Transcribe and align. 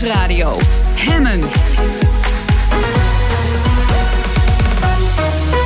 Nieuwsradio. 0.00 0.56
Hemmen. 0.96 1.67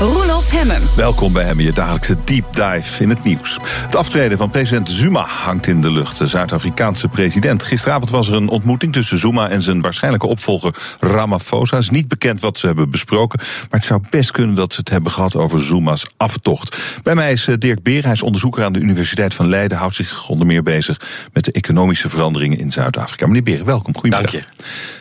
Roelof 0.03 0.51
Hemmen. 0.51 0.83
Welkom 0.97 1.33
bij 1.33 1.45
Hemmen, 1.45 1.65
je 1.65 1.73
dagelijkse 1.73 2.17
deep 2.25 2.45
dive 2.55 3.03
in 3.03 3.09
het 3.09 3.25
nieuws. 3.25 3.59
Het 3.63 3.97
aftreden 3.97 4.39
van 4.39 4.51
president 4.51 4.91
Zuma 4.91 5.27
hangt 5.27 5.67
in 5.67 5.81
de 5.81 5.91
lucht. 5.91 6.19
De 6.19 6.27
Zuid-Afrikaanse 6.27 7.09
president. 7.09 7.63
Gisteravond 7.63 8.11
was 8.11 8.29
er 8.29 8.35
een 8.35 8.49
ontmoeting 8.49 8.93
tussen 8.93 9.19
Zuma 9.19 9.49
en 9.49 9.63
zijn 9.63 9.81
waarschijnlijke 9.81 10.27
opvolger 10.27 10.75
Ramaphosa. 11.01 11.77
Het 11.77 11.85
is 11.85 11.91
niet 11.91 12.09
bekend 12.09 12.41
wat 12.41 12.59
ze 12.59 12.67
hebben 12.67 12.91
besproken, 12.91 13.39
maar 13.39 13.81
het 13.81 13.85
zou 13.85 14.01
best 14.11 14.31
kunnen 14.31 14.55
dat 14.55 14.73
ze 14.73 14.81
het 14.81 14.89
hebben 14.89 15.13
gehad 15.13 15.37
over 15.37 15.63
Zuma's 15.63 16.07
aftocht. 16.17 17.01
Bij 17.03 17.15
mij 17.15 17.33
is 17.33 17.47
eh, 17.47 17.55
Dirk 17.59 17.83
Beer, 17.83 18.03
hij 18.03 18.13
is 18.13 18.23
onderzoeker 18.23 18.65
aan 18.65 18.73
de 18.73 18.81
Universiteit 18.81 19.35
van 19.35 19.49
Leiden, 19.49 19.79
houdt 19.79 19.95
zich 19.95 20.29
onder 20.29 20.47
meer 20.47 20.63
bezig 20.63 21.01
met 21.33 21.45
de 21.45 21.53
economische 21.53 22.09
veranderingen 22.09 22.59
in 22.59 22.73
Zuid-Afrika. 22.73 23.27
Meneer 23.27 23.43
Beer, 23.43 23.65
welkom. 23.65 23.95
Goedemiddag. 23.95 24.33
Dank 24.33 24.45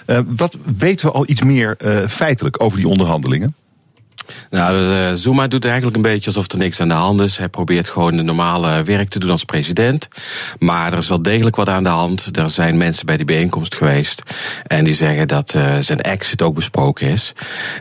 je. 0.06 0.14
Uh, 0.14 0.20
wat 0.28 0.58
weten 0.76 1.06
we 1.06 1.14
al 1.14 1.30
iets 1.30 1.42
meer 1.42 1.76
uh, 1.86 2.08
feitelijk 2.08 2.64
over 2.64 2.78
die 2.78 2.88
onderhandelingen? 2.88 3.56
Nou, 4.50 4.78
de, 4.78 5.18
Zuma 5.18 5.48
doet 5.48 5.66
eigenlijk 5.66 5.96
een 5.96 6.02
beetje 6.02 6.28
alsof 6.28 6.52
er 6.52 6.58
niks 6.58 6.82
aan 6.82 6.88
de 6.88 6.94
hand 6.94 7.22
is. 7.22 7.38
Hij 7.38 7.50
probeert 7.50 7.90
gewoon 7.90 8.16
de 8.16 8.24
normale 8.24 8.84
werk 8.84 9.10
te 9.10 9.20
doen 9.20 9.30
als 9.30 9.44
president. 9.44 10.08
Maar 10.60 10.92
er 10.94 11.00
is 11.00 11.08
wel 11.08 11.22
degelijk 11.22 11.56
wat 11.56 11.70
aan 11.70 11.84
de 11.84 11.90
hand. 11.90 12.38
Er 12.38 12.50
zijn 12.50 12.78
mensen 12.78 13.06
bij 13.06 13.18
die 13.18 13.26
bijeenkomst 13.26 13.76
geweest. 13.76 14.24
En 14.68 14.84
die 14.84 14.94
zeggen 14.94 15.28
dat 15.28 15.54
uh, 15.54 15.78
zijn 15.80 16.02
exit 16.02 16.42
ook 16.42 16.56
besproken 16.56 17.08
is. 17.08 17.34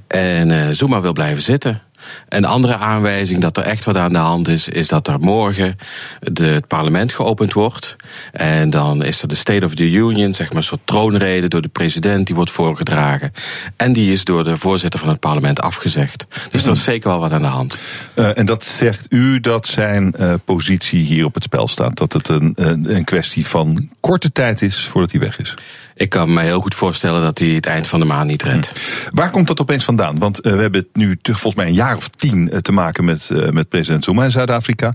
En 0.07 0.49
uh, 0.49 0.69
Zuma 0.71 1.01
wil 1.01 1.13
blijven 1.13 1.43
zitten. 1.43 1.83
Een 2.29 2.45
andere 2.45 2.77
aanwijzing 2.77 3.41
dat 3.41 3.57
er 3.57 3.63
echt 3.63 3.85
wat 3.85 3.97
aan 3.97 4.13
de 4.13 4.19
hand 4.19 4.49
is, 4.49 4.69
is 4.69 4.89
dat 4.89 5.09
er 5.09 5.21
morgen 5.21 5.79
de, 6.21 6.45
het 6.45 6.67
parlement 6.67 7.13
geopend 7.13 7.53
wordt. 7.53 7.97
En 8.33 8.71
dan 8.71 9.05
is 9.05 9.23
er 9.23 9.29
de 9.29 9.35
State 9.35 9.65
of 9.65 9.75
the 9.75 9.91
Union, 9.91 10.35
zeg 10.35 10.49
maar 10.49 10.57
een 10.57 10.65
soort 10.65 10.81
troonrede 10.85 11.49
door 11.49 11.63
de 11.63 11.69
president, 11.69 12.27
die 12.27 12.35
wordt 12.35 12.51
voorgedragen. 12.51 13.33
En 13.77 13.93
die 13.93 14.13
is 14.13 14.25
door 14.25 14.45
de 14.45 14.57
voorzitter 14.57 15.01
van 15.01 15.09
het 15.09 15.21
parlement 15.21 15.61
afgezegd. 15.61 16.27
Dus 16.51 16.67
er 16.67 16.73
is 16.73 16.85
zeker 16.85 17.09
wel 17.09 17.19
wat 17.19 17.33
aan 17.33 17.43
de 17.43 17.49
hand. 17.49 17.79
Uh, 18.15 18.39
en 18.39 18.47
dat 18.47 18.65
zegt 18.65 19.07
u 19.09 19.41
dat 19.41 19.67
zijn 19.67 20.15
uh, 20.21 20.35
positie 20.45 21.03
hier 21.03 21.25
op 21.25 21.35
het 21.35 21.43
spel 21.43 21.69
staat? 21.69 21.97
Dat 21.97 22.13
het 22.13 22.29
een, 22.29 22.53
een, 22.55 22.97
een 22.97 23.05
kwestie 23.05 23.47
van 23.47 23.91
korte 24.01 24.33
tijd 24.33 24.63
is 24.63 24.85
voordat 24.85 25.11
hij 25.11 25.21
weg 25.21 25.39
is? 25.39 25.55
Ik 26.01 26.09
kan 26.09 26.33
me 26.33 26.41
heel 26.41 26.61
goed 26.61 26.75
voorstellen 26.75 27.23
dat 27.23 27.39
hij 27.39 27.49
het 27.49 27.67
eind 27.67 27.87
van 27.87 28.01
de 28.01 28.05
maand 28.05 28.27
niet 28.29 28.43
redt. 28.43 28.69
Hm. 28.69 29.17
Waar 29.17 29.31
komt 29.31 29.47
dat 29.47 29.61
opeens 29.61 29.85
vandaan? 29.85 30.19
Want 30.19 30.47
uh, 30.47 30.53
we 30.53 30.61
hebben 30.61 30.81
het 30.81 30.97
nu 30.97 31.19
volgens 31.23 31.55
mij 31.55 31.67
een 31.67 31.75
jaar 31.75 31.97
of 31.97 32.09
tien 32.09 32.49
uh, 32.53 32.59
te 32.59 32.73
maken 32.73 33.05
met, 33.05 33.29
uh, 33.33 33.49
met 33.49 33.69
president 33.69 34.05
Zuma 34.05 34.25
in 34.25 34.31
Zuid-Afrika. 34.31 34.93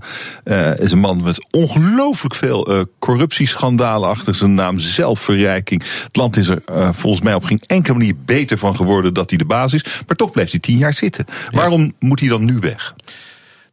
is 0.78 0.92
een 0.92 0.98
man 0.98 1.22
met 1.22 1.46
ongelooflijk 1.50 2.34
veel 2.34 2.86
corruptieschandalen 2.98 4.08
achter 4.08 4.34
zijn 4.34 4.54
naam, 4.54 4.78
zelfverrijking. 4.78 5.82
Het 6.02 6.16
land 6.16 6.36
is 6.36 6.48
er 6.48 6.62
volgens 6.94 7.22
mij 7.22 7.34
op 7.34 7.44
geen 7.44 7.62
enkele 7.66 7.98
manier 7.98 8.14
beter 8.24 8.58
van 8.58 8.76
geworden 8.76 9.14
dat 9.14 9.30
hij 9.30 9.38
de 9.38 9.44
baas 9.44 9.72
is. 9.72 9.84
Maar 10.06 10.16
toch 10.16 10.30
blijft 10.30 10.50
hij 10.50 10.60
tien 10.60 10.78
jaar 10.78 10.94
zitten. 10.94 11.24
Ja. 11.28 11.58
Waarom 11.58 11.92
moet 11.98 12.20
hij 12.20 12.28
dan 12.28 12.44
nu 12.44 12.58
weg? 12.58 12.94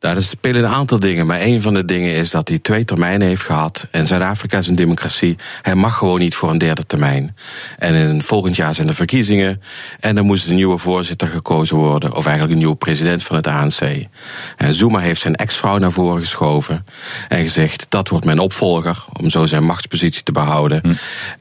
Nou, 0.03 0.15
er 0.15 0.23
spelen 0.23 0.63
een 0.63 0.69
aantal 0.69 0.99
dingen. 0.99 1.25
Maar 1.25 1.41
een 1.41 1.61
van 1.61 1.73
de 1.73 1.85
dingen 1.85 2.11
is 2.11 2.29
dat 2.29 2.49
hij 2.49 2.59
twee 2.59 2.85
termijnen 2.85 3.27
heeft 3.27 3.41
gehad. 3.41 3.87
En 3.91 4.07
Zuid-Afrika 4.07 4.57
is 4.57 4.67
een 4.67 4.75
democratie. 4.75 5.35
Hij 5.61 5.75
mag 5.75 5.97
gewoon 5.97 6.19
niet 6.19 6.35
voor 6.35 6.49
een 6.49 6.57
derde 6.57 6.85
termijn. 6.85 7.35
En 7.77 7.95
in 7.95 8.23
volgend 8.23 8.55
jaar 8.55 8.75
zijn 8.75 8.87
er 8.87 8.95
verkiezingen. 8.95 9.61
En 9.99 10.15
dan 10.15 10.25
moest 10.25 10.47
een 10.47 10.55
nieuwe 10.55 10.77
voorzitter 10.77 11.27
gekozen 11.27 11.77
worden. 11.77 12.15
Of 12.15 12.25
eigenlijk 12.25 12.51
een 12.51 12.57
nieuwe 12.59 12.75
president 12.75 13.23
van 13.23 13.35
het 13.35 13.47
ANC. 13.47 13.79
En 14.57 14.73
Zuma 14.73 14.99
heeft 14.99 15.21
zijn 15.21 15.35
ex-vrouw 15.35 15.77
naar 15.77 15.91
voren 15.91 16.21
geschoven. 16.21 16.85
En 17.27 17.43
gezegd: 17.43 17.85
dat 17.89 18.09
wordt 18.09 18.25
mijn 18.25 18.39
opvolger. 18.39 19.05
Om 19.19 19.29
zo 19.29 19.45
zijn 19.45 19.63
machtspositie 19.63 20.23
te 20.23 20.31
behouden. 20.31 20.79
Hm. 20.83 20.93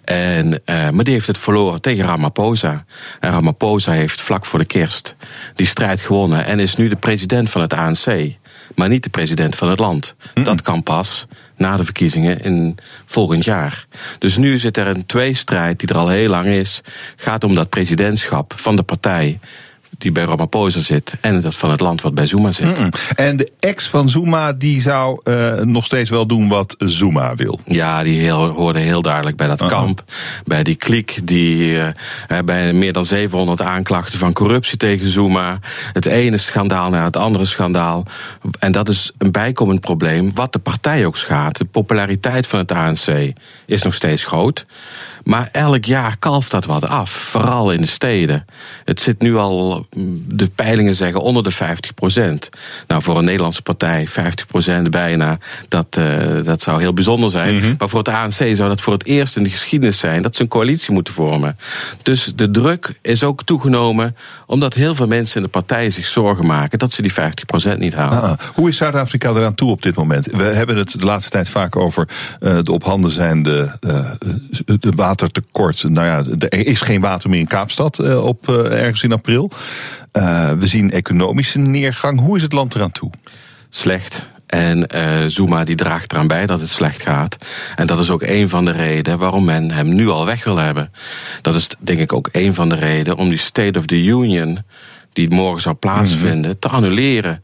En, 0.04 0.46
uh, 0.46 0.90
maar 0.90 1.04
die 1.04 1.14
heeft 1.14 1.26
het 1.26 1.38
verloren 1.38 1.80
tegen 1.80 2.04
Ramaphosa. 2.04 2.84
En 3.20 3.30
Ramaphosa 3.30 3.92
heeft 3.92 4.20
vlak 4.20 4.46
voor 4.46 4.58
de 4.58 4.64
kerst 4.64 5.14
die 5.54 5.66
strijd 5.66 6.00
gewonnen. 6.00 6.44
En 6.44 6.60
is 6.60 6.76
nu 6.76 6.88
de 6.88 6.96
president 6.96 7.50
van 7.50 7.60
het 7.60 7.72
ANC 7.72 8.40
maar 8.74 8.88
niet 8.88 9.02
de 9.02 9.10
president 9.10 9.54
van 9.54 9.68
het 9.68 9.78
land. 9.78 10.14
Mm. 10.34 10.44
Dat 10.44 10.62
kan 10.62 10.82
pas 10.82 11.26
na 11.56 11.76
de 11.76 11.84
verkiezingen 11.84 12.40
in 12.40 12.78
volgend 13.06 13.44
jaar. 13.44 13.86
Dus 14.18 14.36
nu 14.36 14.58
zit 14.58 14.76
er 14.76 14.86
een 14.86 15.06
tweestrijd 15.06 15.78
die 15.78 15.88
er 15.88 15.96
al 15.96 16.08
heel 16.08 16.28
lang 16.28 16.46
is. 16.46 16.80
Gaat 17.16 17.44
om 17.44 17.54
dat 17.54 17.68
presidentschap 17.68 18.52
van 18.56 18.76
de 18.76 18.82
partij 18.82 19.38
die 20.02 20.12
bij 20.12 20.24
Ramaphosa 20.24 20.80
zit 20.80 21.14
en 21.20 21.40
dat 21.40 21.54
van 21.54 21.70
het 21.70 21.80
land 21.80 22.00
wat 22.00 22.14
bij 22.14 22.26
Zuma 22.26 22.52
zit. 22.52 22.66
Mm 22.66 22.74
-mm. 22.74 22.90
En 23.14 23.36
de 23.36 23.52
ex 23.60 23.86
van 23.86 24.08
Zuma 24.08 24.52
die 24.52 24.80
zou 24.80 25.20
uh, 25.24 25.52
nog 25.58 25.84
steeds 25.84 26.10
wel 26.10 26.26
doen 26.26 26.48
wat 26.48 26.74
Zuma 26.78 27.34
wil. 27.34 27.60
Ja, 27.64 28.02
die 28.02 28.20
heel, 28.20 28.48
hoorde 28.48 28.78
heel 28.78 29.02
duidelijk 29.02 29.36
bij 29.36 29.46
dat 29.46 29.60
uh 29.60 29.68
-huh. 29.68 29.78
kamp, 29.78 30.04
bij 30.44 30.62
die 30.62 30.74
kliek, 30.74 31.18
die 31.24 31.74
uh, 31.74 31.88
bij 32.44 32.72
meer 32.72 32.92
dan 32.92 33.04
700 33.04 33.62
aanklachten 33.62 34.18
van 34.18 34.32
corruptie 34.32 34.76
tegen 34.76 35.06
Zuma. 35.06 35.58
Het 35.92 36.06
ene 36.06 36.36
schandaal 36.36 36.90
naar 36.90 37.04
het 37.04 37.16
andere 37.16 37.44
schandaal. 37.44 38.06
En 38.58 38.72
dat 38.72 38.88
is 38.88 39.12
een 39.18 39.30
bijkomend 39.30 39.80
probleem, 39.80 40.34
wat 40.34 40.52
de 40.52 40.58
partij 40.58 41.06
ook 41.06 41.16
schaadt. 41.16 41.58
De 41.58 41.64
populariteit 41.64 42.46
van 42.46 42.58
het 42.58 42.72
ANC 42.72 43.32
is 43.66 43.82
nog 43.82 43.94
steeds 43.94 44.24
groot. 44.24 44.66
Maar 45.24 45.48
elk 45.52 45.84
jaar 45.84 46.16
kalft 46.18 46.50
dat 46.50 46.64
wat 46.64 46.86
af, 46.86 47.10
vooral 47.10 47.72
in 47.72 47.80
de 47.80 47.86
steden. 47.86 48.44
Het 48.84 49.00
zit 49.00 49.20
nu 49.20 49.36
al, 49.36 49.86
de 50.26 50.46
peilingen 50.54 50.94
zeggen, 50.94 51.20
onder 51.20 51.42
de 51.42 51.50
50 51.50 51.94
procent. 51.94 52.48
Nou, 52.86 53.02
voor 53.02 53.18
een 53.18 53.24
Nederlandse 53.24 53.62
partij, 53.62 54.08
50 54.08 54.46
procent 54.46 54.90
bijna, 54.90 55.38
dat, 55.68 55.96
uh, 55.98 56.16
dat 56.44 56.62
zou 56.62 56.80
heel 56.80 56.92
bijzonder 56.92 57.30
zijn. 57.30 57.54
Mm 57.54 57.60
-hmm. 57.60 57.74
Maar 57.78 57.88
voor 57.88 57.98
het 57.98 58.08
ANC 58.08 58.32
zou 58.32 58.68
dat 58.68 58.80
voor 58.80 58.92
het 58.92 59.04
eerst 59.04 59.36
in 59.36 59.42
de 59.42 59.50
geschiedenis 59.50 59.98
zijn 59.98 60.22
dat 60.22 60.36
ze 60.36 60.42
een 60.42 60.48
coalitie 60.48 60.92
moeten 60.92 61.14
vormen. 61.14 61.56
Dus 62.02 62.32
de 62.36 62.50
druk 62.50 62.98
is 63.02 63.22
ook 63.22 63.44
toegenomen, 63.44 64.16
omdat 64.46 64.74
heel 64.74 64.94
veel 64.94 65.06
mensen 65.06 65.36
in 65.36 65.42
de 65.42 65.48
partij 65.48 65.90
zich 65.90 66.06
zorgen 66.06 66.46
maken 66.46 66.78
dat 66.78 66.92
ze 66.92 67.02
die 67.02 67.12
50 67.12 67.46
procent 67.46 67.78
niet 67.78 67.94
halen. 67.94 68.22
Ah, 68.22 68.38
hoe 68.54 68.68
is 68.68 68.76
Zuid-Afrika 68.76 69.30
eraan 69.30 69.54
toe 69.54 69.70
op 69.70 69.82
dit 69.82 69.94
moment? 69.94 70.26
We 70.26 70.42
hebben 70.42 70.76
het 70.76 70.98
de 70.98 71.04
laatste 71.04 71.30
tijd 71.30 71.48
vaak 71.48 71.76
over 71.76 72.08
uh, 72.40 72.58
de 72.62 72.72
op 72.72 72.84
handen 72.84 73.10
zijnde 73.10 73.78
uh, 73.86 74.10
de 74.80 74.92
watertekort. 75.12 75.82
Nou 75.88 76.06
ja, 76.06 76.24
er 76.48 76.66
is 76.66 76.80
geen 76.80 77.00
water 77.00 77.30
meer 77.30 77.40
in 77.40 77.46
Kaapstad 77.46 77.98
uh, 77.98 78.24
op 78.24 78.48
uh, 78.48 78.80
ergens 78.80 79.02
in 79.02 79.12
april. 79.12 79.50
Uh, 80.12 80.50
we 80.50 80.66
zien 80.66 80.90
economische 80.90 81.58
neergang. 81.58 82.20
Hoe 82.20 82.36
is 82.36 82.42
het 82.42 82.52
land 82.52 82.74
eraan 82.74 82.92
toe? 82.92 83.10
Slecht. 83.70 84.26
En 84.46 84.86
uh, 84.94 85.26
Zuma 85.26 85.64
die 85.64 85.76
draagt 85.76 86.12
eraan 86.12 86.26
bij 86.26 86.46
dat 86.46 86.60
het 86.60 86.68
slecht 86.68 87.02
gaat. 87.02 87.36
En 87.76 87.86
dat 87.86 87.98
is 87.98 88.10
ook 88.10 88.22
een 88.22 88.48
van 88.48 88.64
de 88.64 88.70
redenen 88.70 89.18
waarom 89.18 89.44
men 89.44 89.70
hem 89.70 89.94
nu 89.94 90.08
al 90.08 90.26
weg 90.26 90.44
wil 90.44 90.56
hebben. 90.56 90.90
Dat 91.40 91.54
is 91.54 91.68
denk 91.78 91.98
ik 91.98 92.12
ook 92.12 92.28
een 92.32 92.54
van 92.54 92.68
de 92.68 92.74
redenen 92.74 93.18
om 93.18 93.28
die 93.28 93.38
State 93.38 93.78
of 93.78 93.86
the 93.86 94.04
Union, 94.04 94.58
die 95.12 95.30
morgen 95.30 95.62
zou 95.62 95.74
plaatsvinden, 95.74 96.36
mm 96.36 96.44
-hmm. 96.44 96.58
te 96.58 96.68
annuleren. 96.68 97.42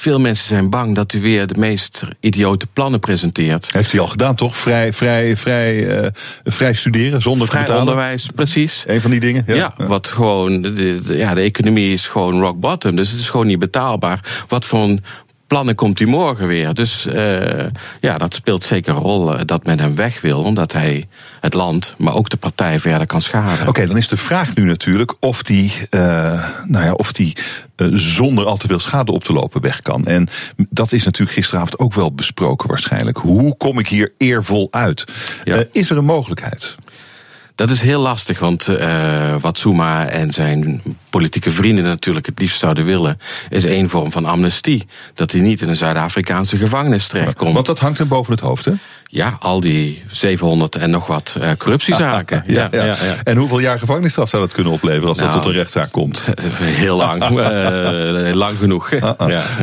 Veel 0.00 0.20
mensen 0.20 0.46
zijn 0.46 0.70
bang 0.70 0.94
dat 0.94 1.12
u 1.12 1.20
weer 1.20 1.46
de 1.46 1.54
meest 1.58 2.02
idiote 2.20 2.66
plannen 2.72 3.00
presenteert. 3.00 3.72
Heeft 3.72 3.92
hij 3.92 4.00
al 4.00 4.06
gedaan, 4.06 4.34
toch? 4.34 4.56
Vrij, 4.56 4.92
vrij, 4.92 5.36
vrij, 5.36 6.02
uh, 6.02 6.06
vrij 6.44 6.74
studeren 6.74 7.22
zonder 7.22 7.46
vrij 7.46 7.60
betalen. 7.60 7.82
onderwijs, 7.82 8.26
precies. 8.34 8.84
Een 8.86 9.00
van 9.00 9.10
die 9.10 9.20
dingen. 9.20 9.44
Ja, 9.46 9.54
ja, 9.54 9.74
ja. 9.78 9.86
wat 9.86 10.06
gewoon. 10.06 10.62
De, 10.62 11.00
ja, 11.06 11.34
de 11.34 11.40
economie 11.40 11.92
is 11.92 12.06
gewoon 12.06 12.40
rock 12.40 12.60
bottom. 12.60 12.96
Dus 12.96 13.10
het 13.10 13.20
is 13.20 13.28
gewoon 13.28 13.46
niet 13.46 13.58
betaalbaar. 13.58 14.44
Wat 14.48 14.64
voor 14.64 14.80
een 14.80 15.04
plannen 15.48 15.74
komt 15.74 15.98
hij 15.98 16.08
morgen 16.08 16.46
weer. 16.46 16.74
Dus 16.74 17.06
uh, 17.06 17.40
ja, 18.00 18.18
dat 18.18 18.34
speelt 18.34 18.64
zeker 18.64 18.94
een 18.94 19.00
rol 19.00 19.46
dat 19.46 19.66
men 19.66 19.80
hem 19.80 19.94
weg 19.94 20.20
wil, 20.20 20.42
omdat 20.42 20.72
hij 20.72 21.06
het 21.40 21.54
land, 21.54 21.94
maar 21.98 22.14
ook 22.14 22.28
de 22.28 22.36
partij 22.36 22.80
verder 22.80 23.06
kan 23.06 23.22
schaden. 23.22 23.60
Oké, 23.60 23.68
okay, 23.68 23.86
dan 23.86 23.96
is 23.96 24.08
de 24.08 24.16
vraag 24.16 24.54
nu 24.54 24.64
natuurlijk 24.64 25.14
of 25.20 25.42
die, 25.42 25.72
uh, 25.90 26.00
nou 26.64 26.84
ja, 26.84 26.92
of 26.92 27.12
die 27.12 27.36
uh, 27.76 27.88
zonder 27.94 28.46
al 28.46 28.56
te 28.56 28.66
veel 28.66 28.78
schade 28.78 29.12
op 29.12 29.24
te 29.24 29.32
lopen 29.32 29.60
weg 29.60 29.80
kan. 29.80 30.04
En 30.04 30.28
dat 30.56 30.92
is 30.92 31.04
natuurlijk 31.04 31.36
gisteravond 31.36 31.78
ook 31.78 31.94
wel 31.94 32.12
besproken 32.12 32.68
waarschijnlijk. 32.68 33.18
Hoe 33.18 33.56
kom 33.56 33.78
ik 33.78 33.88
hier 33.88 34.12
eervol 34.18 34.68
uit? 34.70 35.04
Ja. 35.44 35.64
is 35.72 35.90
er 35.90 35.96
een 35.96 36.04
mogelijkheid? 36.04 36.76
Dat 37.58 37.70
is 37.70 37.80
heel 37.80 38.00
lastig, 38.00 38.38
want 38.38 38.68
uh, 38.68 39.34
wat 39.40 39.58
Zuma 39.58 40.06
en 40.06 40.30
zijn 40.30 40.82
politieke 41.10 41.50
vrienden 41.50 41.84
natuurlijk 41.84 42.26
het 42.26 42.38
liefst 42.38 42.58
zouden 42.58 42.84
willen, 42.84 43.20
is 43.48 43.64
één 43.64 43.88
vorm 43.88 44.12
van 44.12 44.24
amnestie. 44.24 44.86
Dat 45.14 45.32
hij 45.32 45.40
niet 45.40 45.60
in 45.60 45.68
een 45.68 45.76
Zuid-Afrikaanse 45.76 46.56
gevangenis 46.56 47.06
terechtkomt. 47.06 47.54
Want 47.54 47.66
dat 47.66 47.78
hangt 47.78 47.98
hem 47.98 48.08
boven 48.08 48.32
het 48.32 48.40
hoofd, 48.40 48.64
hè? 48.64 48.72
Ja, 49.04 49.36
al 49.40 49.60
die 49.60 50.02
700 50.10 50.76
en 50.76 50.90
nog 50.90 51.06
wat 51.06 51.36
uh, 51.38 51.50
corruptiezaken. 51.58 52.44
ja, 52.46 52.68
ja, 52.70 52.84
ja, 52.84 52.96
En 53.24 53.36
hoeveel 53.36 53.58
jaar 53.58 53.78
gevangenisstraf 53.78 54.28
zou 54.28 54.42
dat 54.42 54.52
kunnen 54.52 54.72
opleveren 54.72 55.08
als 55.08 55.18
nou, 55.18 55.30
dat 55.32 55.42
tot 55.42 55.50
een 55.50 55.58
rechtszaak 55.58 55.92
komt? 55.92 56.24
Heel 56.62 56.96
lang, 56.96 57.22
uh, 57.30 58.34
lang 58.44 58.58
genoeg. 58.58 58.90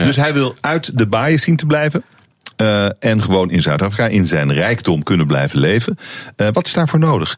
Dus 0.04 0.16
hij 0.16 0.34
wil 0.34 0.56
uit 0.62 0.98
de 0.98 1.08
baaien 1.08 1.40
zien 1.40 1.56
te 1.56 1.66
blijven? 1.66 2.04
Uh, 2.62 2.86
en 3.00 3.22
gewoon 3.22 3.52
in 3.52 3.62
Zuid-Afrika 3.62 4.08
in 4.08 4.28
zijn 4.28 4.54
rijkdom 4.54 5.04
kunnen 5.04 5.28
blijven 5.28 5.60
leven. 5.60 5.98
Uh, 6.38 6.48
wat 6.52 6.66
is 6.66 6.74
daarvoor 6.74 7.00
nodig? 7.00 7.38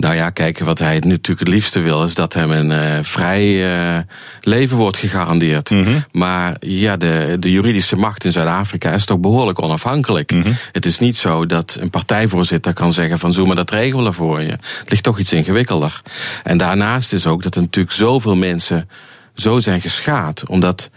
Nou 0.00 0.14
ja, 0.14 0.30
kijk, 0.30 0.58
wat 0.58 0.78
hij 0.78 0.94
natuurlijk 0.94 1.38
het 1.38 1.48
liefste 1.48 1.80
wil, 1.80 2.04
is 2.04 2.14
dat 2.14 2.34
hem 2.34 2.50
een 2.50 2.70
uh, 2.70 2.98
vrij 3.02 3.44
uh, 3.44 3.98
leven 4.40 4.76
wordt 4.76 4.96
gegarandeerd. 4.96 5.70
Mm 5.70 5.84
-hmm. 5.84 6.04
Maar 6.12 6.56
ja, 6.60 6.96
de, 6.96 7.36
de 7.40 7.50
juridische 7.50 7.96
macht 7.96 8.24
in 8.24 8.32
Zuid-Afrika 8.32 8.92
is 8.92 9.04
toch 9.04 9.18
behoorlijk 9.18 9.62
onafhankelijk. 9.62 10.32
Mm 10.32 10.42
-hmm. 10.42 10.56
Het 10.72 10.86
is 10.86 10.98
niet 10.98 11.16
zo 11.16 11.46
dat 11.46 11.76
een 11.80 11.90
partijvoorzitter 11.90 12.72
kan 12.72 12.92
zeggen 12.92 13.18
van 13.18 13.32
zo 13.32 13.44
maar 13.44 13.56
dat 13.56 13.70
regelen 13.70 14.14
voor 14.14 14.40
je. 14.40 14.50
Het 14.50 14.90
ligt 14.90 15.02
toch 15.02 15.18
iets 15.18 15.32
ingewikkelder. 15.32 16.02
En 16.42 16.56
daarnaast 16.58 17.12
is 17.12 17.26
ook 17.26 17.42
dat 17.42 17.54
er 17.54 17.60
natuurlijk 17.60 17.94
zoveel 17.94 18.36
mensen 18.36 18.88
zo 19.34 19.60
zijn 19.60 19.80
geschaad, 19.80 20.46
omdat 20.46 20.90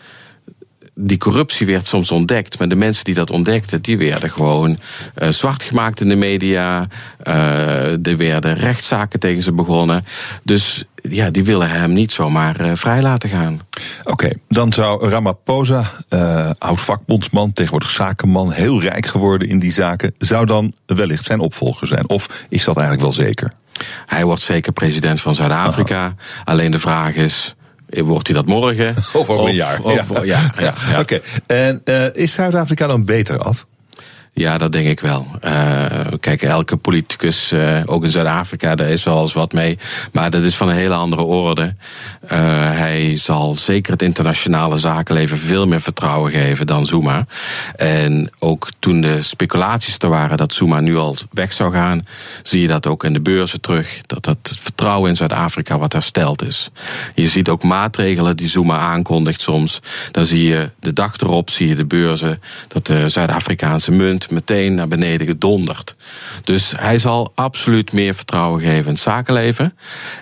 die 0.96 1.18
corruptie 1.18 1.66
werd 1.68 1.88
soms 1.88 2.12
ontdekt, 2.12 2.60
maar 2.60 2.70
de 2.70 2.76
mensen 2.76 3.04
die 3.04 3.14
dat 3.14 3.32
ontdekten, 3.32 3.82
die 3.82 3.98
werden 3.98 4.30
gewoon 4.30 4.78
uh, 5.18 5.30
zwart 5.30 5.64
gemaakt 5.64 6.02
in 6.02 6.10
de 6.10 6.16
media. 6.16 6.88
Uh, 7.28 8.08
er 8.08 8.18
werden 8.18 8.56
rechtszaken 8.56 9.20
tegen 9.20 9.42
ze 9.42 9.52
begonnen. 9.52 10.06
Dus 10.44 10.84
ja, 11.10 11.30
die 11.30 11.44
willen 11.44 11.70
hem 11.70 11.94
niet 11.94 12.12
zomaar 12.12 12.62
uh, 12.62 12.72
vrij 12.74 13.02
laten 13.02 13.30
gaan. 13.30 13.62
Oké, 14.00 14.12
okay, 14.12 14.38
dan 14.48 14.74
zou 14.74 15.10
Ramaphosa, 15.10 15.92
oud 16.58 16.82
vakbondsman, 16.82 17.54
tegenwoordig 17.54 17.90
zakenman, 17.90 18.52
heel 18.52 18.82
rijk 18.82 19.06
geworden 19.06 19.48
in 19.48 19.60
die 19.60 19.72
zaken, 19.72 20.16
zou 20.18 20.46
dan 20.46 20.74
wellicht 20.86 21.26
zijn 21.26 21.40
opvolger 21.40 21.88
zijn? 21.88 22.10
Of 22.10 22.46
is 22.50 22.64
dat 22.64 22.78
eigenlijk 22.78 23.06
wel 23.06 23.26
zeker? 23.26 23.52
Hij 24.06 24.26
wordt 24.26 24.42
zeker 24.42 24.74
president 24.74 25.22
van 25.22 25.36
Zuid-Afrika. 25.36 26.16
Alleen 26.44 26.72
de 26.72 26.80
vraag 26.80 27.16
is 27.16 27.56
Wordt 28.02 28.28
hij 28.28 28.36
dat 28.36 28.46
morgen? 28.46 28.96
Of 29.14 29.30
over 29.30 29.48
een 29.48 29.56
jaar. 29.56 29.82
Of, 29.82 29.94
ja. 30.10 30.24
ja, 30.24 30.52
ja, 30.60 30.74
ja. 30.90 31.00
Oké. 31.00 31.00
Okay. 31.00 31.22
En 31.48 31.82
uh, 31.86 32.06
is 32.14 32.34
Zuid-Afrika 32.34 32.88
dan 32.88 33.06
beter 33.06 33.38
af? 33.38 33.66
Ja, 34.36 34.58
dat 34.58 34.72
denk 34.72 34.88
ik 34.88 35.00
wel. 35.00 35.28
Uh, 35.46 35.86
kijk, 36.20 36.42
elke 36.42 36.78
politicus, 36.78 37.52
uh, 37.52 37.80
ook 37.86 38.04
in 38.04 38.10
Zuid-Afrika, 38.10 38.76
daar 38.76 38.90
is 38.90 39.04
wel 39.04 39.22
eens 39.22 39.34
wat 39.34 39.54
mee. 39.54 39.78
Maar 40.12 40.30
dat 40.30 40.44
is 40.44 40.56
van 40.56 40.70
een 40.70 40.76
hele 40.76 40.94
andere 40.94 41.22
orde. 41.22 41.76
Uh, 42.24 42.30
hij 42.78 43.18
zal 43.18 43.56
zeker 43.56 43.92
het 43.92 44.02
internationale 44.02 44.78
zakenleven 44.78 45.38
veel 45.38 45.68
meer 45.68 45.82
vertrouwen 45.82 46.32
geven 46.32 46.68
dan 46.68 46.86
Zuma. 46.86 47.26
En 47.76 48.32
ook 48.40 48.70
toen 48.80 49.02
de 49.02 49.22
speculaties 49.22 49.98
er 49.98 50.10
waren 50.10 50.38
dat 50.38 50.54
Zuma 50.54 50.80
nu 50.80 50.98
al 50.98 51.16
weg 51.32 51.54
zou 51.54 51.74
gaan, 51.74 52.08
zie 52.44 52.62
je 52.62 52.68
dat 52.68 52.88
ook 52.88 53.04
in 53.04 53.14
de 53.14 53.22
beurzen 53.22 53.62
terug. 53.62 54.02
Dat 54.06 54.26
het 54.26 54.56
vertrouwen 54.60 55.10
in 55.10 55.16
Zuid-Afrika 55.16 55.78
wat 55.78 55.94
hersteld 55.94 56.42
is. 56.44 56.70
Je 57.16 57.28
ziet 57.28 57.50
ook 57.50 57.64
maatregelen 57.64 58.38
die 58.38 58.50
Zuma 58.50 58.78
aankondigt 58.78 59.42
soms. 59.42 59.82
Dan 60.12 60.26
zie 60.26 60.44
je 60.44 60.70
de 60.80 60.94
dag 60.94 61.18
erop, 61.18 61.50
zie 61.50 61.68
je 61.68 61.76
de 61.76 61.86
beurzen, 61.86 62.42
dat 62.68 62.88
de 62.88 63.10
Zuid-Afrikaanse 63.10 63.92
munt 63.92 64.32
meteen 64.32 64.74
naar 64.74 64.88
beneden 64.88 65.28
gedonderd. 65.28 65.96
Dus 66.44 66.74
hij 66.76 67.00
zal 67.00 67.32
absoluut 67.36 67.92
meer 67.92 68.16
vertrouwen 68.16 68.62
geven 68.62 68.86
in 68.86 68.94
het 68.94 69.00
zakenleven. 69.00 69.78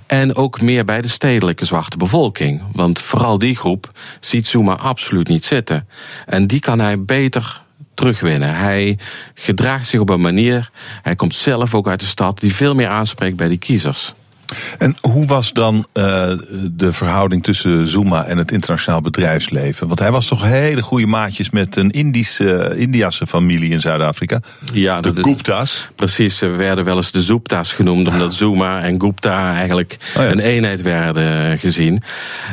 En 0.08 0.36
ook 0.36 0.62
meer 0.62 0.86
bij 0.86 1.02
de 1.02 1.08
stedelijke 1.08 1.66
zwarte 1.66 1.91
bevolking. 1.98 2.62
Want 2.72 3.00
vooral 3.00 3.38
die 3.38 3.56
groep 3.56 3.92
ziet 4.20 4.48
Zuma 4.48 4.76
absoluut 4.76 5.28
niet 5.28 5.46
zitten. 5.46 5.88
En 6.26 6.48
die 6.48 6.60
kan 6.60 6.80
hij 6.80 7.04
beter 7.04 7.62
terugwinnen. 7.94 8.56
Hij 8.56 8.98
gedraagt 9.34 9.88
zich 9.88 10.00
op 10.00 10.10
een 10.10 10.22
manier, 10.22 10.70
hij 11.02 11.16
komt 11.16 11.36
zelf 11.36 11.76
ook 11.76 11.88
uit 11.88 12.00
de 12.00 12.06
stad, 12.06 12.40
die 12.40 12.56
veel 12.56 12.76
meer 12.76 12.88
aanspreekt 12.88 13.36
bij 13.36 13.48
die 13.48 13.58
kiezers. 13.58 14.14
En 14.78 14.96
hoe 15.02 15.26
was 15.26 15.54
dan 15.54 15.76
uh, 15.94 16.32
de 16.72 16.94
verhouding 16.94 17.44
tussen 17.44 17.88
Zuma 17.88 18.26
en 18.26 18.38
het 18.38 18.52
internationaal 18.52 19.02
bedrijfsleven? 19.02 19.88
Want 19.88 20.00
hij 20.00 20.12
was 20.12 20.28
toch 20.28 20.44
hele 20.44 20.82
goede 20.82 21.06
maatjes 21.06 21.50
met 21.50 21.76
een 21.76 21.92
Indische, 21.92 22.74
Indiase 22.78 23.28
familie 23.28 23.72
in 23.72 23.80
Zuid-Afrika. 23.80 24.40
Ja, 24.74 25.02
de 25.02 25.14
Gupta's. 25.16 25.90
Precies, 25.96 26.38
ze 26.38 26.48
werden 26.48 26.84
wel 26.84 26.98
eens 26.98 27.12
de 27.12 27.22
Zoepta's 27.22 27.74
genoemd, 27.74 28.08
omdat 28.08 28.34
Zuma 28.34 28.82
en 28.82 29.02
Gupta 29.02 29.54
eigenlijk 29.54 29.98
oh 30.18 30.24
ja. 30.24 30.32
een 30.32 30.40
eenheid 30.40 30.82
werden 30.82 31.60
gezien. 31.60 32.04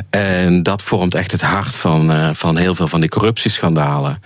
En 0.09 0.63
dat 0.63 0.81
vormt 0.81 1.15
echt 1.15 1.31
het 1.31 1.41
hart 1.41 1.75
van, 1.75 2.11
uh, 2.11 2.29
van 2.33 2.57
heel 2.57 2.75
veel 2.75 2.87
van 2.87 2.99
die 2.99 3.09
corruptieschandalen. 3.09 4.21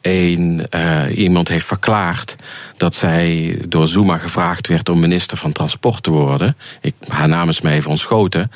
Eén, 0.00 0.66
uh, 0.74 1.18
iemand 1.18 1.48
heeft 1.48 1.66
verklaard 1.66 2.36
dat 2.76 2.94
zij 2.94 3.58
door 3.68 3.86
Zuma 3.86 4.18
gevraagd 4.18 4.66
werd 4.66 4.88
om 4.88 5.00
minister 5.00 5.36
van 5.36 5.52
Transport 5.52 6.02
te 6.02 6.10
worden. 6.10 6.56
Ik, 6.80 6.94
haar 7.18 7.28
naam 7.28 7.48
is 7.48 7.60
me 7.60 7.70
even 7.70 7.90
ontschoten. 7.90 8.50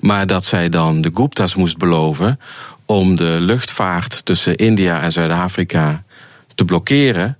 Maar 0.00 0.26
dat 0.26 0.44
zij 0.44 0.68
dan 0.68 1.00
de 1.00 1.10
Gupta's 1.14 1.54
moest 1.54 1.76
beloven 1.76 2.40
om 2.86 3.16
de 3.16 3.36
luchtvaart 3.40 4.24
tussen 4.24 4.56
India 4.56 5.02
en 5.02 5.12
Zuid-Afrika 5.12 6.04
te 6.54 6.64
blokkeren 6.64 7.38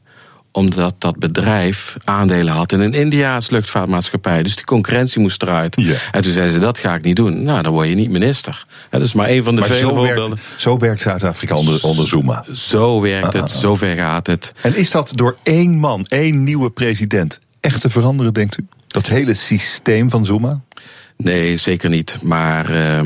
omdat 0.55 0.95
dat 0.99 1.19
bedrijf 1.19 1.97
aandelen 2.05 2.53
had 2.53 2.73
in 2.73 2.81
een 2.81 2.95
Indiaas 2.95 3.51
luchtvaartmaatschappij. 3.51 4.43
Dus 4.43 4.57
die 4.57 4.65
concurrentie 4.65 5.21
moest 5.21 5.43
eruit. 5.43 5.77
Ja. 5.81 5.95
En 6.13 6.23
toen 6.23 6.33
zeiden 6.33 6.55
ze, 6.55 6.61
dat 6.61 6.79
ga 6.79 6.95
ik 6.95 7.05
niet 7.05 7.17
doen. 7.17 7.43
Nou, 7.43 7.63
dan 7.63 7.73
word 7.73 7.89
je 7.89 7.95
niet 7.95 8.11
minister. 8.11 8.67
Dat 8.91 9.01
is 9.03 9.13
maar 9.13 9.29
een 9.29 9.45
van 9.45 9.55
de 9.55 9.61
maar 9.61 9.69
vele 9.69 9.81
zo 9.81 9.95
voorbeelden. 9.95 10.29
Werkt, 10.29 10.55
zo 10.57 10.79
werkt 10.79 11.01
Zuid-Afrika 11.01 11.55
onder, 11.55 11.83
onder 11.83 12.09
Zuma. 12.09 12.45
Zo 12.53 13.01
werkt 13.01 13.33
het, 13.33 13.43
ah, 13.43 13.55
ah. 13.55 13.61
zover 13.61 13.95
gaat 13.95 14.27
het. 14.27 14.53
En 14.61 14.77
is 14.77 14.91
dat 14.91 15.11
door 15.15 15.35
één 15.43 15.79
man, 15.79 16.05
één 16.05 16.45
nieuwe 16.45 16.71
president, 16.71 17.41
echt 17.61 17.81
te 17.81 17.91
veranderen, 17.91 18.33
denkt 18.33 18.59
u? 18.59 18.67
Dat 18.95 19.07
hele 19.07 19.35
systeem 19.35 20.11
van 20.11 20.25
Zuma? 20.25 20.61
Nee, 21.17 21.57
zeker 21.57 21.91
niet. 21.91 22.19
Maar 22.23 22.71
uh, 22.71 23.01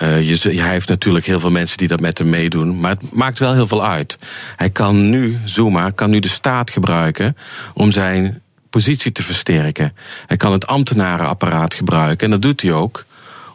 je, 0.00 0.38
hij 0.42 0.70
heeft 0.70 0.88
natuurlijk 0.88 1.26
heel 1.26 1.40
veel 1.40 1.50
mensen 1.50 1.78
die 1.78 1.88
dat 1.88 2.00
met 2.00 2.18
hem 2.18 2.28
meedoen. 2.28 2.80
Maar 2.80 2.90
het 2.90 3.12
maakt 3.12 3.38
wel 3.38 3.54
heel 3.54 3.66
veel 3.66 3.86
uit. 3.86 4.18
Hij 4.56 4.70
kan 4.70 5.10
nu, 5.10 5.38
Zuma, 5.44 5.90
kan 5.90 6.10
nu 6.10 6.20
de 6.20 6.28
staat 6.28 6.70
gebruiken 6.70 7.36
om 7.74 7.90
zijn 7.90 8.42
positie 8.70 9.12
te 9.12 9.22
versterken. 9.22 9.94
Hij 10.26 10.36
kan 10.36 10.52
het 10.52 10.66
ambtenarenapparaat 10.66 11.74
gebruiken, 11.74 12.24
en 12.24 12.30
dat 12.30 12.42
doet 12.42 12.62
hij 12.62 12.72
ook 12.72 13.04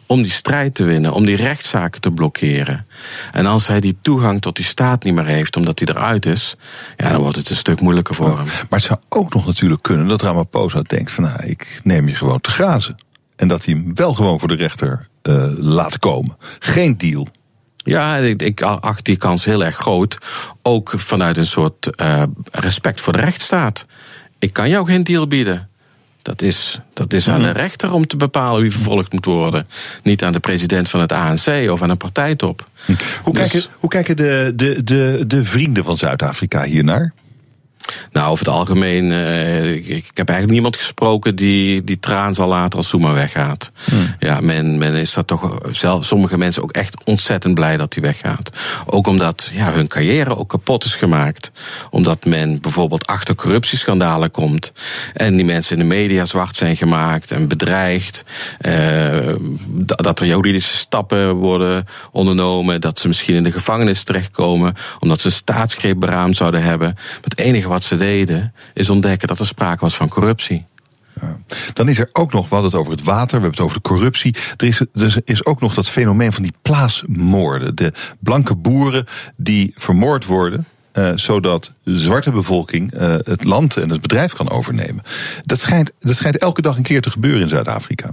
om 0.06 0.22
die 0.22 0.30
strijd 0.30 0.74
te 0.74 0.84
winnen, 0.84 1.12
om 1.12 1.26
die 1.26 1.36
rechtszaken 1.36 2.00
te 2.00 2.10
blokkeren. 2.10 2.86
En 3.32 3.46
als 3.46 3.66
hij 3.66 3.80
die 3.80 3.96
toegang 4.02 4.40
tot 4.40 4.56
die 4.56 4.64
staat 4.64 5.04
niet 5.04 5.14
meer 5.14 5.24
heeft, 5.24 5.56
omdat 5.56 5.78
hij 5.78 5.88
eruit 5.88 6.26
is, 6.26 6.56
ja, 6.96 7.10
dan 7.10 7.20
wordt 7.20 7.36
het 7.36 7.50
een 7.50 7.56
stuk 7.56 7.80
moeilijker 7.80 8.14
voor 8.14 8.36
hem. 8.36 8.46
Maar 8.46 8.66
het 8.78 8.82
zou 8.82 8.98
ook 9.08 9.34
nog 9.34 9.46
natuurlijk 9.46 9.82
kunnen 9.82 10.08
dat 10.08 10.22
Ramaphosa 10.22 10.82
denkt 10.82 11.12
van, 11.12 11.24
nou, 11.24 11.44
ik 11.46 11.80
neem 11.84 12.08
je 12.08 12.16
gewoon 12.16 12.40
te 12.40 12.50
grazen. 12.50 12.94
En 13.36 13.48
dat 13.48 13.64
hij 13.64 13.74
hem 13.74 13.94
wel 13.94 14.14
gewoon 14.14 14.38
voor 14.38 14.48
de 14.48 14.54
rechter 14.54 15.08
uh, 15.22 15.44
laat 15.58 15.98
komen. 15.98 16.36
Geen 16.58 16.98
deal. 16.98 17.28
Ja, 17.76 18.16
ik, 18.16 18.42
ik 18.42 18.62
acht 18.62 19.04
die 19.04 19.16
kans 19.16 19.44
heel 19.44 19.64
erg 19.64 19.76
groot. 19.76 20.18
Ook 20.62 20.94
vanuit 20.96 21.36
een 21.36 21.46
soort 21.46 21.90
uh, 22.00 22.22
respect 22.50 23.00
voor 23.00 23.12
de 23.12 23.18
rechtsstaat. 23.18 23.86
Ik 24.38 24.52
kan 24.52 24.68
jou 24.68 24.86
geen 24.86 25.04
deal 25.04 25.26
bieden. 25.26 25.68
Dat 26.26 26.42
is, 26.42 26.80
dat 26.92 27.12
is 27.12 27.28
aan 27.28 27.42
de 27.42 27.50
rechter 27.50 27.92
om 27.92 28.06
te 28.06 28.16
bepalen 28.16 28.60
wie 28.62 28.72
vervolgd 28.72 29.12
moet 29.12 29.24
worden. 29.24 29.66
Niet 30.02 30.24
aan 30.24 30.32
de 30.32 30.40
president 30.40 30.88
van 30.88 31.00
het 31.00 31.12
ANC 31.12 31.70
of 31.70 31.82
aan 31.82 31.90
een 31.90 31.96
partijtop. 31.96 32.68
Hoe, 33.22 33.34
dus... 33.34 33.50
kijken, 33.50 33.70
hoe 33.78 33.90
kijken 33.90 34.16
de, 34.16 34.52
de, 34.54 34.84
de, 34.84 35.24
de 35.26 35.44
vrienden 35.44 35.84
van 35.84 35.96
Zuid-Afrika 35.96 36.62
hiernaar? 36.62 37.12
Nou, 38.12 38.30
over 38.30 38.46
het 38.46 38.54
algemeen, 38.54 39.04
uh, 39.04 39.74
ik, 39.74 39.86
ik, 39.86 40.10
heb 40.14 40.28
eigenlijk 40.28 40.50
niemand 40.50 40.76
gesproken 40.76 41.36
die, 41.36 41.84
die 41.84 41.98
traan 41.98 42.34
zal 42.34 42.48
laten 42.48 42.78
als 42.78 42.88
Zuma 42.88 43.12
weggaat. 43.12 43.70
Hmm. 43.84 44.14
Ja, 44.18 44.40
men, 44.40 44.78
men 44.78 44.94
is 44.94 45.12
daar 45.12 45.24
toch, 45.24 45.58
zelf, 45.72 46.04
sommige 46.04 46.38
mensen 46.38 46.62
ook 46.62 46.72
echt 46.72 47.04
ontzettend 47.04 47.54
blij 47.54 47.76
dat 47.76 47.94
hij 47.94 48.02
weggaat. 48.02 48.50
Ook 48.86 49.06
omdat 49.06 49.50
ja, 49.52 49.72
hun 49.72 49.86
carrière 49.86 50.36
ook 50.36 50.48
kapot 50.48 50.84
is 50.84 50.94
gemaakt. 50.94 51.50
Omdat 51.90 52.24
men 52.24 52.60
bijvoorbeeld 52.60 53.06
achter 53.06 53.34
corruptieschandalen 53.34 54.30
komt. 54.30 54.72
En 55.12 55.36
die 55.36 55.44
mensen 55.44 55.76
in 55.76 55.88
de 55.88 55.94
media 55.94 56.24
zwart 56.24 56.56
zijn 56.56 56.76
gemaakt 56.76 57.30
en 57.30 57.48
bedreigd. 57.48 58.24
Uh, 58.60 59.34
dat 59.76 60.20
er 60.20 60.26
juridische 60.26 60.76
stappen 60.76 61.34
worden 61.34 61.86
ondernomen. 62.10 62.80
Dat 62.80 62.98
ze 62.98 63.08
misschien 63.08 63.34
in 63.34 63.42
de 63.42 63.52
gevangenis 63.52 64.04
terechtkomen. 64.04 64.74
Omdat 64.98 65.20
ze 65.20 65.30
staatsgreep 65.30 66.00
beraamd 66.00 66.36
zouden 66.36 66.62
hebben. 66.62 66.94
Het 67.22 67.38
enige 67.38 67.68
wat 67.68 67.75
wat 67.76 67.84
ze 67.84 67.96
deden, 67.96 68.54
is 68.74 68.90
ontdekken 68.90 69.28
dat 69.28 69.38
er 69.38 69.46
sprake 69.46 69.80
was 69.80 69.96
van 69.96 70.08
corruptie. 70.08 70.64
Dan 71.72 71.88
is 71.88 71.98
er 71.98 72.10
ook 72.12 72.32
nog, 72.32 72.48
we 72.48 72.54
hadden 72.54 72.70
het 72.70 72.80
over 72.80 72.92
het 72.92 73.02
water, 73.02 73.26
we 73.26 73.32
hebben 73.32 73.50
het 73.50 73.60
over 73.60 73.76
de 73.76 73.88
corruptie. 73.88 74.34
Er 74.56 74.66
is, 74.66 74.80
er 74.80 75.22
is 75.24 75.44
ook 75.44 75.60
nog 75.60 75.74
dat 75.74 75.88
fenomeen 75.88 76.32
van 76.32 76.42
die 76.42 76.52
plaatsmoorden. 76.62 77.74
De 77.74 77.92
blanke 78.20 78.56
boeren 78.56 79.06
die 79.36 79.72
vermoord 79.76 80.24
worden. 80.24 80.66
Uh, 80.92 81.12
zodat 81.14 81.72
de 81.82 81.98
zwarte 81.98 82.30
bevolking 82.30 82.94
uh, 82.94 83.14
het 83.24 83.44
land 83.44 83.76
en 83.76 83.90
het 83.90 84.00
bedrijf 84.00 84.32
kan 84.32 84.50
overnemen. 84.50 85.02
Dat 85.44 85.60
schijnt, 85.60 85.92
dat 85.98 86.16
schijnt 86.16 86.38
elke 86.38 86.62
dag 86.62 86.76
een 86.76 86.82
keer 86.82 87.00
te 87.00 87.10
gebeuren 87.10 87.40
in 87.40 87.48
Zuid-Afrika. 87.48 88.08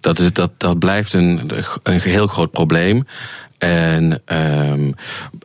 Dat, 0.00 0.18
is, 0.18 0.32
dat, 0.32 0.50
dat 0.56 0.78
blijft 0.78 1.12
een, 1.12 1.50
een 1.82 2.00
heel 2.00 2.26
groot 2.26 2.50
probleem. 2.50 3.06
En, 3.58 4.22
um, 4.26 4.94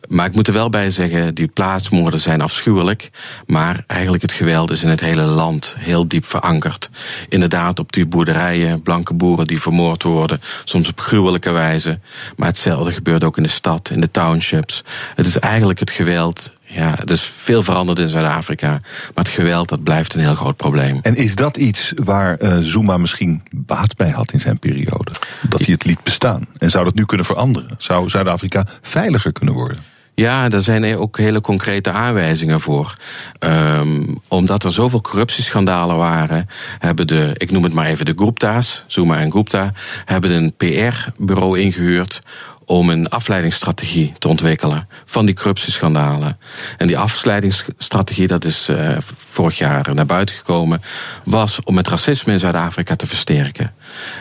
maar 0.08 0.26
ik 0.26 0.36
moet 0.36 0.48
er 0.48 0.54
wel 0.54 0.70
bij 0.70 0.90
zeggen, 0.90 1.36
die 1.36 1.48
plaatsmoorden 1.48 2.20
zijn 2.20 2.42
afschuwelijk. 2.42 3.10
Maar 3.46 3.84
eigenlijk 3.88 4.22
het 4.22 4.32
geweld 4.32 4.72
is 4.72 4.84
in 4.84 4.90
het 4.90 5.00
hele 5.00 5.22
land 5.22 5.76
heel 5.80 6.08
diep 6.08 6.26
verankerd. 6.26 6.90
Inderdaad, 7.30 7.80
op 7.80 7.92
die 7.92 8.08
boerderijen, 8.08 8.82
blanke 8.82 9.14
boeren 9.14 9.48
die 9.48 9.62
vermoord 9.62 10.04
worden, 10.04 10.42
soms 10.64 10.88
op 10.88 11.00
gruwelijke 11.00 11.52
wijze. 11.52 12.00
Maar 12.36 12.48
hetzelfde 12.48 12.92
gebeurt 12.92 13.24
ook 13.24 13.38
in 13.38 13.44
de 13.44 13.50
stad, 13.50 13.90
in 13.90 14.02
de 14.02 14.12
townships. 14.12 14.84
Het 15.16 15.26
is 15.26 15.40
eigenlijk 15.40 15.80
het 15.80 15.92
geweld 15.92 16.52
Ja, 16.74 16.96
dus 17.06 17.22
veel 17.22 17.64
veranderd 17.64 18.00
in 18.00 18.08
Zuid-Afrika. 18.08 18.70
Maar 18.70 19.24
het 19.24 19.28
geweld, 19.28 19.70
dat 19.70 19.84
blijft 19.84 20.14
een 20.14 20.20
heel 20.20 20.36
groot 20.36 20.58
probleem. 20.58 21.00
En 21.02 21.16
is 21.16 21.36
dat 21.36 21.58
iets 21.58 21.94
waar 22.04 22.42
uh, 22.42 22.58
Zuma 22.60 22.98
misschien 22.98 23.44
baat 23.52 23.96
bij 23.96 24.10
had 24.10 24.32
in 24.32 24.40
zijn 24.40 24.60
periode? 24.60 25.12
Dat 25.50 25.60
hij 25.60 25.74
het 25.74 25.86
liet 25.86 26.04
bestaan. 26.04 26.48
En 26.58 26.70
zou 26.70 26.84
dat 26.84 26.96
nu 26.96 27.06
kunnen 27.06 27.26
veranderen? 27.26 27.76
Zou 27.78 28.10
Zuid-Afrika 28.10 28.66
veiliger 28.82 29.32
kunnen 29.32 29.54
worden? 29.54 29.78
Ja, 30.16 30.50
daar 30.50 30.62
zijn 30.62 30.98
ook 30.98 31.18
hele 31.18 31.42
concrete 31.42 31.92
aanwijzingen 31.92 32.62
voor. 32.62 32.98
Um, 33.40 34.18
omdat 34.28 34.64
er 34.64 34.72
zoveel 34.72 35.02
corruptieschandalen 35.02 35.98
waren, 35.98 36.50
hebben 36.80 37.08
de, 37.08 37.32
ik 37.38 37.52
noem 37.52 37.64
het 37.64 37.74
maar 37.74 37.86
even 37.86 38.06
de 38.06 38.14
Gupta's, 38.16 38.84
Zuma 38.88 39.20
en 39.20 39.32
Gupta, 39.32 39.72
hebben 40.06 40.32
een 40.32 40.54
PR-bureau 40.58 41.60
ingehuurd 41.60 42.22
om 42.66 42.90
een 42.90 43.10
afleidingsstrategie 43.10 44.14
te 44.18 44.28
ontwikkelen 44.28 44.88
van 45.06 45.26
die 45.26 45.36
corruptieschandalen. 45.36 46.38
En 46.78 46.88
die 46.88 46.98
afleidingsstrategie, 46.98 48.28
dat 48.28 48.46
is 48.46 48.70
uh, 48.70 48.98
vorig 49.30 49.58
jaar 49.58 49.94
naar 49.94 50.06
buiten 50.06 50.36
gekomen, 50.36 50.82
was 51.24 51.60
om 51.64 51.78
het 51.78 51.88
racisme 51.88 52.34
in 52.34 52.40
Zuid-Afrika 52.40 52.96
te 52.96 53.08
versterken. 53.08 53.74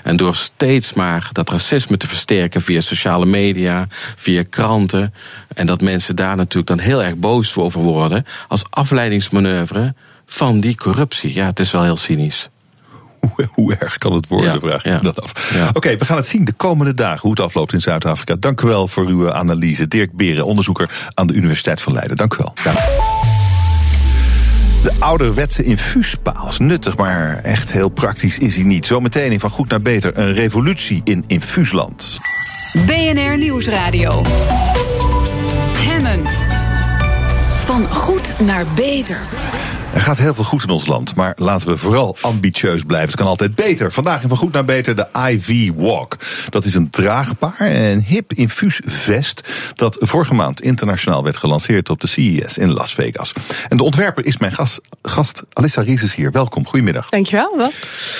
En 0.02 0.16
door 0.16 0.34
steeds 0.34 0.92
maar 0.92 1.28
dat 1.32 1.50
racisme 1.50 1.96
te 1.96 2.08
versterken 2.08 2.60
via 2.60 2.80
sociale 2.80 3.26
media, 3.26 3.86
via 4.16 4.42
kranten, 4.50 5.14
en 5.54 5.66
dat 5.66 5.80
mensen 5.80 6.16
daar 6.16 6.36
natuurlijk 6.36 6.66
dan 6.66 6.78
heel 6.78 7.02
erg 7.02 7.14
boos 7.14 7.56
over 7.56 7.80
worden, 7.80 8.26
als 8.48 8.64
afleidingsmanoeuvre 8.70 9.94
van 10.26 10.60
die 10.60 10.76
corruptie. 10.76 11.34
Ja, 11.34 11.46
het 11.46 11.60
is 11.60 11.70
wel 11.70 11.82
heel 11.82 11.96
cynisch. 11.96 12.50
Hoe, 13.30 13.48
hoe, 13.52 13.76
erg 13.76 13.98
kan 13.98 14.12
het 14.12 14.28
worden, 14.28 14.52
ja, 14.52 14.58
vraag 14.60 14.84
je 14.84 14.98
dat 15.02 15.22
af. 15.22 15.54
Ja. 15.54 15.70
Oké, 15.72 15.96
we 15.96 16.04
gaan 16.04 16.16
het 16.16 16.26
zien 16.26 16.44
de 16.44 16.52
komende 16.52 16.94
dagen 16.94 17.20
hoe 17.20 17.30
het 17.30 17.40
afloopt 17.40 17.72
in 17.72 17.80
Zuid-Afrika. 17.80 18.36
Dank 18.38 18.60
u 18.60 18.66
wel 18.66 18.88
voor 18.88 19.06
uw 19.06 19.32
analyse. 19.32 19.88
Dirk 19.88 20.12
Beren, 20.12 20.46
onderzoeker 20.46 21.10
aan 21.14 21.26
de 21.26 21.34
Universiteit 21.34 21.80
van 21.80 21.92
Leiden. 21.92 22.16
Dank 22.16 22.34
u 22.34 22.36
wel. 22.38 22.52
Ja. 22.64 22.72
De 24.82 24.92
ouderwetse 24.98 25.62
infuuspaal 25.64 26.48
is 26.48 26.58
nuttig, 26.58 26.96
maar 26.96 27.36
echt 27.36 27.72
heel 27.72 27.88
praktisch 27.88 28.38
is 28.38 28.54
hij 28.54 28.64
niet. 28.64 28.86
Zometeen 28.86 29.32
in 29.32 29.40
Van 29.40 29.50
Goed 29.50 29.68
naar 29.68 29.80
Beter 29.82 30.18
een 30.18 30.32
revolutie 30.32 31.00
in 31.04 31.24
infuusland. 31.26 32.18
BNR 32.86 33.38
Nieuwsradio. 33.38 34.22
Hemmen. 35.78 36.22
Van 37.64 37.86
goed 37.86 38.34
naar 38.40 38.64
beter. 38.74 39.18
Er 39.94 40.00
gaat 40.00 40.18
heel 40.18 40.34
veel 40.34 40.44
goed 40.44 40.62
in 40.62 40.70
ons 40.70 40.86
land, 40.86 41.14
maar 41.14 41.32
laten 41.36 41.68
we 41.68 41.76
vooral 41.76 42.16
ambitieus 42.20 42.82
blijven. 42.82 43.08
Het 43.08 43.16
kan 43.16 43.26
altijd 43.26 43.54
beter. 43.54 43.92
Vandaag 43.92 44.22
in 44.22 44.28
Van 44.28 44.36
Goed 44.36 44.52
naar 44.52 44.64
Beter 44.64 44.96
de 44.96 45.06
IV 45.28 45.70
Walk. 45.74 46.16
Dat 46.48 46.64
is 46.64 46.74
een 46.74 46.90
draagbaar 46.90 47.58
en 47.58 48.02
hip 48.02 48.32
infuus 48.32 48.80
vest 48.84 49.48
dat 49.74 49.96
vorige 50.00 50.34
maand 50.34 50.62
internationaal 50.62 51.24
werd 51.24 51.36
gelanceerd 51.36 51.90
op 51.90 52.00
de 52.00 52.06
CES 52.06 52.58
in 52.58 52.72
Las 52.72 52.94
Vegas. 52.94 53.32
En 53.68 53.76
de 53.76 53.82
ontwerper 53.82 54.26
is 54.26 54.38
mijn 54.38 54.52
gast, 54.52 54.80
gast 55.02 55.42
Alissa 55.52 55.82
Rieses 55.82 56.14
hier. 56.14 56.32
Welkom, 56.32 56.66
goedemiddag. 56.66 57.08
Dankjewel. 57.08 57.56
Wel. 57.56 57.70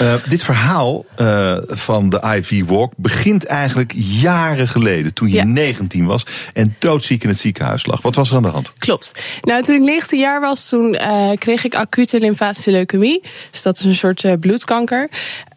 Uh, 0.03 0.15
dit 0.27 0.43
verhaal 0.43 1.05
uh, 1.19 1.57
van 1.67 2.09
de 2.09 2.35
IV 2.37 2.63
Walk 2.67 2.93
begint 2.97 3.45
eigenlijk 3.45 3.93
jaren 3.97 4.69
geleden, 4.69 5.15
toen 5.15 5.29
je 5.29 5.35
ja. 5.35 5.45
19 5.45 6.07
was 6.07 6.27
en 6.53 6.77
doodziek 6.79 7.23
in 7.23 7.29
het 7.29 7.39
ziekenhuis 7.39 7.87
lag. 7.87 8.03
Wat 8.03 8.15
was 8.15 8.31
er 8.31 8.37
aan 8.37 8.43
de 8.43 8.49
hand? 8.49 8.73
Klopt. 8.79 9.21
Nou, 9.41 9.63
toen 9.63 9.75
ik 9.75 9.83
19 9.83 10.19
jaar 10.19 10.41
was, 10.41 10.69
toen 10.69 10.95
uh, 10.95 11.31
kreeg 11.39 11.62
ik 11.65 11.75
acute 11.75 12.19
lymfatische 12.19 12.71
leukemie. 12.71 13.23
Dus 13.51 13.63
dat 13.63 13.79
is 13.79 13.85
een 13.85 13.95
soort 13.95 14.23
uh, 14.23 14.33
bloedkanker. 14.41 15.11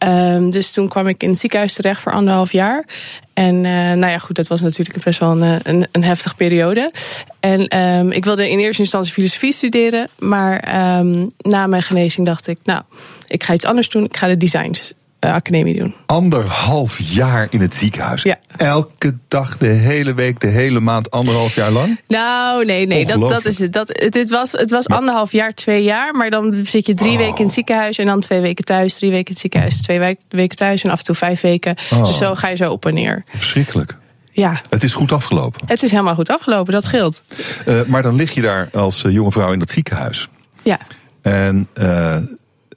Um, 0.06 0.50
dus 0.50 0.72
toen 0.72 0.88
kwam 0.88 1.08
ik 1.08 1.24
in 1.24 1.30
het 1.30 1.40
ziekenhuis 1.40 1.74
terecht 1.74 2.02
voor 2.02 2.12
anderhalf 2.12 2.52
jaar. 2.52 2.86
En 3.34 3.56
uh, 3.56 3.72
nou 3.72 4.08
ja, 4.08 4.18
goed, 4.18 4.36
dat 4.36 4.48
was 4.48 4.62
natuurlijk 4.62 5.04
best 5.04 5.20
wel 5.20 5.42
een, 5.42 5.60
een, 5.64 5.88
een 5.92 6.04
heftige 6.04 6.36
periode. 6.36 6.92
En 7.40 7.78
um, 7.78 8.12
ik 8.12 8.26
wilde 8.26 8.50
in 8.50 8.60
eerste 8.60 8.82
instantie 8.82 9.14
filosofie 9.14 9.54
studeren. 9.54 10.10
Maar 10.20 10.56
um, 11.00 11.32
na 11.38 11.68
mijn 11.68 11.82
genezing 11.82 12.28
dacht 12.28 12.48
ik, 12.48 12.58
nou, 12.64 12.82
ik 13.28 13.44
ga 13.44 13.54
iets 13.54 13.66
anders 13.66 13.90
doen. 13.90 14.04
Ik 14.04 14.18
ga 14.18 14.28
de 14.28 14.38
designs 14.38 14.94
academie 15.32 15.80
doen. 15.80 15.96
Anderhalf 16.06 17.00
jaar 17.00 17.48
in 17.50 17.62
het 17.62 17.76
ziekenhuis. 17.76 18.24
Ja. 18.24 18.38
Elke 18.56 19.16
dag, 19.28 19.58
de 19.58 19.68
hele 19.68 20.14
week, 20.14 20.40
de 20.40 20.48
hele 20.48 20.80
maand, 20.80 21.12
anderhalf 21.12 21.56
jaar 21.56 21.72
lang? 21.72 22.00
Nou, 22.08 22.66
nee, 22.66 22.88
nee, 22.88 23.06
dat, 23.06 23.30
dat 23.30 23.46
is 23.46 23.60
het. 23.60 23.74
Dat, 23.74 23.88
het, 23.88 24.14
het 24.14 24.30
was, 24.30 24.52
het 24.52 24.72
was 24.72 24.88
maar, 24.88 24.98
anderhalf 24.98 25.32
jaar, 25.32 25.54
twee 25.54 25.84
jaar. 25.84 26.14
Maar 26.14 26.30
dan 26.30 26.56
zit 26.66 26.86
je 26.86 26.94
drie 26.94 27.12
oh. 27.12 27.18
weken 27.18 27.38
in 27.38 27.46
het 27.46 27.54
ziekenhuis 27.54 27.98
en 27.98 28.06
dan 28.06 28.20
twee 28.20 28.42
weken 28.42 28.66
thuis. 28.66 28.94
Drie 28.94 29.12
weken 29.12 29.26
in 29.26 29.32
het 29.32 29.42
ziekenhuis, 29.42 29.82
twee 29.82 30.18
weken 30.30 30.58
thuis 30.58 30.84
en 30.84 30.90
af 30.90 31.00
en 31.00 31.06
toe 31.06 31.16
vijf 31.16 31.42
weken. 31.42 31.76
Oh. 31.92 32.06
Dus 32.06 32.18
zo 32.18 32.36
ga 32.36 32.48
je 32.48 32.56
zo 32.56 32.72
op 32.72 32.86
en 32.86 32.94
neer. 32.94 33.24
Verschrikkelijk. 33.30 33.98
Ja. 34.32 34.62
Het 34.70 34.84
is 34.84 34.94
goed 34.94 35.12
afgelopen. 35.12 35.68
Het 35.68 35.84
is 35.84 35.92
helemaal 35.92 36.16
goed 36.16 36.30
afgelopen, 36.30 36.74
dat 36.74 36.84
scheelt. 36.84 37.24
Uh, 37.68 37.82
maar 37.88 38.02
dan 38.02 38.16
lig 38.16 38.32
je 38.32 38.42
daar 38.42 38.70
als 38.74 39.04
jonge 39.10 39.32
vrouw 39.32 39.52
in 39.52 39.60
dat 39.60 39.70
ziekenhuis. 39.70 40.30
Ja. 40.64 40.80
En 41.22 41.68
uh, 41.74 42.18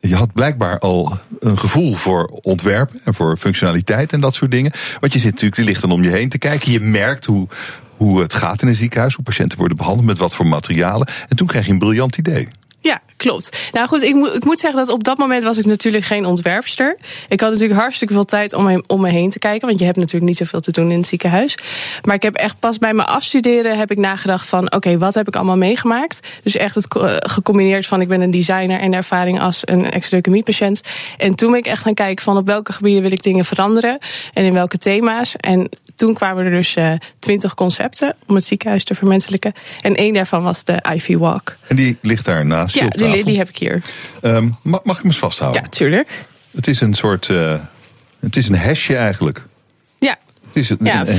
je 0.01 0.15
had 0.15 0.33
blijkbaar 0.33 0.79
al 0.79 1.19
een 1.41 1.59
gevoel 1.59 1.95
voor 1.95 2.25
ontwerp 2.43 2.91
en 3.05 3.15
voor 3.15 3.37
functionaliteit 3.37 4.13
en 4.13 4.21
dat 4.21 4.35
soort 4.35 4.51
dingen. 4.51 4.73
Want 5.01 5.13
je 5.13 5.19
zit 5.19 5.31
natuurlijk, 5.31 5.57
die 5.57 5.65
ligt 5.65 5.81
dan 5.81 5.91
om 5.91 6.03
je 6.03 6.11
heen 6.11 6.29
te 6.29 6.39
kijken. 6.39 6.73
Je 6.73 6.81
merkt 6.81 7.25
hoe, 7.25 7.49
hoe 7.97 8.21
het 8.21 8.35
gaat 8.35 8.63
in 8.63 8.69
een 8.69 8.75
ziekenhuis, 8.75 9.15
hoe 9.15 9.25
patiënten 9.25 9.59
worden 9.59 9.77
behandeld, 9.77 10.07
met 10.07 10.19
wat 10.19 10.35
voor 10.35 10.47
materialen. 10.47 11.09
En 11.29 11.37
toen 11.37 11.47
krijg 11.47 11.67
je 11.67 11.73
een 11.73 11.79
briljant 11.79 12.17
idee. 12.17 12.49
Ja, 12.81 13.01
klopt. 13.17 13.69
Nou 13.73 13.89
goed, 13.89 14.03
ik, 14.03 14.15
moet, 14.15 14.35
ik 14.35 14.45
moet 14.45 14.59
zeggen 14.59 14.81
dat 14.81 14.89
op 14.95 15.05
dat 15.05 15.19
moment 15.19 15.43
was 15.43 15.59
ik 15.59 15.65
natuurlijk 15.65 16.05
geen 16.05 16.27
ontwerpster. 16.27 16.97
Ik 17.29 17.41
had 17.41 17.51
natuurlijk 17.51 17.81
hartstikke 17.81 18.15
veel 18.15 18.25
tijd 18.25 18.53
om 18.53 18.65
me, 18.65 18.85
om 18.87 19.01
me 19.01 19.11
heen 19.11 19.31
te 19.31 19.39
kijken. 19.39 19.67
Want 19.67 19.79
je 19.79 19.85
hebt 19.85 19.99
natuurlijk 19.99 20.25
niet 20.25 20.37
zoveel 20.37 20.61
te 20.61 20.73
doen 20.73 20.91
in 20.91 20.99
het 20.99 21.07
ziekenhuis. 21.07 21.55
Maar 22.03 22.15
ik 22.15 22.23
heb 22.23 22.35
echt 22.35 22.59
pas 22.59 22.79
bij 22.79 22.95
mijn 22.95 23.09
afstuderen 23.09 23.79
heb 23.79 23.91
ik 23.91 23.99
nagedacht 23.99 24.47
van... 24.47 24.73
oké, 24.73 24.99
wat 24.99 25.15
heb 25.15 25.27
ik 25.27 25.37
allemaal 25.37 25.57
meegemaakt? 25.57 26.29
Dus 26.43 26.57
echt 26.57 26.75
het 26.75 26.87
gecombineerd 27.31 27.87
van 27.87 28.01
ik 28.01 28.09
ben 28.09 28.21
een 28.21 28.31
designer... 28.31 28.81
en 28.81 28.93
ervaring 28.93 29.41
als 29.41 29.61
een 29.65 29.91
ex-leukemie-patiënt. 29.91 30.81
En 31.17 31.35
toen 31.35 31.51
ben 31.51 31.61
ik 31.61 31.67
echt 31.67 31.83
gaan 31.83 31.95
kijken 31.95 32.25
van 32.25 32.37
op 32.37 32.47
welke 32.47 32.73
gebieden 32.73 33.03
wil 33.03 33.13
ik 33.13 33.23
dingen 33.23 33.45
veranderen... 33.45 33.99
en 34.33 34.45
in 34.45 34.53
welke 34.53 34.79
thema's. 34.79 35.37
En 35.37 35.69
toen 35.99 36.15
kwamen 36.15 36.45
er 36.45 36.51
dus 36.51 36.77
twintig 37.19 37.51
uh, 37.51 37.57
concepten 37.57 38.17
om 38.27 38.35
het 38.35 38.45
ziekenhuis 38.45 38.85
te 38.85 38.95
vermenselijken. 38.95 39.53
En 39.81 39.95
één 39.95 40.15
daarvan 40.15 40.43
was 40.43 40.65
de 40.65 40.85
Ivy 40.95 41.17
Walk. 41.17 41.57
En 41.67 41.77
die 41.77 41.99
ligt 42.03 42.25
daar 42.25 42.47
naast 42.47 42.75
ja, 42.75 42.89
die, 42.89 43.25
die, 43.25 43.39
heb 43.39 43.49
ik 43.49 43.57
hier. 43.57 43.83
Um, 44.23 44.57
mag, 44.63 44.85
mag 44.85 44.97
ik 44.97 45.03
hem 45.03 45.11
eens 45.11 45.21
vasthouden? 45.21 45.63
Ja, 45.63 45.69
tuurlijk. 45.69 46.25
Het 46.51 46.67
is 46.67 46.81
een 46.81 46.95
soort. 46.95 47.29
Uh, 47.29 47.61
het 48.21 48.37
is 48.37 48.49
een 48.49 48.57
hesje 48.57 48.97
eigenlijk. 48.97 49.43
Ja. 49.99 50.19
Het 50.47 50.57
is 50.57 50.71
een, 50.71 50.79
ja, 50.81 51.01
een. 51.01 51.15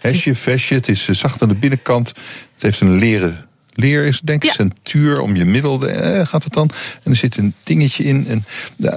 Hesje, 0.00 0.34
vestje. 0.34 0.74
Het 0.74 0.88
is 0.88 1.08
zacht 1.08 1.42
aan 1.42 1.48
de 1.48 1.54
binnenkant. 1.54 2.08
Het 2.08 2.62
heeft 2.62 2.80
een 2.80 2.98
leren 2.98 3.46
leer 3.74 4.04
is 4.04 4.20
denk 4.20 4.42
ik 4.42 4.48
ja. 4.48 4.54
centuur 4.54 5.20
om 5.20 5.36
je 5.36 5.44
middel 5.44 5.88
eh, 5.88 6.26
gaat 6.26 6.44
het 6.44 6.52
dan 6.52 6.70
en 7.02 7.10
er 7.10 7.16
zit 7.16 7.36
een 7.36 7.54
dingetje 7.62 8.04
in 8.04 8.26
en 8.28 8.44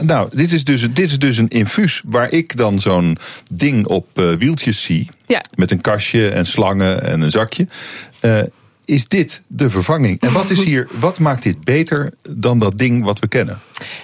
nou 0.06 0.30
dit 0.34 0.52
is 0.52 0.64
dus 0.64 0.82
dit 0.82 1.10
is 1.10 1.20
dus 1.20 1.38
een 1.38 1.48
infuus 1.48 2.02
waar 2.06 2.32
ik 2.32 2.58
dan 2.58 2.80
zo'n 2.80 3.18
ding 3.52 3.86
op 3.86 4.08
uh, 4.20 4.34
wieltjes 4.34 4.82
zie 4.82 5.10
ja. 5.28 5.44
met 5.56 5.72
een 5.72 5.82
kastje 5.82 6.30
en 6.30 6.46
slangen 6.46 7.04
en 7.04 7.22
een 7.22 7.32
zakje 7.32 7.68
uh, 8.22 8.42
is 8.88 9.08
dit 9.08 9.42
de 9.48 9.70
vervanging? 9.70 10.22
En 10.22 10.32
wat, 10.32 10.50
is 10.50 10.64
hier, 10.64 10.88
wat 11.00 11.20
maakt 11.20 11.44
dit 11.44 11.64
beter 11.64 12.14
dan 12.30 12.60
dat 12.60 12.78
ding 12.78 13.04
wat 13.04 13.20
we 13.20 13.28
kennen? 13.28 13.60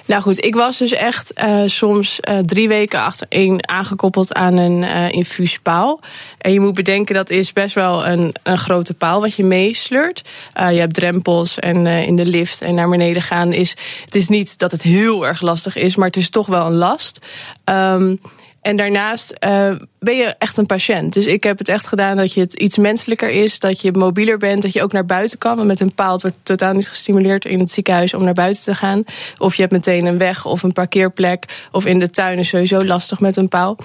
Nou 0.05 0.21
goed, 0.21 0.43
ik 0.43 0.55
was 0.55 0.77
dus 0.77 0.91
echt 0.91 1.33
uh, 1.37 1.63
soms 1.65 2.19
uh, 2.21 2.37
drie 2.39 2.67
weken 2.67 2.99
achtereen 2.99 3.67
aangekoppeld 3.67 4.33
aan 4.33 4.57
een 4.57 4.81
uh, 4.81 5.11
infuuspaal. 5.11 5.99
En 6.37 6.53
je 6.53 6.59
moet 6.59 6.73
bedenken, 6.73 7.15
dat 7.15 7.29
is 7.29 7.53
best 7.53 7.75
wel 7.75 8.05
een, 8.05 8.35
een 8.43 8.57
grote 8.57 8.93
paal 8.93 9.21
wat 9.21 9.35
je 9.35 9.43
meesleurt. 9.43 10.21
je 10.53 10.61
hebt 10.61 10.93
drempels 10.93 11.59
en 11.59 11.87
in 11.87 12.15
de 12.15 12.25
lift 12.25 12.61
en 12.61 12.75
naar 12.75 12.89
beneden 12.89 13.21
gaan. 13.21 13.53
Is, 13.53 13.75
het 14.05 14.15
is 14.15 14.27
niet 14.27 14.57
dat 14.57 14.71
het 14.71 14.81
heel 14.81 15.27
erg 15.27 15.41
lastig 15.41 15.75
is, 15.75 15.95
maar 15.95 16.07
het 16.07 16.17
is 16.17 16.29
toch 16.29 16.47
wel 16.47 16.65
een 16.65 16.75
last. 16.75 17.19
Um, 17.65 18.19
en 18.63 18.75
daarnaast 18.75 19.37
uh, 19.47 19.71
ben 19.99 20.15
je 20.15 20.35
echt 20.37 20.57
een 20.57 20.65
patiënt. 20.65 21.13
Dus 21.13 21.25
ik 21.25 21.43
heb 21.43 21.57
het 21.57 21.69
echt 21.69 21.87
gedaan 21.87 22.17
dat 22.17 22.33
je 22.33 22.39
het 22.39 22.53
iets 22.53 22.77
menselijker 22.77 23.29
is. 23.29 23.59
Dat 23.59 23.81
je 23.81 23.91
mobieler 23.91 24.37
bent. 24.37 24.61
Dat 24.61 24.73
je 24.73 24.81
ook 24.81 24.91
naar 24.91 25.05
buiten 25.05 25.37
kan. 25.37 25.59
En 25.59 25.65
met 25.65 25.79
een 25.79 25.93
paal 25.93 26.19
wordt 26.19 26.37
totaal 26.43 26.73
niet 26.73 26.89
gestimuleerd 26.89 27.45
in 27.45 27.59
het 27.59 27.71
ziekenhuis 27.71 28.13
om 28.13 28.23
naar 28.23 28.33
buiten 28.33 28.63
te 28.63 28.75
gaan. 28.75 29.03
Of 29.37 29.55
je 29.55 29.61
hebt 29.61 29.73
meteen 29.73 30.05
een 30.05 30.17
weg 30.17 30.45
of 30.45 30.63
een 30.63 30.73
parkeerplek. 30.73 31.45
Of 31.71 31.85
in 31.85 31.99
de 31.99 32.09
tuin 32.09 32.39
is 32.39 32.49
sowieso 32.49 32.85
lastig 32.85 33.19
met 33.19 33.37
een 33.37 33.49
paal. 33.49 33.77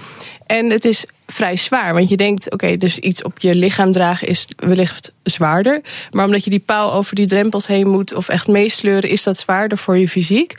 En 0.45 0.69
het 0.69 0.85
is 0.85 1.05
vrij 1.27 1.55
zwaar. 1.55 1.93
Want 1.93 2.09
je 2.09 2.17
denkt, 2.17 2.51
oké, 2.51 2.77
dus 2.77 2.97
iets 2.97 3.23
op 3.23 3.39
je 3.39 3.55
lichaam 3.55 3.91
dragen 3.91 4.27
is 4.27 4.47
wellicht 4.55 5.11
zwaarder. 5.23 5.81
Maar 6.11 6.25
omdat 6.25 6.43
je 6.43 6.49
die 6.49 6.63
paal 6.65 6.93
over 6.93 7.15
die 7.15 7.27
drempels 7.27 7.67
heen 7.67 7.89
moet 7.89 8.13
of 8.13 8.29
echt 8.29 8.47
meesleuren, 8.47 9.09
is 9.09 9.23
dat 9.23 9.37
zwaarder 9.37 9.77
voor 9.77 9.97
je 9.97 10.07
fysiek. 10.07 10.55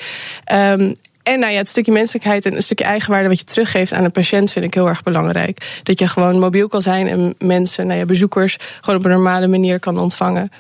Um, 0.52 0.94
en 1.22 1.38
nou 1.38 1.52
ja, 1.52 1.58
het 1.58 1.68
stukje 1.68 1.92
menselijkheid 1.92 2.46
en 2.46 2.56
een 2.56 2.62
stukje 2.62 2.84
eigenwaarde 2.84 3.28
wat 3.28 3.38
je 3.38 3.44
teruggeeft 3.44 3.92
aan 3.92 4.04
een 4.04 4.10
patiënt 4.10 4.52
vind 4.52 4.64
ik 4.64 4.74
heel 4.74 4.88
erg 4.88 5.02
belangrijk. 5.02 5.80
Dat 5.82 5.98
je 5.98 6.08
gewoon 6.08 6.38
mobiel 6.38 6.68
kan 6.68 6.82
zijn 6.82 7.08
en 7.08 7.34
mensen, 7.38 7.86
nou 7.86 7.98
ja, 7.98 8.04
bezoekers, 8.04 8.56
gewoon 8.80 8.98
op 8.98 9.04
een 9.04 9.10
normale 9.10 9.46
manier 9.46 9.78
kan 9.78 9.98
ontvangen. 9.98 10.50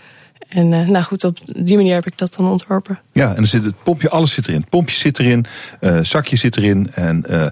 En 0.48 0.72
uh, 0.72 0.88
nou 0.88 1.04
goed, 1.04 1.24
op 1.24 1.38
die 1.44 1.76
manier 1.76 1.94
heb 1.94 2.06
ik 2.06 2.18
dat 2.18 2.34
dan 2.34 2.46
ontworpen. 2.46 3.00
Ja, 3.12 3.28
en 3.28 3.34
dan 3.34 3.46
zit 3.46 3.64
het 3.64 3.82
pompje, 3.82 4.08
alles 4.08 4.32
zit 4.32 4.48
erin. 4.48 4.66
Pompje 4.68 4.96
zit 4.96 5.18
erin, 5.18 5.44
uh, 5.80 5.98
zakje 6.02 6.36
zit 6.36 6.56
erin. 6.56 6.90
En 6.94 7.24
uh, 7.30 7.46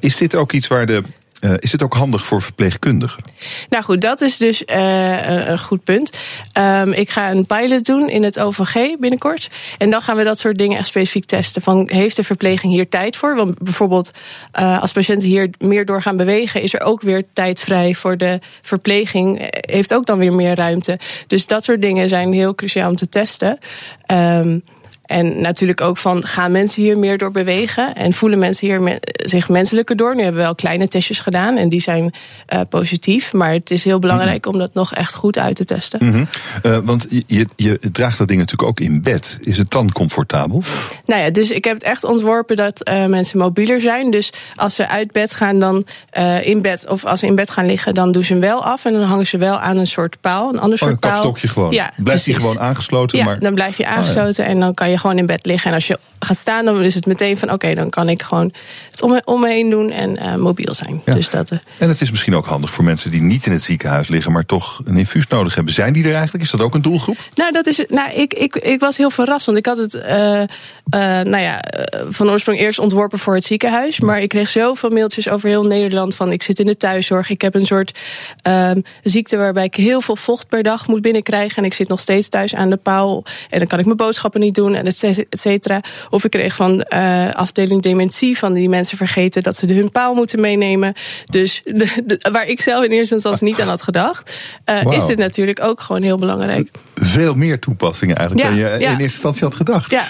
is 0.00 0.16
dit 0.16 0.34
ook 0.34 0.52
iets 0.52 0.66
waar 0.66 0.86
de 0.86 1.02
Uh, 1.44 1.54
is 1.58 1.72
het 1.72 1.82
ook 1.82 1.94
handig 1.94 2.24
voor 2.24 2.42
verpleegkundigen? 2.42 3.22
Nou 3.68 3.84
goed, 3.84 4.00
dat 4.00 4.20
is 4.20 4.36
dus 4.38 4.62
uh, 4.66 5.48
een 5.48 5.58
goed 5.58 5.84
punt. 5.84 6.20
Um, 6.58 6.92
ik 6.92 7.10
ga 7.10 7.30
een 7.30 7.46
pilot 7.46 7.84
doen 7.84 8.08
in 8.08 8.22
het 8.22 8.40
OVG 8.40 8.98
binnenkort. 8.98 9.50
En 9.78 9.90
dan 9.90 10.02
gaan 10.02 10.16
we 10.16 10.24
dat 10.24 10.38
soort 10.38 10.56
dingen 10.56 10.78
echt 10.78 10.86
specifiek 10.86 11.24
testen. 11.24 11.62
Van, 11.62 11.88
heeft 11.92 12.16
de 12.16 12.22
verpleging 12.22 12.72
hier 12.72 12.88
tijd 12.88 13.16
voor? 13.16 13.36
Want 13.36 13.58
bijvoorbeeld 13.58 14.10
als 14.52 14.92
patiënten 14.92 15.28
hier 15.28 15.50
meer 15.58 15.84
door 15.84 16.02
gaan 16.02 16.16
bewegen... 16.16 16.62
is 16.62 16.74
er 16.74 16.80
ook 16.80 17.02
weer 17.02 17.24
tijd 17.32 17.60
vrij 17.60 17.94
voor 17.94 18.16
de 18.16 18.40
verpleging. 18.62 19.48
Heeft 19.50 19.94
ook 19.94 20.06
dan 20.06 20.18
weer 20.18 20.34
meer 20.34 20.54
ruimte. 20.54 20.98
Dus 21.26 21.46
dat 21.46 21.64
soort 21.64 21.80
dingen 21.80 22.08
zijn 22.08 22.32
heel 22.32 22.54
cruciaal 22.54 22.90
om 22.90 22.96
te 22.96 23.08
testen. 23.08 23.58
Um, 24.06 24.62
en 25.14 25.40
natuurlijk 25.40 25.80
ook 25.80 25.96
van, 25.96 26.26
gaan 26.26 26.52
mensen 26.52 26.82
hier 26.82 26.98
meer 26.98 27.18
door 27.18 27.30
bewegen? 27.30 27.94
En 27.94 28.12
voelen 28.12 28.38
mensen 28.38 28.68
hier 28.68 28.98
zich 29.06 29.48
menselijker 29.48 29.96
door? 29.96 30.14
Nu 30.14 30.22
hebben 30.22 30.40
we 30.40 30.46
wel 30.46 30.54
kleine 30.54 30.88
testjes 30.88 31.20
gedaan 31.20 31.56
en 31.56 31.68
die 31.68 31.80
zijn 31.80 32.14
uh, 32.54 32.60
positief. 32.68 33.32
Maar 33.32 33.52
het 33.52 33.70
is 33.70 33.84
heel 33.84 33.98
belangrijk 33.98 34.46
om 34.46 34.58
dat 34.58 34.74
nog 34.74 34.94
echt 34.94 35.14
goed 35.14 35.38
uit 35.38 35.56
te 35.56 35.64
testen. 35.64 35.98
Mm 36.02 36.12
-hmm. 36.12 36.28
uh, 36.62 36.78
want 36.84 37.06
je, 37.26 37.46
je 37.56 37.78
draagt 37.92 38.18
dat 38.18 38.28
ding 38.28 38.40
natuurlijk 38.40 38.68
ook 38.68 38.80
in 38.80 39.02
bed. 39.02 39.38
Is 39.40 39.58
het 39.58 39.70
dan 39.70 39.92
comfortabel? 39.92 40.62
Nou 41.04 41.22
ja, 41.22 41.30
dus 41.30 41.50
ik 41.50 41.64
heb 41.64 41.74
het 41.74 41.82
echt 41.82 42.04
ontworpen 42.04 42.56
dat 42.56 42.88
uh, 42.88 43.06
mensen 43.06 43.38
mobieler 43.38 43.80
zijn. 43.80 44.10
Dus 44.10 44.32
als 44.54 44.74
ze 44.74 44.88
uit 44.88 45.12
bed 45.12 45.34
gaan, 45.34 45.58
dan 45.58 45.86
in 46.42 46.62
bed, 46.62 46.86
of 46.88 47.04
als 47.04 47.20
ze 47.20 47.26
in 47.26 47.34
bed 47.34 47.50
gaan 47.50 47.66
liggen, 47.66 47.94
dan 47.94 48.12
doen 48.12 48.24
ze 48.24 48.32
hem 48.32 48.42
wel 48.42 48.64
af. 48.64 48.84
En 48.84 48.92
dan 48.92 49.02
hangen 49.02 49.26
ze 49.26 49.38
wel 49.38 49.58
aan 49.58 49.76
een 49.76 49.86
soort 49.86 50.20
paal, 50.20 50.48
een 50.48 50.60
ander 50.60 50.72
oh, 50.72 50.78
soort 50.78 50.90
een 50.90 50.98
paal. 50.98 51.10
kapstokje 51.10 51.48
gewoon. 51.48 51.72
Ja, 51.72 51.92
Blijft 51.96 52.24
die 52.24 52.34
gewoon 52.34 52.60
aangesloten? 52.60 53.18
Ja, 53.18 53.24
maar... 53.24 53.38
dan 53.38 53.54
blijf 53.54 53.76
je 53.76 53.86
aangesloten 53.86 54.44
oh, 54.44 54.48
ja. 54.48 54.54
en 54.54 54.60
dan 54.60 54.74
kan 54.74 54.90
je 54.90 55.02
gewoon 55.04 55.18
in 55.18 55.26
bed 55.26 55.46
liggen. 55.46 55.70
En 55.70 55.76
als 55.76 55.86
je 55.86 55.98
gaat 56.18 56.36
staan, 56.36 56.64
dan 56.64 56.82
is 56.82 56.94
het 56.94 57.06
meteen 57.06 57.36
van... 57.36 57.48
oké, 57.48 57.56
okay, 57.56 57.74
dan 57.74 57.90
kan 57.90 58.08
ik 58.08 58.22
gewoon 58.22 58.52
het 58.90 59.02
om 59.02 59.10
me, 59.10 59.22
om 59.24 59.40
me 59.40 59.48
heen 59.48 59.70
doen 59.70 59.90
en 59.90 60.10
uh, 60.10 60.34
mobiel 60.34 60.74
zijn. 60.74 61.02
Ja. 61.04 61.14
Dus 61.14 61.30
dat, 61.30 61.50
uh... 61.50 61.58
En 61.78 61.88
het 61.88 62.00
is 62.00 62.10
misschien 62.10 62.34
ook 62.34 62.46
handig 62.46 62.72
voor 62.72 62.84
mensen 62.84 63.10
die 63.10 63.22
niet 63.22 63.46
in 63.46 63.52
het 63.52 63.62
ziekenhuis 63.62 64.08
liggen... 64.08 64.32
maar 64.32 64.46
toch 64.46 64.80
een 64.84 64.96
infuus 64.96 65.26
nodig 65.26 65.54
hebben. 65.54 65.72
Zijn 65.72 65.92
die 65.92 66.04
er 66.04 66.14
eigenlijk? 66.14 66.44
Is 66.44 66.50
dat 66.50 66.60
ook 66.60 66.74
een 66.74 66.82
doelgroep? 66.82 67.16
Nou, 67.34 67.52
dat 67.52 67.66
is, 67.66 67.84
nou 67.88 68.12
ik, 68.12 68.34
ik, 68.34 68.56
ik 68.56 68.80
was 68.80 68.96
heel 68.96 69.10
verrast, 69.10 69.46
want 69.46 69.58
ik 69.58 69.66
had 69.66 69.76
het... 69.76 69.94
Uh, 69.94 70.42
nou 71.22 71.38
ja, 71.38 71.64
van 72.08 72.30
oorsprong 72.30 72.58
eerst 72.58 72.78
ontworpen 72.78 73.18
voor 73.18 73.34
het 73.34 73.44
ziekenhuis. 73.44 74.00
Maar 74.00 74.20
ik 74.20 74.28
kreeg 74.28 74.48
zoveel 74.48 74.90
mailtjes 74.90 75.28
over 75.28 75.48
heel 75.48 75.64
Nederland 75.64 76.14
van... 76.14 76.32
ik 76.32 76.42
zit 76.42 76.58
in 76.58 76.66
de 76.66 76.76
thuiszorg, 76.76 77.30
ik 77.30 77.40
heb 77.40 77.54
een 77.54 77.66
soort 77.66 77.98
ehm, 78.42 78.80
ziekte... 79.02 79.36
waarbij 79.36 79.64
ik 79.64 79.74
heel 79.74 80.00
veel 80.00 80.16
vocht 80.16 80.48
per 80.48 80.62
dag 80.62 80.86
moet 80.86 81.02
binnenkrijgen... 81.02 81.56
en 81.56 81.64
ik 81.64 81.74
zit 81.74 81.88
nog 81.88 82.00
steeds 82.00 82.28
thuis 82.28 82.54
aan 82.54 82.70
de 82.70 82.76
paal... 82.76 83.24
en 83.50 83.58
dan 83.58 83.66
kan 83.66 83.78
ik 83.78 83.84
mijn 83.84 83.96
boodschappen 83.96 84.40
niet 84.40 84.54
doen, 84.54 84.74
en 84.86 85.26
et 85.28 85.40
cetera. 85.40 85.82
Of 86.10 86.24
ik 86.24 86.30
kreeg 86.30 86.54
van 86.54 86.86
uh, 86.88 87.30
afdeling 87.32 87.82
dementie 87.82 88.38
van 88.38 88.52
die 88.52 88.68
mensen 88.68 88.96
vergeten 88.96 89.42
dat 89.42 89.56
ze 89.56 89.72
hun 89.74 89.90
paal 89.90 90.14
moeten 90.14 90.40
meenemen. 90.40 90.94
Dus 91.24 91.60
de, 91.64 92.02
de, 92.06 92.28
waar 92.32 92.46
ik 92.46 92.60
zelf 92.60 92.84
in 92.84 92.90
eerste 92.90 93.14
instantie 93.14 93.46
niet 93.46 93.60
aan 93.60 93.68
had 93.68 93.82
gedacht, 93.82 94.38
uh, 94.66 94.82
wow. 94.82 94.92
is 94.92 95.06
dit 95.06 95.18
natuurlijk 95.18 95.62
ook 95.62 95.80
gewoon 95.80 96.02
heel 96.02 96.18
belangrijk. 96.18 96.70
Veel 96.94 97.34
meer 97.34 97.58
toepassingen 97.58 98.16
eigenlijk 98.16 98.48
ja, 98.48 98.54
dan 98.54 98.64
je 98.64 98.80
ja. 98.80 98.90
in 98.90 98.98
eerste 98.98 99.02
instantie 99.02 99.42
had 99.42 99.54
gedacht. 99.54 99.90
Ja. 99.90 100.04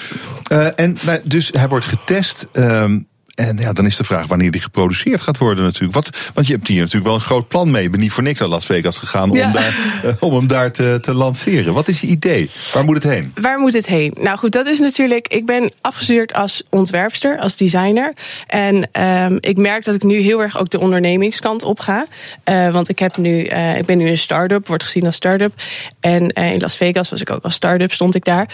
Uh, 0.52 0.66
en 0.74 0.96
nou, 1.04 1.20
dus 1.24 1.50
hij 1.52 1.68
wordt 1.68 1.84
getest. 1.84 2.46
Um, 2.52 3.06
en 3.34 3.56
ja, 3.58 3.72
dan 3.72 3.86
is 3.86 3.96
de 3.96 4.04
vraag 4.04 4.26
wanneer 4.26 4.50
die 4.50 4.60
geproduceerd 4.60 5.20
gaat 5.20 5.38
worden 5.38 5.64
natuurlijk. 5.64 5.94
Wat, 5.94 6.30
want 6.34 6.46
je 6.46 6.52
hebt 6.52 6.68
hier 6.68 6.78
natuurlijk 6.78 7.04
wel 7.04 7.14
een 7.14 7.20
groot 7.20 7.48
plan 7.48 7.70
mee. 7.70 7.82
Je 7.82 7.90
bent 7.90 8.02
niet 8.02 8.12
voor 8.12 8.22
niks 8.22 8.40
naar 8.40 8.48
Las 8.48 8.66
Vegas 8.66 8.98
gegaan 8.98 9.30
om, 9.30 9.36
Ja. 9.36 9.52
daar, 9.52 9.74
uh, 10.04 10.12
om 10.28 10.34
hem 10.34 10.46
daar 10.46 10.72
te, 10.72 10.98
te 11.00 11.14
lanceren. 11.14 11.74
Wat 11.74 11.88
is 11.88 12.00
je 12.00 12.06
idee? 12.06 12.50
Waar 12.72 12.84
moet 12.84 12.94
het 12.94 13.12
heen? 13.12 13.32
Waar 13.40 13.58
moet 13.58 13.74
het 13.74 13.86
heen? 13.86 14.14
Nou 14.20 14.38
goed, 14.38 14.52
dat 14.52 14.66
is 14.66 14.78
natuurlijk. 14.78 15.28
Ik 15.28 15.46
ben 15.46 15.72
afgestudeerd 15.80 16.34
als 16.34 16.62
ontwerpster, 16.68 17.38
als 17.38 17.56
designer. 17.56 18.12
En 18.46 19.02
um, 19.02 19.36
ik 19.40 19.56
merk 19.56 19.84
dat 19.84 19.94
ik 19.94 20.02
nu 20.02 20.18
heel 20.18 20.42
erg 20.42 20.58
ook 20.58 20.70
de 20.70 20.78
ondernemingskant 20.80 21.62
op 21.62 21.80
ga. 21.80 22.06
Uh, 22.44 22.72
want 22.72 22.88
ik, 22.88 22.98
heb 22.98 23.16
nu, 23.16 23.44
uh, 23.44 23.78
ik 23.78 23.86
ben 23.86 23.98
nu 23.98 24.08
een 24.08 24.18
start-up, 24.18 24.66
wordt 24.66 24.82
gezien 24.82 25.06
als 25.06 25.16
start-up. 25.16 25.52
En 26.00 26.28
in 26.28 26.60
Las 26.60 26.76
Vegas 26.76 27.10
was 27.10 27.20
ik 27.20 27.30
ook 27.30 27.44
als 27.44 27.54
start-up, 27.54 27.92
stond 27.92 28.14
ik 28.14 28.24
daar. 28.24 28.48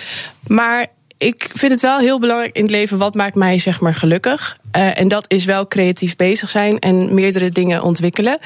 Maar 0.46 0.86
ik 1.20 1.50
vind 1.54 1.72
het 1.72 1.80
wel 1.80 1.98
heel 1.98 2.18
belangrijk 2.18 2.56
in 2.56 2.62
het 2.62 2.70
leven 2.70 2.98
wat 2.98 3.14
maakt 3.14 3.34
mij 3.34 3.58
zeg 3.58 3.80
maar 3.80 3.94
gelukkig. 3.94 4.58
Uh, 4.76 4.98
en 4.98 5.08
dat 5.08 5.24
is 5.30 5.44
wel 5.44 5.68
creatief 5.68 6.16
bezig 6.16 6.50
zijn 6.50 6.78
en 6.78 7.14
meerdere 7.14 7.50
dingen 7.50 7.82
ontwikkelen. 7.82 8.38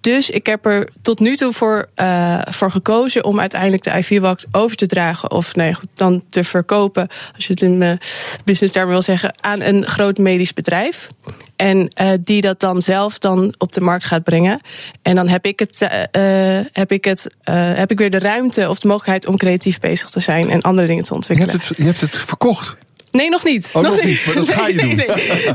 Dus 0.00 0.30
ik 0.30 0.46
heb 0.46 0.66
er 0.66 0.88
tot 1.02 1.20
nu 1.20 1.36
toe 1.36 1.52
voor, 1.52 1.88
uh, 1.96 2.38
voor 2.48 2.70
gekozen 2.70 3.24
om 3.24 3.40
uiteindelijk 3.40 3.82
de 3.82 3.96
IV-wax 3.96 4.44
over 4.50 4.76
te 4.76 4.86
dragen. 4.86 5.30
Of 5.30 5.54
nee, 5.54 5.74
goed, 5.74 5.88
dan 5.94 6.22
te 6.30 6.44
verkopen, 6.44 7.08
als 7.34 7.46
je 7.46 7.52
het 7.52 7.62
in 7.62 7.78
mijn 7.78 7.98
business 8.44 8.72
termen 8.72 8.92
wil 8.92 9.02
zeggen, 9.02 9.34
aan 9.40 9.60
een 9.60 9.86
groot 9.86 10.18
medisch 10.18 10.52
bedrijf. 10.52 11.10
En 11.56 11.88
uh, 12.00 12.12
die 12.20 12.40
dat 12.40 12.60
dan 12.60 12.82
zelf 12.82 13.18
dan 13.18 13.54
op 13.58 13.72
de 13.72 13.80
markt 13.80 14.04
gaat 14.04 14.22
brengen. 14.22 14.60
En 15.02 15.14
dan 15.14 15.28
heb 15.28 15.46
ik, 15.46 15.58
het, 15.58 15.80
uh, 15.82 16.60
heb, 16.72 16.92
ik 16.92 17.04
het, 17.04 17.30
heb 17.74 17.90
ik 17.90 17.98
weer 17.98 18.10
de 18.10 18.18
ruimte 18.18 18.68
of 18.68 18.78
de 18.78 18.86
mogelijkheid 18.88 19.26
om 19.26 19.36
creatief 19.36 19.80
bezig 19.80 20.10
te 20.10 20.20
zijn 20.20 20.50
en 20.50 20.60
andere 20.60 20.86
dingen 20.86 21.02
te 21.02 21.08
Je 21.08 21.14
ontwikkelen. 21.14 21.52
hebt 21.52 21.68
het, 21.68 21.76
je 21.78 21.84
hebt 21.84 22.00
het 22.00 22.18
verkocht. 22.18 22.76
Nee, 23.10 23.30
nog 23.30 23.44
niet. 23.44 23.70
Oh, 23.72 23.82
nog 23.82 24.02
niet, 24.02 24.26
maar 24.26 24.34
dat 24.34 24.48
ga 24.54 24.66
je 24.66 24.74
nee, 24.74 24.86
doen. 24.86 24.96
Nee, 24.96 25.06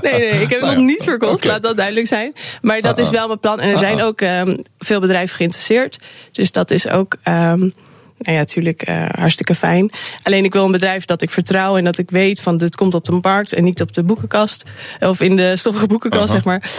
nee, 0.02 0.32
nee, 0.32 0.42
ik 0.42 0.50
heb 0.50 0.50
het 0.50 0.62
Nou 0.70 0.76
nog 0.76 0.86
niet 0.86 1.04
verkocht, 1.04 1.46
laat 1.46 1.62
dat 1.62 1.76
duidelijk 1.78 2.08
zijn. 2.08 2.34
Maar 2.62 2.82
dat 2.82 2.98
Ah, 2.98 3.00
is 3.04 3.08
ah. 3.08 3.14
wel 3.14 3.28
mijn 3.28 3.40
plan. 3.40 3.60
En 3.60 3.68
er 3.68 3.74
Ah, 3.74 3.80
zijn 3.80 4.00
ah. 4.02 4.06
ook 4.06 4.22
um, 4.22 4.64
veel 4.80 5.00
bedrijven 5.00 5.36
geïnteresseerd. 5.36 5.98
Dus 6.32 6.52
dat 6.52 6.72
is 6.72 6.88
ook. 6.90 7.16
Um, 7.28 7.74
nou 8.22 8.36
ja, 8.36 8.42
natuurlijk 8.42 8.90
uh, 8.90 9.06
hartstikke 9.12 9.56
fijn. 9.56 9.92
Alleen 10.24 10.44
ik 10.44 10.54
wil 10.54 10.66
een 10.66 10.72
bedrijf 10.72 11.06
dat 11.06 11.22
ik 11.22 11.30
vertrouw 11.30 11.78
en 11.78 11.84
dat 11.84 11.98
ik 11.98 12.10
weet 12.10 12.42
van 12.42 12.58
dit 12.58 12.76
komt 12.76 12.94
op 12.94 13.06
de 13.06 13.20
markt 13.22 13.54
en 13.54 13.64
niet 13.64 13.82
op 13.82 13.92
de 13.92 14.04
boekenkast. 14.04 14.66
Of 15.00 15.22
in 15.22 15.36
de 15.36 15.56
stoffige 15.58 15.88
boekenkast, 15.88 16.32
zeg 16.32 16.44
maar. 16.44 16.70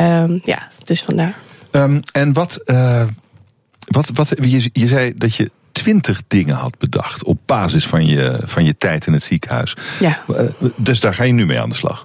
Um, 0.00 0.40
ja, 0.44 0.68
dus 0.84 1.02
vandaar. 1.02 1.34
Um, 1.72 2.00
en 2.12 2.32
wat, 2.32 2.60
uh, 2.66 3.06
wat, 3.86 4.10
wat 4.14 4.32
je, 4.42 4.70
je 4.72 4.88
zei 4.88 5.12
dat 5.16 5.34
je 5.34 5.50
twintig 5.72 6.22
dingen 6.28 6.54
had 6.54 6.78
bedacht 6.78 7.24
op 7.24 7.38
basis 7.46 7.86
van 7.86 8.06
je, 8.06 8.38
van 8.44 8.64
je 8.64 8.78
tijd 8.78 9.06
in 9.06 9.12
het 9.12 9.22
ziekenhuis. 9.22 9.76
Ja. 10.00 10.22
Uh, 10.28 10.40
dus 10.76 11.00
daar 11.00 11.14
ga 11.14 11.24
je 11.24 11.32
nu 11.32 11.46
mee 11.46 11.60
aan 11.60 11.68
de 11.68 11.74
slag. 11.74 12.02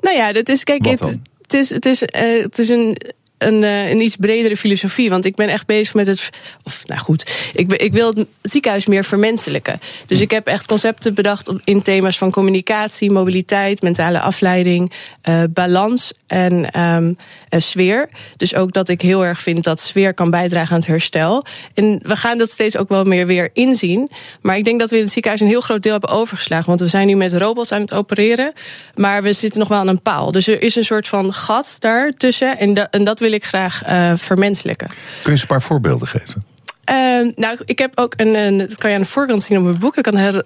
Nou 0.00 0.16
ja, 0.16 0.32
dat 0.32 0.48
is, 0.48 0.64
kijk, 0.64 0.86
het, 0.86 1.18
het 1.42 1.54
is, 1.54 1.70
het 1.70 1.86
is, 1.86 2.00
het 2.00 2.58
is 2.58 2.68
een 2.68 2.96
een, 3.38 3.62
uh, 3.62 3.90
een 3.90 4.00
iets 4.00 4.16
bredere 4.16 4.56
filosofie. 4.56 5.10
Want 5.10 5.24
ik 5.24 5.34
ben 5.34 5.48
echt 5.48 5.66
bezig 5.66 5.94
met 5.94 6.06
het. 6.06 6.30
Of 6.62 6.86
nou 6.86 7.00
goed, 7.00 7.50
ik, 7.52 7.72
ik 7.72 7.92
wil 7.92 8.14
het 8.14 8.26
ziekenhuis 8.42 8.86
meer 8.86 9.04
vermenselijken. 9.04 9.80
Dus 10.06 10.20
ik 10.20 10.30
heb 10.30 10.46
echt 10.46 10.66
concepten 10.66 11.14
bedacht 11.14 11.52
in 11.64 11.82
thema's 11.82 12.18
van 12.18 12.30
communicatie, 12.30 13.10
mobiliteit, 13.10 13.82
mentale 13.82 14.20
afleiding, 14.20 14.92
uh, 15.28 15.42
balans 15.50 16.12
en 16.26 16.80
um, 16.80 17.16
uh, 17.50 17.60
sfeer. 17.60 18.08
Dus 18.36 18.54
ook 18.54 18.72
dat 18.72 18.88
ik 18.88 19.02
heel 19.02 19.24
erg 19.24 19.40
vind 19.40 19.64
dat 19.64 19.80
sfeer 19.80 20.14
kan 20.14 20.30
bijdragen 20.30 20.72
aan 20.72 20.78
het 20.78 20.86
herstel. 20.88 21.44
En 21.74 22.00
we 22.02 22.16
gaan 22.16 22.38
dat 22.38 22.50
steeds 22.50 22.76
ook 22.76 22.88
wel 22.88 23.04
meer 23.04 23.26
weer 23.26 23.50
inzien. 23.52 24.10
Maar 24.40 24.56
ik 24.56 24.64
denk 24.64 24.80
dat 24.80 24.90
we 24.90 24.96
in 24.96 25.02
het 25.02 25.12
ziekenhuis 25.12 25.42
een 25.42 25.48
heel 25.48 25.60
groot 25.60 25.82
deel 25.82 25.92
hebben 25.92 26.10
overgeslagen. 26.10 26.66
Want 26.66 26.80
we 26.80 26.86
zijn 26.86 27.06
nu 27.06 27.16
met 27.16 27.32
robots 27.32 27.72
aan 27.72 27.80
het 27.80 27.94
opereren. 27.94 28.52
Maar 28.94 29.22
we 29.22 29.32
zitten 29.32 29.60
nog 29.60 29.68
wel 29.68 29.78
aan 29.78 29.88
een 29.88 30.02
paal. 30.02 30.32
Dus 30.32 30.46
er 30.46 30.62
is 30.62 30.76
een 30.76 30.84
soort 30.84 31.08
van 31.08 31.32
gat 31.32 31.76
daartussen. 31.78 32.58
En, 32.58 32.74
da 32.74 32.88
en 32.90 33.04
dat 33.04 33.20
wil 33.20 33.27
ik 33.32 33.44
graag 33.44 33.88
uh, 33.88 34.12
vermenselijken. 34.16 34.88
Kun 35.22 35.34
je 35.34 35.40
een 35.40 35.46
paar 35.46 35.62
voorbeelden 35.62 36.08
geven? 36.08 36.44
Uh, 36.90 37.28
nou, 37.34 37.58
ik 37.64 37.78
heb 37.78 37.92
ook 37.94 38.14
een, 38.16 38.34
een. 38.34 38.58
Dat 38.58 38.76
kan 38.76 38.90
je 38.90 38.96
aan 38.96 39.02
de 39.02 39.08
voorkant 39.08 39.42
zien 39.42 39.58
op 39.58 39.64
mijn 39.64 39.78
boek. 39.78 39.96
Ik 39.96 40.02
kan 40.02 40.14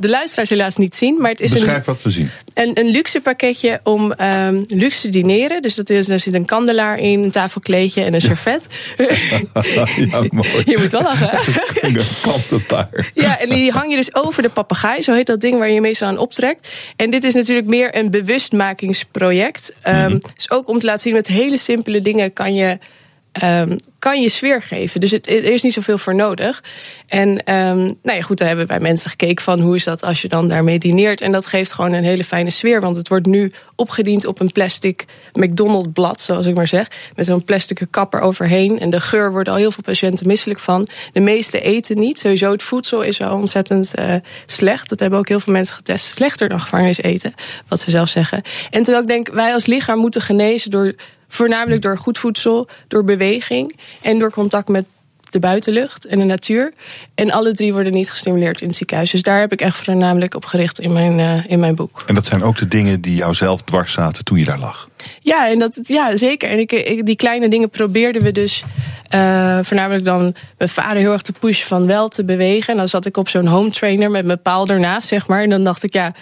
de, 0.00 0.08
luisteraars 0.08 0.48
helaas 0.48 0.76
niet 0.76 0.96
zien. 0.96 1.20
Maar 1.20 1.30
het 1.30 1.40
is 1.40 1.52
Beschrijf 1.52 1.76
een, 1.76 1.92
wat 1.92 2.02
we 2.02 2.10
zien. 2.10 2.30
Een, 2.54 2.78
een 2.78 2.90
luxe 2.90 3.20
pakketje 3.20 3.80
om 3.82 4.12
um, 4.20 4.64
luxe 4.66 5.00
te 5.00 5.08
dineren. 5.08 5.62
Dus 5.62 5.74
dat 5.74 5.90
is, 5.90 6.08
er 6.08 6.20
zit 6.20 6.34
een 6.34 6.44
kandelaar 6.44 6.98
in, 6.98 7.22
een 7.22 7.30
tafelkleedje 7.30 8.04
en 8.04 8.14
een 8.14 8.20
servet. 8.20 8.66
ja, 8.96 9.86
mooi. 10.30 10.62
Je 10.64 10.76
moet 10.78 10.90
wel 10.90 11.02
lachen. 11.02 11.30
Een 11.80 11.98
kandelaar. 12.22 13.10
Ja, 13.14 13.38
en 13.38 13.48
die 13.48 13.70
hang 13.70 13.90
je 13.90 13.96
dus 13.96 14.14
over 14.14 14.42
de 14.42 14.48
papegaai. 14.48 15.02
Zo 15.02 15.14
heet 15.14 15.26
dat 15.26 15.40
ding 15.40 15.58
waar 15.58 15.70
je 15.70 15.80
meestal 15.80 16.08
aan 16.08 16.18
optrekt. 16.18 16.68
En 16.96 17.10
dit 17.10 17.24
is 17.24 17.34
natuurlijk 17.34 17.66
meer 17.66 17.96
een 17.96 18.10
bewustmakingsproject. 18.10 19.72
Um, 19.88 19.94
mm 19.94 20.06
-hmm. 20.06 20.20
Dus 20.34 20.50
ook 20.50 20.68
om 20.68 20.78
te 20.78 20.86
laten 20.86 21.02
zien 21.02 21.14
met 21.14 21.26
hele 21.26 21.56
simpele 21.56 22.00
dingen 22.00 22.32
kan 22.32 22.54
je. 22.54 22.78
Um, 23.42 23.76
kan 23.98 24.22
je 24.22 24.28
sfeer 24.28 24.62
geven. 24.62 25.00
Dus 25.00 25.10
het, 25.10 25.26
er 25.26 25.44
is 25.44 25.62
niet 25.62 25.72
zoveel 25.72 25.98
voor 25.98 26.14
nodig. 26.14 26.62
En 27.06 27.28
um, 27.28 27.76
nou 28.02 28.16
ja, 28.16 28.20
goed, 28.20 28.38
daar 28.38 28.48
hebben 28.48 28.66
wij 28.66 28.80
mensen 28.80 29.10
gekeken 29.10 29.44
van 29.44 29.60
hoe 29.60 29.74
is 29.74 29.84
dat 29.84 30.02
als 30.02 30.22
je 30.22 30.28
dan 30.28 30.48
daarmee 30.48 30.78
dineert. 30.78 31.20
En 31.20 31.32
dat 31.32 31.46
geeft 31.46 31.72
gewoon 31.72 31.92
een 31.92 32.04
hele 32.04 32.24
fijne 32.24 32.50
sfeer. 32.50 32.80
Want 32.80 32.96
het 32.96 33.08
wordt 33.08 33.26
nu 33.26 33.50
opgediend 33.76 34.26
op 34.26 34.40
een 34.40 34.52
plastic 34.52 35.04
McDonald's 35.32 35.88
blad, 35.92 36.20
zoals 36.20 36.46
ik 36.46 36.54
maar 36.54 36.68
zeg. 36.68 36.88
Met 37.16 37.26
zo'n 37.26 37.44
plastic 37.44 37.86
kapper 37.90 38.20
overheen. 38.20 38.78
En 38.78 38.90
de 38.90 39.00
geur 39.00 39.32
worden 39.32 39.52
al 39.52 39.58
heel 39.58 39.70
veel 39.70 39.82
patiënten 39.82 40.26
misselijk 40.26 40.60
van. 40.60 40.88
De 41.12 41.20
meeste 41.20 41.60
eten 41.60 41.98
niet. 41.98 42.18
Sowieso 42.18 42.52
het 42.52 42.62
voedsel 42.62 43.04
is 43.04 43.20
al 43.20 43.36
ontzettend 43.36 43.92
uh, 43.98 44.14
slecht. 44.46 44.88
Dat 44.88 45.00
hebben 45.00 45.18
ook 45.18 45.28
heel 45.28 45.40
veel 45.40 45.52
mensen 45.52 45.74
getest. 45.74 46.06
Slechter 46.06 46.48
dan 46.48 46.60
gevangenis 46.60 47.02
eten, 47.02 47.34
wat 47.68 47.80
ze 47.80 47.90
zelf 47.90 48.08
zeggen. 48.08 48.42
En 48.70 48.82
terwijl 48.82 49.00
ik 49.02 49.08
denk, 49.08 49.28
wij 49.28 49.52
als 49.52 49.66
lichaam 49.66 49.98
moeten 49.98 50.20
genezen 50.20 50.70
door 50.70 50.94
voornamelijk 51.30 51.82
door 51.82 51.98
goed 51.98 52.18
voedsel, 52.18 52.68
door 52.88 53.04
beweging 53.04 53.78
en 54.02 54.18
door 54.18 54.30
contact 54.30 54.68
met 54.68 54.84
de 55.30 55.38
buitenlucht 55.38 56.06
en 56.06 56.18
de 56.18 56.24
natuur. 56.24 56.72
En 57.14 57.30
alle 57.30 57.54
drie 57.54 57.72
worden 57.72 57.92
niet 57.92 58.10
gestimuleerd 58.10 58.60
in 58.60 58.66
het 58.66 58.76
ziekenhuis. 58.76 59.10
Dus 59.10 59.22
daar 59.22 59.40
heb 59.40 59.52
ik 59.52 59.60
echt 59.60 59.76
voornamelijk 59.76 60.34
op 60.34 60.44
gericht 60.44 60.80
in 60.80 60.92
mijn, 60.92 61.18
uh, 61.18 61.50
in 61.50 61.60
mijn 61.60 61.74
boek. 61.74 62.02
En 62.06 62.14
dat 62.14 62.26
zijn 62.26 62.42
ook 62.42 62.56
de 62.56 62.68
dingen 62.68 63.00
die 63.00 63.14
jou 63.14 63.34
zelf 63.34 63.62
dwars 63.62 63.92
zaten 63.92 64.24
toen 64.24 64.38
je 64.38 64.44
daar 64.44 64.58
lag? 64.58 64.88
Ja, 65.20 65.48
en 65.48 65.58
dat, 65.58 65.80
ja 65.82 66.16
zeker. 66.16 66.50
En 66.50 66.58
ik, 66.58 67.06
die 67.06 67.16
kleine 67.16 67.48
dingen 67.48 67.70
probeerden 67.70 68.22
we 68.22 68.32
dus 68.32 68.62
uh, 69.14 69.58
voornamelijk 69.62 70.04
dan 70.04 70.34
mijn 70.58 70.70
vader 70.70 70.96
heel 70.96 71.12
erg 71.12 71.22
te 71.22 71.32
pushen 71.32 71.66
van 71.66 71.86
wel 71.86 72.08
te 72.08 72.24
bewegen. 72.24 72.72
En 72.72 72.78
dan 72.78 72.88
zat 72.88 73.06
ik 73.06 73.16
op 73.16 73.28
zo'n 73.28 73.46
home 73.46 73.70
trainer 73.70 74.10
met 74.10 74.24
mijn 74.24 74.42
paal 74.42 74.66
ernaast, 74.66 75.08
zeg 75.08 75.26
maar. 75.26 75.42
En 75.42 75.50
dan 75.50 75.64
dacht 75.64 75.82
ik, 75.82 75.92
ja, 75.92 76.14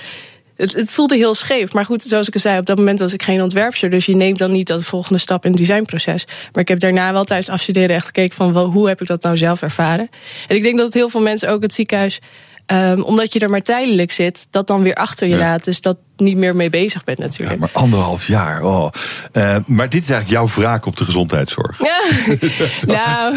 het, 0.58 0.72
het, 0.72 0.92
voelde 0.92 1.16
heel 1.16 1.34
scheef. 1.34 1.72
Maar 1.72 1.84
goed, 1.84 2.02
zoals 2.02 2.28
ik 2.28 2.34
al 2.34 2.40
zei, 2.40 2.58
op 2.58 2.66
dat 2.66 2.76
moment 2.76 2.98
was 2.98 3.12
ik 3.12 3.22
geen 3.22 3.42
ontwerpster. 3.42 3.90
Dus 3.90 4.06
je 4.06 4.16
neemt 4.16 4.38
dan 4.38 4.52
niet 4.52 4.66
dat 4.66 4.84
volgende 4.84 5.18
stap 5.18 5.44
in 5.44 5.50
het 5.50 5.60
designproces. 5.60 6.26
Maar 6.52 6.62
ik 6.62 6.68
heb 6.68 6.80
daarna 6.80 7.12
wel 7.12 7.24
tijdens 7.24 7.48
afstuderen 7.48 7.96
echt 7.96 8.06
gekeken 8.06 8.34
van 8.34 8.52
wel, 8.52 8.66
hoe 8.66 8.88
heb 8.88 9.00
ik 9.00 9.06
dat 9.06 9.22
nou 9.22 9.36
zelf 9.36 9.62
ervaren. 9.62 10.08
En 10.48 10.56
ik 10.56 10.62
denk 10.62 10.78
dat 10.78 10.94
heel 10.94 11.08
veel 11.08 11.20
mensen 11.20 11.48
ook 11.48 11.62
het 11.62 11.72
ziekenhuis 11.72 12.20
Um, 12.72 13.02
omdat 13.02 13.32
je 13.32 13.38
er 13.38 13.50
maar 13.50 13.62
tijdelijk 13.62 14.12
zit, 14.12 14.46
dat 14.50 14.66
dan 14.66 14.82
weer 14.82 14.94
achter 14.94 15.28
je 15.28 15.36
laat. 15.36 15.64
Dus 15.64 15.80
dat 15.80 15.96
niet 16.16 16.36
meer 16.36 16.56
mee 16.56 16.70
bezig 16.70 17.04
bent 17.04 17.18
natuurlijk. 17.18 17.52
Ja, 17.52 17.58
maar 17.58 17.82
anderhalf 17.82 18.26
jaar. 18.26 18.62
Oh. 18.62 18.90
Uh, 19.32 19.56
maar 19.66 19.88
dit 19.88 20.02
is 20.02 20.10
eigenlijk 20.10 20.30
jouw 20.30 20.62
wraak 20.62 20.86
op 20.86 20.96
de 20.96 21.04
gezondheidszorg. 21.04 21.78
Ja, 21.78 22.00
nou, 22.86 23.36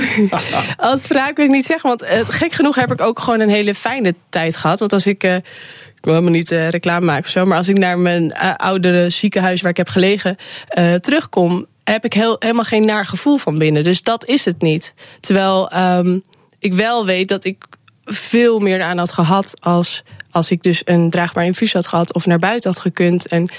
als 0.78 1.08
wraak 1.08 1.36
wil 1.36 1.46
ik 1.46 1.52
niet 1.52 1.66
zeggen. 1.66 1.90
Want 1.90 2.04
uh, 2.04 2.10
gek 2.28 2.52
genoeg 2.52 2.76
heb 2.76 2.92
ik 2.92 3.02
ook 3.02 3.20
gewoon 3.20 3.40
een 3.40 3.50
hele 3.50 3.76
fijne 3.76 4.16
tijd 4.30 4.58
gehad. 4.58 4.80
Want 4.80 4.94
als 4.94 5.06
ik... 5.06 5.24
Uh, 5.24 5.36
ik 5.36 6.08
wil 6.08 6.16
helemaal 6.16 6.36
niet 6.36 6.52
uh, 6.52 6.70
reclame 6.70 7.06
maken 7.06 7.24
of 7.24 7.30
zo. 7.30 7.46
Maar 7.46 7.58
als 7.58 7.68
ik 7.68 7.78
naar 7.78 8.00
mijn 8.00 8.24
uh, 8.24 8.56
oudere 8.56 9.10
ziekenhuis 9.10 9.62
waar 9.62 9.72
ik 9.72 9.78
heb 9.78 9.90
gelegen 9.90 10.38
uh, 10.78 10.94
terugkom, 10.94 11.66
heb 11.84 12.06
ik 12.06 12.14
heel, 12.14 12.36
helemaal 12.40 12.64
geen 12.64 12.86
naar 12.86 13.06
gevoel 13.06 13.38
van 13.38 13.58
binnen. 13.58 13.84
Dus 13.84 14.02
dat 14.02 14.26
is 14.26 14.46
het 14.46 14.62
niet. 14.62 14.94
Terwijl 15.20 15.72
um, 15.76 16.24
ik 16.60 16.74
wel 16.74 17.06
weet 17.06 17.28
dat 17.28 17.44
ik 17.44 17.66
veel 18.14 18.60
meer 18.60 18.82
aan 18.82 18.98
had 18.98 19.12
gehad 19.12 19.54
als, 19.60 20.04
als 20.32 20.52
ik 20.52 20.64
dus 20.64 20.82
een 20.86 21.10
draagbaar 21.10 21.46
infuus 21.46 21.74
had 21.74 21.88
gehad 21.88 22.14
of 22.14 22.26
naar 22.26 22.40
buiten 22.40 22.72
had 22.72 22.80
gekund. 22.80 23.28
En 23.28 23.50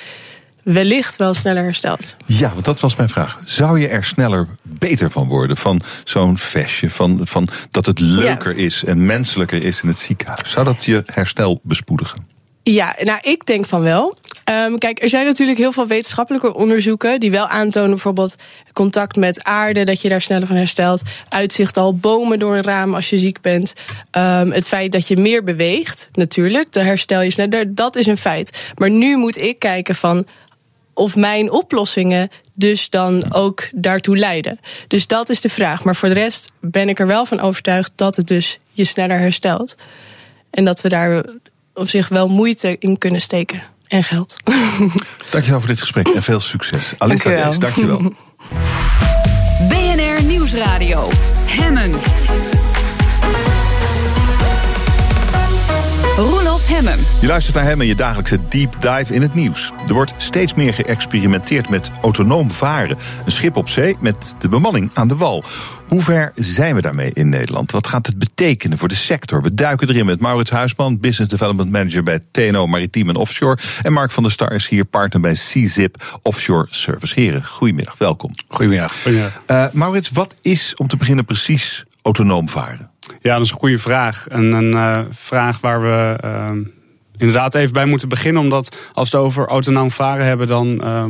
wellicht 0.62 1.16
wel 1.16 1.34
sneller 1.34 1.62
hersteld. 1.62 2.16
Ja, 2.26 2.52
want 2.52 2.64
dat 2.64 2.80
was 2.80 2.96
mijn 2.96 3.08
vraag. 3.08 3.38
Zou 3.44 3.80
je 3.80 3.88
er 3.88 4.04
sneller 4.04 4.48
beter 4.62 5.10
van 5.10 5.28
worden? 5.28 5.56
Van 5.56 5.80
zo'n 6.04 6.38
vestje, 6.38 6.90
van, 6.90 7.20
van 7.22 7.48
dat 7.70 7.86
het 7.86 8.00
leuker 8.00 8.56
ja. 8.56 8.64
is 8.64 8.84
en 8.84 9.06
menselijker 9.06 9.64
is 9.64 9.82
in 9.82 9.88
het 9.88 9.98
ziekenhuis? 9.98 10.50
Zou 10.50 10.64
dat 10.64 10.84
je 10.84 11.02
herstel 11.06 11.60
bespoedigen? 11.62 12.26
Ja, 12.62 12.96
nou, 13.00 13.18
ik 13.22 13.46
denk 13.46 13.66
van 13.66 13.80
wel. 13.80 14.16
Um, 14.50 14.78
kijk, 14.78 15.02
er 15.02 15.08
zijn 15.08 15.26
natuurlijk 15.26 15.58
heel 15.58 15.72
veel 15.72 15.86
wetenschappelijke 15.86 16.54
onderzoeken 16.54 17.20
die 17.20 17.30
wel 17.30 17.46
aantonen, 17.46 17.90
bijvoorbeeld 17.90 18.36
contact 18.72 19.16
met 19.16 19.44
aarde, 19.44 19.84
dat 19.84 20.00
je 20.00 20.08
daar 20.08 20.20
sneller 20.20 20.46
van 20.46 20.56
herstelt. 20.56 21.02
Uitzicht 21.28 21.76
al 21.76 21.94
bomen 21.94 22.38
door 22.38 22.56
een 22.56 22.62
raam 22.62 22.94
als 22.94 23.10
je 23.10 23.18
ziek 23.18 23.40
bent. 23.40 23.72
Um, 24.10 24.52
het 24.52 24.68
feit 24.68 24.92
dat 24.92 25.08
je 25.08 25.16
meer 25.16 25.44
beweegt, 25.44 26.08
natuurlijk, 26.12 26.72
dan 26.72 26.84
herstel 26.84 27.20
je 27.20 27.30
sneller. 27.30 27.74
Dat 27.74 27.96
is 27.96 28.06
een 28.06 28.16
feit. 28.16 28.72
Maar 28.74 28.90
nu 28.90 29.16
moet 29.16 29.40
ik 29.40 29.58
kijken 29.58 29.94
van 29.94 30.26
of 30.94 31.16
mijn 31.16 31.50
oplossingen 31.50 32.30
dus 32.52 32.90
dan 32.90 33.32
ook 33.32 33.68
daartoe 33.72 34.16
leiden. 34.16 34.60
Dus 34.88 35.06
dat 35.06 35.28
is 35.28 35.40
de 35.40 35.48
vraag. 35.48 35.84
Maar 35.84 35.96
voor 35.96 36.08
de 36.08 36.14
rest 36.14 36.50
ben 36.60 36.88
ik 36.88 36.98
er 36.98 37.06
wel 37.06 37.26
van 37.26 37.40
overtuigd 37.40 37.92
dat 37.94 38.16
het 38.16 38.26
dus 38.28 38.58
je 38.72 38.84
sneller 38.84 39.18
herstelt. 39.18 39.76
En 40.50 40.64
dat 40.64 40.80
we 40.80 40.88
daar 40.88 41.24
op 41.74 41.88
zich 41.88 42.08
wel 42.08 42.28
moeite 42.28 42.76
in 42.78 42.98
kunnen 42.98 43.20
steken. 43.20 43.62
En 43.92 44.04
geld. 44.04 44.36
Dankjewel 45.30 45.58
voor 45.58 45.68
dit 45.68 45.78
gesprek 45.78 46.08
en 46.08 46.22
veel 46.22 46.40
succes. 46.40 46.94
Alissa 46.98 47.44
Dees, 47.44 47.58
dankjewel. 47.58 47.98
BNR 49.68 50.22
Nieuwsradio. 50.22 51.08
Hemmen. 51.46 51.90
Hemmen. 56.72 56.98
Je 57.20 57.26
luistert 57.26 57.56
naar 57.56 57.64
Hemmen, 57.64 57.86
je 57.86 57.94
dagelijkse 57.94 58.38
deep 58.48 58.76
dive 58.80 59.14
in 59.14 59.22
het 59.22 59.34
nieuws. 59.34 59.72
Er 59.88 59.94
wordt 59.94 60.14
steeds 60.16 60.54
meer 60.54 60.74
geëxperimenteerd 60.74 61.68
met 61.68 61.90
autonoom 62.02 62.50
varen. 62.50 62.98
Een 63.24 63.32
schip 63.32 63.56
op 63.56 63.68
zee 63.68 63.96
met 64.00 64.34
de 64.38 64.48
bemanning 64.48 64.90
aan 64.94 65.08
de 65.08 65.16
wal. 65.16 65.44
Hoe 65.88 66.02
ver 66.02 66.32
zijn 66.36 66.74
we 66.74 66.80
daarmee 66.80 67.10
in 67.12 67.28
Nederland? 67.28 67.70
Wat 67.70 67.86
gaat 67.86 68.06
het 68.06 68.18
betekenen 68.18 68.78
voor 68.78 68.88
de 68.88 68.94
sector? 68.94 69.42
We 69.42 69.54
duiken 69.54 69.88
erin 69.88 70.06
met 70.06 70.20
Maurits 70.20 70.50
Huisman, 70.50 71.00
Business 71.00 71.30
Development 71.30 71.70
Manager 71.70 72.02
bij 72.02 72.20
TNO 72.30 72.66
Maritiem 72.66 73.08
en 73.08 73.16
Offshore. 73.16 73.58
En 73.82 73.92
Mark 73.92 74.10
van 74.10 74.22
der 74.22 74.32
Star 74.32 74.52
is 74.52 74.68
hier 74.68 74.84
partner 74.84 75.20
bij 75.20 75.32
CZIP 75.32 76.18
Offshore 76.22 76.66
Service. 76.70 77.20
Heren, 77.20 77.46
goedemiddag, 77.46 77.98
welkom. 77.98 78.30
Goedemiddag. 78.48 79.02
goedemiddag. 79.02 79.42
Uh, 79.46 79.66
Maurits, 79.72 80.10
wat 80.10 80.34
is 80.42 80.74
om 80.76 80.86
te 80.86 80.96
beginnen 80.96 81.24
precies 81.24 81.84
autonoom 82.02 82.48
varen? 82.48 82.91
Ja, 83.20 83.34
dat 83.34 83.44
is 83.44 83.50
een 83.50 83.58
goede 83.58 83.78
vraag. 83.78 84.28
En 84.28 84.52
een 84.52 84.72
uh, 84.72 84.98
vraag 85.10 85.60
waar 85.60 85.82
we 85.82 86.18
uh, 86.24 86.50
inderdaad 87.16 87.54
even 87.54 87.72
bij 87.72 87.86
moeten 87.86 88.08
beginnen. 88.08 88.42
Omdat 88.42 88.76
als 88.92 89.10
we 89.10 89.16
het 89.16 89.26
over 89.26 89.46
autonoom 89.46 89.90
varen 89.90 90.26
hebben, 90.26 90.46
dan 90.46 90.80
uh, 90.82 91.04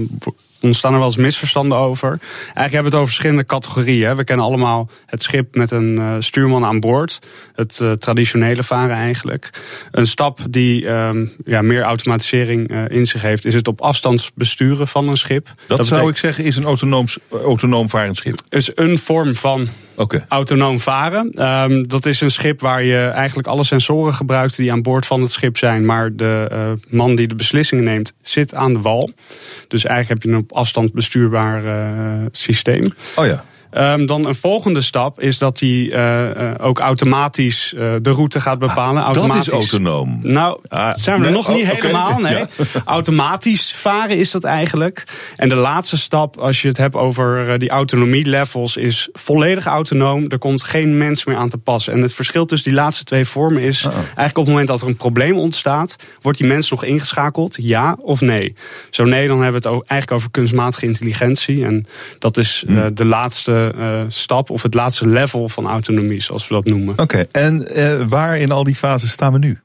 ontstaan 0.61 0.93
er 0.93 0.99
wel 0.99 1.07
eens 1.07 1.17
misverstanden 1.17 1.79
over. 1.79 2.09
Eigenlijk 2.09 2.55
hebben 2.55 2.79
we 2.83 2.85
het 2.85 2.95
over 2.95 3.07
verschillende 3.07 3.45
categorieën. 3.45 4.17
We 4.17 4.25
kennen 4.25 4.47
allemaal 4.47 4.89
het 5.07 5.23
schip 5.23 5.55
met 5.55 5.71
een 5.71 5.97
uh, 5.99 6.15
stuurman 6.19 6.65
aan 6.65 6.81
boord. 6.81 7.19
Het 7.55 7.79
uh, 7.83 7.93
traditionele 7.93 8.63
varen 8.63 8.97
eigenlijk. 8.97 9.51
Een 9.91 10.07
stap 10.07 10.39
die 10.51 10.89
um, 10.89 11.33
ja, 11.45 11.63
meer 11.63 11.83
automatisering 11.83 12.89
in 12.89 13.07
zich 13.07 13.23
heeft... 13.23 13.45
is 13.45 13.55
het 13.55 13.69
op 13.69 13.81
afstand 13.81 14.31
besturen 14.35 14.89
van 14.89 15.09
een 15.09 15.17
schip. 15.17 15.55
Dat, 15.67 15.79
dat 15.79 15.87
zou 15.87 16.09
ik 16.09 16.17
zeggen 16.17 16.45
is 16.45 16.57
een 16.57 16.65
autonoom, 16.65 17.07
autonoom 17.31 17.89
varend 17.89 18.17
schip? 18.17 18.41
is 18.49 18.71
een 18.75 18.99
vorm 18.99 19.37
van 19.37 19.69
okay. 19.95 20.25
autonoom 20.29 20.81
varen. 20.81 21.47
Um, 21.47 21.89
dat 21.89 22.07
is 22.07 22.21
een 22.21 22.31
schip 22.31 22.61
waar 22.61 22.83
je 22.83 23.07
eigenlijk 23.07 23.49
alle 23.49 23.65
sensoren 23.65 24.15
gebruikt... 24.15 24.57
die 24.57 24.73
aan 24.73 24.83
boord 24.83 25.07
van 25.07 25.21
het 25.21 25.33
schip 25.33 25.57
zijn. 25.57 25.87
Maar 25.87 26.11
de 26.13 26.77
man 26.89 27.15
die 27.15 27.29
de 27.29 27.35
beslissingen 27.35 27.85
neemt 27.85 28.15
zit 28.21 28.55
aan 28.55 28.73
de 28.73 28.81
wal. 28.81 29.11
Dus 29.69 29.85
eigenlijk 29.85 30.23
heb 30.23 30.33
je 30.33 30.39
een 30.39 30.47
afstand 30.51 30.93
bestuurbaar 30.93 31.65
uh, 31.65 32.27
systeem. 32.31 32.93
Oh 33.17 33.27
ja. 33.27 33.45
Um, 33.79 34.07
dan 34.07 34.27
een 34.27 34.35
volgende 34.35 34.81
stap 34.81 35.21
is 35.21 35.39
dat 35.39 35.61
hij 35.61 35.69
uh, 35.69 36.31
uh, 36.37 36.51
ook 36.59 36.79
automatisch 36.79 37.73
uh, 37.77 37.95
de 38.03 38.11
route 38.11 38.41
gaat 38.41 38.59
bepalen. 38.59 39.03
Ah, 39.03 39.07
automatisch. 39.07 39.45
Dat 39.45 39.61
is 39.61 39.71
autonoom. 39.71 40.19
Nou, 40.23 40.59
ah, 40.69 40.95
zijn 40.95 41.19
we 41.19 41.25
nee, 41.25 41.35
nog 41.35 41.49
niet 41.49 41.65
oh, 41.65 41.71
helemaal. 41.71 42.11
Nee. 42.23 42.35
Ja. 42.35 42.47
Automatisch 42.85 43.75
varen 43.75 44.19
is 44.19 44.31
dat 44.31 44.45
eigenlijk. 44.45 45.05
En 45.37 45.49
de 45.49 45.55
laatste 45.55 45.97
stap, 45.97 46.37
als 46.37 46.63
je 46.63 46.69
het 46.69 46.77
hebt 46.77 46.95
over 46.95 47.59
die 47.59 47.69
autonomie 47.69 48.29
levels, 48.29 48.77
is 48.77 49.09
volledig 49.13 49.65
autonoom. 49.65 50.25
Er 50.29 50.39
komt 50.39 50.63
geen 50.63 50.99
mens 50.99 51.25
meer 51.25 51.37
aan 51.37 51.49
te 51.49 51.59
passen. 51.59 51.93
En 51.93 52.03
het 52.03 52.15
verschil 52.15 52.45
tussen 52.45 52.71
die 52.71 52.81
laatste 52.81 53.05
twee 53.05 53.25
vormen 53.25 53.63
is 53.63 53.85
-oh. 53.85 53.93
eigenlijk 53.95 54.39
op 54.39 54.45
het 54.45 54.47
moment 54.47 54.69
dat 54.69 54.81
er 54.81 54.89
een 54.89 54.97
probleem 54.97 55.37
ontstaat, 55.37 55.97
wordt 56.21 56.39
die 56.39 56.47
mens 56.47 56.71
nog 56.71 56.85
ingeschakeld? 56.85 57.57
Ja 57.61 57.97
of 58.01 58.21
nee? 58.21 58.55
Zo 58.91 59.05
nee, 59.05 59.29
dan 59.29 59.43
hebben 59.43 59.63
we 59.63 59.69
het 59.69 59.89
eigenlijk 59.89 60.11
over 60.11 60.31
kunstmatige 60.31 60.87
intelligentie. 60.87 61.65
En 61.65 61.87
dat 62.19 62.37
is 62.37 62.65
hmm. 62.67 62.95
de 62.95 63.05
laatste 63.05 63.62
uh, 63.79 64.01
stap 64.09 64.51
of 64.51 64.63
het 64.63 64.75
laatste 64.75 65.09
level 65.09 65.49
van 65.49 65.67
autonomie, 65.67 66.23
zoals 66.23 66.49
we 66.49 66.55
dat 66.55 66.65
noemen. 66.65 66.93
Oké, 66.93 67.03
okay. 67.03 67.27
en 67.33 67.69
uh, 67.77 68.09
waar 68.09 68.39
in 68.39 68.51
al 68.51 68.65
die 68.65 68.77
fases 68.77 69.11
staan 69.11 69.33
we 69.33 69.39
nu? 69.39 69.59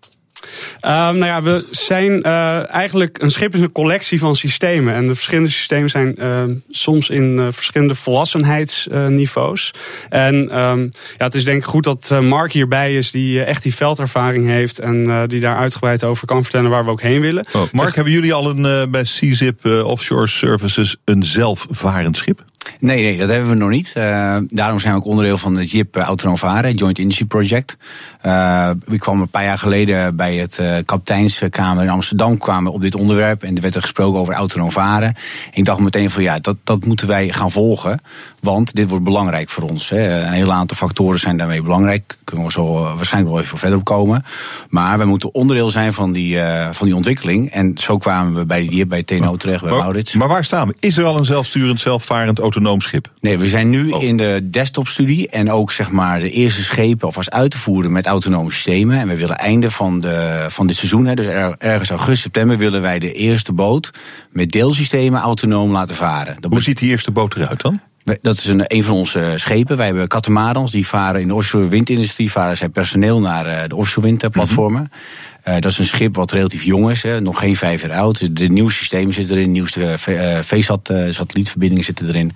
Uh, 0.82 0.92
nou 0.92 1.26
ja, 1.26 1.42
we 1.42 1.68
zijn 1.72 2.12
uh, 2.12 2.70
eigenlijk 2.70 3.22
een 3.22 3.32
schip 3.32 3.54
is 3.54 3.60
een 3.60 3.72
collectie 3.72 4.20
van 4.20 4.36
systemen. 4.36 4.94
En 4.94 5.08
de 5.08 5.16
verschillende 5.16 5.50
systemen 5.50 5.90
zijn 5.90 6.16
uh, 6.20 6.44
soms 6.70 7.10
in 7.10 7.50
verschillende 7.52 7.96
volwassenheidsniveaus. 7.96 9.74
En 10.10 10.36
um, 10.60 10.92
ja, 11.18 11.26
het 11.26 11.36
is 11.36 11.46
denk 11.46 11.58
ik 11.58 11.70
goed 11.70 11.84
dat 11.84 12.22
Mark 12.22 12.52
hierbij 12.52 12.96
is, 12.96 13.12
die 13.12 13.44
echt 13.44 13.64
die 13.64 13.76
veldervaring 13.76 14.46
heeft. 14.46 14.80
En 14.80 15.28
die 15.28 15.40
daar 15.40 15.58
uitgebreid 15.58 16.04
over 16.04 16.28
kan 16.28 16.44
vertellen 16.44 16.70
waar 16.70 16.86
we 16.86 16.92
ook 16.92 17.02
heen 17.02 17.22
willen. 17.22 17.46
Oh, 17.54 17.62
Mark, 17.72 17.96
hebben 17.96 18.14
jullie 18.14 18.34
al 18.34 18.50
een, 18.50 18.92
bij 18.92 19.04
CZIP 19.04 19.66
Offshore 19.66 20.28
Services 20.28 20.96
een 21.06 21.24
zelfvarend 21.24 22.18
schip? 22.18 22.46
Nee, 22.80 23.02
nee, 23.02 23.18
dat 23.18 23.30
hebben 23.30 23.50
we 23.50 23.56
nog 23.56 23.70
niet. 23.70 23.94
Uh, 23.98 24.38
daarom 24.48 24.80
zijn 24.80 24.94
we 24.94 25.00
ook 25.00 25.06
onderdeel 25.06 25.38
van 25.38 25.58
het 25.58 25.72
JIP 25.72 25.96
Autonoom 25.96 26.38
Varen, 26.38 26.76
Joint 26.76 27.00
Industry 27.00 27.26
Project. 27.26 27.78
Uh, 28.26 28.70
we 28.86 28.98
kwamen 28.98 29.22
een 29.22 29.30
paar 29.30 29.44
jaar 29.44 29.60
geleden 29.60 30.16
bij 30.16 30.36
het 30.36 30.58
uh, 30.62 30.76
kapiteinskamer 30.86 31.84
in 31.84 31.90
Amsterdam 31.90 32.38
kwamen 32.38 32.72
op 32.72 32.82
dit 32.82 32.96
onderwerp. 32.96 33.44
En 33.44 33.56
er 33.56 33.62
werd 33.62 33.76
er 33.76 33.82
gesproken 33.82 34.20
over 34.20 34.34
autonoom 34.34 34.72
varen. 34.72 35.08
En 35.08 35.16
ik 35.54 35.66
dacht 35.66 35.80
meteen 35.80 36.10
van 36.10 36.24
ja, 36.24 36.40
dat, 36.40 36.58
dat 36.64 36.86
moeten 36.86 37.08
wij 37.08 37.30
gaan 37.30 37.52
volgen. 37.52 38.02
Want 38.40 38.76
dit 38.76 38.90
wordt 38.90 39.04
belangrijk 39.04 39.50
voor 39.50 39.70
ons. 39.70 39.90
Hè. 39.90 40.22
Een 40.22 40.34
heel 40.34 40.54
aantal 40.54 40.78
factoren 40.78 41.20
zijn 41.20 41.38
daarmee 41.38 41.62
belangrijk. 41.62 42.18
Kunnen 42.24 42.46
we 42.46 42.52
zo 42.52 42.74
waarschijnlijk 42.74 43.34
wel 43.34 43.44
even 43.44 43.58
verder 43.58 43.78
op 43.78 43.84
komen. 43.84 44.26
Maar 44.70 44.98
we 44.98 45.06
moeten 45.06 45.34
onderdeel 45.34 45.70
zijn 45.70 45.94
van 45.94 46.12
die, 46.12 46.40
van 46.72 46.88
die 46.88 46.96
ontwikkeling. 46.96 47.52
En 47.52 47.78
zo 47.78 47.98
kwamen 47.98 48.36
we 48.36 48.46
bij 48.46 48.68
die 48.68 48.86
bij 48.86 49.04
TNO 49.04 49.36
terecht, 49.36 49.64
bij 49.64 49.72
Maurits. 49.72 50.14
Maar 50.14 50.28
waar 50.28 50.44
staan 50.44 50.68
we? 50.68 50.76
Is 50.80 50.98
er 50.98 51.06
al 51.06 51.20
een 51.20 51.26
zelfsturend, 51.26 51.80
zelfvarend 51.80 52.40
autonoom 52.40 52.67
schip? 52.76 53.12
Nee, 53.20 53.38
we 53.38 53.48
zijn 53.48 53.70
nu 53.70 53.92
oh. 53.92 54.04
in 54.04 54.18
de 54.18 54.40
desktop-studie 54.44 55.30
en 55.30 55.52
ook 55.52 55.72
zeg 55.72 55.92
maar 55.92 56.20
de 56.20 56.30
eerste 56.30 56.64
schepen 56.64 57.06
alvast 57.06 57.32
uit 57.32 57.52
te 57.52 57.58
voeren 57.58 57.92
met 57.92 58.06
autonome 58.06 58.52
systemen. 58.52 59.00
En 59.00 59.08
we 59.08 59.16
willen 59.16 59.38
einde 59.38 59.72
van, 59.72 60.00
de, 60.00 60.46
van 60.50 60.68
dit 60.68 60.76
seizoen, 60.76 61.06
hè, 61.06 61.14
dus 61.14 61.26
ergens 61.58 61.90
augustus, 61.90 62.22
september, 62.22 62.58
willen 62.58 62.82
wij 62.82 63.00
de 63.00 63.14
eerste 63.14 63.54
boot 63.54 63.92
met 64.32 64.52
deelsystemen 64.52 65.22
autonoom 65.22 65.72
laten 65.72 65.96
varen. 65.96 66.38
Dat 66.40 66.52
Hoe 66.52 66.62
ziet 66.62 66.78
die 66.78 66.90
eerste 66.90 67.12
boot 67.12 67.36
eruit 67.36 67.62
dan? 67.62 67.80
Dat 68.22 68.38
is 68.38 68.46
een, 68.46 68.64
een 68.68 68.84
van 68.84 68.96
onze 68.96 69.34
schepen. 69.36 69.78
Wij 69.78 69.86
hebben 69.86 70.08
catamarans, 70.08 70.72
die 70.72 70.88
varen 70.88 71.22
in 71.22 71.28
de 71.28 71.34
offshore 71.34 71.68
windindustrie, 71.68 72.32
varen 72.32 72.58
zij 72.58 72.70
personeel 72.70 73.20
naar 73.20 73.68
de 73.68 73.76
offshore 73.76 74.08
windplatformen. 74.08 74.82
Uh, 74.92 74.98
dat 75.48 75.66
is 75.66 75.78
een 75.78 75.86
schip 75.86 76.16
wat 76.16 76.32
relatief 76.32 76.64
jong 76.64 76.90
is, 76.90 77.04
hè, 77.04 77.22
nog 77.22 77.40
geen 77.40 77.56
vijf 77.56 77.82
jaar 77.82 77.98
oud. 77.98 78.38
De 78.38 78.48
nieuwe 78.48 78.72
systemen 78.72 79.14
zitten 79.14 79.36
erin, 79.36 79.48
de 79.48 79.52
nieuwste 79.52 79.96
VSAT-satellietverbindingen 80.42 81.84
zitten 81.84 82.08
erin. 82.08 82.36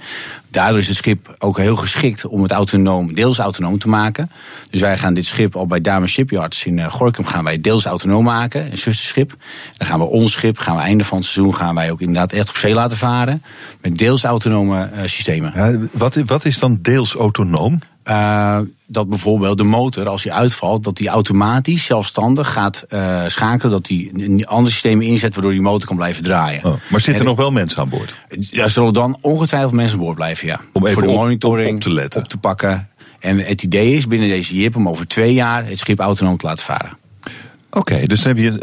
Daardoor 0.49 0.79
is 0.79 0.87
het 0.87 0.97
schip 0.97 1.35
ook 1.39 1.57
heel 1.57 1.75
geschikt 1.75 2.25
om 2.25 2.43
het 2.43 2.51
autonoom, 2.51 3.13
deels 3.13 3.37
autonoom 3.37 3.79
te 3.79 3.87
maken. 3.87 4.31
Dus 4.69 4.81
wij 4.81 4.97
gaan 4.97 5.13
dit 5.13 5.25
schip 5.25 5.55
al 5.55 5.67
bij 5.67 5.81
Damen 5.81 6.09
Shipyards 6.09 6.65
in 6.65 6.89
Gorkum 6.89 7.25
gaan 7.25 7.43
wij 7.43 7.61
deels 7.61 7.85
autonoom 7.85 8.23
maken, 8.23 8.71
een 8.71 8.77
zusterschip. 8.77 9.35
Dan 9.77 9.87
gaan 9.87 9.99
we 9.99 10.05
ons 10.05 10.31
schip, 10.31 10.57
gaan 10.57 10.75
we 10.75 10.81
einde 10.81 11.03
van 11.03 11.17
het 11.17 11.27
seizoen, 11.27 11.55
gaan 11.55 11.75
wij 11.75 11.91
ook 11.91 12.01
inderdaad 12.01 12.33
echt 12.33 12.49
op 12.49 12.57
zee 12.57 12.73
laten 12.73 12.97
varen. 12.97 13.43
Met 13.81 13.97
deels 13.97 14.23
autonome 14.23 14.89
systemen. 15.05 15.51
Ja, 15.55 15.77
wat, 15.91 16.15
wat 16.25 16.45
is 16.45 16.59
dan 16.59 16.79
deels 16.81 17.15
autonoom? 17.15 17.79
Uh, 18.05 18.59
dat 18.87 19.09
bijvoorbeeld 19.09 19.57
de 19.57 19.63
motor, 19.63 20.09
als 20.09 20.23
die 20.23 20.33
uitvalt, 20.33 20.83
dat 20.83 20.97
die 20.97 21.07
automatisch 21.07 21.85
zelfstandig 21.85 22.51
gaat 22.53 22.85
uh, 22.89 23.23
schakelen. 23.27 23.71
Dat 23.71 23.85
die 23.85 24.11
een 24.13 24.45
ander 24.47 24.71
systeem 24.71 25.01
inzet 25.01 25.33
waardoor 25.33 25.51
die 25.51 25.61
motor 25.61 25.87
kan 25.87 25.95
blijven 25.95 26.23
draaien. 26.23 26.63
Oh, 26.65 26.73
maar 26.89 27.01
zitten 27.01 27.23
er 27.23 27.29
nog 27.29 27.37
wel 27.37 27.51
mensen 27.51 27.81
aan 27.81 27.89
boord? 27.89 28.13
Ja, 28.39 28.67
zullen 28.67 28.93
dan 28.93 29.17
ongetwijfeld 29.21 29.71
mensen 29.73 29.97
aan 29.97 30.03
boord 30.03 30.15
blijven, 30.15 30.47
ja. 30.47 30.59
Om 30.73 30.81
even 30.85 30.99
Voor 30.99 31.07
de 31.11 31.13
monitoring 31.17 31.69
op- 31.69 31.75
op 31.75 31.81
te 31.81 31.93
letten. 31.93 32.21
op 32.21 32.27
te 32.27 32.37
pakken. 32.37 32.89
En 33.19 33.37
het 33.37 33.63
idee 33.63 33.95
is 33.95 34.07
binnen 34.07 34.29
deze 34.29 34.55
JIP 34.55 34.75
om 34.75 34.87
over 34.89 35.07
twee 35.07 35.33
jaar 35.33 35.65
het 35.67 35.77
schip 35.77 35.99
autonoom 35.99 36.37
te 36.37 36.45
laten 36.45 36.65
varen. 36.65 36.97
Oké, 37.73 38.05
dus 38.07 38.21
dan 38.23 38.35
heb 38.35 38.43
je, 38.43 38.59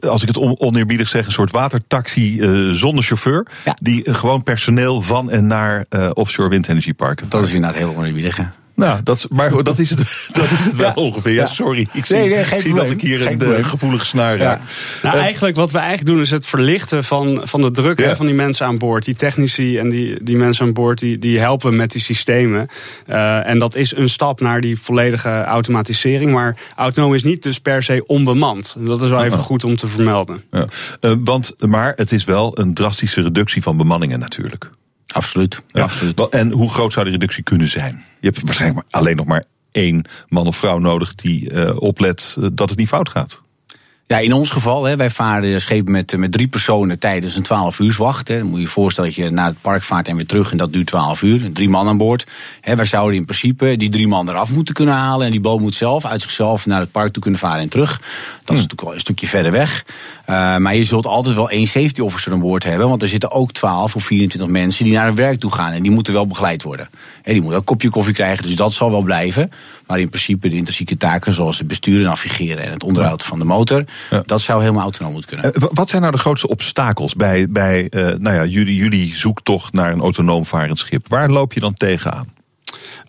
eh, 0.00 0.10
als 0.10 0.22
ik 0.22 0.28
het 0.28 0.36
on- 0.36 0.60
oneerbiedig 0.60 1.08
zeg, 1.08 1.26
een 1.26 1.32
soort 1.32 1.50
watertaxi 1.50 2.40
eh, 2.40 2.70
zonder 2.70 3.04
chauffeur. 3.04 3.46
Ja. 3.64 3.76
Die 3.82 4.04
eh, 4.04 4.14
gewoon 4.14 4.42
personeel 4.42 5.02
van 5.02 5.30
en 5.30 5.46
naar 5.46 5.84
eh, 5.88 6.10
offshore 6.14 6.48
windenergieparken. 6.48 7.26
Dat 7.28 7.42
is 7.42 7.52
inderdaad 7.54 7.78
heel 7.78 7.94
oneerbiedig. 7.96 8.36
hè. 8.36 8.44
Nou, 8.78 9.00
dat, 9.02 9.16
is- 9.16 9.26
maar 9.28 9.62
dat 9.62 9.78
is 9.78 9.90
het, 9.90 10.28
dat 10.32 10.50
is 10.58 10.64
het 10.64 10.76
wel 10.76 10.92
ongeveer. 10.94 11.32
Ja, 11.34 11.46
sorry. 11.46 11.86
Ik 11.92 12.04
zie, 12.04 12.16
Nee, 12.16 12.28
nee, 12.28 12.44
geen 12.44 12.56
ik 12.58 12.64
zie 12.64 12.74
dat 12.74 12.90
ik 12.90 13.00
hier 13.00 13.18
Geen 13.18 13.26
een 13.26 13.32
eh, 13.32 13.38
probleem. 13.38 13.64
gevoelige 13.64 14.04
snaar 14.04 14.36
raak. 14.36 14.60
Nou, 15.02 15.16
Eh, 15.16 15.22
eigenlijk 15.22 15.56
wat 15.56 15.72
we 15.72 15.78
eigenlijk 15.78 16.06
doen 16.08 16.20
is 16.20 16.30
het 16.30 16.46
verlichten 16.46 17.04
van, 17.04 17.40
van 17.44 17.60
de 17.60 17.70
druk 17.70 17.98
hè, 18.00 18.16
van 18.16 18.26
die 18.26 18.34
mensen 18.34 18.66
aan 18.66 18.78
boord. 18.78 19.04
Die 19.04 19.14
technici 19.14 19.78
en 19.78 19.88
die, 19.90 20.22
die 20.24 20.36
mensen 20.36 20.66
aan 20.66 20.72
boord 20.72 20.98
die, 20.98 21.18
die 21.18 21.38
helpen 21.38 21.76
met 21.76 21.92
die 21.92 22.00
systemen. 22.00 22.68
Eh, 23.06 23.46
en 23.48 23.58
dat 23.58 23.74
is 23.74 23.96
een 23.96 24.08
stap 24.08 24.40
naar 24.40 24.60
die 24.60 24.78
volledige 24.80 25.42
automatisering. 25.44 26.32
Maar 26.32 26.56
autonoom 26.76 27.14
is 27.14 27.22
niet 27.22 27.42
dus 27.42 27.58
per 27.58 27.82
se 27.82 28.04
onbemand. 28.06 28.76
Dat 28.78 29.02
is 29.02 29.08
wel 29.08 29.24
even 29.24 29.38
Oh. 29.38 29.44
goed 29.44 29.64
om 29.64 29.76
te 29.76 29.86
vermelden. 29.88 30.42
ja. 30.50 30.66
Eh, 31.00 31.12
want, 31.24 31.54
maar 31.58 31.92
het 31.96 32.12
is 32.12 32.24
wel 32.24 32.58
een 32.58 32.74
drastische 32.74 33.22
reductie 33.22 33.62
van 33.62 33.76
bemanningen 33.76 34.18
natuurlijk. 34.18 34.70
Absoluut. 35.12 35.60
Ja. 35.72 35.82
Absoluut. 35.82 36.28
En 36.28 36.50
hoe 36.50 36.70
groot 36.70 36.92
zou 36.92 37.04
die 37.04 37.14
reductie 37.14 37.42
kunnen 37.42 37.68
zijn? 37.68 38.04
Je 38.20 38.26
hebt 38.26 38.42
waarschijnlijk 38.42 38.86
alleen 38.90 39.16
nog 39.16 39.26
maar 39.26 39.44
één 39.72 40.04
man 40.28 40.46
of 40.46 40.56
vrouw 40.56 40.78
nodig 40.78 41.14
die 41.14 41.50
eh, 41.50 41.76
oplet 41.80 42.36
eh, 42.38 42.46
dat 42.52 42.68
het 42.68 42.78
niet 42.78 42.88
fout 42.88 43.08
gaat. 43.08 43.40
Ja, 44.08 44.18
in 44.18 44.32
ons 44.32 44.50
geval, 44.50 44.84
hè, 44.84 44.96
wij 44.96 45.10
varen 45.10 45.60
schepen 45.60 45.92
met, 45.92 46.16
met 46.16 46.32
drie 46.32 46.48
personen 46.48 46.98
tijdens 46.98 47.36
een 47.36 47.42
12 47.42 47.78
uur 47.78 47.94
wacht. 47.98 48.28
Hè. 48.28 48.38
Dan 48.38 48.46
moet 48.46 48.56
je 48.56 48.62
je 48.62 48.70
voorstellen 48.70 49.10
dat 49.10 49.24
je 49.24 49.30
naar 49.30 49.46
het 49.46 49.60
park 49.60 49.82
vaart 49.82 50.08
en 50.08 50.16
weer 50.16 50.26
terug 50.26 50.50
en 50.50 50.56
dat 50.56 50.72
duurt 50.72 50.86
12 50.86 51.22
uur. 51.22 51.52
Drie 51.52 51.68
man 51.68 51.88
aan 51.88 51.96
boord. 51.96 52.26
Hè, 52.60 52.76
wij 52.76 52.84
zouden 52.84 53.16
in 53.16 53.24
principe 53.24 53.76
die 53.76 53.88
drie 53.88 54.08
man 54.08 54.28
eraf 54.28 54.52
moeten 54.52 54.74
kunnen 54.74 54.94
halen. 54.94 55.26
En 55.26 55.32
die 55.32 55.40
boot 55.40 55.60
moet 55.60 55.74
zelf 55.74 56.04
uit 56.04 56.20
zichzelf 56.20 56.66
naar 56.66 56.80
het 56.80 56.90
park 56.90 57.12
toe 57.12 57.22
kunnen 57.22 57.40
varen 57.40 57.60
en 57.60 57.68
terug. 57.68 57.98
Dat 57.98 58.56
is 58.56 58.62
natuurlijk 58.62 58.80
wel 58.80 58.94
een 58.94 59.00
stukje 59.00 59.26
verder 59.26 59.52
weg. 59.52 59.84
Uh, 60.30 60.56
maar 60.56 60.76
je 60.76 60.84
zult 60.84 61.06
altijd 61.06 61.34
wel 61.34 61.50
één 61.50 61.66
safety 61.66 62.00
officer 62.00 62.32
aan 62.32 62.40
boord 62.40 62.64
hebben. 62.64 62.88
Want 62.88 63.02
er 63.02 63.08
zitten 63.08 63.30
ook 63.30 63.52
12 63.52 63.94
of 63.94 64.04
24 64.04 64.50
mensen 64.50 64.84
die 64.84 64.92
naar 64.94 65.06
hun 65.06 65.14
werk 65.14 65.40
toe 65.40 65.52
gaan. 65.52 65.72
En 65.72 65.82
die 65.82 65.90
moeten 65.90 66.12
wel 66.12 66.26
begeleid 66.26 66.62
worden. 66.62 66.88
Hè, 67.22 67.32
die 67.32 67.40
moeten 67.40 67.52
ook 67.60 67.68
een 67.68 67.74
kopje 67.74 67.88
koffie 67.90 68.14
krijgen. 68.14 68.42
Dus 68.46 68.56
dat 68.56 68.72
zal 68.72 68.90
wel 68.90 69.02
blijven. 69.02 69.50
Maar 69.86 70.00
in 70.00 70.08
principe 70.08 70.48
de 70.48 70.56
intrinsieke 70.56 70.96
taken 70.96 71.32
zoals 71.32 71.58
het 71.58 71.66
besturen, 71.66 72.04
navigeren 72.04 72.64
en 72.64 72.72
het 72.72 72.82
onderhoud 72.84 73.22
van 73.22 73.38
de 73.38 73.44
motor. 73.44 73.84
Ja. 74.10 74.22
Dat 74.26 74.40
zou 74.40 74.60
helemaal 74.60 74.82
autonoom 74.82 75.12
moeten 75.12 75.30
kunnen. 75.30 75.54
Eh, 75.54 75.60
wa- 75.60 75.68
wat 75.72 75.88
zijn 75.90 76.02
nou 76.02 76.14
de 76.14 76.20
grootste 76.20 76.48
obstakels 76.48 77.14
bij, 77.14 77.46
bij 77.48 77.88
eh, 77.88 78.02
nou 78.18 78.36
ja, 78.36 78.44
jullie, 78.44 78.76
jullie 78.76 79.14
zoektocht 79.16 79.72
naar 79.72 79.92
een 79.92 80.00
autonoom 80.00 80.44
varend 80.46 80.78
schip? 80.78 81.08
Waar 81.08 81.30
loop 81.30 81.52
je 81.52 81.60
dan 81.60 81.74
tegenaan? 81.74 82.36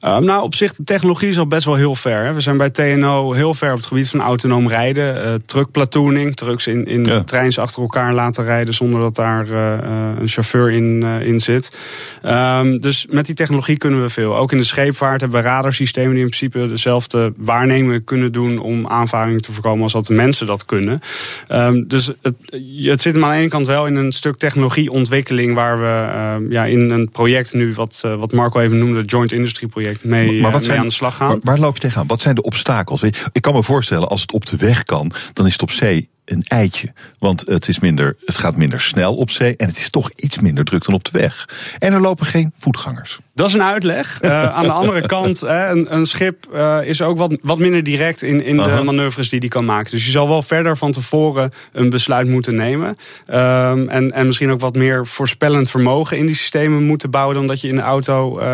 Uh, 0.01 0.17
nou, 0.17 0.43
op 0.43 0.55
zich, 0.55 0.75
de 0.75 0.83
technologie 0.83 1.29
is 1.29 1.39
al 1.39 1.47
best 1.47 1.65
wel 1.65 1.75
heel 1.75 1.95
ver. 1.95 2.25
Hè. 2.25 2.33
We 2.33 2.41
zijn 2.41 2.57
bij 2.57 2.69
TNO 2.69 3.33
heel 3.33 3.53
ver 3.53 3.71
op 3.71 3.77
het 3.77 3.85
gebied 3.85 4.09
van 4.09 4.21
autonoom 4.21 4.67
rijden. 4.67 5.25
Uh, 5.25 5.33
truckplatooning, 5.45 6.35
trucks 6.35 6.67
in, 6.67 6.85
in 6.85 7.03
Ja. 7.03 7.23
treins 7.23 7.57
achter 7.59 7.81
elkaar 7.81 8.13
laten 8.13 8.43
rijden 8.43 8.73
zonder 8.73 8.99
dat 8.99 9.15
daar 9.15 9.47
uh, 9.47 10.19
een 10.19 10.27
chauffeur 10.27 10.71
in, 10.71 11.03
in 11.03 11.39
zit. 11.39 11.77
Um, 12.25 12.79
dus 12.81 13.07
met 13.09 13.25
die 13.25 13.35
technologie 13.35 13.77
kunnen 13.77 14.01
we 14.01 14.09
veel. 14.09 14.37
Ook 14.37 14.51
in 14.51 14.57
de 14.57 14.63
scheepvaart 14.63 15.21
hebben 15.21 15.41
we 15.41 15.45
radarsystemen 15.47 16.11
die 16.13 16.23
in 16.23 16.29
principe 16.29 16.67
dezelfde 16.67 17.33
waarnemingen 17.37 18.03
kunnen 18.03 18.31
doen 18.31 18.59
om 18.59 18.87
aanvaringen 18.87 19.41
te 19.41 19.51
voorkomen 19.51 19.83
als 19.83 19.93
dat 19.93 20.05
de 20.05 20.13
mensen 20.13 20.47
dat 20.47 20.65
kunnen. 20.65 21.01
Um, 21.51 21.87
dus 21.87 22.11
het, 22.21 22.35
het 22.83 23.01
zit 23.01 23.13
hem 23.13 23.25
aan 23.25 23.31
de 23.31 23.37
ene 23.37 23.49
kant 23.49 23.67
wel 23.67 23.87
in 23.87 23.95
een 23.95 24.11
stuk 24.11 24.37
technologieontwikkeling 24.37 25.55
waar 25.55 25.79
we 25.79 26.45
ja, 26.49 26.65
in 26.65 26.89
een 26.89 27.09
project 27.09 27.53
nu, 27.53 27.73
wat, 27.73 28.03
wat 28.17 28.31
Marco 28.31 28.59
even 28.59 28.77
noemde, 28.77 28.99
het 28.99 29.11
Joint 29.11 29.31
Industry 29.31 29.67
Project, 29.67 29.88
mee, 30.01 30.41
Maar 30.41 30.51
wat 30.51 30.67
mee 30.67 30.77
aan 30.77 30.85
de 30.85 30.91
slag 30.91 31.15
gaan. 31.15 31.27
Waar, 31.27 31.39
waar 31.41 31.59
loop 31.59 31.73
je 31.73 31.81
tegenaan? 31.81 32.07
Wat 32.07 32.21
zijn 32.21 32.35
de 32.35 32.41
obstakels? 32.41 33.03
Ik 33.03 33.41
kan 33.41 33.53
me 33.53 33.63
voorstellen, 33.63 34.07
als 34.07 34.21
het 34.21 34.33
op 34.33 34.45
de 34.45 34.57
weg 34.57 34.83
kan, 34.83 35.11
dan 35.33 35.45
is 35.45 35.51
het 35.51 35.61
op 35.61 35.71
zee 35.71 36.09
een 36.31 36.43
eitje. 36.47 36.89
Want 37.19 37.43
het, 37.45 37.67
is 37.67 37.79
minder, 37.79 38.15
het 38.25 38.37
gaat 38.37 38.55
minder 38.55 38.81
snel 38.81 39.15
op 39.15 39.29
zee 39.29 39.55
en 39.57 39.67
het 39.67 39.77
is 39.77 39.89
toch 39.89 40.11
iets 40.15 40.39
minder 40.39 40.63
druk 40.63 40.85
dan 40.85 40.95
op 40.95 41.03
de 41.03 41.19
weg. 41.19 41.47
En 41.79 41.93
er 41.93 42.01
lopen 42.01 42.25
geen 42.25 42.53
voetgangers. 42.57 43.19
Dat 43.33 43.47
is 43.47 43.53
een 43.53 43.63
uitleg. 43.63 44.21
Uh, 44.21 44.43
aan 44.43 44.63
de 44.63 44.71
andere 44.71 45.05
kant, 45.15 45.39
hè, 45.39 45.69
een, 45.69 45.95
een, 45.95 46.05
schip 46.05 46.47
uh, 46.53 46.79
is 46.83 47.01
ook 47.01 47.17
wat, 47.17 47.37
wat 47.41 47.57
minder 47.57 47.83
direct 47.83 48.21
in, 48.21 48.43
in 48.43 48.57
de 48.57 48.81
manoeuvres 48.83 49.29
die 49.29 49.39
die 49.39 49.49
kan 49.49 49.65
maken. 49.65 49.91
Dus 49.91 50.05
je 50.05 50.11
zal 50.11 50.27
wel 50.27 50.41
verder 50.41 50.77
van 50.77 50.91
tevoren 50.91 51.51
een 51.71 51.89
besluit 51.89 52.27
moeten 52.27 52.55
nemen. 52.55 52.87
Um, 52.87 53.89
en, 53.89 54.11
en 54.11 54.25
misschien 54.25 54.51
ook 54.51 54.59
wat 54.59 54.75
meer 54.75 55.07
voorspellend 55.07 55.69
vermogen 55.69 56.17
in 56.17 56.25
die 56.25 56.35
systemen 56.35 56.83
moeten 56.83 57.09
bouwen 57.09 57.35
dan 57.35 57.47
dat 57.47 57.61
je 57.61 57.67
in 57.67 57.75
de 57.75 57.81
auto 57.81 58.39
uh, 58.39 58.45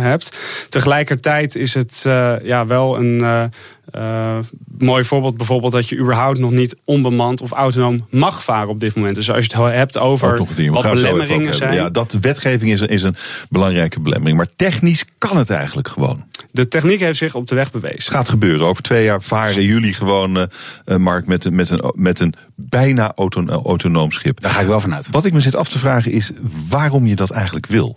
hebt. 0.00 0.38
Tegelijkertijd 0.68 1.54
is 1.54 1.74
het 1.74 2.00
ja, 2.42 2.66
wel 2.66 2.98
een. 2.98 3.50
Uh, 3.92 4.38
mooi 4.78 5.04
voorbeeld 5.04 5.36
bijvoorbeeld 5.36 5.72
dat 5.72 5.88
je 5.88 5.96
überhaupt 5.96 6.38
nog 6.38 6.50
niet 6.50 6.76
onbemand 6.84 7.40
of 7.40 7.50
autonoom 7.50 8.06
mag 8.10 8.44
varen 8.44 8.68
op 8.68 8.80
dit 8.80 8.94
moment. 8.94 9.14
Dus 9.14 9.30
als 9.30 9.46
je 9.46 9.56
het 9.56 9.74
hebt 9.74 9.98
over 9.98 10.38
wat 10.70 10.92
belemmeringen 10.92 11.54
zijn. 11.54 11.74
Ja, 11.74 11.90
dat 11.90 12.10
de 12.10 12.20
wetgeving 12.20 12.70
is, 12.70 12.80
is 12.80 13.02
een 13.02 13.14
belangrijke 13.48 14.00
belemmering. 14.00 14.36
Maar 14.36 14.48
technisch 14.56 15.04
kan 15.18 15.36
het 15.36 15.50
eigenlijk 15.50 15.88
gewoon. 15.88 16.24
De 16.50 16.68
techniek 16.68 17.00
heeft 17.00 17.18
zich 17.18 17.34
op 17.34 17.46
de 17.46 17.54
weg 17.54 17.70
bewezen. 17.70 17.96
Het 17.96 18.08
gaat 18.08 18.28
gebeuren. 18.28 18.66
Over 18.66 18.82
twee 18.82 19.04
jaar 19.04 19.22
varen 19.22 19.64
jullie 19.64 19.92
gewoon, 19.92 20.36
uh, 20.36 20.96
Mark, 20.96 21.26
met, 21.26 21.50
met, 21.50 21.70
een, 21.70 21.92
met 21.94 22.20
een 22.20 22.34
bijna 22.54 23.12
auto, 23.14 23.46
autonoom 23.46 24.12
schip. 24.12 24.40
Daar 24.40 24.50
ga 24.50 24.60
ik 24.60 24.66
wel 24.66 24.80
vanuit. 24.80 25.08
Wat 25.10 25.24
ik 25.24 25.32
me 25.32 25.40
zit 25.40 25.56
af 25.56 25.68
te 25.68 25.78
vragen 25.78 26.12
is 26.12 26.30
waarom 26.68 27.06
je 27.06 27.14
dat 27.14 27.30
eigenlijk 27.30 27.66
wil. 27.66 27.96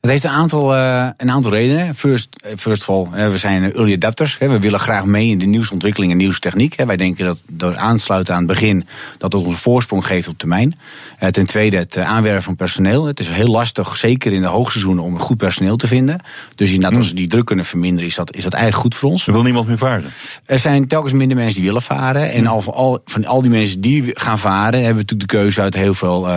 Het 0.00 0.10
heeft 0.10 0.24
een 0.24 0.30
aantal, 0.30 0.74
uh, 0.74 1.08
een 1.16 1.30
aantal 1.30 1.52
redenen. 1.52 1.94
First, 1.94 2.28
first 2.56 2.88
of 2.88 2.88
all, 2.88 3.20
uh, 3.20 3.30
we 3.30 3.36
zijn 3.36 3.72
early 3.72 3.94
adapters. 3.94 4.38
Hè. 4.38 4.48
We 4.48 4.58
willen 4.58 4.80
graag 4.80 5.04
mee 5.04 5.28
in 5.28 5.38
de 5.38 5.44
nieuwsontwikkeling 5.44 6.12
en 6.12 6.18
nieuwstechniek. 6.18 6.76
Hè. 6.76 6.86
Wij 6.86 6.96
denken 6.96 7.24
dat 7.24 7.42
door 7.52 7.76
aansluiten 7.76 8.34
aan 8.34 8.40
het 8.40 8.48
begin 8.48 8.86
dat 9.18 9.32
het 9.32 9.42
ons 9.42 9.52
een 9.52 9.60
voorsprong 9.60 10.06
geeft 10.06 10.28
op 10.28 10.38
termijn. 10.38 10.78
Uh, 11.22 11.28
ten 11.28 11.46
tweede 11.46 11.76
het 11.76 11.98
aanwerven 11.98 12.42
van 12.42 12.56
personeel. 12.56 13.04
Het 13.04 13.20
is 13.20 13.28
heel 13.28 13.48
lastig, 13.48 13.96
zeker 13.96 14.32
in 14.32 14.40
de 14.40 14.46
hoogseizoenen, 14.46 15.04
om 15.04 15.18
goed 15.18 15.36
personeel 15.36 15.76
te 15.76 15.86
vinden. 15.86 16.20
Dus 16.54 16.70
inderdaad, 16.70 16.98
als 16.98 17.08
we 17.08 17.14
die 17.14 17.28
druk 17.28 17.46
kunnen 17.46 17.64
verminderen, 17.64 18.08
is 18.08 18.14
dat, 18.14 18.34
is 18.34 18.44
dat 18.44 18.52
eigenlijk 18.52 18.82
goed 18.82 18.94
voor 18.94 19.10
ons. 19.10 19.26
Er 19.26 19.32
wil 19.32 19.42
niemand 19.42 19.66
meer 19.66 19.78
varen? 19.78 20.10
Er 20.44 20.58
zijn 20.58 20.86
telkens 20.86 21.12
minder 21.12 21.36
mensen 21.36 21.56
die 21.56 21.64
willen 21.64 21.82
varen. 21.82 22.32
En 22.32 22.46
al, 22.46 22.72
al, 22.72 23.00
van 23.04 23.24
al 23.24 23.42
die 23.42 23.50
mensen 23.50 23.80
die 23.80 24.10
gaan 24.14 24.38
varen, 24.38 24.84
hebben 24.84 24.94
we 24.94 25.00
natuurlijk 25.00 25.30
de 25.30 25.36
keuze 25.36 25.60
uit 25.60 25.74
heel 25.74 25.94
veel 25.94 26.28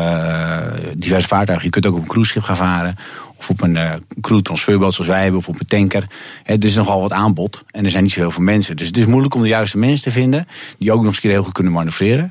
diverse 0.95 1.27
vaartuigen. 1.27 1.65
Je 1.65 1.71
kunt 1.71 1.85
ook 1.85 1.95
op 1.95 2.01
een 2.01 2.07
cruiseschip 2.07 2.43
gaan 2.43 2.55
varen 2.55 2.97
of 3.41 3.49
op 3.49 3.61
een 3.61 3.75
uh, 3.75 3.91
crew 4.21 4.39
transferboot 4.39 4.93
zoals 4.93 5.09
wij 5.09 5.21
hebben, 5.21 5.39
of 5.39 5.47
op 5.47 5.59
een 5.59 5.65
tanker. 5.65 6.07
Het 6.43 6.63
is 6.63 6.75
nogal 6.75 7.01
wat 7.01 7.11
aanbod 7.11 7.63
en 7.71 7.83
er 7.83 7.91
zijn 7.91 8.03
niet 8.03 8.11
zo 8.11 8.19
heel 8.19 8.31
veel 8.31 8.43
mensen. 8.43 8.75
Dus 8.75 8.87
het 8.87 8.97
is 8.97 9.05
moeilijk 9.05 9.35
om 9.35 9.41
de 9.41 9.47
juiste 9.47 9.77
mensen 9.77 10.03
te 10.03 10.11
vinden 10.11 10.47
die 10.77 10.91
ook 10.91 10.99
nog 10.99 11.07
eens 11.07 11.19
keer 11.19 11.31
heel 11.31 11.43
goed 11.43 11.53
kunnen 11.53 11.73
manoeuvreren. 11.73 12.29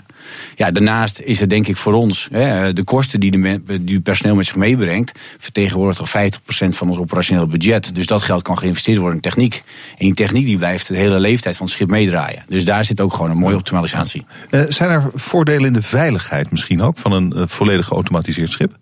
Ja, 0.55 0.71
daarnaast 0.71 1.21
is 1.21 1.41
het 1.41 1.51
denk 1.51 1.69
ik 1.69 1.77
voor 1.77 1.93
ons, 1.93 2.29
de 2.31 2.83
kosten 2.85 3.21
die, 3.21 3.31
de, 3.31 3.61
die 3.85 3.95
het 3.95 4.03
personeel 4.03 4.35
met 4.35 4.47
zich 4.47 4.57
meebrengt, 4.57 5.19
vertegenwoordigt 5.39 6.01
al 6.01 6.31
50% 6.67 6.69
van 6.69 6.89
ons 6.89 6.99
operationele 6.99 7.47
budget. 7.47 7.95
Dus 7.95 8.07
dat 8.07 8.23
geld 8.23 8.43
kan 8.43 8.59
geïnvesteerd 8.59 8.99
worden 8.99 9.17
in 9.17 9.23
techniek. 9.23 9.63
En 9.91 10.05
die 10.05 10.15
techniek 10.15 10.45
die 10.45 10.59
blijft 10.59 10.89
de 10.89 10.97
hele 10.97 11.19
leeftijd 11.19 11.57
van 11.57 11.67
het 11.67 11.75
schip 11.75 11.89
meedraaien. 11.89 12.45
Dus 12.49 12.65
daar 12.65 12.85
zit 12.85 13.01
ook 13.01 13.15
gewoon 13.15 13.31
een 13.31 13.37
mooie 13.37 13.57
optimalisatie. 13.57 14.25
Uh, 14.51 14.63
zijn 14.69 14.91
er 14.91 15.11
voordelen 15.15 15.67
in 15.67 15.73
de 15.73 15.83
veiligheid 15.83 16.51
misschien 16.51 16.83
ook 16.83 16.99
van 16.99 17.13
een 17.13 17.33
uh, 17.37 17.43
volledig 17.47 17.87
geautomatiseerd 17.87 18.53
schip? 18.53 18.77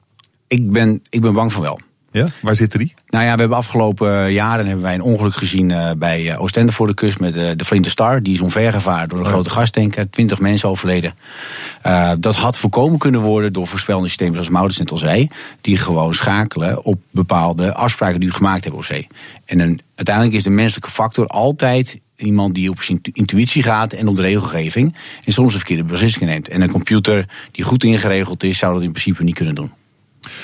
Ik 0.46 0.70
ben, 0.70 1.02
ik 1.10 1.20
ben 1.20 1.32
bang 1.32 1.52
van 1.52 1.62
wel. 1.62 1.80
Ja, 2.12 2.26
waar 2.42 2.56
zitten 2.56 2.78
die? 2.78 2.94
Nou 3.08 3.24
ja, 3.24 3.32
we 3.34 3.40
hebben 3.40 3.56
afgelopen 3.58 4.32
jaren 4.32 4.66
hebben 4.66 4.84
wij 4.84 4.94
een 4.94 5.00
ongeluk 5.00 5.34
gezien 5.34 5.70
uh, 5.70 5.90
bij 5.96 6.22
uh, 6.22 6.40
Oostende 6.40 6.72
voor 6.72 6.86
de 6.86 6.94
kust 6.94 7.20
met 7.20 7.34
de 7.34 7.64
Flinte 7.64 7.90
Star. 7.90 8.22
Die 8.22 8.34
is 8.34 8.40
omvergevaren 8.40 9.08
door 9.08 9.18
een 9.18 9.24
grote 9.24 9.50
gastanker. 9.50 10.10
Twintig 10.10 10.40
mensen 10.40 10.68
overleden. 10.68 11.14
dat 12.18 12.36
had 12.36 12.58
voorkomen 12.58 12.98
kunnen 12.98 13.20
worden 13.20 13.52
door 13.52 13.66
voorspellende 13.66 14.08
systemen 14.08 14.34
zoals 14.34 14.48
Maurits 14.48 14.78
net 14.78 14.90
al 14.90 14.96
zei. 14.96 15.28
Die 15.60 15.76
gewoon 15.76 16.14
schakelen 16.14 16.84
op 16.84 17.00
bepaalde 17.10 17.74
afspraken 17.74 18.20
die 18.20 18.28
u 18.28 18.32
gemaakt 18.32 18.62
hebben 18.62 18.80
op 18.80 18.86
zee. 18.86 19.06
En 19.44 19.58
een, 19.58 19.80
uiteindelijk 19.94 20.36
is 20.36 20.42
de 20.42 20.50
menselijke 20.50 20.90
factor 20.90 21.26
altijd 21.26 21.98
iemand 22.16 22.54
die 22.54 22.70
op 22.70 22.82
zijn 22.82 23.00
intuïtie 23.12 23.62
gaat 23.62 23.92
en 23.92 24.08
op 24.08 24.16
de 24.16 24.22
regelgeving. 24.22 24.94
En 25.24 25.32
soms 25.32 25.52
een 25.52 25.58
verkeerde 25.58 25.84
beslissingen 25.84 26.28
neemt. 26.28 26.48
En 26.48 26.60
een 26.60 26.70
computer 26.70 27.28
die 27.50 27.64
goed 27.64 27.84
ingeregeld 27.84 28.42
is, 28.42 28.58
zou 28.58 28.74
dat 28.74 28.82
in 28.82 28.90
principe 28.90 29.24
niet 29.24 29.34
kunnen 29.34 29.54
doen. 29.54 29.72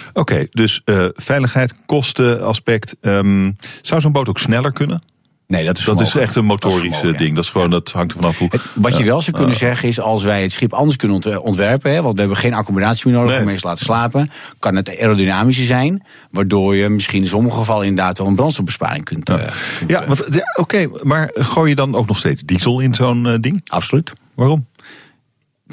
Oké, 0.08 0.20
okay, 0.20 0.46
dus 0.50 0.82
uh, 0.84 1.06
veiligheid, 1.14 1.74
kostenaspect. 1.86 2.96
Um, 3.00 3.56
zou 3.82 4.00
zo'n 4.00 4.12
boot 4.12 4.28
ook 4.28 4.38
sneller 4.38 4.72
kunnen? 4.72 5.02
Nee, 5.46 5.64
dat 5.64 5.78
is, 5.78 5.84
dat 5.84 6.00
is 6.00 6.14
echt 6.14 6.36
een 6.36 6.44
motorisch 6.44 7.00
ding. 7.00 7.20
Ja. 7.20 7.34
Dat, 7.34 7.44
is 7.44 7.50
gewoon, 7.50 7.70
dat 7.70 7.90
hangt 7.90 8.12
er 8.12 8.18
vanaf 8.18 8.38
hoe. 8.38 8.50
Wat 8.74 8.98
je 8.98 9.04
wel 9.04 9.22
zou 9.22 9.36
kunnen 9.36 9.54
uh, 9.54 9.60
zeggen 9.60 9.88
is, 9.88 10.00
als 10.00 10.22
wij 10.22 10.42
het 10.42 10.52
schip 10.52 10.72
anders 10.72 10.96
kunnen 10.96 11.42
ontwerpen, 11.42 11.92
hè, 11.92 12.02
want 12.02 12.14
we 12.14 12.20
hebben 12.20 12.38
geen 12.38 12.54
accommodatie 12.54 13.06
meer 13.06 13.14
nodig 13.14 13.30
nee. 13.30 13.38
om 13.38 13.44
mensen 13.44 13.62
te 13.62 13.68
laten 13.68 13.84
slapen, 13.84 14.28
kan 14.58 14.76
het 14.76 14.98
aerodynamischer 14.98 15.66
zijn, 15.66 16.06
waardoor 16.30 16.76
je 16.76 16.88
misschien 16.88 17.22
in 17.22 17.28
sommige 17.28 17.56
gevallen 17.56 17.86
inderdaad 17.86 18.18
wel 18.18 18.26
een 18.26 18.34
brandstofbesparing 18.34 19.04
kunt. 19.04 19.28
Ja, 19.28 19.38
uh, 19.38 19.42
ja, 19.86 20.04
ja 20.30 20.52
oké, 20.54 20.60
okay, 20.60 20.88
maar 21.02 21.30
gooi 21.34 21.68
je 21.68 21.76
dan 21.76 21.94
ook 21.94 22.06
nog 22.06 22.18
steeds 22.18 22.42
diesel 22.42 22.80
in 22.80 22.94
zo'n 22.94 23.38
ding? 23.40 23.60
Absoluut. 23.66 24.12
Waarom? 24.34 24.66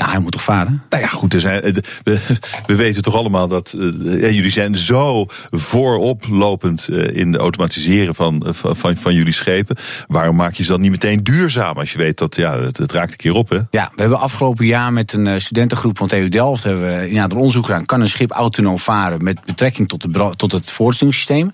Nou, 0.01 0.13
hij 0.13 0.21
moet 0.21 0.31
toch 0.31 0.43
varen? 0.43 0.83
Nou 0.89 1.03
ja, 1.03 1.09
goed. 1.09 1.35
Zijn, 1.37 1.61
we, 2.03 2.19
we 2.65 2.75
weten 2.75 3.01
toch 3.01 3.15
allemaal 3.15 3.47
dat 3.47 3.73
uh, 3.77 4.31
jullie 4.31 4.49
zijn 4.49 4.77
zo 4.77 5.25
vooroplopend 5.49 6.87
uh, 6.89 7.15
in 7.17 7.31
de 7.31 7.37
automatiseren 7.37 8.15
van, 8.15 8.43
van, 8.47 8.75
van, 8.75 8.97
van, 8.97 9.13
jullie 9.13 9.33
schepen. 9.33 9.75
Waarom 10.07 10.35
maak 10.35 10.53
je 10.53 10.63
ze 10.63 10.71
dan 10.71 10.81
niet 10.81 10.91
meteen 10.91 11.23
duurzaam 11.23 11.77
als 11.77 11.91
je 11.91 11.97
weet 11.97 12.17
dat 12.17 12.35
ja, 12.35 12.59
het, 12.59 12.77
het 12.77 12.91
raakt 12.91 13.11
een 13.11 13.17
keer 13.17 13.33
op? 13.33 13.49
Hè? 13.49 13.59
Ja, 13.71 13.91
we 13.95 14.01
hebben 14.01 14.19
afgelopen 14.19 14.65
jaar 14.65 14.93
met 14.93 15.13
een 15.13 15.41
studentengroep 15.41 15.97
van 15.97 16.07
TU 16.07 16.29
Delft 16.29 16.63
hebben 16.63 16.83
we 16.83 17.01
inderdaad 17.01 17.31
een 17.31 17.37
onderzoek 17.37 17.65
gedaan. 17.65 17.85
Kan 17.85 18.01
een 18.01 18.09
schip 18.09 18.31
autonoom 18.31 18.79
varen 18.79 19.23
met 19.23 19.41
betrekking 19.45 19.87
tot, 19.87 20.13
de, 20.13 20.33
tot 20.35 20.51
het 20.51 20.71
voortstuwingssysteem? 20.71 21.51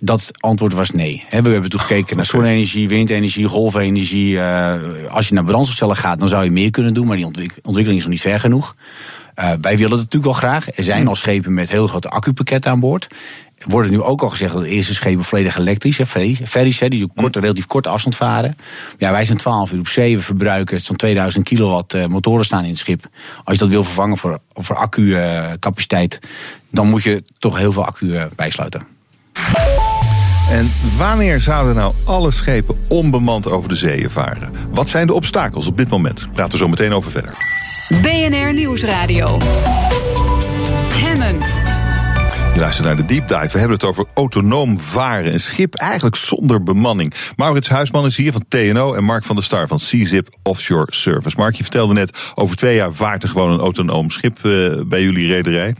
Dat 0.00 0.30
antwoord 0.40 0.72
was 0.72 0.90
nee. 0.90 1.24
We 1.30 1.36
hebben 1.36 1.70
toen 1.70 1.80
gekeken 1.80 2.16
naar 2.16 2.24
zonne-energie, 2.24 2.88
windenergie, 2.88 3.48
golfenergie. 3.48 4.32
Uh, 4.32 4.74
als 5.08 5.28
je 5.28 5.34
naar 5.34 5.44
brandstofcellen 5.44 5.96
gaat, 5.96 6.18
dan 6.18 6.28
zou 6.28 6.44
je 6.44 6.50
meer 6.50 6.70
kunnen 6.70 6.94
doen, 6.94 7.06
maar 7.06 7.16
die 7.16 7.26
ontwikkeling 7.62 7.96
is 7.96 8.02
nog 8.02 8.08
niet 8.08 8.20
ver 8.20 8.40
genoeg. 8.40 8.74
Uh, 9.38 9.50
wij 9.60 9.76
willen 9.76 9.98
het 9.98 10.00
natuurlijk 10.00 10.24
wel 10.24 10.32
graag. 10.32 10.76
Er 10.76 10.84
zijn 10.84 11.08
al 11.08 11.14
schepen 11.14 11.54
met 11.54 11.70
heel 11.70 11.86
grote 11.86 12.08
accupakketten 12.08 12.70
aan 12.70 12.80
boord. 12.80 13.06
Er 13.58 13.68
wordt 13.68 13.90
nu 13.90 14.00
ook 14.00 14.22
al 14.22 14.28
gezegd 14.28 14.52
dat 14.52 14.62
de 14.62 14.68
eerste 14.68 14.94
schepen 14.94 15.24
volledig 15.24 15.58
elektrisch 15.58 15.96
zijn. 15.96 16.36
Ferries, 16.46 16.78
die 16.78 17.08
kort, 17.14 17.36
relatief 17.36 17.66
korte 17.66 17.88
afstand 17.88 18.16
varen. 18.16 18.56
Ja, 18.98 19.10
wij 19.10 19.24
zijn 19.24 19.38
12 19.38 19.72
uur 19.72 19.80
op 19.80 19.88
zee. 19.88 20.16
We 20.16 20.22
verbruiken 20.22 20.80
zo'n 20.80 20.96
2000 20.96 21.44
kilowatt 21.44 21.94
uh, 21.94 22.06
motoren 22.06 22.44
staan 22.44 22.64
in 22.64 22.70
het 22.70 22.78
schip. 22.78 23.08
Als 23.44 23.54
je 23.54 23.62
dat 23.62 23.68
wil 23.68 23.84
vervangen 23.84 24.16
voor, 24.16 24.38
voor 24.54 24.76
accu-capaciteit, 24.76 26.18
dan 26.70 26.88
moet 26.88 27.02
je 27.02 27.24
toch 27.38 27.58
heel 27.58 27.72
veel 27.72 27.84
accu 27.84 28.28
bijsluiten. 28.36 28.86
En 30.50 30.70
wanneer 30.96 31.40
zouden 31.40 31.74
nou 31.74 31.94
alle 32.04 32.30
schepen 32.30 32.78
onbemand 32.88 33.50
over 33.50 33.68
de 33.68 33.76
zeeën 33.76 34.10
varen? 34.10 34.52
Wat 34.70 34.88
zijn 34.88 35.06
de 35.06 35.12
obstakels 35.12 35.66
op 35.66 35.76
dit 35.76 35.88
moment? 35.88 36.28
Praten 36.32 36.52
we 36.52 36.58
zo 36.58 36.68
meteen 36.68 36.92
over 36.92 37.10
verder. 37.10 37.32
BNR 38.02 38.52
Nieuwsradio. 38.52 39.36
Hemmen. 40.94 41.38
Je 42.54 42.60
luistert 42.60 42.86
naar 42.86 42.96
de 42.96 43.04
Deep 43.04 43.28
Dive. 43.28 43.48
We 43.52 43.58
hebben 43.58 43.76
het 43.76 43.84
over 43.84 44.06
autonoom 44.14 44.78
varen. 44.78 45.32
Een 45.32 45.40
schip 45.40 45.74
eigenlijk 45.74 46.16
zonder 46.16 46.62
bemanning. 46.62 47.14
Maurits 47.36 47.68
Huisman 47.68 48.06
is 48.06 48.16
hier 48.16 48.32
van 48.32 48.44
TNO 48.48 48.94
en 48.94 49.04
Mark 49.04 49.24
van 49.24 49.36
der 49.36 49.44
Star 49.44 49.68
van 49.68 49.78
CZIP 49.78 50.28
Offshore 50.42 50.94
Service. 50.94 51.36
Mark, 51.36 51.54
je 51.54 51.62
vertelde 51.62 51.94
net, 51.94 52.32
over 52.34 52.56
twee 52.56 52.74
jaar 52.74 52.92
vaart 52.92 53.22
er 53.22 53.28
gewoon 53.28 53.50
een 53.50 53.60
autonoom 53.60 54.10
schip 54.10 54.38
uh, 54.42 54.80
bij 54.86 55.02
jullie 55.02 55.28
rederij. 55.28 55.74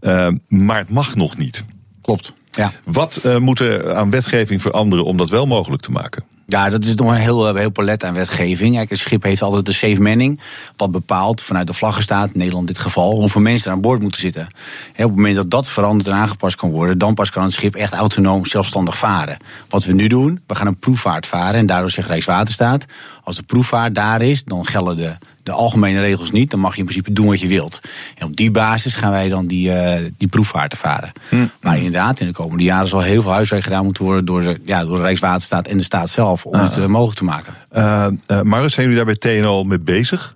Uh, 0.00 0.28
maar 0.48 0.78
het 0.78 0.90
mag 0.90 1.14
nog 1.14 1.36
niet. 1.36 1.64
Klopt. 2.02 2.34
Ja. 2.56 2.72
Wat 2.84 3.20
uh, 3.26 3.36
moet 3.38 3.60
er 3.60 3.94
aan 3.94 4.10
wetgeving 4.10 4.62
veranderen 4.62 5.04
om 5.04 5.16
dat 5.16 5.30
wel 5.30 5.46
mogelijk 5.46 5.82
te 5.82 5.90
maken? 5.90 6.24
Ja, 6.48 6.70
dat 6.70 6.84
is 6.84 6.94
nog 6.94 7.10
een 7.10 7.16
heel, 7.16 7.54
heel 7.54 7.70
palet 7.70 8.04
aan 8.04 8.14
wetgeving. 8.14 8.74
Kijk, 8.74 8.90
een 8.90 8.96
schip 8.96 9.22
heeft 9.22 9.42
altijd 9.42 9.66
de 9.66 9.72
safe 9.72 10.02
manning. 10.02 10.40
Wat 10.76 10.90
bepaalt 10.90 11.42
vanuit 11.42 11.66
de 11.66 11.72
vlaggenstaat, 11.72 12.34
Nederland 12.34 12.68
in 12.68 12.74
dit 12.74 12.82
geval, 12.82 13.14
hoeveel 13.14 13.40
mensen 13.40 13.70
er 13.70 13.76
aan 13.76 13.82
boord 13.82 14.00
moeten 14.00 14.20
zitten. 14.20 14.46
He, 14.92 15.04
op 15.04 15.10
het 15.10 15.18
moment 15.18 15.36
dat 15.36 15.50
dat 15.50 15.68
veranderd 15.68 16.08
en 16.08 16.14
aangepast 16.14 16.56
kan 16.56 16.70
worden, 16.70 16.98
dan 16.98 17.14
pas 17.14 17.30
kan 17.30 17.44
een 17.44 17.52
schip 17.52 17.74
echt 17.74 17.92
autonoom 17.92 18.46
zelfstandig 18.46 18.98
varen. 18.98 19.36
Wat 19.68 19.84
we 19.84 19.92
nu 19.92 20.06
doen, 20.06 20.40
we 20.46 20.54
gaan 20.54 20.66
een 20.66 20.78
proefvaart 20.78 21.26
varen. 21.26 21.54
En 21.54 21.66
daardoor 21.66 21.90
zegt 21.90 22.08
Rijkswaterstaat, 22.08 22.84
als 23.24 23.36
de 23.36 23.42
proefvaart 23.42 23.94
daar 23.94 24.22
is, 24.22 24.44
dan 24.44 24.66
gelden 24.66 24.96
de 24.96 25.16
de 25.46 25.52
algemene 25.52 26.00
regels 26.00 26.30
niet, 26.30 26.50
dan 26.50 26.60
mag 26.60 26.72
je 26.72 26.78
in 26.78 26.84
principe 26.84 27.12
doen 27.12 27.26
wat 27.26 27.40
je 27.40 27.46
wilt. 27.46 27.80
En 28.14 28.26
op 28.26 28.36
die 28.36 28.50
basis 28.50 28.94
gaan 28.94 29.10
wij 29.10 29.28
dan 29.28 29.46
die, 29.46 29.68
uh, 29.68 29.92
die 30.16 30.28
proefvaarten 30.28 30.78
varen. 30.78 31.12
Hm. 31.28 31.46
Maar 31.60 31.76
inderdaad, 31.76 32.20
in 32.20 32.26
de 32.26 32.32
komende 32.32 32.64
jaren 32.64 32.88
zal 32.88 33.00
heel 33.00 33.22
veel 33.22 33.32
huiswerk 33.32 33.62
gedaan 33.62 33.84
moeten 33.84 34.04
worden 34.04 34.24
door 34.24 34.42
de, 34.42 34.58
ja, 34.64 34.84
door 34.84 34.96
de 34.96 35.02
Rijkswaterstaat 35.02 35.66
en 35.66 35.76
de 35.76 35.82
staat 35.82 36.10
zelf 36.10 36.46
om 36.46 36.54
het 36.54 36.76
uh, 36.76 36.86
mogelijk 36.86 37.18
te 37.18 37.24
maken. 37.24 37.54
Uh, 37.76 38.06
uh, 38.44 38.64
zijn 38.66 38.88
jullie 38.88 38.96
daar 38.96 39.04
bij 39.04 39.16
TNO 39.16 39.64
mee 39.64 39.80
bezig? 39.80 40.34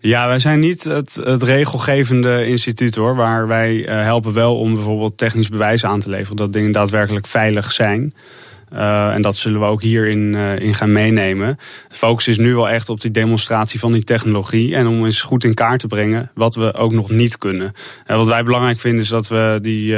Ja, 0.00 0.26
wij 0.26 0.38
zijn 0.38 0.60
niet 0.60 0.84
het, 0.84 1.20
het 1.24 1.42
regelgevende 1.42 2.46
instituut 2.46 2.94
hoor. 2.94 3.16
Maar 3.16 3.46
wij 3.46 3.76
helpen 3.88 4.32
wel 4.32 4.58
om 4.58 4.74
bijvoorbeeld 4.74 5.18
technisch 5.18 5.48
bewijs 5.48 5.84
aan 5.84 6.00
te 6.00 6.10
leveren 6.10 6.36
dat 6.36 6.52
dingen 6.52 6.72
daadwerkelijk 6.72 7.26
veilig 7.26 7.72
zijn. 7.72 8.14
Uh, 8.72 9.14
en 9.14 9.22
dat 9.22 9.36
zullen 9.36 9.60
we 9.60 9.66
ook 9.66 9.82
hierin 9.82 10.32
uh, 10.32 10.58
in 10.58 10.74
gaan 10.74 10.92
meenemen. 10.92 11.58
De 11.88 11.94
focus 11.94 12.28
is 12.28 12.38
nu 12.38 12.54
wel 12.54 12.68
echt 12.68 12.88
op 12.88 13.00
die 13.00 13.10
demonstratie 13.10 13.80
van 13.80 13.92
die 13.92 14.04
technologie. 14.04 14.74
En 14.74 14.86
om 14.86 15.04
eens 15.04 15.22
goed 15.22 15.44
in 15.44 15.54
kaart 15.54 15.80
te 15.80 15.86
brengen 15.86 16.30
wat 16.34 16.54
we 16.54 16.74
ook 16.74 16.92
nog 16.92 17.10
niet 17.10 17.38
kunnen. 17.38 17.72
Uh, 18.06 18.16
wat 18.16 18.26
wij 18.26 18.42
belangrijk 18.42 18.80
vinden 18.80 19.02
is 19.02 19.08
dat 19.08 19.28
we 19.28 19.58
die 19.62 19.96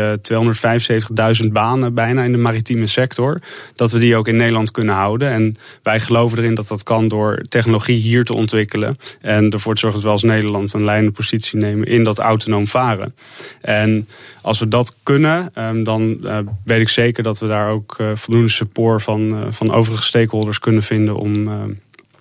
275.000 1.43 1.53
banen 1.53 1.95
bijna 1.95 2.23
in 2.23 2.33
de 2.33 2.39
maritieme 2.39 2.87
sector. 2.87 3.41
Dat 3.75 3.93
we 3.93 3.99
die 3.99 4.17
ook 4.17 4.29
in 4.29 4.37
Nederland 4.37 4.71
kunnen 4.71 4.95
houden. 4.95 5.31
En 5.31 5.57
wij 5.83 6.01
geloven 6.01 6.39
erin 6.39 6.55
dat 6.55 6.69
dat 6.69 6.83
kan 6.83 7.09
door 7.09 7.43
technologie 7.49 8.01
hier 8.01 8.25
te 8.25 8.35
ontwikkelen. 8.35 8.97
En 9.21 9.51
ervoor 9.51 9.75
te 9.75 9.81
zorgen 9.81 10.01
dat 10.01 10.09
we 10.09 10.15
als 10.15 10.33
Nederland 10.33 10.73
een 10.73 10.85
leidende 10.85 11.13
positie 11.13 11.59
nemen 11.59 11.87
in 11.87 12.05
dat 12.05 12.19
autonoom 12.19 12.67
varen. 12.67 13.15
En 13.61 14.09
als 14.43 14.59
we 14.59 14.69
dat 14.69 14.95
kunnen, 15.03 15.51
um, 15.59 15.85
dan 15.85 16.19
weet 16.65 16.81
ik 16.81 16.89
zeker 16.89 17.23
dat 17.23 17.39
we 17.39 17.47
daar 17.47 17.71
ook 17.71 17.97
voldoende 18.15 18.49
support 18.59 19.03
van, 19.03 19.21
uh, 19.21 19.47
van 19.51 19.73
overige 19.73 20.03
stakeholders 20.03 20.59
kunnen 20.59 20.83
vinden 20.83 21.17
om. 21.17 21.49
Uh, 21.49 21.55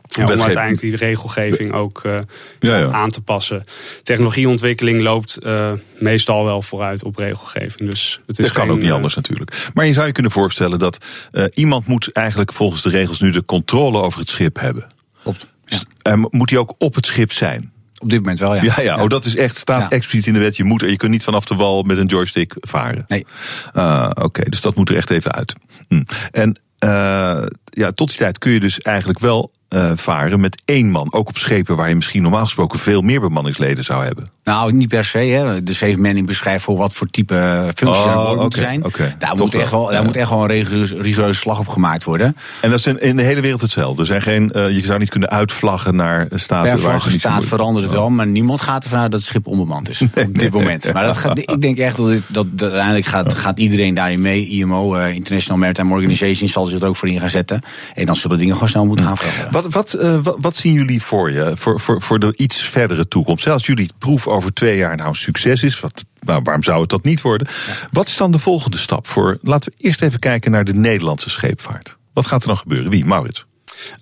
ja, 0.08 0.24
om 0.24 0.42
uiteindelijk 0.42 0.82
die 0.82 0.96
regelgeving 0.96 1.74
ook 1.74 2.04
uh, 2.06 2.18
ja, 2.60 2.78
ja. 2.78 2.92
aan 2.92 3.10
te 3.10 3.22
passen. 3.22 3.66
Technologieontwikkeling 4.04 5.02
loopt 5.02 5.38
uh, 5.44 5.72
meestal 6.00 6.46
wel 6.46 6.62
vooruit 6.62 7.04
op 7.04 7.16
regelgeving. 7.18 7.90
Dus 7.90 8.22
het 8.26 8.40
is 8.40 8.46
dat 8.46 8.56
kan 8.56 8.70
ook 8.70 8.80
niet 8.80 8.92
anders 8.92 9.16
natuurlijk. 9.16 9.70
Maar 9.74 9.86
je 9.86 9.94
zou 9.94 10.08
je 10.08 10.12
kunnen 10.12 10.32
voorstellen 10.32 10.80
dat 10.80 11.06
uh, 11.32 11.44
iemand 11.54 11.88
moet 11.88 12.12
eigenlijk 12.12 12.54
volgens 12.54 12.82
de 12.82 12.90
regels 12.90 13.20
nu 13.20 13.32
de 13.32 13.46
controle 13.46 14.02
over 14.02 14.20
het 14.20 14.30
schip 14.30 14.60
hebben. 14.60 14.88
Klopt. 15.24 15.48
Ja. 15.66 16.16
moet 16.30 16.50
hij 16.50 16.60
ook 16.60 16.76
op 16.78 16.96
het 16.96 17.06
schip 17.06 17.32
zijn? 17.32 17.72
Op 18.00 18.10
dit 18.10 18.20
moment 18.20 18.40
wel, 18.40 18.56
ja. 18.56 18.62
Ja, 18.64 18.82
ja. 18.82 19.04
Oh, 19.04 19.08
dat 19.08 19.26
is 19.26 19.36
echt, 19.36 19.58
staat 19.58 19.82
ja. 19.82 19.90
expliciet 19.90 20.28
in 20.28 20.34
de 20.34 20.40
wet. 20.40 20.58
Je, 20.58 20.64
moet, 20.64 20.82
je 20.82 20.96
kunt 20.96 21.12
niet 21.12 21.24
vanaf 21.24 21.46
de 21.46 21.56
wal 21.56 21.84
met 21.84 21.98
een 21.98 22.06
joystick 22.06 22.54
varen. 22.60 23.04
Nee. 23.08 23.26
Uh, 23.74 24.08
Oké, 24.10 24.24
okay, 24.24 24.46
dus 24.46 24.62
dat 24.62 24.76
moet 24.76 24.90
er 24.90 24.96
echt 24.96 25.10
even 25.10 25.32
uit. 25.32 25.56
Hm. 25.88 26.04
En 26.32 26.60
uh, 26.86 27.44
ja, 27.64 27.92
tot 27.92 28.08
die 28.08 28.18
tijd 28.18 28.38
kun 28.38 28.52
je 28.52 28.60
dus 28.60 28.80
eigenlijk 28.80 29.20
wel 29.20 29.52
uh, 29.70 29.92
varen 29.96 30.40
met 30.40 30.62
één 30.66 30.90
man. 30.90 31.14
Ook 31.14 31.28
op 31.28 31.38
schepen 31.38 31.76
waar 31.76 31.90
je 31.90 31.96
misschien 31.96 32.22
normaal 32.22 32.44
gesproken 32.44 32.80
veel 32.80 33.02
meer 33.02 33.20
bemanningsleden 33.20 33.84
zou 33.84 34.04
hebben. 34.04 34.26
Nou, 34.44 34.74
niet 34.74 34.90
per 34.90 35.06
se. 35.06 35.18
Hè. 35.18 35.64
De 35.64 35.74
safe 35.74 36.00
manning 36.00 36.26
beschrijft 36.28 36.64
voor 36.64 36.78
wat 36.78 36.94
voor 36.94 37.08
type 37.08 37.64
functies 37.76 38.06
oh, 38.06 38.12
er 38.12 38.20
okay, 38.20 38.36
moeten 38.36 38.60
zijn. 38.60 38.86
Okay. 38.86 39.16
Daar, 39.20 39.36
moet 39.36 39.56
echt, 39.56 39.72
wel, 39.72 39.84
daar 39.84 39.94
ja. 39.94 40.02
moet 40.02 40.16
echt 40.16 40.30
wel 40.30 40.42
een 40.42 40.48
rigoureus, 40.48 40.92
rigoureus 40.92 41.40
slag 41.40 41.60
op 41.60 41.68
gemaakt 41.68 42.04
worden. 42.04 42.36
En 42.62 42.70
dat 42.70 42.80
is 42.80 42.86
in, 42.86 43.16
de 43.16 43.24
hele 43.24 43.42
wereld 43.42 43.62
hetzelfde. 43.62 44.02
Er 44.02 44.08
zijn 44.08 44.22
geen, 44.22 44.52
uh, 44.56 44.70
je 44.70 44.82
zou 44.86 45.00
niet 45.00 45.10
kunnen 45.10 45.30
uitvlaggen 45.30 45.96
naar 45.96 46.28
staten 46.34 46.72
per 46.72 46.82
waar 46.82 47.02
je 47.04 47.12
staat 47.12 47.46
verandert 47.46 47.86
het 47.86 47.94
wel, 47.94 48.10
maar 48.10 48.28
niemand 48.28 48.62
gaat 48.62 48.84
ervan 48.84 49.00
uit 49.00 49.12
dat 49.12 49.20
het 49.20 49.30
schip 49.30 49.48
onbemand 49.48 49.90
is. 49.90 50.00
Nee, 50.18 50.26
op 50.26 50.34
dit 50.34 50.52
nee, 50.52 50.62
moment. 50.62 50.84
Nee. 50.84 50.94
Maar 50.94 51.06
dat 51.06 51.18
gaat, 51.18 51.38
ik 51.38 51.62
denk 51.62 51.78
echt 51.78 51.98
dat, 51.98 52.08
dit, 52.08 52.24
dat, 52.28 52.46
dat 52.52 52.70
uiteindelijk 52.70 53.06
gaat, 53.06 53.34
gaat 53.34 53.60
iedereen 53.60 53.94
daarin 53.94 54.22
mee. 54.22 54.48
IMO, 54.48 54.98
uh, 54.98 55.14
International 55.14 55.60
Maritime 55.60 55.94
Organization, 55.94 56.50
zal 56.50 56.66
zich 56.66 56.82
er 56.82 56.88
ook 56.88 56.96
voor 56.96 57.10
in 57.10 57.20
gaan 57.20 57.30
zetten. 57.30 57.62
En 57.94 58.06
dan 58.06 58.16
zullen 58.16 58.38
dingen 58.38 58.54
gewoon 58.54 58.70
snel 58.70 58.86
moeten 58.86 59.06
gaan 59.06 59.18
veranderen. 59.18 59.52
Wat, 59.62 59.74
wat, 59.74 59.96
uh, 60.00 60.20
wat, 60.22 60.56
zien 60.56 60.74
jullie 60.74 61.02
voor 61.02 61.32
je, 61.32 61.52
voor, 61.56 61.80
voor, 61.80 62.02
voor 62.02 62.20
de 62.20 62.34
iets 62.36 62.62
verdere 62.62 63.08
toekomst? 63.08 63.44
Zelfs 63.44 63.66
jullie 63.66 63.90
proef 63.98 64.28
over 64.28 64.54
twee 64.54 64.78
jaar 64.78 64.96
nou 64.96 65.16
succes 65.16 65.64
is, 65.64 65.80
wat, 65.80 66.06
waarom 66.20 66.64
zou 66.64 66.82
het 66.82 66.90
dat 66.90 67.04
niet 67.04 67.22
worden? 67.22 67.48
Wat 67.92 68.08
is 68.08 68.18
dan 68.18 68.32
de 68.32 68.40
volgende 68.40 68.78
stap 68.78 69.08
voor? 69.08 69.38
Laten 69.42 69.72
we 69.72 69.84
eerst 69.84 70.02
even 70.02 70.20
kijken 70.20 70.52
naar 70.52 70.66
de 70.66 70.74
Nederlandse 70.74 71.30
scheepvaart. 71.30 71.98
Wat 72.14 72.26
gaat 72.26 72.42
er 72.42 72.48
dan 72.48 72.58
gebeuren? 72.58 72.90
Wie? 72.90 73.06
Maurits? 73.06 73.47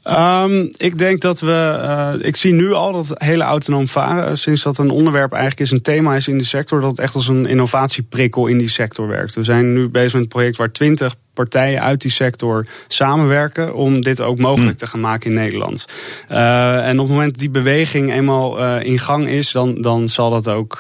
Um, 0.04 0.70
ik 0.78 0.98
denk 0.98 1.22
dat 1.22 1.40
we. 1.40 1.78
Uh, 1.82 2.28
ik 2.28 2.36
zie 2.36 2.54
nu 2.54 2.74
al 2.74 2.92
dat 2.92 3.14
hele 3.18 3.44
autonoom 3.44 3.88
varen, 3.88 4.38
sinds 4.38 4.64
dat 4.64 4.78
een 4.78 4.90
onderwerp 4.90 5.32
eigenlijk 5.32 5.62
is, 5.62 5.72
een 5.72 5.82
thema 5.82 6.16
is 6.16 6.28
in 6.28 6.38
de 6.38 6.44
sector, 6.44 6.82
dat 6.82 6.90
het 6.90 7.00
echt 7.00 7.16
als 7.16 7.28
een 7.28 7.46
innovatieprikkel 7.46 8.48
in 8.48 8.58
die 8.58 8.70
sector 8.70 9.08
werkt. 9.08 9.36
We 9.36 9.44
zijn 9.44 9.74
nu 9.74 9.90
bezig 9.90 10.14
met 10.14 10.22
een 10.22 10.28
project 10.28 10.58
waar 10.58 10.72
20 10.72 11.16
partijen 11.34 11.82
uit 11.82 12.02
die 12.02 12.12
sector 12.12 12.66
samenwerken 12.88 13.74
om 13.74 14.02
dit 14.02 14.22
ook 14.22 14.38
mogelijk 14.38 14.70
hmm. 14.70 14.78
te 14.78 14.88
gaan 14.88 15.00
maken 15.00 15.30
in 15.30 15.36
Nederland. 15.36 15.86
Uh, 16.32 16.88
en 16.88 17.00
op 17.00 17.06
het 17.06 17.14
moment 17.14 17.32
dat 17.32 17.40
die 17.40 17.50
beweging 17.50 18.14
eenmaal 18.14 18.60
uh, 18.60 18.84
in 18.84 19.00
gang 19.00 19.28
is, 19.28 19.52
dan, 19.52 19.82
dan 19.82 20.10
zal 20.10 20.30
dat 20.30 20.48
ook 20.48 20.80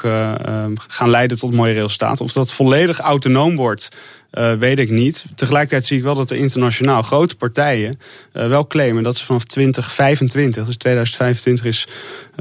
gaan 0.87 1.09
leiden 1.09 1.39
tot 1.39 1.53
mooie 1.53 1.73
resultaten. 1.73 2.25
Of 2.25 2.31
dat 2.31 2.51
volledig 2.51 2.99
autonoom 2.99 3.55
wordt. 3.55 3.89
Uh, 4.37 4.53
weet 4.53 4.79
ik 4.79 4.89
niet. 4.89 5.25
Tegelijkertijd 5.35 5.85
zie 5.85 5.97
ik 5.97 6.03
wel 6.03 6.15
dat 6.15 6.29
er 6.29 6.37
internationaal 6.37 7.01
grote 7.01 7.35
partijen 7.35 7.97
uh, 8.33 8.47
wel 8.47 8.67
claimen 8.67 9.03
dat 9.03 9.17
ze 9.17 9.25
vanaf 9.25 9.43
2025, 9.43 10.65
dus 10.65 10.77
2025 10.77 11.65
is 11.65 11.87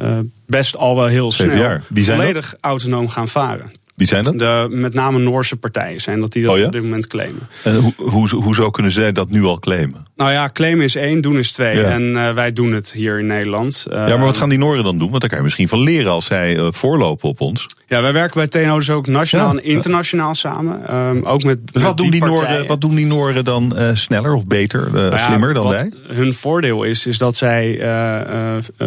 uh, 0.03 0.19
best 0.47 0.77
al 0.77 0.97
wel 0.97 1.07
heel 1.07 1.33
snel, 1.33 1.81
volledig 1.95 2.55
autonoom 2.61 3.09
gaan 3.09 3.29
varen. 3.29 3.83
Wie 3.95 4.07
zijn 4.07 4.25
dat? 4.25 4.39
De, 4.39 4.67
met 4.71 4.95
name 4.95 5.19
Noorse 5.19 5.57
partijen 5.57 6.01
zijn 6.01 6.21
dat 6.21 6.33
die 6.33 6.43
dat 6.43 6.59
oh 6.59 6.65
op 6.65 6.73
dit 6.73 6.83
moment 6.83 7.07
claimen. 7.07 7.49
En 7.65 7.77
hoe, 7.77 7.93
hoe, 7.97 8.29
hoe 8.29 8.55
zou 8.55 8.71
kunnen 8.71 8.93
zij 8.93 9.13
dat 9.13 9.31
nu 9.31 9.45
al 9.45 9.59
claimen? 9.59 10.07
Nou 10.17 10.33
ja, 10.33 10.51
claimen 10.53 10.85
is 10.85 10.95
één, 10.95 11.21
doen 11.21 11.39
is 11.39 11.53
twee. 11.53 11.83
En 11.83 12.03
uh, 12.03 12.33
wij 12.33 12.53
doen 12.53 12.73
het 12.73 12.93
hier 12.93 13.19
in 13.19 13.27
Nederland. 13.27 13.87
Ja, 13.91 14.07
maar 14.07 14.19
wat 14.19 14.37
gaan 14.37 14.49
die 14.49 14.59
Nooren 14.59 14.85
dan 14.85 14.99
doen? 14.99 15.09
Want 15.09 15.21
daar 15.21 15.29
kan 15.29 15.39
je 15.39 15.45
misschien 15.45 15.69
van 15.69 15.81
leren 15.81 16.11
als 16.11 16.25
zij 16.25 16.57
uh, 16.57 16.67
voorlopen 16.71 17.29
op 17.29 17.41
ons. 17.41 17.67
Ja, 17.87 18.03
wij 18.03 18.13
werken 18.13 18.49
bij 18.49 18.63
TNO 18.63 18.77
dus 18.77 18.91
ook 18.91 19.07
nationaal 19.07 19.51
en 19.51 19.65
internationaal 19.65 20.35
samen. 20.35 20.97
Um, 20.97 21.25
ook 21.25 21.43
met, 21.43 21.73
dus 21.73 21.83
wat, 21.83 21.97
doen 21.97 22.11
die 22.11 22.25
Nooren, 22.25 22.67
wat 22.67 22.81
doen 22.81 22.95
die 22.95 23.07
Nooren 23.07 23.45
dan 23.45 23.77
sneller 23.95 24.35
of 24.35 24.47
beter, 24.47 24.91
nou 24.93 25.19
slimmer 25.19 25.55
dan 25.55 25.69
wij? 25.69 25.93
Hun 26.07 26.35
voordeel 26.35 26.83
is, 26.83 27.07
is 27.07 27.19
dat 27.19 27.37
zij 27.37 27.77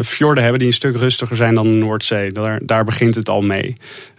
fjorden 0.02 0.42
hebben 0.44 0.60
die 0.60 0.68
een 0.68 0.74
stuk 0.74 0.96
rustiger 0.96 1.36
zijn 1.36 1.56
dan 1.56 1.68
de 1.68 1.74
Noordzee. 1.74 2.32
Daar, 2.32 2.60
daar 2.64 2.84
begint 2.84 3.16
het 3.16 3.30
al 3.30 3.42
mee. 3.42 3.78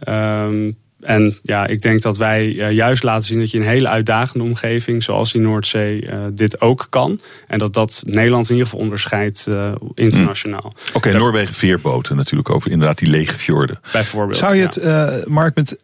Um, 0.09 0.77
en 1.01 1.39
ja, 1.43 1.67
ik 1.67 1.83
denk 1.83 2.03
dat 2.03 2.17
wij 2.17 2.47
uh, 2.47 2.71
juist 2.71 3.03
laten 3.03 3.27
zien 3.27 3.39
dat 3.39 3.51
je 3.51 3.59
een 3.59 3.65
hele 3.65 3.89
uitdagende 3.89 4.45
omgeving, 4.45 5.03
zoals 5.03 5.33
die 5.33 5.41
Noordzee, 5.41 6.03
uh, 6.03 6.25
dit 6.33 6.61
ook 6.61 6.87
kan. 6.91 7.21
En 7.47 7.59
dat 7.59 7.75
dat 7.75 8.03
Nederland 8.07 8.45
in 8.45 8.55
ieder 8.55 8.69
geval 8.69 8.85
onderscheidt 8.85 9.47
uh, 9.49 9.75
internationaal. 9.95 10.73
Mm. 10.75 10.81
Oké, 10.89 10.97
okay, 10.97 11.13
Noorwegen 11.13 11.55
veerboten 11.55 12.17
natuurlijk 12.17 12.51
over 12.51 12.71
inderdaad 12.71 12.99
die 12.99 13.09
lege 13.09 13.39
fjorden. 13.39 13.81
Bijvoorbeeld. 13.93 14.39
Zou 14.39 14.57
je 14.57 14.63
het, 14.63 14.79
ja. 14.83 15.23
Mark, 15.27 15.55
met 15.55 15.79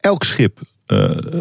elk 0.00 0.24
schip 0.24 0.60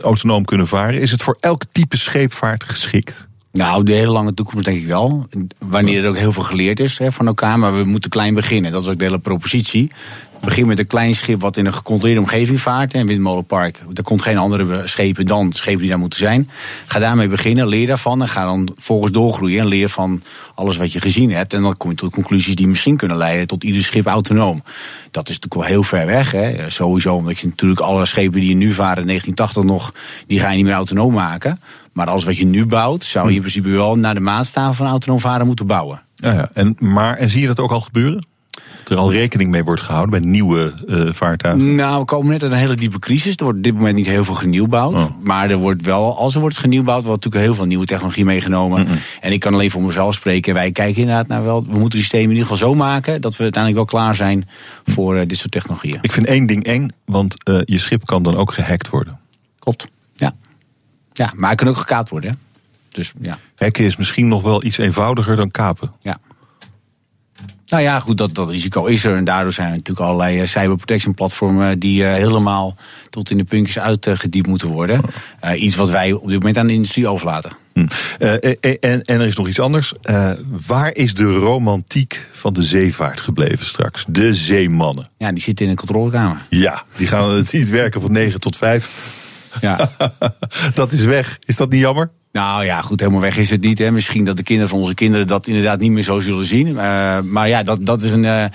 autonoom 0.02 0.46
kunnen 0.46 0.68
varen? 0.68 1.02
Is 1.02 1.12
het 1.12 1.22
voor 1.22 1.38
elk 1.40 1.62
type 1.72 1.98
scheepvaart 1.98 2.64
geschikt? 2.64 3.28
Nou, 3.52 3.84
de 3.84 3.92
hele 3.92 4.12
lange 4.12 4.34
toekomst 4.34 4.66
denk 4.66 4.80
ik 4.80 4.88
wel. 4.88 5.28
Wanneer 5.60 6.04
er 6.04 6.10
ook 6.10 6.18
heel 6.18 6.32
veel 6.32 6.44
geleerd 6.44 6.80
is 6.80 6.98
hè, 6.98 7.12
van 7.12 7.28
elkaar. 7.28 7.60
Maar 7.60 7.78
we 7.78 7.84
moeten 7.84 8.10
klein 8.10 8.34
beginnen. 8.34 8.72
Dat 8.72 8.82
is 8.82 8.88
ook 8.88 9.00
de 9.00 9.06
hele 9.06 9.20
propositie. 9.20 9.92
Begin 10.46 10.68
met 10.68 10.80
een 10.80 10.88
klein 10.88 11.16
schip 11.16 11.42
wat 11.42 11.58
in 11.58 11.66
een 11.66 11.74
gecontroleerde 11.74 12.22
omgeving 12.22 12.62
vaart. 12.62 12.94
Een 12.94 13.08
windmolenpark. 13.08 13.80
Er 13.94 14.04
komt 14.04 14.22
geen 14.22 14.38
andere 14.38 14.88
schepen 14.88 15.28
dan 15.28 15.54
schepen 15.54 15.80
die 15.80 15.90
daar 15.90 16.00
moeten 16.00 16.20
zijn. 16.20 16.50
Ga 16.86 17.00
daarmee 17.00 17.28
beginnen, 17.28 17.68
leer 17.68 17.88
daarvan. 17.88 18.22
En 18.22 18.28
ga 18.28 18.44
dan 18.44 18.70
volgens 18.78 19.12
doorgroeien 19.12 19.60
en 19.60 19.68
leer 19.68 19.90
van 19.90 20.24
alles 20.56 20.78
wat 20.78 20.92
je 20.92 21.02
gezien 21.02 21.32
hebt. 21.32 21.54
En 21.54 21.62
dan 21.62 21.78
kom 21.78 21.90
je 21.90 21.96
tot 21.96 22.12
conclusies 22.12 22.56
die 22.56 22.68
misschien 22.68 22.98
kunnen 22.98 23.18
leiden 23.18 23.48
tot 23.48 23.64
ieder 23.64 23.84
schip 23.84 24.06
autonoom. 24.06 24.64
Dat 25.12 25.30
is 25.30 25.40
natuurlijk 25.40 25.54
wel 25.54 25.64
heel 25.64 25.84
ver 25.84 26.06
weg. 26.06 26.32
Hè. 26.32 26.70
Sowieso, 26.70 27.16
omdat 27.16 27.40
je 27.40 27.48
natuurlijk 27.48 27.80
alle 27.80 28.06
schepen 28.06 28.40
die 28.40 28.50
je 28.50 28.56
nu 28.56 28.72
varen 28.72 29.02
in 29.02 29.08
1980 29.08 29.64
nog, 29.64 29.94
die 30.28 30.40
ga 30.40 30.50
je 30.50 30.56
niet 30.56 30.66
meer 30.66 30.74
autonoom 30.74 31.14
maken. 31.14 31.60
Maar 31.92 32.08
alles 32.08 32.24
wat 32.24 32.38
je 32.38 32.46
nu 32.46 32.66
bouwt, 32.66 33.04
zou 33.04 33.30
je 33.30 33.36
in 33.36 33.40
principe 33.40 33.70
wel 33.70 33.96
naar 33.96 34.14
de 34.14 34.20
maatstaven 34.20 34.76
van 34.76 34.88
autonoom 34.88 35.20
varen 35.20 35.46
moeten 35.46 35.68
bouwen. 35.68 36.02
Ja, 36.16 36.34
ja. 36.34 36.50
En, 36.54 36.76
maar, 36.80 37.18
en 37.18 37.30
zie 37.30 37.42
je 37.42 37.48
dat 37.48 37.60
ook 37.60 37.72
al 37.72 37.82
gebeuren? 37.82 38.35
Er 38.88 38.98
al 38.98 39.12
rekening 39.12 39.52
mee 39.52 39.64
wordt 39.64 39.82
gehouden 39.82 40.22
bij 40.22 40.30
nieuwe 40.30 40.74
uh, 40.88 41.14
vaartuigen? 41.14 41.76
Nou, 41.76 42.00
we 42.00 42.06
komen 42.06 42.32
net 42.32 42.44
uit 42.44 42.52
een 42.52 42.58
hele 42.58 42.76
diepe 42.76 43.00
crisis. 43.00 43.36
Er 43.36 43.44
wordt 43.44 43.58
op 43.58 43.64
dit 43.64 43.74
moment 43.74 43.96
niet 43.96 44.06
heel 44.06 44.24
veel 44.24 44.34
genieuwbouwd. 44.34 45.00
Oh. 45.00 45.06
Maar 45.24 45.50
er 45.50 45.58
wordt 45.58 45.82
wel, 45.82 46.18
als 46.18 46.36
er 46.36 46.40
wordt 46.42 46.58
genieuwbouwd, 46.58 47.04
wordt 47.04 47.24
natuurlijk 47.24 47.46
heel 47.46 47.56
veel 47.56 47.66
nieuwe 47.70 47.86
technologie 47.86 48.26
meegenomen. 48.26 48.88
En 49.22 49.32
ik 49.32 49.40
kan 49.40 49.54
alleen 49.54 49.72
voor 49.72 49.82
mezelf 49.82 50.14
spreken. 50.14 50.54
Wij 50.54 50.72
kijken 50.72 51.02
inderdaad 51.02 51.28
naar 51.28 51.44
wel. 51.44 51.64
We 51.64 51.72
moeten 51.72 51.90
die 51.90 52.00
systemen 52.00 52.26
in 52.26 52.36
ieder 52.36 52.48
geval 52.48 52.68
zo 52.68 52.76
maken 52.76 53.22
dat 53.22 53.36
we 53.36 53.44
uiteindelijk 53.44 53.92
wel 53.92 54.02
klaar 54.02 54.16
zijn 54.16 54.48
voor 54.86 55.16
uh, 55.16 55.22
dit 55.28 55.38
soort 55.38 55.52
technologieën. 55.52 55.98
Ik 56.02 56.12
vind 56.12 56.26
één 56.26 56.46
ding 56.46 56.64
eng, 56.64 56.90
want 57.06 57.50
uh, 57.50 57.62
je 57.66 57.80
schip 57.80 58.06
kan 58.06 58.24
dan 58.24 58.36
ook 58.36 58.54
gehackt 58.54 58.90
worden. 58.90 59.20
Klopt. 59.60 59.88
Ja. 60.16 60.36
Ja, 61.14 61.32
maar 61.36 61.48
hij 61.48 61.56
kan 61.56 61.68
ook 61.68 61.78
gekaapt 61.78 62.10
worden. 62.10 62.30
Hè? 62.30 62.36
Dus 62.90 63.14
ja. 63.22 63.38
Hacken 63.56 63.86
is 63.86 63.96
misschien 63.96 64.28
nog 64.28 64.42
wel 64.42 64.64
iets 64.64 64.78
eenvoudiger 64.78 65.36
dan 65.36 65.52
kapen. 65.52 65.92
Ja. 66.02 66.18
Nou 67.66 67.84
ja, 67.84 68.00
goed, 68.00 68.18
dat, 68.18 68.36
dat 68.36 68.50
risico 68.50 68.86
is 68.86 69.06
er. 69.06 69.16
En 69.16 69.24
daardoor 69.24 69.54
zijn 69.54 69.68
er 69.68 69.76
natuurlijk 69.76 70.08
allerlei 70.08 70.42
uh, 70.42 70.48
cyberprotection 70.48 71.14
platformen 71.14 71.80
die 71.80 72.04
uh, 72.04 72.12
helemaal 72.12 72.76
tot 73.10 73.30
in 73.30 73.38
de 73.38 73.44
puntjes 73.44 73.80
uitgediept 73.80 74.48
moeten 74.48 74.68
worden. 74.68 75.02
Uh, 75.44 75.62
iets 75.62 75.76
wat 75.76 75.90
wij 75.90 76.12
op 76.12 76.28
dit 76.28 76.40
moment 76.40 76.58
aan 76.58 76.68
de 76.68 76.74
industrie 76.74 77.08
overlaten. 77.08 77.58
Hm. 77.74 77.88
En, 78.20 78.80
en, 78.80 79.02
er 79.06 79.28
is 79.28 79.36
nog 79.36 79.48
iets 79.48 79.60
anders. 79.60 79.94
waar 80.68 80.96
is 80.96 81.14
de 81.14 81.34
romantiek 81.34 82.28
van 82.32 82.54
de 82.54 82.64
zeevaart 82.64 83.22
gebleven 83.22 83.66
straks? 83.66 84.06
De 84.08 84.34
zeemannen. 84.34 85.08
Ja, 85.18 85.32
die 85.32 85.44
zitten 85.44 85.66
in 85.66 85.72
een 85.72 85.78
controlekamer. 85.78 86.46
Ja, 86.50 86.84
die 86.98 87.08
gaan 87.08 87.30
het 87.30 87.54
niet 87.54 87.70
werken 87.70 88.02
van 88.02 88.12
9 88.12 88.40
tot 88.40 88.56
5. 88.56 89.24
Ja. 89.62 89.92
dat 90.74 90.92
is 90.92 91.04
weg. 91.04 91.40
Is 91.46 91.56
dat 91.56 91.70
niet 91.70 91.82
jammer? 91.82 92.12
Nou 92.36 92.66
ja, 92.66 92.82
goed, 92.82 93.00
helemaal 93.00 93.22
weg 93.22 93.38
is 93.38 93.50
het 93.50 93.62
niet. 93.62 93.80
Hè. 93.80 93.92
Misschien 93.92 94.26
dat 94.26 94.38
de 94.38 94.44
kinderen 94.44 94.70
van 94.70 94.80
onze 94.80 94.94
kinderen 94.94 95.28
dat 95.28 95.48
inderdaad 95.48 95.80
niet 95.80 95.92
meer 95.92 96.04
zo 96.04 96.20
zullen 96.20 96.46
zien. 96.46 96.68
Uh, 96.68 97.20
maar 97.20 97.48
ja, 97.48 97.64
dat, 97.64 97.86
dat 97.86 98.02
is 98.02 98.14
een. 98.14 98.24
Uh, 98.24 98.46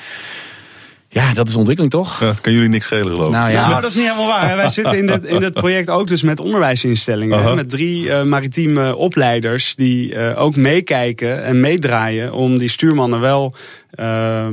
ja, 1.08 1.32
dat 1.34 1.48
is 1.48 1.54
ontwikkeling 1.54 1.92
toch? 1.92 2.20
Ja, 2.20 2.26
dat 2.26 2.40
kan 2.40 2.52
jullie 2.52 2.68
niks 2.68 2.84
schelen 2.84 3.06
geloof 3.06 3.26
ik. 3.26 3.32
Nou, 3.32 3.50
ja. 3.50 3.68
nou, 3.68 3.80
dat 3.80 3.90
is 3.90 3.96
niet 3.96 4.04
helemaal 4.04 4.26
waar. 4.26 4.56
Wij 4.56 4.68
zitten 4.68 4.98
in 4.98 5.06
dit, 5.06 5.24
in 5.24 5.40
dit 5.40 5.52
project 5.52 5.90
ook 5.90 6.08
dus 6.08 6.22
met 6.22 6.40
onderwijsinstellingen. 6.40 7.38
Uh 7.38 7.44
-huh. 7.44 7.54
Met 7.54 7.70
drie 7.70 8.04
uh, 8.04 8.22
maritieme 8.22 8.96
opleiders 8.96 9.74
die 9.76 10.14
uh, 10.14 10.40
ook 10.40 10.56
meekijken 10.56 11.44
en 11.44 11.60
meedraaien 11.60 12.32
om 12.32 12.58
die 12.58 12.68
stuurmannen 12.68 13.20
wel 13.20 13.54
uh, 13.94 14.46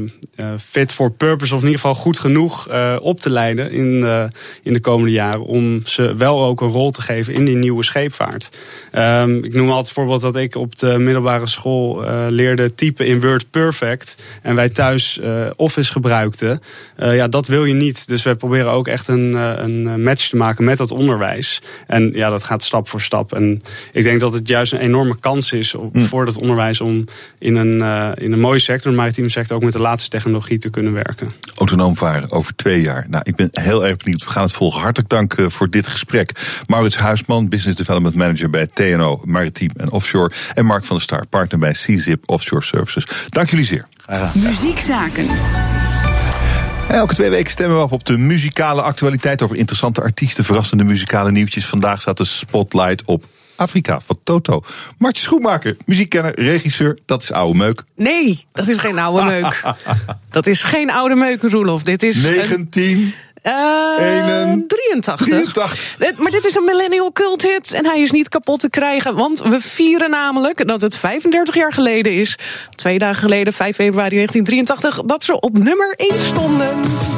fit 0.60 0.94
for 0.94 1.12
purpose, 1.12 1.54
of 1.54 1.62
in 1.62 1.68
ieder 1.68 1.82
geval 1.82 2.02
goed 2.02 2.20
genoeg 2.20 2.70
uh, 2.70 2.96
op 3.02 3.20
te 3.20 3.32
leiden 3.32 3.72
in, 3.72 4.06
in 4.64 4.74
de 4.74 4.80
komende 4.80 5.12
jaren. 5.12 5.44
Om 5.46 5.82
ze 5.86 6.16
wel 6.16 6.46
ook 6.46 6.62
een 6.62 6.68
rol 6.68 6.92
te 6.92 7.02
geven 7.02 7.34
in 7.34 7.46
die 7.46 7.56
nieuwe 7.56 7.84
scheepvaart. 7.84 8.50
Um, 8.94 9.44
ik 9.44 9.54
noem 9.54 9.70
altijd 9.70 9.94
voorbeeld 9.94 10.22
dat 10.22 10.36
ik 10.36 10.56
op 10.56 10.78
de 10.78 10.98
middelbare 10.98 11.48
school 11.48 12.04
leerde 12.28 12.76
typen 12.76 13.08
in 13.08 13.22
Word 13.22 13.52
Perfect. 13.52 14.16
En 14.42 14.56
wij 14.56 14.70
thuis 14.70 15.20
Office 15.56 15.92
gebruikten. 15.92 16.62
ja, 16.98 17.28
dat 17.28 17.48
wil 17.48 17.66
je 17.66 17.74
niet. 17.74 18.08
Dus 18.08 18.24
wij 18.24 18.36
proberen 18.36 18.72
ook 18.72 18.88
echt 18.88 19.08
een, 19.08 19.34
een 19.34 20.04
match 20.04 20.30
te 20.30 20.38
maken 20.38 20.64
met 20.64 20.78
dat 20.78 20.92
onderwijs. 20.92 21.62
En 21.88 22.12
ja, 22.14 22.30
dat 22.30 22.44
gaat 22.44 22.64
stap 22.64 22.90
voor 22.90 23.02
stap. 23.02 23.34
En 23.34 23.64
ik 23.92 24.04
denk 24.04 24.20
dat 24.20 24.34
het 24.34 24.48
juist 24.48 24.74
een 24.74 24.80
enorme 24.80 25.18
kans 25.20 25.52
is 25.52 25.76
op, 25.76 25.94
mm. 25.94 26.02
voor 26.02 26.26
dat 26.26 26.38
onderwijs 26.38 26.82
om 26.82 27.06
in 27.40 27.56
een, 27.56 27.82
in 28.16 28.32
een 28.32 28.40
mooie 28.40 28.60
sector, 28.60 28.92
een 28.92 28.98
sector, 29.30 29.56
ook 29.56 29.64
met 29.64 29.74
de 29.74 29.82
laatste 29.82 30.10
technologie 30.10 30.58
te 30.58 30.70
kunnen 30.70 30.94
werken. 30.94 31.32
Autonoom 31.56 31.96
varen 31.96 32.32
over 32.32 32.56
twee 32.56 32.82
jaar. 32.82 33.06
Nou, 33.10 33.24
ik 33.26 33.36
ben 33.36 33.50
heel 33.52 33.86
erg 33.86 33.98
benieuwd. 33.98 34.24
We 34.24 34.30
gaan 34.30 34.44
het 34.44 34.52
volgen. 34.52 34.82
Hartelijk 34.82 35.10
dank 35.10 35.34
eh, 35.34 35.46
voor 35.50 35.70
dit 35.70 35.88
gesprek. 35.88 36.32
Maurits 36.66 36.98
Huisman, 36.98 37.50
Business 37.50 37.78
Development 37.78 38.16
Manager 38.16 38.50
bij 38.50 38.68
TNO 38.68 39.22
Maritiem 39.26 39.72
en 39.78 39.92
Offshore. 39.92 40.32
En 40.54 40.66
Mark 40.66 40.86
van 40.86 40.96
der 40.96 41.06
Star, 41.06 41.28
partner 41.28 41.60
bij 41.60 41.72
CZIP 41.72 42.30
Offshore 42.30 42.64
Services. 42.64 43.06
Dank 43.30 43.50
jullie 43.50 43.66
zeer. 43.66 43.86
Muziekzaken. 44.34 45.28
Elke 46.88 47.14
twee 47.14 47.30
weken 47.30 47.52
stemmen 47.52 47.78
we 47.78 47.84
af 47.84 47.92
op 47.92 48.06
de 48.06 48.18
muzikale 48.18 48.82
actualiteit 48.82 49.42
over 49.42 49.56
interessante 49.56 50.02
artiesten, 50.02 50.46
verrassende 50.46 50.84
muzikale 50.84 51.32
nieuwtjes. 51.32 51.66
Vandaag 51.66 52.02
staat 52.02 52.18
de 52.18 52.24
spotlight 52.24 53.04
op 53.06 53.26
Afrika 53.58 54.00
van 54.00 54.18
Toto. 54.24 54.62
Martje 54.98 55.22
Schoenmaker, 55.22 55.78
muziekkenner, 55.86 56.40
regisseur, 56.40 57.00
dat 57.06 57.24
is 57.24 57.32
oude 57.32 57.58
meuk. 57.58 57.84
Nee, 57.96 58.46
dat 58.52 58.68
is 58.68 58.78
geen 58.78 59.00
oude 59.00 59.24
meuk. 59.24 59.62
dat 60.30 60.48
is 60.48 60.64
geen 60.64 60.92
oude 60.92 61.16
meuk, 61.16 61.42
Roelof. 61.42 61.84
Dit 61.84 62.04
is 62.04 62.16
19... 62.16 63.14
Uh, 63.44 63.54
83. 64.68 65.28
83. 65.28 66.18
Maar 66.18 66.32
dit 66.32 66.46
is 66.46 66.56
een 66.56 66.64
millennial 66.64 67.12
cult 67.12 67.42
hit 67.42 67.72
en 67.72 67.86
hij 67.86 68.02
is 68.02 68.12
niet 68.12 68.30
kapot 68.30 68.60
te 68.60 68.70
krijgen. 68.70 69.16
Want 69.16 69.42
we 69.42 69.62
vieren 69.62 70.10
namelijk 70.10 70.68
dat 70.68 70.82
het 70.82 70.96
35 70.96 71.56
jaar 71.56 71.74
geleden 71.74 72.14
is. 72.14 72.38
Twee 72.76 73.00
dagen 73.00 73.22
geleden, 73.22 73.54
5 73.54 73.76
februari 73.76 74.16
1983, 74.16 75.06
dat 75.06 75.24
ze 75.24 75.40
op 75.40 75.58
nummer 75.58 75.94
1 75.96 76.20
stonden. 76.20 77.17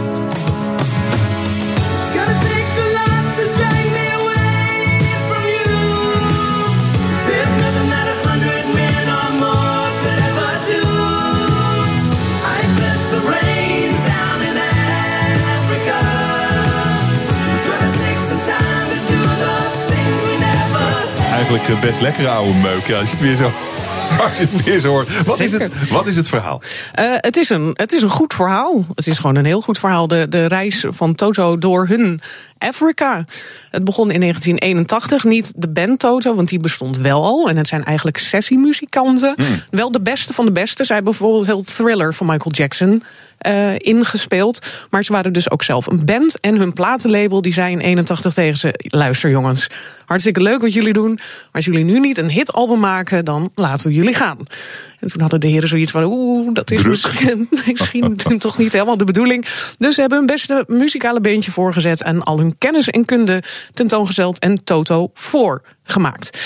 Eigenlijk 21.49 21.81
best 21.81 22.01
lekkere 22.01 22.29
oude 22.29 22.53
meuk. 22.53 22.87
Ja, 22.87 22.99
als 22.99 23.09
je 23.09 23.15
het 23.15 23.19
weer 23.19 23.35
zo 23.35 23.51
Als 24.23 24.37
je 24.37 24.43
het 24.43 24.63
weer 24.63 24.79
zo 24.79 24.89
hoort. 24.89 25.23
Wat, 25.25 25.39
is 25.39 25.51
het, 25.51 25.89
wat 25.89 26.07
is 26.07 26.15
het 26.15 26.27
verhaal? 26.27 26.61
Uh, 26.99 27.13
het, 27.15 27.37
is 27.37 27.49
een, 27.49 27.71
het 27.73 27.91
is 27.91 28.01
een 28.01 28.09
goed 28.09 28.33
verhaal. 28.33 28.85
Het 28.95 29.07
is 29.07 29.19
gewoon 29.19 29.35
een 29.35 29.45
heel 29.45 29.61
goed 29.61 29.79
verhaal. 29.79 30.07
De, 30.07 30.25
de 30.29 30.45
reis 30.45 30.85
van 30.89 31.15
Toto 31.15 31.57
door 31.57 31.87
hun 31.87 32.21
Africa. 32.59 33.25
Het 33.69 33.83
begon 33.83 34.11
in 34.11 34.19
1981. 34.19 35.23
Niet 35.23 35.53
de 35.55 35.69
band 35.69 35.99
Toto, 35.99 36.35
want 36.35 36.49
die 36.49 36.59
bestond 36.59 36.97
wel 36.97 37.23
al. 37.23 37.49
En 37.49 37.57
het 37.57 37.67
zijn 37.67 37.83
eigenlijk 37.83 38.17
sessiemuzikanten. 38.17 39.33
Mm. 39.37 39.45
Wel 39.69 39.91
de 39.91 40.01
beste 40.01 40.33
van 40.33 40.45
de 40.45 40.51
beste. 40.51 40.85
Zij 40.85 40.95
hebben 40.95 41.13
bijvoorbeeld 41.13 41.45
heel 41.45 41.63
Thriller 41.63 42.13
van 42.13 42.27
Michael 42.27 42.51
Jackson 42.51 43.03
uh, 43.47 43.73
ingespeeld. 43.77 44.59
Maar 44.89 45.03
ze 45.03 45.13
waren 45.13 45.33
dus 45.33 45.51
ook 45.51 45.63
zelf 45.63 45.85
een 45.85 46.05
band. 46.05 46.39
En 46.39 46.55
hun 46.55 46.73
platenlabel 46.73 47.41
die 47.41 47.53
zei 47.53 47.71
in 47.71 47.79
81 47.79 48.33
tegen 48.33 48.57
ze... 48.57 48.73
luister 48.77 49.29
jongens, 49.29 49.69
hartstikke 50.05 50.41
leuk 50.41 50.61
wat 50.61 50.73
jullie 50.73 50.93
doen... 50.93 51.13
maar 51.13 51.49
als 51.51 51.65
jullie 51.65 51.83
nu 51.83 51.99
niet 51.99 52.17
een 52.17 52.29
hitalbum 52.29 52.79
maken, 52.79 53.25
dan 53.25 53.51
laten 53.55 53.87
we 53.87 53.93
jullie 53.93 54.15
gaan. 54.15 54.37
En 54.99 55.07
toen 55.07 55.21
hadden 55.21 55.39
de 55.39 55.47
heren 55.47 55.67
zoiets 55.67 55.91
van... 55.91 56.03
oeh, 56.03 56.53
dat 56.53 56.71
is 56.71 56.83
misschien, 56.83 57.47
misschien 57.65 58.17
toch 58.39 58.57
niet 58.57 58.71
helemaal 58.71 58.97
de 58.97 59.03
bedoeling. 59.03 59.45
Dus 59.77 59.93
ze 59.93 59.99
hebben 59.99 60.17
hun 60.17 60.27
beste 60.27 60.63
muzikale 60.67 61.21
beentje 61.21 61.51
voorgezet... 61.51 62.03
en 62.03 62.23
al 62.23 62.39
hun 62.39 62.48
kennis 62.57 62.89
en 62.89 63.05
kunde 63.05 63.43
tentoongesteld 63.73 64.39
en 64.39 64.63
Toto 64.63 65.11
voorgemaakt. 65.13 66.37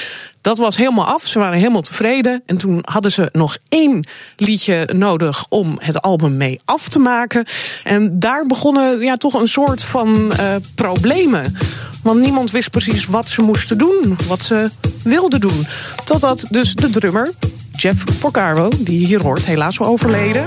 Dat 0.43 0.57
was 0.57 0.77
helemaal 0.77 1.05
af. 1.05 1.27
Ze 1.27 1.39
waren 1.39 1.57
helemaal 1.57 1.81
tevreden. 1.81 2.43
En 2.45 2.57
toen 2.57 2.79
hadden 2.81 3.11
ze 3.11 3.29
nog 3.31 3.57
één 3.69 4.07
liedje 4.35 4.89
nodig 4.93 5.45
om 5.49 5.75
het 5.79 6.01
album 6.01 6.37
mee 6.37 6.59
af 6.65 6.89
te 6.89 6.99
maken. 6.99 7.45
En 7.83 8.19
daar 8.19 8.45
begonnen 8.45 8.99
ja, 8.99 9.17
toch 9.17 9.33
een 9.33 9.47
soort 9.47 9.83
van 9.83 10.31
uh, 10.39 10.55
problemen. 10.75 11.57
Want 12.03 12.19
niemand 12.19 12.51
wist 12.51 12.69
precies 12.69 13.05
wat 13.05 13.29
ze 13.29 13.41
moesten 13.41 13.77
doen, 13.77 14.17
wat 14.27 14.43
ze 14.43 14.69
wilden 15.03 15.39
doen. 15.39 15.67
Totdat 16.05 16.45
dus 16.49 16.73
de 16.73 16.89
drummer, 16.89 17.31
Jeff 17.71 18.19
Porcaro, 18.19 18.69
die 18.79 19.05
hier 19.05 19.21
hoort, 19.21 19.45
helaas 19.45 19.77
wel 19.77 19.87
overleden, 19.87 20.45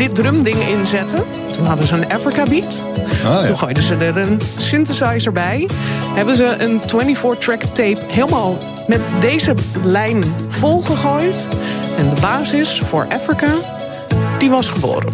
dit 0.00 0.14
drumding 0.14 0.56
inzette. 0.56 1.16
Toen 1.52 1.66
hadden 1.66 1.86
ze 1.86 1.94
een 1.94 2.12
Africa 2.12 2.42
beat. 2.42 2.82
Ah, 3.24 3.40
ja. 3.40 3.46
Toen 3.46 3.58
gooiden 3.58 3.82
ze 3.82 3.94
er 3.94 4.16
een 4.16 4.40
synthesizer 4.58 5.32
bij. 5.32 5.68
Hebben 6.14 6.36
ze 6.36 6.44
een 6.44 6.80
24-track 6.80 7.62
tape 7.62 7.98
helemaal 8.06 8.56
met 8.86 9.00
deze 9.20 9.54
lijn 9.84 10.24
volgegooid. 10.48 11.48
En 11.98 12.14
de 12.14 12.20
basis 12.20 12.78
voor 12.84 13.06
Africa, 13.08 13.52
die 14.38 14.50
was 14.50 14.68
geboren. 14.68 15.12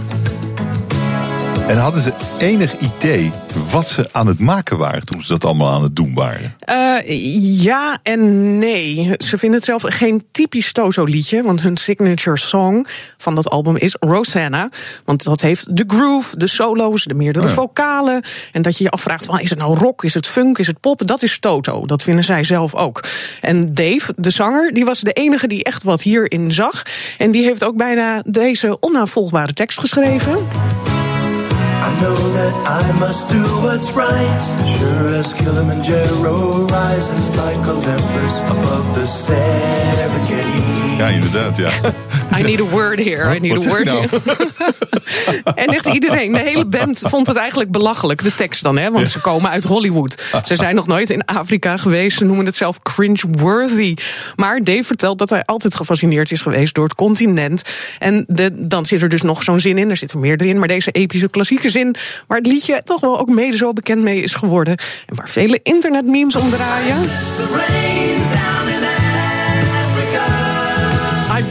En 1.66 1.78
hadden 1.78 2.02
ze 2.02 2.12
enig 2.38 2.78
idee 2.78 3.32
wat 3.70 3.88
ze 3.88 4.08
aan 4.12 4.26
het 4.26 4.38
maken 4.38 4.78
waren 4.78 5.04
toen 5.04 5.22
ze 5.22 5.28
dat 5.28 5.44
allemaal 5.44 5.72
aan 5.72 5.82
het 5.82 5.96
doen 5.96 6.14
waren? 6.14 6.56
Uh, 6.70 7.64
ja 7.64 7.98
en 8.02 8.58
nee. 8.58 9.14
Ze 9.18 9.38
vinden 9.38 9.58
het 9.58 9.64
zelf 9.64 9.82
geen 9.86 10.22
typisch 10.30 10.72
Tozo-liedje, 10.72 11.42
want 11.42 11.62
hun 11.62 11.76
signature 11.76 12.38
song 12.38 12.86
van 13.16 13.34
dat 13.34 13.48
album 13.48 13.76
is 13.76 13.96
Rosanna. 14.00 14.68
Want 15.04 15.24
dat 15.24 15.40
heeft 15.40 15.76
de 15.76 15.84
groove, 15.86 16.36
de 16.36 16.46
solo's, 16.46 17.04
de 17.04 17.14
meerdere 17.14 17.46
oh 17.46 17.52
vocalen. 17.52 18.22
En 18.52 18.62
dat 18.62 18.78
je 18.78 18.84
je 18.84 18.90
afvraagt: 18.90 19.28
is 19.38 19.50
het 19.50 19.58
nou 19.58 19.78
rock, 19.78 20.04
is 20.04 20.14
het 20.14 20.26
funk, 20.26 20.58
is 20.58 20.66
het 20.66 20.80
pop? 20.80 21.06
Dat 21.06 21.22
is 21.22 21.38
Toto. 21.38 21.86
Dat 21.86 22.02
vinden 22.02 22.24
zij 22.24 22.44
zelf 22.44 22.74
ook. 22.74 23.04
En 23.40 23.74
Dave, 23.74 24.12
de 24.16 24.30
zanger, 24.30 24.74
die 24.74 24.84
was 24.84 25.00
de 25.00 25.12
enige 25.12 25.46
die 25.46 25.64
echt 25.64 25.82
wat 25.82 26.02
hierin 26.02 26.52
zag. 26.52 26.82
En 27.18 27.30
die 27.30 27.44
heeft 27.44 27.64
ook 27.64 27.76
bijna 27.76 28.22
deze 28.26 28.78
onnavolgbare 28.80 29.52
tekst 29.52 29.80
geschreven. 29.80 30.38
I 31.82 32.00
know 32.00 32.14
that 32.14 32.54
I 32.66 32.92
must 32.98 33.28
do 33.28 33.42
what's 33.62 33.92
right. 33.92 34.40
Sure 34.66 35.14
as 35.14 35.32
Kilimanjaro 35.34 36.66
rises 36.66 37.36
like 37.36 37.68
Olympus 37.68 38.40
above 38.40 38.94
the 38.94 39.06
Serengeti. 39.06 40.96
Ja, 40.98 41.10
inderdaad, 41.10 41.58
ja. 41.58 41.70
I 42.32 42.42
need 42.42 42.60
a 42.60 42.64
word 42.64 42.98
here. 42.98 43.36
I 43.36 43.38
need 43.38 43.64
a 43.64 43.68
word 43.68 43.84
nou? 43.84 44.06
en 45.54 45.66
echt 45.66 45.86
iedereen, 45.86 46.32
de 46.32 46.38
hele 46.38 46.64
band 46.64 47.02
vond 47.04 47.26
het 47.26 47.36
eigenlijk 47.36 47.70
belachelijk, 47.70 48.22
de 48.22 48.34
tekst 48.34 48.62
dan, 48.62 48.78
hè? 48.78 48.90
Want 48.90 49.10
ze 49.10 49.20
komen 49.20 49.50
uit 49.50 49.64
Hollywood. 49.64 50.22
Ze 50.44 50.56
zijn 50.56 50.74
nog 50.74 50.86
nooit 50.86 51.10
in 51.10 51.24
Afrika 51.24 51.76
geweest. 51.76 52.18
Ze 52.18 52.24
noemen 52.24 52.46
het 52.46 52.56
zelf 52.56 52.82
cringe-worthy. 52.82 53.94
Maar 54.36 54.64
Dave 54.64 54.82
vertelt 54.82 55.18
dat 55.18 55.30
hij 55.30 55.44
altijd 55.44 55.74
gefascineerd 55.74 56.32
is 56.32 56.42
geweest 56.42 56.74
door 56.74 56.84
het 56.84 56.94
continent. 56.94 57.62
En 57.98 58.24
de, 58.28 58.66
dan 58.66 58.86
zit 58.86 59.02
er 59.02 59.08
dus 59.08 59.22
nog 59.22 59.42
zo'n 59.42 59.60
zin 59.60 59.78
in. 59.78 59.90
Er 59.90 59.96
zit 59.96 60.12
er 60.12 60.18
meer 60.18 60.42
in. 60.42 60.58
Maar 60.58 60.68
deze 60.68 60.90
epische 60.90 61.28
klassieke 61.28 61.70
zin, 61.70 61.96
waar 62.26 62.38
het 62.38 62.46
liedje 62.46 62.80
toch 62.84 63.00
wel 63.00 63.18
ook 63.18 63.28
mede 63.28 63.56
zo 63.56 63.72
bekend 63.72 64.02
mee 64.02 64.20
is 64.20 64.34
geworden. 64.34 64.76
En 65.06 65.16
waar 65.16 65.28
vele 65.28 65.60
internetmemes 65.62 66.36
om 66.36 66.50
draaien. 66.50 66.98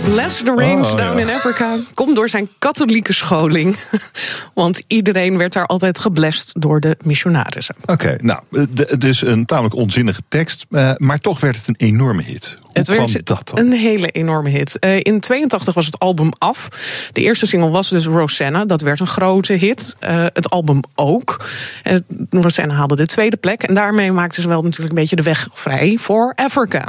Bless 0.05 0.37
the 0.43 0.53
rains 0.55 0.91
oh, 0.91 0.97
down 0.97 1.17
in 1.17 1.29
Africa. 1.29 1.77
Komt 1.93 2.15
door 2.15 2.29
zijn 2.29 2.49
katholieke 2.59 3.13
scholing. 3.13 3.77
Want 4.53 4.81
iedereen 4.87 5.37
werd 5.37 5.53
daar 5.53 5.65
altijd 5.65 5.99
geblest 5.99 6.51
door 6.61 6.79
de 6.79 6.97
missionarissen. 7.03 7.75
Oké, 7.85 8.15
nou, 8.21 8.39
dus 8.97 9.21
een 9.21 9.45
tamelijk 9.45 9.75
onzinnige 9.75 10.21
tekst. 10.27 10.65
Eh, 10.69 10.91
maar 10.97 11.19
toch 11.19 11.39
werd 11.39 11.55
het 11.55 11.67
een 11.67 11.75
enorme 11.77 12.21
hit. 12.21 12.53
Het 12.77 12.87
werd 12.87 13.25
dat 13.25 13.51
een 13.55 13.71
hele 13.71 14.07
enorme 14.07 14.49
hit. 14.49 14.77
Uh, 14.79 14.99
in 14.99 15.19
82 15.19 15.73
was 15.73 15.85
het 15.85 15.99
album 15.99 16.31
af. 16.37 16.69
De 17.11 17.21
eerste 17.21 17.45
single 17.45 17.69
was 17.69 17.89
dus 17.89 18.05
Rosanna. 18.05 18.65
Dat 18.65 18.81
werd 18.81 18.99
een 18.99 19.07
grote 19.07 19.53
hit. 19.53 19.95
Uh, 20.03 20.25
het 20.33 20.49
album 20.49 20.79
ook. 20.95 21.45
Uh, 21.83 21.97
Rosanna 22.29 22.73
haalde 22.73 22.95
de 22.95 23.05
tweede 23.05 23.37
plek. 23.37 23.63
En 23.63 23.73
daarmee 23.73 24.11
maakten 24.11 24.41
ze 24.41 24.47
wel 24.47 24.61
natuurlijk 24.61 24.89
een 24.89 24.95
beetje 24.95 25.15
de 25.15 25.21
weg 25.21 25.47
vrij 25.53 25.97
voor 25.99 26.33
Africa. 26.35 26.83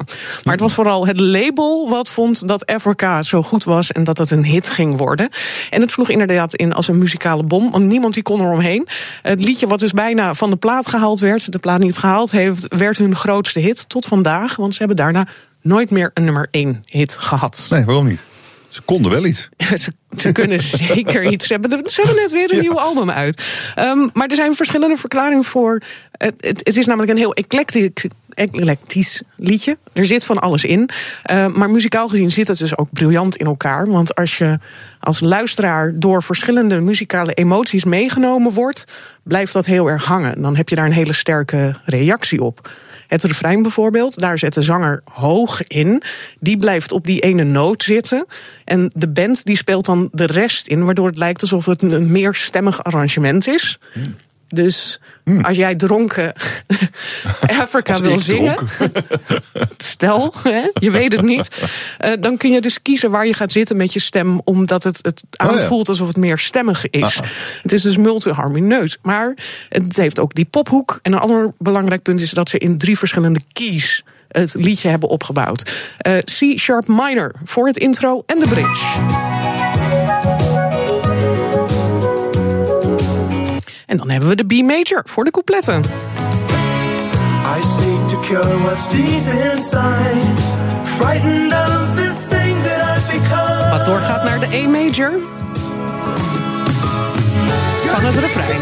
Maar 0.44 0.52
het 0.52 0.60
was 0.60 0.74
vooral 0.74 1.06
het 1.06 1.20
label 1.20 1.88
wat 1.90 2.08
vond 2.08 2.48
dat 2.48 2.66
Africa 2.66 3.22
zo 3.22 3.42
goed 3.42 3.64
was 3.64 3.92
en 3.92 4.04
dat 4.04 4.18
het 4.18 4.30
een 4.30 4.44
hit 4.44 4.68
ging 4.68 4.98
worden. 4.98 5.28
En 5.70 5.80
het 5.80 5.90
sloeg 5.90 6.08
inderdaad 6.08 6.54
in 6.54 6.72
als 6.72 6.88
een 6.88 6.98
muzikale 6.98 7.42
bom, 7.42 7.70
want 7.70 7.84
niemand 7.84 8.14
die 8.14 8.22
kon 8.22 8.40
eromheen. 8.40 8.88
Het 9.22 9.44
liedje 9.44 9.66
wat 9.66 9.78
dus 9.78 9.92
bijna 9.92 10.34
van 10.34 10.50
de 10.50 10.56
plaat 10.56 10.88
gehaald 10.88 11.20
werd, 11.20 11.52
de 11.52 11.58
plaat 11.58 11.80
niet 11.80 11.98
gehaald 11.98 12.30
heeft, 12.30 12.66
werd 12.68 12.98
hun 12.98 13.16
grootste 13.16 13.60
hit 13.60 13.88
tot 13.88 14.06
vandaag, 14.06 14.56
want 14.56 14.72
ze 14.72 14.78
hebben 14.78 14.96
daarna 14.96 15.26
nooit 15.66 15.90
meer 15.90 16.10
een 16.14 16.24
nummer 16.24 16.48
1 16.50 16.82
hit 16.86 17.12
gehad. 17.12 17.66
Nee, 17.70 17.84
waarom 17.84 18.06
niet? 18.06 18.20
Ze 18.68 18.82
konden 18.82 19.10
wel 19.10 19.24
iets. 19.24 19.48
ze, 19.82 19.92
ze, 20.16 20.32
kunnen 20.32 20.60
zeker 20.86 21.32
iets. 21.32 21.46
Ze 21.46 21.52
hebben, 21.52 21.90
ze 21.90 22.00
hebben 22.02 22.22
net 22.22 22.32
weer 22.32 22.52
een 22.52 22.60
nieuw 22.60 22.80
album 22.80 23.10
uit. 23.10 23.42
Um, 23.78 24.10
maar 24.12 24.28
er 24.28 24.36
zijn 24.36 24.54
verschillende 24.54 24.96
verklaringen 24.96 25.44
voor. 25.44 25.82
Het, 26.10 26.34
het, 26.40 26.60
het 26.64 26.76
is 26.76 26.86
namelijk 26.86 27.10
een 27.12 27.18
heel 27.18 27.34
eclectisch 27.34 27.90
eclectisch 28.36 29.22
liedje. 29.36 29.78
Er 29.92 30.06
zit 30.06 30.24
van 30.24 30.38
alles 30.38 30.64
in. 30.64 30.90
Uh, 31.30 31.46
maar 31.46 31.70
muzikaal 31.70 32.08
gezien 32.08 32.30
zit 32.30 32.48
het 32.48 32.58
dus 32.58 32.78
ook 32.78 32.88
briljant 32.92 33.36
in 33.36 33.46
elkaar. 33.46 33.86
Want 33.90 34.14
als 34.14 34.38
je 34.38 34.58
als 35.00 35.20
luisteraar 35.20 35.92
door 35.94 36.22
verschillende 36.22 36.80
muzikale 36.80 37.32
emoties 37.32 37.84
meegenomen 37.84 38.52
wordt, 38.52 38.84
blijft 39.22 39.52
dat 39.52 39.66
heel 39.66 39.90
erg 39.90 40.04
hangen. 40.04 40.42
Dan 40.42 40.56
heb 40.56 40.68
je 40.68 40.74
daar 40.74 40.86
een 40.86 40.92
hele 40.92 41.12
sterke 41.12 41.74
reactie 41.84 42.42
op. 42.42 42.70
Het 43.06 43.24
refrein 43.24 43.62
bijvoorbeeld, 43.62 44.18
daar 44.18 44.38
zet 44.38 44.54
de 44.54 44.62
zanger 44.62 45.02
hoog 45.12 45.62
in. 45.66 46.02
Die 46.40 46.56
blijft 46.56 46.92
op 46.92 47.06
die 47.06 47.20
ene 47.20 47.44
noot 47.44 47.82
zitten. 47.82 48.26
En 48.64 48.90
de 48.94 49.08
band 49.08 49.44
die 49.44 49.56
speelt 49.56 49.86
dan 49.86 50.08
de 50.12 50.26
rest 50.26 50.66
in, 50.66 50.84
waardoor 50.84 51.06
het 51.06 51.16
lijkt 51.16 51.40
alsof 51.40 51.66
het 51.66 51.82
een 51.82 52.12
meerstemmig 52.12 52.84
arrangement 52.84 53.46
is. 53.46 53.78
Hmm. 53.92 54.14
Dus 54.48 55.00
hmm. 55.24 55.44
als 55.44 55.56
jij 55.56 55.74
dronken 55.74 56.32
Afrika 57.60 58.00
wil 58.00 58.18
zingen, 58.18 58.56
stel, 59.76 60.34
hè, 60.42 60.70
je 60.72 60.90
weet 60.90 61.12
het 61.12 61.22
niet, 61.22 61.48
uh, 62.04 62.12
dan 62.20 62.36
kun 62.36 62.50
je 62.50 62.60
dus 62.60 62.82
kiezen 62.82 63.10
waar 63.10 63.26
je 63.26 63.34
gaat 63.34 63.52
zitten 63.52 63.76
met 63.76 63.92
je 63.92 64.00
stem, 64.00 64.40
omdat 64.44 64.82
het, 64.82 64.98
het 65.02 65.24
oh 65.36 65.48
aanvoelt 65.48 65.88
alsof 65.88 66.08
het 66.08 66.16
meer 66.16 66.38
stemmig 66.38 66.90
is. 66.90 67.20
Ah. 67.20 67.26
Het 67.62 67.72
is 67.72 67.82
dus 67.82 67.96
multiharmonieus, 67.96 68.98
maar 69.02 69.36
het 69.68 69.96
heeft 69.96 70.20
ook 70.20 70.34
die 70.34 70.44
pophoek. 70.44 70.98
En 71.02 71.12
een 71.12 71.18
ander 71.18 71.52
belangrijk 71.58 72.02
punt 72.02 72.20
is 72.20 72.30
dat 72.30 72.48
ze 72.48 72.58
in 72.58 72.78
drie 72.78 72.98
verschillende 72.98 73.40
keys 73.52 74.04
het 74.28 74.54
liedje 74.54 74.88
hebben 74.88 75.08
opgebouwd. 75.08 75.72
Uh, 76.06 76.18
C-sharp 76.18 76.88
minor 76.88 77.34
voor 77.44 77.66
het 77.66 77.76
intro 77.76 78.22
en 78.26 78.38
de 78.38 78.48
bridge. 78.48 79.75
En 83.86 83.96
dan 83.96 84.10
hebben 84.10 84.28
we 84.28 84.34
de 84.34 84.44
B 84.44 84.52
major 84.52 85.02
voor 85.04 85.24
de 85.24 85.30
coupletten. 85.30 85.80
I 85.80 87.62
seek 87.62 88.08
to 88.08 88.20
cure 88.20 88.58
what's 88.58 88.88
deep 88.88 89.26
inside. 89.52 90.42
Frightened 90.84 91.52
of 91.52 91.96
this 91.96 92.26
thing 92.26 92.62
that 92.62 92.96
I've 92.96 93.20
become. 93.20 93.70
Wat 93.70 93.86
doorgaat 93.86 94.24
naar 94.24 94.40
de 94.40 94.46
E 94.50 94.66
major. 94.66 95.12
Van 97.86 98.04
het 98.04 98.14
refrein. 98.14 98.60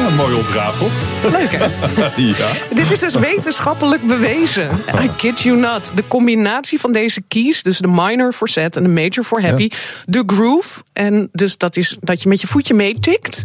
Ja, 0.00 0.10
mooi 0.10 0.34
ontrafeld. 0.34 0.92
Leuk 1.22 1.50
hè? 1.52 1.66
ja. 2.38 2.50
Dit 2.74 2.90
is 2.90 2.98
dus 2.98 3.14
wetenschappelijk 3.14 4.02
bewezen. 4.02 4.70
I 5.02 5.10
kid 5.16 5.40
you 5.40 5.56
not. 5.56 5.92
De 5.94 6.04
combinatie 6.08 6.80
van 6.80 6.92
deze 6.92 7.22
keys, 7.28 7.62
dus 7.62 7.78
de 7.78 7.88
minor 7.88 8.34
voor 8.34 8.48
set 8.48 8.76
en 8.76 8.82
de 8.82 8.88
major 8.88 9.24
voor 9.24 9.40
happy, 9.40 9.70
de 10.04 10.22
groove. 10.26 10.80
En 10.92 11.28
dus 11.32 11.58
dat 11.58 11.76
is 11.76 11.96
dat 12.00 12.22
je 12.22 12.28
met 12.28 12.40
je 12.40 12.46
voetje 12.46 12.74
meetikt. 12.74 13.42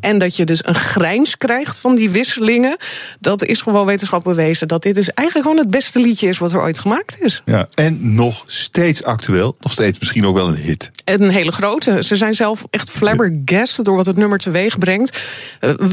En 0.00 0.18
dat 0.18 0.36
je 0.36 0.44
dus 0.44 0.66
een 0.66 0.74
grijns 0.74 1.36
krijgt 1.36 1.78
van 1.78 1.94
die 1.94 2.10
wisselingen. 2.10 2.76
Dat 3.20 3.44
is 3.44 3.60
gewoon 3.60 3.86
wetenschappelijk 3.86 4.38
bewezen. 4.38 4.68
Dat 4.68 4.82
dit 4.82 4.94
dus 4.94 5.10
eigenlijk 5.12 5.48
gewoon 5.48 5.64
het 5.64 5.72
beste 5.74 5.98
liedje 5.98 6.28
is 6.28 6.38
wat 6.38 6.52
er 6.52 6.60
ooit 6.60 6.78
gemaakt 6.78 7.16
is. 7.20 7.42
Ja, 7.44 7.68
en 7.74 8.14
nog 8.14 8.44
steeds 8.46 9.04
actueel. 9.04 9.56
Nog 9.60 9.72
steeds 9.72 9.98
misschien 9.98 10.26
ook 10.26 10.36
wel 10.36 10.48
een 10.48 10.56
hit. 10.56 10.90
Een 11.04 11.30
hele 11.30 11.52
grote. 11.52 12.02
Ze 12.02 12.16
zijn 12.16 12.34
zelf 12.34 12.64
echt 12.70 12.90
flabbergasted 12.90 13.84
door 13.84 13.96
wat 13.96 14.06
het 14.06 14.16
nummer 14.16 14.38
teweeg 14.38 14.78
brengt. 14.78 15.20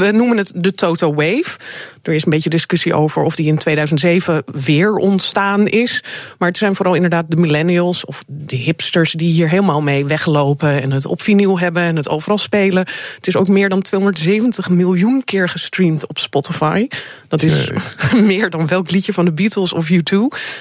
We 0.04 0.12
noemen 0.12 0.38
het 0.38 0.52
de 0.56 0.74
Toto 0.74 1.14
Wave. 1.14 1.58
Er 2.04 2.14
is 2.14 2.26
een 2.26 2.32
beetje 2.32 2.50
discussie 2.50 2.94
over 2.94 3.24
of 3.24 3.36
die 3.36 3.48
in 3.48 3.58
2007 3.58 4.44
weer 4.46 4.96
ontstaan 4.96 5.68
is. 5.68 6.04
Maar 6.38 6.48
het 6.48 6.58
zijn 6.58 6.76
vooral 6.76 6.96
inderdaad 6.96 7.26
de 7.28 7.38
millennials 7.38 8.06
of 8.06 8.24
de 8.28 8.56
hipsters 8.56 9.12
die 9.12 9.32
hier 9.32 9.50
helemaal 9.50 9.82
mee 9.82 10.06
weglopen 10.06 10.82
en 10.82 10.92
het 10.92 11.06
op 11.06 11.22
vinyl 11.22 11.60
hebben 11.60 11.84
en 11.84 11.96
het 11.96 12.10
overal 12.10 12.38
spelen. 12.38 12.88
Het 13.16 13.28
is 13.28 13.36
ook 13.36 13.48
meer 13.48 13.70
dan 13.70 13.82
270 13.82 14.70
miljoen 14.70 15.24
keer 15.24 15.50
gestreamd 15.50 16.08
op 16.08 16.20
Spotify. 16.20 16.88
Dat 17.28 17.44
is 17.44 17.70
meer 18.14 18.50
dan 18.50 18.68
welk 18.68 18.92
liedje 18.92 19.14
van 19.14 19.26
de 19.26 19.34
Beatles 19.34 19.74
of 19.74 19.92
U2. 19.92 20.18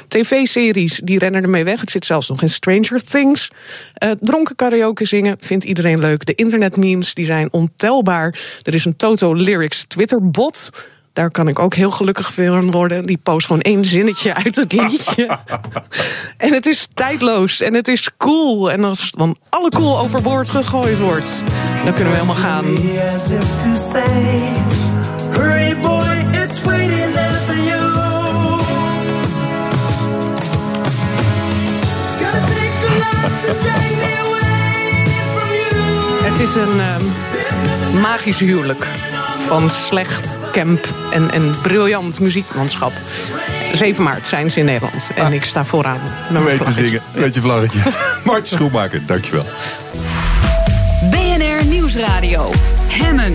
TV-series 0.09 1.01
die 1.05 1.19
rennen 1.19 1.43
ermee 1.43 1.65
weg. 1.65 1.81
Het 1.81 1.91
zit 1.91 2.05
zelfs 2.05 2.29
nog 2.29 2.43
in 2.43 2.51
Stranger 2.51 3.05
Things. 3.05 3.51
Uh, 4.05 4.11
dronken 4.21 4.57
karaoke 4.57 5.05
zingen 5.05 5.37
vindt 5.41 5.65
iedereen 5.65 6.01
leuk. 6.01 6.27
De 6.27 6.35
internetmemes 6.35 7.15
die 7.15 7.25
zijn 7.25 7.53
ontelbaar. 7.53 8.39
Er 8.63 8.75
is 8.75 8.85
een 8.85 8.97
Toto 8.97 9.35
Lyrics 9.35 9.85
Twitter-bot. 9.89 10.71
Daar 11.13 11.31
kan 11.31 11.49
ik 11.49 11.59
ook 11.59 11.75
heel 11.75 11.91
gelukkig 11.91 12.35
van 12.35 12.71
worden. 12.71 13.07
Die 13.07 13.19
post 13.23 13.47
gewoon 13.47 13.63
één 13.63 13.85
zinnetje 13.85 14.35
uit 14.35 14.57
het 14.57 14.73
liedje. 14.73 15.27
en 16.37 16.53
het 16.53 16.67
is 16.67 16.89
tijdloos 16.95 17.61
en 17.61 17.75
het 17.75 17.89
is 17.89 18.11
cool. 18.17 18.71
En 18.71 18.85
als 18.85 19.11
dan 19.11 19.37
alle 19.49 19.69
cool 19.69 19.99
overboord 19.99 20.51
gegooid 20.51 20.99
wordt, 20.99 21.43
dan 21.85 21.93
kunnen 21.93 22.13
we 22.13 22.19
helemaal 22.19 22.43
gaan. 22.43 22.65
Hurry 25.31 25.77
boy, 25.77 26.43
it's 26.43 26.63
waiting 26.63 27.13
there 27.13 27.41
for 27.47 27.57
you. 27.57 27.91
Het 36.25 36.41
is 36.41 36.55
een 36.55 36.77
uh, 36.77 36.97
magisch 38.01 38.39
huwelijk 38.39 38.87
van 39.47 39.71
slecht 39.71 40.39
camp 40.53 40.89
en, 41.11 41.31
en 41.31 41.55
briljant 41.63 42.21
muziekmanschap. 42.21 42.93
7 43.73 44.03
maart 44.03 44.27
zijn 44.27 44.51
ze 44.51 44.59
in 44.59 44.65
Nederland. 44.65 45.11
En 45.15 45.27
ah. 45.27 45.33
ik 45.33 45.45
sta 45.45 45.65
vooraan. 45.65 46.01
Met 46.31 46.43
Weet 46.43 46.63
te 46.63 46.73
zingen, 46.73 47.03
met 47.15 47.35
je 47.35 47.41
vlaggetje. 47.41 47.81
Martje 48.25 48.55
Schoenmaker, 48.55 49.07
dankjewel. 49.07 49.45
BNR 51.11 51.65
Nieuwsradio. 51.65 52.51
Hemmen. 52.89 53.35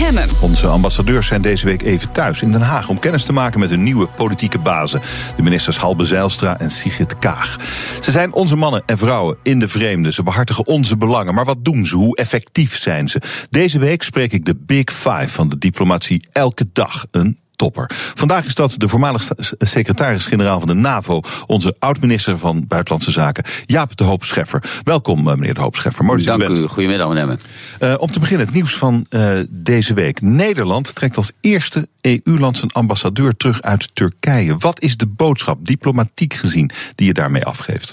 Hemmen. 0.00 0.28
Onze 0.40 0.66
ambassadeurs 0.66 1.26
zijn 1.26 1.42
deze 1.42 1.66
week 1.66 1.82
even 1.82 2.12
thuis 2.12 2.42
in 2.42 2.52
Den 2.52 2.60
Haag 2.60 2.88
om 2.88 2.98
kennis 2.98 3.24
te 3.24 3.32
maken 3.32 3.60
met 3.60 3.70
hun 3.70 3.82
nieuwe 3.82 4.06
politieke 4.06 4.58
bazen. 4.58 5.00
De 5.36 5.42
ministers 5.42 5.76
Halbe 5.76 6.04
Zijlstra 6.04 6.58
en 6.58 6.70
Sigrid 6.70 7.18
Kaag. 7.18 7.56
Ze 8.00 8.10
zijn 8.10 8.32
onze 8.32 8.56
mannen 8.56 8.82
en 8.86 8.98
vrouwen 8.98 9.36
in 9.42 9.58
de 9.58 9.68
vreemde. 9.68 10.12
Ze 10.12 10.22
behartigen 10.22 10.66
onze 10.66 10.96
belangen. 10.96 11.34
Maar 11.34 11.44
wat 11.44 11.64
doen 11.64 11.86
ze? 11.86 11.96
Hoe 11.96 12.16
effectief 12.16 12.78
zijn 12.78 13.08
ze? 13.08 13.20
Deze 13.50 13.78
week 13.78 14.02
spreek 14.02 14.32
ik 14.32 14.44
de 14.44 14.56
Big 14.56 14.92
Five 14.92 15.28
van 15.28 15.48
de 15.48 15.58
diplomatie 15.58 16.28
elke 16.32 16.66
dag. 16.72 17.06
Een 17.10 17.38
topper. 17.60 17.90
Vandaag 18.14 18.46
is 18.46 18.54
dat 18.54 18.74
de 18.76 18.88
voormalig 18.88 19.28
secretaris-generaal 19.58 20.58
van 20.58 20.68
de 20.68 20.74
NAVO, 20.74 21.20
onze 21.46 21.76
oud-minister 21.78 22.38
van 22.38 22.64
Buitenlandse 22.68 23.10
Zaken, 23.10 23.44
Jaap 23.66 23.96
de 23.96 24.04
Hoop 24.04 24.24
Scheffer. 24.24 24.62
Welkom, 24.84 25.28
eh, 25.28 25.34
meneer 25.34 25.54
de 25.54 25.60
Hoop 25.60 25.74
Scheffer. 25.74 26.04
Mooi 26.04 26.24
Dank 26.24 26.48
u. 26.48 26.66
Goedemiddag, 26.66 27.08
meneer. 27.08 27.38
Uh, 27.80 27.94
om 27.98 28.10
te 28.10 28.20
beginnen 28.20 28.46
het 28.46 28.54
nieuws 28.54 28.74
van 28.76 29.06
uh, 29.10 29.38
deze 29.50 29.94
week. 29.94 30.20
Nederland 30.20 30.94
trekt 30.94 31.16
als 31.16 31.32
eerste 31.40 31.88
EU-land 32.00 32.56
zijn 32.56 32.70
ambassadeur 32.70 33.36
terug 33.36 33.62
uit 33.62 33.94
Turkije. 33.94 34.56
Wat 34.56 34.82
is 34.82 34.96
de 34.96 35.06
boodschap, 35.06 35.66
diplomatiek 35.66 36.34
gezien, 36.34 36.70
die 36.94 37.06
je 37.06 37.12
daarmee 37.12 37.44
afgeeft? 37.44 37.92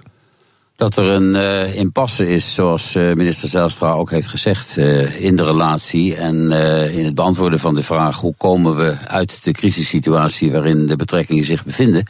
Dat 0.78 0.98
er 0.98 1.06
een 1.06 1.36
uh, 1.36 1.76
impasse 1.76 2.28
is, 2.28 2.54
zoals 2.54 2.96
uh, 2.96 3.14
minister 3.14 3.50
Zijlstra 3.50 3.92
ook 3.92 4.12
heeft 4.12 4.28
gezegd, 4.28 4.78
uh, 4.78 5.24
in 5.24 5.36
de 5.36 5.44
relatie 5.44 6.16
en 6.16 6.52
in 6.92 7.06
het 7.06 7.16
beantwoorden 7.16 7.60
van 7.60 7.74
de 7.74 7.84
vraag 7.84 8.20
hoe 8.20 8.34
komen 8.38 8.76
we 8.76 8.96
uit 9.08 9.44
de 9.44 9.52
crisissituatie 9.52 10.52
waarin 10.52 10.86
de 10.86 10.96
betrekkingen 10.96 11.46
zich 11.46 11.64
bevinden. 11.64 12.06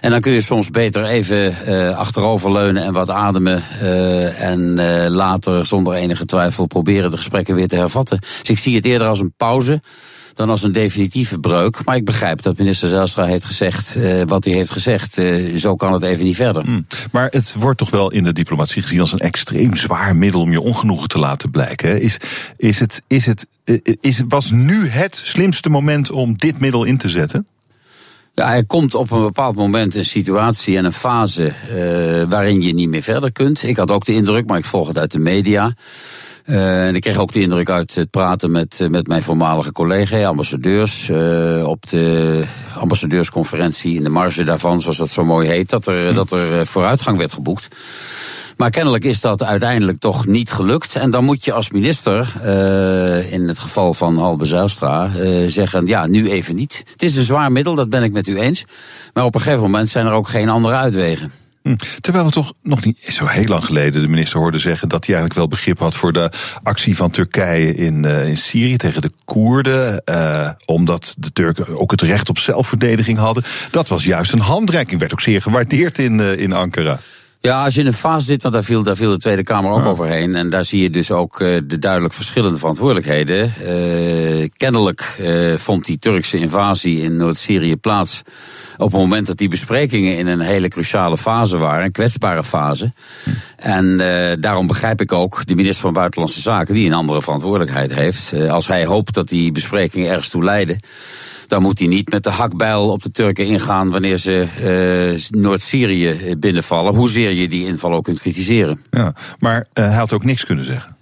En 0.00 0.10
dan 0.10 0.20
kun 0.20 0.32
je 0.32 0.40
soms 0.40 0.70
beter 0.70 1.04
even 1.04 1.54
achteroverleunen 1.96 2.82
en 2.82 2.92
wat 2.92 3.10
ademen 3.10 3.62
en 4.36 4.80
later 5.10 5.66
zonder 5.66 5.94
enige 5.94 6.24
twijfel 6.24 6.66
proberen 6.66 7.10
de 7.10 7.16
gesprekken 7.16 7.54
weer 7.54 7.68
te 7.68 7.76
hervatten. 7.76 8.18
Dus 8.18 8.50
ik 8.50 8.58
zie 8.58 8.76
het 8.76 8.84
eerder 8.84 9.08
als 9.08 9.20
een 9.20 9.34
pauze 9.36 9.80
dan 10.38 10.50
als 10.50 10.62
een 10.62 10.72
definitieve 10.72 11.38
breuk. 11.38 11.84
Maar 11.84 11.96
ik 11.96 12.04
begrijp 12.04 12.42
dat 12.42 12.58
minister 12.58 12.88
Zijlstra 12.88 13.24
heeft 13.24 13.44
gezegd 13.44 13.96
uh, 13.96 14.22
wat 14.26 14.44
hij 14.44 14.54
heeft 14.54 14.70
gezegd. 14.70 15.18
Uh, 15.18 15.56
zo 15.56 15.76
kan 15.76 15.92
het 15.92 16.02
even 16.02 16.24
niet 16.24 16.36
verder. 16.36 16.64
Hmm. 16.64 16.86
Maar 17.12 17.28
het 17.30 17.54
wordt 17.58 17.78
toch 17.78 17.90
wel 17.90 18.12
in 18.12 18.24
de 18.24 18.32
diplomatie 18.32 18.82
gezien 18.82 19.00
als 19.00 19.12
een 19.12 19.18
extreem 19.18 19.76
zwaar 19.76 20.16
middel 20.16 20.40
om 20.40 20.50
je 20.50 20.60
ongenoegen 20.60 21.08
te 21.08 21.18
laten 21.18 21.50
blijken. 21.50 22.00
Is, 22.00 22.16
is 22.56 22.80
het, 22.80 23.02
is 23.06 23.26
het, 23.26 23.46
eh, 23.64 23.76
is, 24.00 24.22
was 24.28 24.50
nu 24.50 24.88
het 24.88 25.20
slimste 25.24 25.68
moment 25.68 26.10
om 26.10 26.36
dit 26.36 26.60
middel 26.60 26.84
in 26.84 26.98
te 26.98 27.08
zetten? 27.08 27.46
Ja, 28.34 28.54
er 28.54 28.66
komt 28.66 28.94
op 28.94 29.10
een 29.10 29.22
bepaald 29.22 29.56
moment 29.56 29.94
een 29.94 30.04
situatie 30.04 30.76
en 30.76 30.84
een 30.84 30.92
fase 30.92 31.44
uh, 31.44 32.28
waarin 32.28 32.62
je 32.62 32.74
niet 32.74 32.88
meer 32.88 33.02
verder 33.02 33.32
kunt. 33.32 33.62
Ik 33.62 33.76
had 33.76 33.90
ook 33.90 34.04
de 34.04 34.14
indruk, 34.14 34.46
maar 34.46 34.58
ik 34.58 34.64
volg 34.64 34.88
het 34.88 34.98
uit 34.98 35.12
de 35.12 35.18
media 35.18 35.74
uh, 36.48 36.86
en 36.86 36.94
ik 36.94 37.00
kreeg 37.00 37.18
ook 37.18 37.32
de 37.32 37.40
indruk 37.40 37.70
uit 37.70 37.94
het 37.94 38.10
praten 38.10 38.50
met, 38.50 38.80
eh, 38.80 38.88
met 38.88 39.06
mijn 39.06 39.22
voormalige 39.22 39.72
collega, 39.72 40.24
ambassadeurs, 40.24 41.08
uh, 41.08 41.66
op 41.66 41.88
de 41.88 42.44
ambassadeursconferentie 42.74 43.94
in 43.94 44.02
de 44.02 44.08
marge 44.08 44.44
daarvan, 44.44 44.80
zoals 44.80 44.96
dat 44.96 45.08
zo 45.08 45.24
mooi 45.24 45.48
heet, 45.48 45.70
dat 45.70 45.86
er, 45.86 46.14
dat 46.14 46.32
er 46.32 46.66
vooruitgang 46.66 47.18
werd 47.18 47.32
geboekt. 47.32 47.68
Maar 48.56 48.70
kennelijk 48.70 49.04
is 49.04 49.20
dat 49.20 49.42
uiteindelijk 49.42 49.98
toch 49.98 50.26
niet 50.26 50.50
gelukt. 50.50 50.94
En 50.94 51.10
dan 51.10 51.24
moet 51.24 51.44
je 51.44 51.52
als 51.52 51.70
minister, 51.70 52.32
in 53.30 53.48
het 53.48 53.58
geval 53.58 53.94
van 53.94 54.16
Halbe 54.16 54.44
Zijlstra, 54.44 55.10
zeggen: 55.46 55.86
ja, 55.86 56.06
nu 56.06 56.28
even 56.28 56.54
niet. 56.54 56.82
Het 56.92 57.02
is 57.02 57.16
een 57.16 57.22
zwaar 57.22 57.52
middel, 57.52 57.74
dat 57.74 57.90
ben 57.90 58.02
ik 58.02 58.12
met 58.12 58.28
u 58.28 58.38
eens. 58.38 58.64
Maar 59.12 59.24
op 59.24 59.34
een 59.34 59.40
gegeven 59.40 59.62
moment 59.62 59.88
zijn 59.88 60.06
er 60.06 60.12
ook 60.12 60.28
geen 60.28 60.48
andere 60.48 60.74
uitwegen. 60.74 61.32
Hm. 61.68 62.00
Terwijl 62.00 62.24
we 62.24 62.30
toch 62.30 62.52
nog 62.62 62.84
niet 62.84 62.98
zo 63.08 63.26
heel 63.26 63.44
lang 63.44 63.64
geleden 63.64 64.02
de 64.02 64.08
minister 64.08 64.38
hoorden 64.38 64.60
zeggen 64.60 64.88
dat 64.88 65.06
hij 65.06 65.14
eigenlijk 65.14 65.34
wel 65.34 65.58
begrip 65.58 65.78
had 65.78 65.94
voor 65.94 66.12
de 66.12 66.30
actie 66.62 66.96
van 66.96 67.10
Turkije 67.10 67.74
in, 67.74 68.04
uh, 68.04 68.28
in 68.28 68.36
Syrië 68.36 68.76
tegen 68.76 69.02
de 69.02 69.10
Koerden. 69.24 70.02
Uh, 70.04 70.50
omdat 70.64 71.14
de 71.18 71.32
Turken 71.32 71.80
ook 71.80 71.90
het 71.90 72.02
recht 72.02 72.28
op 72.28 72.38
zelfverdediging 72.38 73.18
hadden. 73.18 73.44
Dat 73.70 73.88
was 73.88 74.04
juist 74.04 74.32
een 74.32 74.38
handreiking, 74.38 75.00
werd 75.00 75.12
ook 75.12 75.20
zeer 75.20 75.42
gewaardeerd 75.42 75.98
in, 75.98 76.18
uh, 76.18 76.40
in 76.40 76.52
Ankara. 76.52 76.98
Ja, 77.40 77.64
als 77.64 77.74
je 77.74 77.80
in 77.80 77.86
een 77.86 77.92
fase 77.92 78.26
zit, 78.26 78.42
want 78.42 78.54
daar 78.54 78.64
viel, 78.64 78.82
daar 78.82 78.96
viel 78.96 79.10
de 79.10 79.18
Tweede 79.18 79.42
Kamer 79.42 79.70
ook 79.70 79.84
overheen. 79.84 80.34
En 80.34 80.50
daar 80.50 80.64
zie 80.64 80.82
je 80.82 80.90
dus 80.90 81.10
ook 81.10 81.40
uh, 81.40 81.58
de 81.64 81.78
duidelijk 81.78 82.14
verschillende 82.14 82.58
verantwoordelijkheden. 82.58 83.52
Uh, 83.62 84.48
kennelijk 84.56 85.16
uh, 85.20 85.56
vond 85.56 85.84
die 85.84 85.98
Turkse 85.98 86.38
invasie 86.38 87.02
in 87.02 87.16
Noord-Syrië 87.16 87.76
plaats 87.76 88.22
op 88.78 88.92
het 88.92 89.00
moment 89.00 89.26
dat 89.26 89.36
die 89.36 89.48
besprekingen 89.48 90.16
in 90.16 90.26
een 90.26 90.40
hele 90.40 90.68
cruciale 90.68 91.18
fase 91.18 91.56
waren, 91.58 91.84
een 91.84 91.92
kwetsbare 91.92 92.44
fase. 92.44 92.92
En 93.56 93.84
uh, 93.84 94.32
daarom 94.40 94.66
begrijp 94.66 95.00
ik 95.00 95.12
ook 95.12 95.46
de 95.46 95.54
minister 95.54 95.82
van 95.82 95.92
Buitenlandse 95.92 96.40
Zaken, 96.40 96.74
die 96.74 96.86
een 96.86 96.92
andere 96.92 97.22
verantwoordelijkheid 97.22 97.94
heeft. 97.94 98.32
Uh, 98.34 98.52
als 98.52 98.66
hij 98.66 98.84
hoopt 98.84 99.14
dat 99.14 99.28
die 99.28 99.52
besprekingen 99.52 100.10
ergens 100.10 100.28
toe 100.28 100.44
leiden 100.44 100.78
dan 101.48 101.62
moet 101.62 101.78
hij 101.78 101.88
niet 101.88 102.10
met 102.10 102.24
de 102.24 102.30
hakbijl 102.30 102.90
op 102.90 103.02
de 103.02 103.10
Turken 103.10 103.46
ingaan 103.46 103.90
wanneer 103.90 104.16
ze 104.16 104.46
uh, 105.30 105.40
Noord-Syrië 105.40 106.36
binnenvallen. 106.38 106.94
Hoezeer 106.94 107.32
je 107.32 107.48
die 107.48 107.66
inval 107.66 107.92
ook 107.92 108.04
kunt 108.04 108.20
kritiseren. 108.20 108.80
Ja, 108.90 109.14
maar 109.38 109.58
uh, 109.58 109.84
hij 109.84 109.94
had 109.94 110.12
ook 110.12 110.24
niks 110.24 110.44
kunnen 110.44 110.64
zeggen. 110.64 110.97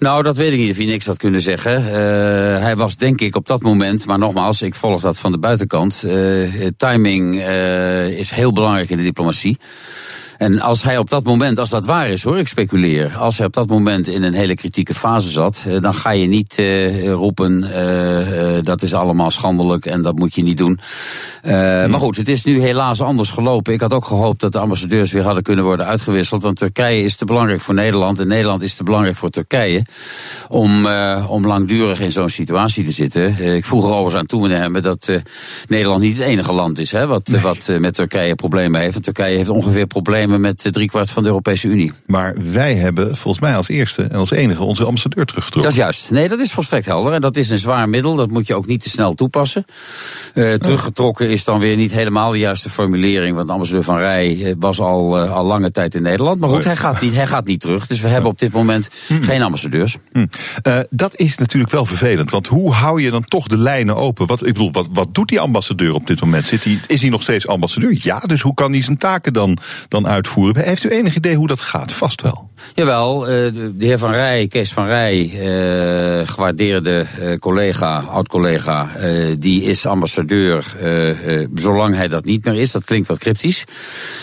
Nou, 0.00 0.22
dat 0.22 0.36
weet 0.36 0.52
ik 0.52 0.58
niet 0.58 0.70
of 0.70 0.76
hij 0.76 0.86
niks 0.86 1.06
had 1.06 1.16
kunnen 1.16 1.40
zeggen. 1.40 1.82
Uh, 1.82 1.92
hij 2.62 2.76
was 2.76 2.96
denk 2.96 3.20
ik 3.20 3.36
op 3.36 3.46
dat 3.46 3.62
moment, 3.62 4.06
maar 4.06 4.18
nogmaals, 4.18 4.62
ik 4.62 4.74
volg 4.74 5.00
dat 5.00 5.18
van 5.18 5.32
de 5.32 5.38
buitenkant. 5.38 6.02
Uh, 6.06 6.68
timing 6.76 7.34
uh, 7.34 8.18
is 8.18 8.30
heel 8.30 8.52
belangrijk 8.52 8.90
in 8.90 8.96
de 8.96 9.02
diplomatie. 9.02 9.58
En 10.40 10.60
als 10.60 10.82
hij 10.82 10.98
op 10.98 11.10
dat 11.10 11.24
moment, 11.24 11.58
als 11.58 11.70
dat 11.70 11.86
waar 11.86 12.08
is 12.08 12.22
hoor, 12.22 12.38
ik 12.38 12.48
speculeer. 12.48 13.16
Als 13.16 13.38
hij 13.38 13.46
op 13.46 13.52
dat 13.52 13.66
moment 13.66 14.08
in 14.08 14.22
een 14.22 14.34
hele 14.34 14.54
kritieke 14.54 14.94
fase 14.94 15.30
zat, 15.30 15.66
dan 15.80 15.94
ga 15.94 16.10
je 16.10 16.26
niet 16.26 16.62
roepen 17.04 17.60
dat 18.64 18.82
is 18.82 18.94
allemaal 18.94 19.30
schandelijk 19.30 19.86
en 19.86 20.02
dat 20.02 20.18
moet 20.18 20.34
je 20.34 20.42
niet 20.42 20.56
doen. 20.56 20.78
Maar 21.42 22.00
goed, 22.00 22.16
het 22.16 22.28
is 22.28 22.44
nu 22.44 22.60
helaas 22.60 23.00
anders 23.00 23.30
gelopen. 23.30 23.72
Ik 23.72 23.80
had 23.80 23.92
ook 23.92 24.04
gehoopt 24.04 24.40
dat 24.40 24.52
de 24.52 24.58
ambassadeurs 24.58 25.12
weer 25.12 25.22
hadden 25.22 25.42
kunnen 25.42 25.64
worden 25.64 25.86
uitgewisseld. 25.86 26.42
Want 26.42 26.56
Turkije 26.56 27.02
is 27.02 27.16
te 27.16 27.24
belangrijk 27.24 27.60
voor 27.60 27.74
Nederland 27.74 28.18
en 28.18 28.28
Nederland 28.28 28.62
is 28.62 28.74
te 28.74 28.84
belangrijk 28.84 29.16
voor 29.16 29.30
Turkije. 29.30 29.84
Om, 30.48 30.86
om 31.28 31.46
langdurig 31.46 32.00
in 32.00 32.12
zo'n 32.12 32.28
situatie 32.28 32.84
te 32.84 32.92
zitten. 32.92 33.54
ik 33.54 33.64
vroeg 33.64 33.84
er 33.84 33.90
overigens 33.90 34.20
aan 34.20 34.26
toe, 34.26 34.40
meneer 34.40 34.58
Hemmen, 34.58 34.82
dat 34.82 35.10
Nederland 35.66 36.00
niet 36.00 36.16
het 36.16 36.26
enige 36.26 36.52
land 36.52 36.78
is 36.78 36.92
hè, 36.92 37.06
wat, 37.06 37.28
wat 37.42 37.72
met 37.78 37.94
Turkije 37.94 38.34
problemen 38.34 38.80
heeft. 38.80 38.92
Want 38.92 39.04
Turkije 39.04 39.36
heeft 39.36 39.48
ongeveer 39.48 39.86
problemen 39.86 40.29
met 40.38 40.68
driekwart 40.70 41.10
van 41.10 41.22
de 41.22 41.28
Europese 41.28 41.68
Unie. 41.68 41.92
Maar 42.06 42.34
wij 42.52 42.74
hebben 42.74 43.16
volgens 43.16 43.42
mij 43.42 43.56
als 43.56 43.68
eerste 43.68 44.02
en 44.02 44.18
als 44.18 44.30
enige 44.30 44.62
onze 44.62 44.84
ambassadeur 44.84 45.24
teruggetrokken. 45.24 45.70
Dat 45.70 45.78
is 45.78 45.84
juist. 45.84 46.10
Nee, 46.10 46.28
dat 46.28 46.38
is 46.38 46.52
volstrekt 46.52 46.86
helder. 46.86 47.12
En 47.12 47.20
dat 47.20 47.36
is 47.36 47.50
een 47.50 47.58
zwaar 47.58 47.88
middel. 47.88 48.14
Dat 48.14 48.30
moet 48.30 48.46
je 48.46 48.54
ook 48.54 48.66
niet 48.66 48.82
te 48.82 48.88
snel 48.88 49.14
toepassen. 49.14 49.64
Uh, 50.34 50.54
teruggetrokken 50.54 51.30
is 51.30 51.44
dan 51.44 51.58
weer 51.58 51.76
niet 51.76 51.92
helemaal 51.92 52.30
de 52.30 52.38
juiste 52.38 52.70
formulering. 52.70 53.34
Want 53.34 53.46
de 53.46 53.52
ambassadeur 53.52 53.84
van 53.84 53.98
Rij 53.98 54.44
eh, 54.44 54.54
was 54.58 54.80
al, 54.80 55.24
uh, 55.24 55.32
al 55.32 55.44
lange 55.44 55.70
tijd 55.70 55.94
in 55.94 56.02
Nederland. 56.02 56.40
Maar 56.40 56.48
goed, 56.48 56.64
hij 56.64 56.76
gaat 56.76 57.00
niet, 57.00 57.14
hij 57.14 57.26
gaat 57.26 57.46
niet 57.46 57.60
terug. 57.60 57.86
Dus 57.86 58.00
we 58.00 58.08
hebben 58.08 58.30
op 58.30 58.38
dit 58.38 58.52
moment 58.52 58.90
hm. 59.06 59.22
geen 59.22 59.42
ambassadeurs. 59.42 59.96
Hm. 60.12 60.26
dat 60.90 61.16
is 61.16 61.38
natuurlijk 61.38 61.72
wel 61.72 61.86
vervelend. 61.86 62.30
Want 62.30 62.46
hoe 62.46 62.72
hou 62.72 63.02
je 63.02 63.10
dan 63.10 63.24
toch 63.24 63.46
de 63.46 63.58
lijnen 63.58 63.96
open? 63.96 64.26
Wat, 64.26 64.46
ik 64.46 64.52
bedoel, 64.52 64.72
wat, 64.72 64.86
wat 64.92 65.14
doet 65.14 65.28
die 65.28 65.40
ambassadeur 65.40 65.94
op 65.94 66.06
dit 66.06 66.20
moment? 66.20 66.44
Zit 66.44 66.64
hij, 66.64 66.78
is 66.86 67.00
hij 67.00 67.10
nog 67.10 67.22
steeds 67.22 67.46
ambassadeur? 67.46 67.96
Ja, 67.98 68.18
dus 68.18 68.40
hoe 68.40 68.54
kan 68.54 68.72
hij 68.72 68.82
zijn 68.82 68.98
taken 68.98 69.32
dan, 69.32 69.58
dan 69.88 70.06
Heeft 70.56 70.84
u 70.84 70.88
enig 70.88 71.16
idee 71.16 71.36
hoe 71.36 71.46
dat 71.46 71.60
gaat? 71.60 71.92
Vast 71.92 72.22
wel. 72.22 72.48
Jawel, 72.74 73.20
de 73.20 73.74
heer 73.78 73.98
Van 73.98 74.12
Rij, 74.12 74.46
Kees 74.46 74.72
van 74.72 74.86
Rij, 74.86 75.30
gewaardeerde 76.26 77.06
collega, 77.38 77.98
oud-collega, 77.98 78.88
die 79.38 79.62
is 79.62 79.86
ambassadeur 79.86 80.64
zolang 81.54 81.94
hij 81.94 82.08
dat 82.08 82.24
niet 82.24 82.44
meer 82.44 82.54
is. 82.54 82.70
Dat 82.70 82.84
klinkt 82.84 83.08
wat 83.08 83.18
cryptisch. 83.18 83.64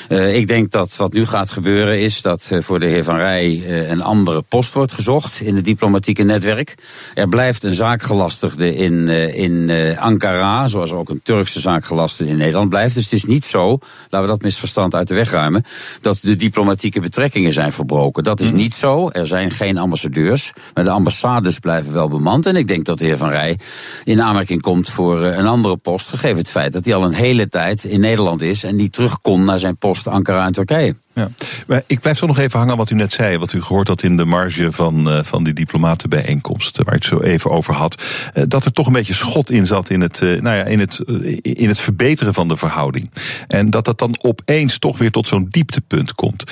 ik 0.09 0.47
denk 0.47 0.71
dat 0.71 0.95
wat 0.95 1.13
nu 1.13 1.25
gaat 1.25 1.51
gebeuren 1.51 2.01
is 2.01 2.21
dat 2.21 2.51
voor 2.59 2.79
de 2.79 2.85
heer 2.85 3.03
Van 3.03 3.15
Rij 3.15 3.63
een 3.89 4.01
andere 4.01 4.41
post 4.41 4.73
wordt 4.73 4.91
gezocht 4.91 5.41
in 5.41 5.55
het 5.55 5.65
diplomatieke 5.65 6.23
netwerk. 6.23 6.75
Er 7.13 7.27
blijft 7.27 7.63
een 7.63 7.75
zaakgelastigde 7.75 8.75
in, 8.75 9.07
in 9.33 9.71
Ankara, 9.99 10.67
zoals 10.67 10.91
ook 10.91 11.09
een 11.09 11.21
Turkse 11.23 11.59
zaakgelastigde 11.59 12.31
in 12.31 12.37
Nederland 12.37 12.69
blijft. 12.69 12.93
Dus 12.93 13.03
het 13.03 13.13
is 13.13 13.25
niet 13.25 13.45
zo, 13.45 13.79
laten 14.09 14.21
we 14.21 14.33
dat 14.33 14.41
misverstand 14.41 14.95
uit 14.95 15.07
de 15.07 15.15
weg 15.15 15.31
ruimen, 15.31 15.63
dat 16.01 16.17
de 16.21 16.35
diplomatieke 16.35 16.99
betrekkingen 16.99 17.53
zijn 17.53 17.73
verbroken. 17.73 18.23
Dat 18.23 18.39
is 18.39 18.47
mhm. 18.47 18.55
niet 18.55 18.73
zo. 18.73 19.09
Er 19.09 19.27
zijn 19.27 19.51
geen 19.51 19.77
ambassadeurs, 19.77 20.53
maar 20.73 20.83
de 20.83 20.89
ambassades 20.89 21.59
blijven 21.59 21.93
wel 21.93 22.09
bemand. 22.09 22.45
En 22.45 22.55
ik 22.55 22.67
denk 22.67 22.85
dat 22.85 22.99
de 22.99 23.05
heer 23.05 23.17
Van 23.17 23.29
Rij 23.29 23.59
in 24.03 24.21
aanmerking 24.21 24.61
komt 24.61 24.89
voor 24.89 25.21
een 25.21 25.47
andere 25.47 25.77
post, 25.77 26.09
gegeven 26.09 26.37
het 26.37 26.49
feit 26.49 26.73
dat 26.73 26.85
hij 26.85 26.95
al 26.95 27.03
een 27.03 27.13
hele 27.13 27.49
tijd 27.49 27.83
in 27.83 27.99
Nederland 27.99 28.41
is 28.41 28.63
en 28.63 28.75
niet 28.75 28.93
terug 28.93 29.21
kon 29.21 29.43
naar 29.43 29.59
zijn 29.59 29.77
post 29.77 30.07
Ankara 30.07 30.45
en 30.45 30.51
Turkije. 30.51 30.95
Ja. 31.17 31.29
Maar 31.67 31.83
ik 31.87 31.99
blijf 31.99 32.17
toch 32.17 32.27
nog 32.27 32.37
even 32.37 32.57
hangen 32.57 32.71
aan 32.71 32.79
wat 32.79 32.89
u 32.89 32.95
net 32.95 33.13
zei. 33.13 33.37
Wat 33.37 33.53
u 33.53 33.61
gehoord 33.61 33.87
had 33.87 34.03
in 34.03 34.17
de 34.17 34.25
marge 34.25 34.71
van, 34.71 35.07
uh, 35.07 35.23
van 35.23 35.43
die 35.43 35.53
diplomatenbijeenkomst. 35.53 36.77
Waar 36.77 36.95
ik 36.95 37.03
het 37.03 37.11
zo 37.11 37.19
even 37.19 37.51
over 37.51 37.73
had. 37.73 38.03
Uh, 38.33 38.43
dat 38.47 38.65
er 38.65 38.71
toch 38.71 38.87
een 38.87 38.93
beetje 38.93 39.13
schot 39.13 39.51
in 39.51 39.65
zat 39.65 39.89
in 39.89 40.01
het, 40.01 40.21
uh, 40.21 40.41
nou 40.41 40.55
ja, 40.55 40.63
in, 40.63 40.79
het, 40.79 40.99
in 41.41 41.67
het 41.67 41.79
verbeteren 41.79 42.33
van 42.33 42.47
de 42.47 42.57
verhouding. 42.57 43.11
En 43.47 43.69
dat 43.69 43.85
dat 43.85 43.99
dan 43.99 44.15
opeens 44.21 44.79
toch 44.79 44.97
weer 44.97 45.11
tot 45.11 45.27
zo'n 45.27 45.47
dieptepunt 45.49 46.15
komt. 46.15 46.43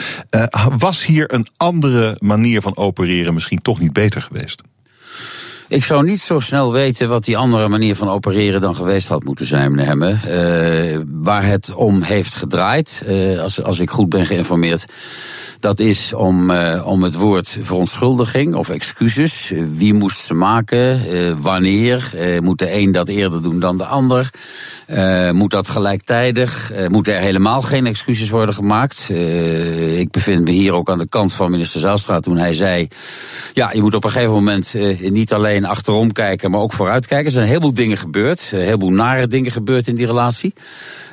was 0.78 1.06
hier 1.06 1.34
een 1.34 1.48
andere 1.58 2.18
manier 2.20 2.62
van 2.62 2.78
opereren 2.78 3.34
misschien 3.34 3.62
toch 3.62 3.80
niet 3.80 3.94
beter 3.94 4.22
geweest? 4.22 4.62
Ik 5.68 5.84
zou 5.84 6.06
niet 6.06 6.22
zo 6.22 6.40
snel 6.40 6.72
weten 6.72 7.10
wat 7.10 7.24
die 7.24 7.38
andere 7.38 7.68
manier 7.68 7.96
van 7.96 8.10
opereren 8.10 8.62
dan 8.62 8.76
geweest 8.76 9.08
had 9.08 9.24
moeten 9.24 9.46
zijn, 9.46 9.72
meneer 9.72 9.86
Hemme. 9.86 10.12
Uh, 10.12 11.02
waar 11.22 11.46
het 11.46 11.74
om 11.74 12.02
heeft 12.02 12.36
gedraaid, 12.36 13.04
uh, 13.08 13.42
als, 13.42 13.64
als 13.64 13.80
ik 13.80 13.90
goed 13.90 14.10
ben 14.10 14.26
geïnformeerd, 14.26 14.86
dat 15.60 15.80
is 15.80 16.14
om, 16.14 16.52
uh, 16.52 16.88
om 16.88 17.04
het 17.04 17.16
woord 17.16 17.58
verontschuldiging 17.62 18.56
of 18.56 18.70
excuses. 18.70 19.54
Wie 19.76 19.94
moest 19.94 20.20
ze 20.20 20.34
maken? 20.34 21.02
wanneer? 21.42 22.12
moet 22.42 22.60
de 22.60 22.78
een 22.78 22.92
dat 22.92 23.08
eerder 23.08 23.42
doen 23.42 23.60
dan 23.60 23.78
de 23.78 23.86
ander? 23.86 24.30
Moet 25.32 25.52
dat 25.52 25.68
gelijktijdig? 25.68 26.72
Moeten 26.88 27.16
er 27.16 27.22
helemaal 27.22 27.62
geen 27.62 27.86
excuses 27.86 28.30
worden 28.30 28.56
gemaakt? 28.56 29.10
Ik 29.98 30.12
bevind 30.12 30.44
me 30.44 30.52
hier 30.52 30.74
ook 30.74 30.90
aan 30.90 30.98
de 30.98 31.08
kant 31.10 31.34
van 31.34 31.52
minister 31.52 31.80
Zijlstra 31.80 32.20
toen 32.20 32.38
hij 32.38 32.54
zei... 32.54 32.88
ja, 33.54 33.72
je 33.74 33.82
moet 33.82 33.96
op 33.96 34.04
een 34.04 34.12
gegeven 34.12 34.34
moment 34.34 34.76
niet 35.00 35.34
alleen 35.34 35.55
achterom 35.64 36.12
kijken, 36.12 36.52
maar 36.52 36.60
ook 36.60 36.74
vooruit 36.74 37.08
kijken. 37.08 37.26
Er 37.26 37.32
zijn 37.32 37.44
een 37.44 37.50
heleboel 37.50 37.74
dingen 37.74 37.98
gebeurd, 37.98 38.50
een 38.54 38.60
heleboel 38.60 38.92
nare 38.92 39.28
dingen 39.28 39.52
gebeurd 39.52 39.88
in 39.88 39.96
die 39.96 40.06
relatie. 40.06 40.54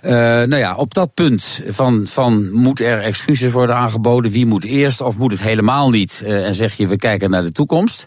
nou 0.03 0.57
ja, 0.57 0.75
op 0.77 0.95
dat 0.95 1.15
punt 1.15 1.61
van, 1.69 2.07
van 2.07 2.53
moet 2.53 2.81
er 2.81 3.01
excuses 3.01 3.53
worden 3.53 3.77
aangeboden? 3.77 4.31
Wie 4.33 4.47
moet 4.47 4.65
eerst 4.65 5.01
of 5.01 5.17
moet 5.17 5.33
het 5.33 5.43
helemaal 5.43 5.91
niet? 5.91 6.23
en 6.27 6.55
zeg 6.55 6.75
je, 6.75 6.87
we 6.87 6.97
kijken 6.97 7.31
naar 7.31 7.43
de 7.43 7.53
toekomst. 7.53 8.07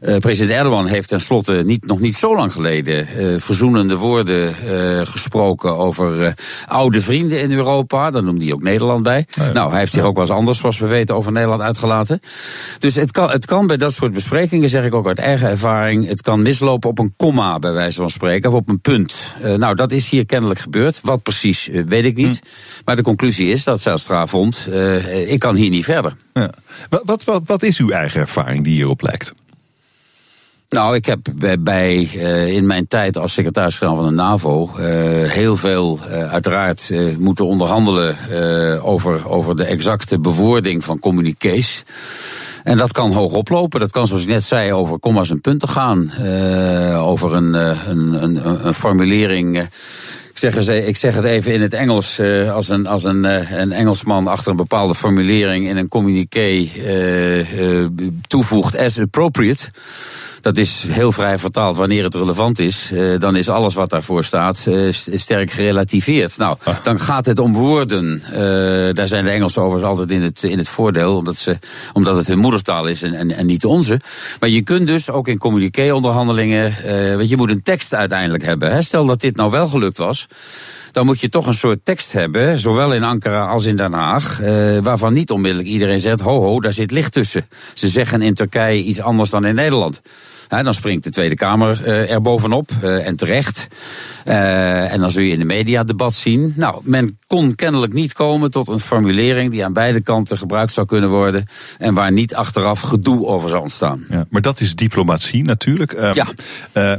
president 0.00 0.58
Erdogan 0.58 0.86
heeft 0.86 1.08
tenslotte 1.08 1.62
niet, 1.64 1.86
nog 1.86 2.00
niet 2.00 2.16
zo 2.16 2.36
lang 2.36 2.52
geleden 2.52 3.06
verzoenende 3.40 3.96
woorden 3.96 4.54
eh, 4.54 5.06
gesproken 5.06 5.76
over 5.76 6.34
oude 6.66 7.00
vrienden 7.00 7.40
in 7.40 7.52
Europa. 7.52 8.10
Daar 8.10 8.22
noemde 8.22 8.44
hij 8.44 8.54
ook 8.54 8.62
Nederland 8.62 9.02
bij. 9.02 9.26
Nou, 9.52 9.70
hij 9.70 9.78
heeft 9.78 9.92
zich 9.92 10.04
ook 10.04 10.14
wel 10.14 10.24
eens 10.24 10.32
anders, 10.32 10.58
zoals 10.58 10.78
we 10.78 10.86
weten, 10.86 11.14
over 11.14 11.32
Nederland 11.32 11.62
uitgelaten. 11.62 12.20
Dus 12.78 12.94
het 12.94 13.10
kan, 13.10 13.30
het 13.30 13.46
kan 13.46 13.66
bij 13.66 13.76
dat 13.76 13.92
soort 13.92 14.12
besprekingen, 14.12 14.68
zeg 14.68 14.84
ik 14.84 14.94
ook 14.94 15.06
uit 15.06 15.18
eigen 15.18 15.48
ervaring, 15.48 15.65
het 16.06 16.22
kan 16.22 16.42
mislopen 16.42 16.90
op 16.90 16.98
een 16.98 17.14
komma, 17.16 17.58
bij 17.58 17.72
wijze 17.72 18.00
van 18.00 18.10
spreken, 18.10 18.50
of 18.50 18.56
op 18.56 18.68
een 18.68 18.80
punt. 18.80 19.34
Uh, 19.44 19.54
nou, 19.54 19.74
dat 19.74 19.92
is 19.92 20.08
hier 20.08 20.26
kennelijk 20.26 20.60
gebeurd. 20.60 21.00
Wat 21.02 21.22
precies, 21.22 21.68
weet 21.86 22.04
ik 22.04 22.16
niet. 22.16 22.40
Hm. 22.42 22.80
Maar 22.84 22.96
de 22.96 23.02
conclusie 23.02 23.48
is 23.48 23.64
dat 23.64 23.80
Zijlstra 23.80 24.26
vond, 24.26 24.68
ik 25.26 25.38
kan 25.38 25.54
hier 25.54 25.70
niet 25.70 25.84
verder. 25.84 26.16
Ja. 26.32 26.52
Wat, 26.88 27.24
wat, 27.24 27.42
wat 27.46 27.62
is 27.62 27.78
uw 27.78 27.90
eigen 27.90 28.20
ervaring 28.20 28.64
die 28.64 28.74
hierop 28.74 29.02
lijkt? 29.02 29.32
Nou, 30.68 30.94
ik 30.94 31.06
heb 31.06 31.18
bij, 31.58 32.10
uh, 32.14 32.48
in 32.48 32.66
mijn 32.66 32.86
tijd 32.86 33.18
als 33.18 33.32
secretaris-generaal 33.32 33.96
van 33.96 34.08
de 34.08 34.14
NAVO 34.14 34.70
uh, 34.78 34.84
heel 35.30 35.56
veel 35.56 35.98
uh, 36.08 36.32
uiteraard 36.32 36.90
moeten 37.18 37.46
onderhandelen 37.46 38.16
over, 38.82 39.28
over 39.28 39.56
de 39.56 39.64
exacte 39.64 40.18
bewoording 40.18 40.84
van 40.84 40.98
communiqués. 40.98 41.84
En 42.66 42.76
dat 42.76 42.92
kan 42.92 43.12
hoog 43.12 43.32
oplopen. 43.32 43.80
Dat 43.80 43.90
kan, 43.90 44.06
zoals 44.06 44.22
ik 44.22 44.28
net 44.28 44.44
zei, 44.44 44.72
over 44.72 44.98
commas 44.98 45.30
en 45.30 45.40
punten 45.40 45.68
gaan. 45.68 46.12
over 46.98 47.34
een, 47.34 47.54
een, 47.54 48.22
een, 48.22 48.66
een 48.66 48.74
formulering. 48.74 49.58
Ik 50.30 50.38
zeg, 50.38 50.68
ik 50.68 50.96
zeg, 50.96 51.14
het 51.14 51.24
even 51.24 51.52
in 51.52 51.62
het 51.62 51.72
Engels, 51.72 52.20
als, 52.52 52.68
een, 52.68 52.86
als 52.86 53.04
een, 53.04 53.24
een 53.60 53.72
Engelsman 53.72 54.26
achter 54.26 54.50
een 54.50 54.56
bepaalde 54.56 54.94
formulering 54.94 55.68
in 55.68 55.76
een 55.76 55.88
communiqué 55.88 56.68
toevoegt 58.26 58.76
as 58.76 58.98
appropriate 58.98 59.70
dat 60.46 60.58
is 60.58 60.84
heel 60.88 61.12
vrij 61.12 61.38
vertaald 61.38 61.76
wanneer 61.76 62.04
het 62.04 62.14
relevant 62.14 62.58
is. 62.58 62.90
Uh, 62.92 63.18
dan 63.18 63.36
is 63.36 63.48
alles 63.48 63.74
wat 63.74 63.90
daarvoor 63.90 64.24
staat 64.24 64.64
uh, 64.68 64.92
sterk 64.92 65.50
gerelativeerd. 65.50 66.38
Nou, 66.38 66.56
ah. 66.62 66.74
dan 66.82 67.00
gaat 67.00 67.26
het 67.26 67.38
om 67.38 67.52
woorden. 67.52 68.22
Uh, 68.32 68.38
daar 68.94 69.08
zijn 69.08 69.24
de 69.24 69.30
Engelsen 69.30 69.62
overigens 69.62 69.90
altijd 69.90 70.10
in 70.10 70.22
het, 70.22 70.42
in 70.42 70.58
het 70.58 70.68
voordeel, 70.68 71.16
omdat, 71.16 71.36
ze, 71.36 71.58
omdat 71.92 72.16
het 72.16 72.26
hun 72.26 72.38
moedertaal 72.38 72.86
is 72.86 73.02
en, 73.02 73.14
en, 73.14 73.30
en 73.30 73.46
niet 73.46 73.64
onze. 73.64 74.00
Maar 74.40 74.48
je 74.48 74.62
kunt 74.62 74.86
dus 74.86 75.10
ook 75.10 75.28
in 75.28 75.38
communiqué-onderhandelingen, 75.38 76.74
want 77.16 77.28
je 77.28 77.36
moet 77.36 77.50
een 77.50 77.62
tekst 77.62 77.94
uiteindelijk 77.94 78.44
hebben. 78.44 78.70
Hè. 78.70 78.82
Stel 78.82 79.06
dat 79.06 79.20
dit 79.20 79.36
nou 79.36 79.50
wel 79.50 79.66
gelukt 79.66 79.98
was 79.98 80.26
dan 80.92 81.06
moet 81.06 81.20
je 81.20 81.28
toch 81.28 81.46
een 81.46 81.54
soort 81.54 81.78
tekst 81.82 82.12
hebben, 82.12 82.58
zowel 82.58 82.94
in 82.94 83.02
Ankara 83.04 83.46
als 83.46 83.64
in 83.64 83.76
Den 83.76 83.92
Haag, 83.92 84.38
waarvan 84.82 85.12
niet 85.12 85.30
onmiddellijk 85.30 85.68
iedereen 85.68 86.00
zegt: 86.00 86.20
ho, 86.20 86.40
ho, 86.40 86.60
daar 86.60 86.72
zit 86.72 86.90
licht 86.90 87.12
tussen. 87.12 87.46
Ze 87.74 87.88
zeggen 87.88 88.22
in 88.22 88.34
Turkije 88.34 88.82
iets 88.82 89.00
anders 89.00 89.30
dan 89.30 89.44
in 89.44 89.54
Nederland 89.54 90.00
dan 90.48 90.74
springt 90.74 91.04
de 91.04 91.10
Tweede 91.10 91.34
Kamer 91.34 91.80
uh, 91.86 92.12
er 92.12 92.22
bovenop 92.22 92.70
uh, 92.82 93.06
en 93.06 93.16
terecht. 93.16 93.66
Uh, 94.24 94.92
en 94.92 95.00
dan 95.00 95.10
zul 95.10 95.22
je 95.22 95.32
in 95.32 95.38
de 95.38 95.44
media 95.44 95.84
debat 95.84 96.14
zien. 96.14 96.52
Nou, 96.56 96.80
men 96.84 97.18
kon 97.26 97.54
kennelijk 97.54 97.92
niet 97.92 98.12
komen 98.12 98.50
tot 98.50 98.68
een 98.68 98.80
formulering 98.80 99.50
die 99.50 99.64
aan 99.64 99.72
beide 99.72 100.00
kanten 100.00 100.38
gebruikt 100.38 100.72
zou 100.72 100.86
kunnen 100.86 101.10
worden. 101.10 101.44
En 101.78 101.94
waar 101.94 102.12
niet 102.12 102.34
achteraf 102.34 102.80
gedoe 102.80 103.26
over 103.26 103.48
zou 103.48 103.62
ontstaan. 103.62 104.04
Ja, 104.10 104.24
maar 104.30 104.42
dat 104.42 104.60
is 104.60 104.74
diplomatie 104.74 105.44
natuurlijk. 105.44 105.92
Um, 105.92 106.12
ja. 106.12 106.26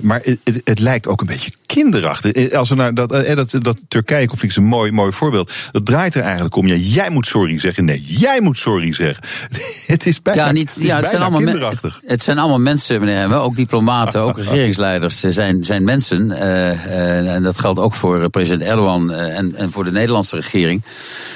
maar 0.02 0.22
het, 0.24 0.62
het, 0.64 0.80
lijkt 0.80 1.08
ook 1.08 1.22
een 1.22 1.28
beetje 1.28 1.52
kinderachtig. 1.66 2.52
Als 2.54 2.70
we 2.70 2.76
naar 2.76 2.94
dat, 2.94 3.10
dat, 3.10 3.52
dat 3.62 3.78
Turkije-conflict 3.88 4.52
is 4.52 4.58
een 4.58 4.70
mooi, 4.70 4.92
mooi 4.92 5.12
voorbeeld. 5.12 5.52
Dat 5.72 5.86
draait 5.86 6.16
er 6.16 6.24
eigenlijk 6.24 6.56
om. 6.56 6.68
Ja, 6.68 6.76
jij 6.76 7.10
moet 7.10 7.28
sorry 7.28 7.60
zeggen. 7.60 7.86
Nee, 7.86 8.02
jij 8.02 8.42
moet 8.42 8.58
sorry 8.58 8.94
zeggen. 8.94 9.24
het 9.94 10.06
is 10.06 10.22
bijna, 10.22 10.46
ja, 10.46 10.52
niet, 10.52 10.70
het 10.70 10.80
is 10.80 10.86
ja, 10.86 10.96
het 10.96 11.02
bijna 11.02 11.10
zijn 11.10 11.22
allemaal 11.22 11.52
kinderachtig. 11.52 12.00
Het, 12.02 12.12
het 12.12 12.24
zijn 12.24 12.38
allemaal 12.38 12.60
mensen, 12.60 13.00
meneer 13.00 13.37
Ook 13.42 13.56
diplomaten, 13.56 14.22
ook 14.22 14.38
regeringsleiders 14.48 15.20
zijn, 15.20 15.66
zijn 15.66 15.84
mensen. 15.84 16.32
en 16.32 17.44
dat 17.44 17.60
geldt 17.60 17.80
ook 17.80 17.94
voor 17.94 18.30
president 18.30 18.70
Erdogan 18.70 19.12
en, 19.12 19.56
en 19.56 19.72
voor 19.72 19.84
de 19.84 19.92
Nederlandse 19.92 20.36
regering. 20.36 20.82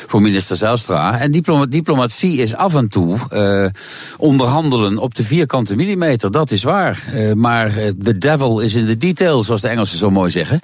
Voor 0.07 0.21
minister 0.21 0.57
Zijlstra. 0.57 1.19
En 1.19 1.31
diplomatie 1.69 2.37
is 2.37 2.55
af 2.55 2.75
en 2.75 2.87
toe 2.87 3.17
onderhandelen 4.17 4.97
op 4.97 5.15
de 5.15 5.23
vierkante 5.23 5.75
millimeter. 5.75 6.31
Dat 6.31 6.51
is 6.51 6.63
waar. 6.63 7.03
maar 7.35 7.71
the 8.03 8.17
devil 8.17 8.59
is 8.59 8.73
in 8.73 8.87
the 8.87 8.97
details, 8.97 9.45
zoals 9.45 9.61
de 9.61 9.67
Engelsen 9.67 9.97
zo 9.97 10.09
mooi 10.09 10.31
zeggen. 10.31 10.59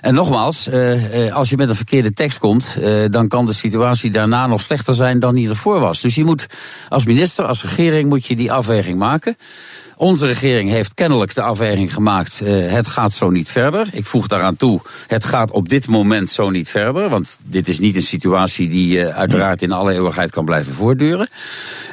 En 0.00 0.14
nogmaals, 0.14 0.68
als 1.32 1.50
je 1.50 1.56
met 1.56 1.68
een 1.68 1.76
verkeerde 1.76 2.12
tekst 2.12 2.38
komt, 2.38 2.76
dan 3.10 3.28
kan 3.28 3.46
de 3.46 3.52
situatie 3.52 4.10
daarna 4.10 4.46
nog 4.46 4.60
slechter 4.60 4.94
zijn 4.94 5.18
dan 5.18 5.34
die 5.34 5.48
ervoor 5.48 5.80
was. 5.80 6.00
Dus 6.00 6.14
je 6.14 6.24
moet 6.24 6.46
als 6.88 7.04
minister, 7.04 7.44
als 7.44 7.62
regering, 7.62 8.08
moet 8.08 8.26
je 8.26 8.36
die 8.36 8.52
afweging 8.52 8.98
maken. 8.98 9.36
Onze 9.96 10.26
regering 10.26 10.70
heeft 10.70 10.94
kennelijk 10.94 11.34
de 11.34 11.42
afweging 11.42 11.94
gemaakt: 11.94 12.40
uh, 12.42 12.72
het 12.72 12.86
gaat 12.86 13.12
zo 13.12 13.30
niet 13.30 13.48
verder. 13.48 13.88
Ik 13.92 14.06
voeg 14.06 14.26
daaraan 14.26 14.56
toe: 14.56 14.80
het 15.06 15.24
gaat 15.24 15.50
op 15.50 15.68
dit 15.68 15.88
moment 15.88 16.30
zo 16.30 16.50
niet 16.50 16.68
verder. 16.68 17.08
Want 17.08 17.38
dit 17.42 17.68
is 17.68 17.78
niet 17.78 17.96
een 17.96 18.02
situatie 18.02 18.68
die 18.68 18.98
uh, 18.98 19.06
uiteraard 19.06 19.62
in 19.62 19.72
alle 19.72 19.92
eeuwigheid 19.92 20.30
kan 20.30 20.44
blijven 20.44 20.72
voortduren. 20.72 21.28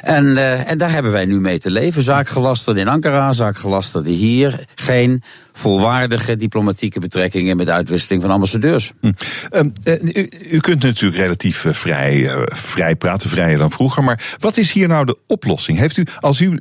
En, 0.00 0.24
uh, 0.24 0.70
en 0.70 0.78
daar 0.78 0.92
hebben 0.92 1.12
wij 1.12 1.24
nu 1.24 1.40
mee 1.40 1.58
te 1.58 1.70
leven. 1.70 2.02
Zaakgelasterd 2.02 2.76
in 2.76 2.88
Ankara, 2.88 3.32
zaakgelasterd 3.32 4.06
hier. 4.06 4.64
Geen 4.74 5.22
volwaardige 5.52 6.36
diplomatieke 6.36 7.00
betrekkingen 7.00 7.56
met 7.56 7.68
uitwisseling 7.68 8.22
van 8.22 8.30
ambassadeurs. 8.30 8.92
Hm. 9.00 9.12
Ehm, 9.50 9.68
u, 10.14 10.28
u, 10.50 10.60
kunt 10.60 10.82
natuurlijk 10.82 11.22
relatief 11.22 11.66
vrij, 11.68 12.30
vrij 12.44 12.96
praten, 12.96 13.30
vrijer 13.30 13.58
dan 13.58 13.70
vroeger. 13.70 14.04
Maar 14.04 14.36
wat 14.38 14.56
is 14.56 14.72
hier 14.72 14.88
nou 14.88 15.06
de 15.06 15.18
oplossing? 15.26 15.78
Heeft 15.78 15.96
u, 15.96 16.06
als 16.20 16.40
u 16.40 16.58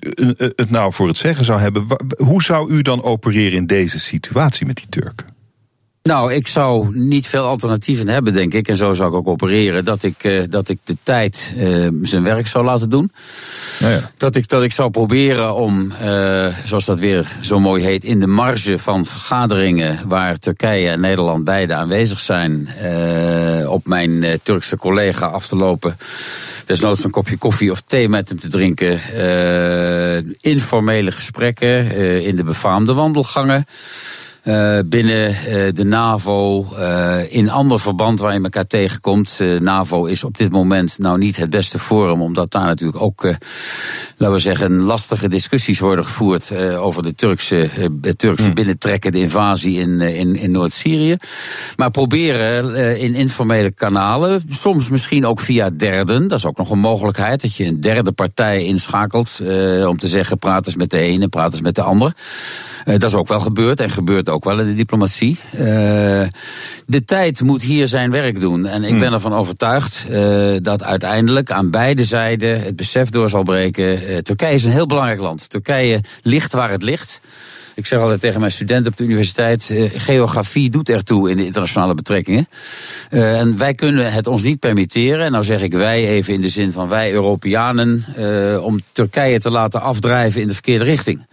het 0.56 0.70
nou 0.70 0.94
voor 0.94 1.08
het 1.08 1.18
zeggen 1.18 1.46
zou 1.46 1.60
hebben. 1.60 1.86
Hoe 2.18 2.44
zou 2.44 2.72
u 2.72 2.82
dan 2.82 3.04
opereren 3.04 3.58
in 3.58 3.66
deze 3.66 4.00
situatie 4.00 4.66
met 4.66 4.76
die 4.76 4.90
Turken? 4.90 5.41
Nou, 6.04 6.34
ik 6.34 6.48
zou 6.48 6.98
niet 6.98 7.28
veel 7.28 7.44
alternatieven 7.44 8.08
hebben, 8.08 8.34
denk 8.34 8.54
ik. 8.54 8.68
En 8.68 8.78
zo 8.78 8.94
zou 8.94 9.10
ik 9.10 9.16
ook 9.16 9.28
opereren. 9.28 9.86
Dat 9.86 10.04
ik, 10.04 10.24
uh, 10.24 10.44
dat 10.50 10.70
ik 10.70 10.80
de 10.84 10.98
tijd 11.04 11.54
uh, 11.58 11.88
zijn 12.02 12.24
werk 12.24 12.48
zou 12.48 12.66
laten 12.66 12.90
doen. 12.90 13.12
Ja, 13.80 13.90
ja. 13.90 14.12
Dat, 14.18 14.36
ik, 14.36 14.48
dat 14.48 14.64
ik 14.64 14.72
zou 14.72 14.90
proberen 14.90 15.56
om, 15.56 15.94
uh, 16.02 16.48
zoals 16.66 16.86
dat 16.86 17.00
weer 17.00 17.32
zo 17.42 17.60
mooi 17.60 17.84
heet, 17.84 18.04
in 18.04 18.20
de 18.20 18.28
marge 18.28 18.80
van 18.80 19.06
vergaderingen 19.06 20.00
waar 20.08 20.40
Turkije 20.40 20.90
en 20.90 21.00
Nederland 21.00 21.44
beide 21.44 21.74
aanwezig 21.74 22.20
zijn, 22.20 22.70
op 23.68 23.88
mijn 23.88 24.40
Turkse 24.44 24.78
collega 24.78 25.26
af 25.26 25.48
te 25.48 25.56
lopen 25.56 25.98
desnoods 26.66 27.04
een 27.04 27.12
kopje 27.12 27.38
koffie 27.38 27.72
of 27.72 27.82
thee 27.82 28.10
met 28.10 28.30
hem 28.30 28.40
te 28.40 28.48
drinken. 28.48 29.00
Informele 30.40 31.12
gesprekken 31.12 31.96
in 32.24 32.36
de 32.36 32.44
befaamde 32.44 32.94
wandelgangen. 32.94 33.66
Uh, 34.44 34.80
binnen 34.86 35.30
uh, 35.30 35.68
de 35.74 35.84
NAVO, 35.84 36.68
uh, 36.74 37.34
in 37.34 37.50
ander 37.50 37.80
verband 37.80 38.20
waar 38.20 38.34
je 38.34 38.44
elkaar 38.44 38.68
tegenkomt. 38.68 39.40
NAVO 39.60 40.06
is 40.06 40.24
op 40.24 40.38
dit 40.38 40.52
moment 40.52 40.98
nou 40.98 41.18
niet 41.18 41.38
het 41.38 41.50
beste 41.50 41.80
forum, 41.80 42.22
omdat 42.22 42.52
daar 42.52 42.66
natuurlijk 42.66 43.02
ook, 43.02 43.24
laten 44.18 44.36
we 44.36 44.40
zeggen, 44.40 44.80
lastige 44.80 45.28
discussies 45.28 45.80
worden 45.80 46.06
gevoerd 46.06 46.52
over 46.78 47.04
de 47.04 47.16
Turkse, 47.16 47.70
het 48.02 48.18
Turkse 48.18 48.46
hmm. 48.46 48.54
binnentrekken, 48.54 49.12
de 49.12 49.20
invasie 49.20 49.80
in, 49.80 50.02
in, 50.02 50.36
in 50.36 50.52
Noord-Syrië. 50.52 51.16
Maar 51.76 51.92
proberen 51.92 53.00
in 53.00 53.16
informele 53.16 53.72
kanalen, 53.72 54.44
soms 54.50 54.90
misschien 54.90 55.26
ook 55.26 55.40
via 55.40 55.70
derden, 55.70 56.28
dat 56.28 56.38
is 56.38 56.46
ook 56.46 56.58
nog 56.58 56.70
een 56.70 56.80
mogelijkheid, 56.80 57.42
dat 57.42 57.56
je 57.56 57.66
een 57.66 57.82
derde 57.82 58.12
partij 58.12 58.66
inschakelt 58.66 59.40
om 59.88 60.00
te 60.00 60.08
zeggen, 60.08 60.38
praat 60.38 60.66
eens 60.66 60.76
met 60.76 60.90
de 60.90 61.00
ene, 61.00 61.28
praat 61.28 61.52
eens 61.52 61.62
met 61.62 61.76
de 61.76 61.82
ander. 61.82 62.14
Dat 62.86 63.04
is 63.04 63.16
ook 63.16 63.28
wel 63.28 63.40
gebeurd 63.40 63.80
en 63.80 63.90
gebeurt 63.90 64.30
ook 64.30 64.44
wel 64.44 64.60
in 64.60 64.66
de 64.66 64.74
diplomatie. 64.74 65.40
Uh, 65.54 65.60
de 66.86 67.04
tijd 67.06 67.42
moet 67.42 67.62
hier 67.62 67.88
zijn 67.88 68.12
werk 68.12 68.40
doen. 68.40 68.66
En 68.66 68.84
ik 68.84 68.90
hmm. 68.90 69.00
ben 69.00 69.14
ervan 69.14 69.34
overtuigd 69.34 70.06
uh, 70.10 70.56
dat 70.62 70.84
uiteindelijk 70.84 71.52
aan 71.52 71.70
beide 71.70 72.04
zijden 72.04 72.62
het 72.62 72.76
besef 72.76 73.10
door 73.10 73.30
zal 73.30 73.44
breken. 73.44 74.24
Turkije 74.24 74.54
is 74.54 74.64
een 74.64 74.72
heel 74.72 74.88
belangrijk 74.88 75.20
land. 75.20 75.50
Turkije 75.50 76.02
ligt 76.22 76.54
waar 76.54 76.70
het 76.70 76.84
ligt. 76.84 77.22
Ik 77.76 77.86
zeg 77.86 78.00
altijd 78.00 78.20
tegen 78.20 78.40
mijn 78.40 78.52
studenten 78.52 78.92
op 78.92 78.98
de 78.98 79.04
universiteit: 79.04 79.70
uh, 79.70 79.90
geografie 79.96 80.70
doet 80.70 80.90
ertoe 80.90 81.30
in 81.30 81.38
de 81.38 81.46
internationale 81.46 81.94
betrekkingen. 81.94 82.48
Uh, 83.10 83.40
en 83.40 83.58
wij 83.58 83.74
kunnen 83.74 84.14
het 84.14 84.28
ons 84.28 84.42
niet 84.42 84.60
permitteren, 84.60 85.26
en 85.26 85.32
nou 85.32 85.44
zeg 85.44 85.62
ik 85.62 85.74
wij 85.74 86.08
even 86.08 86.34
in 86.34 86.42
de 86.42 86.50
zin 86.50 86.72
van 86.72 86.88
wij 86.88 87.12
Europeanen, 87.14 88.06
uh, 88.18 88.64
om 88.64 88.80
Turkije 88.92 89.40
te 89.40 89.52
laten 89.52 89.82
afdrijven 89.82 90.42
in 90.42 90.48
de 90.48 90.54
verkeerde 90.54 90.84
richting. 90.84 91.26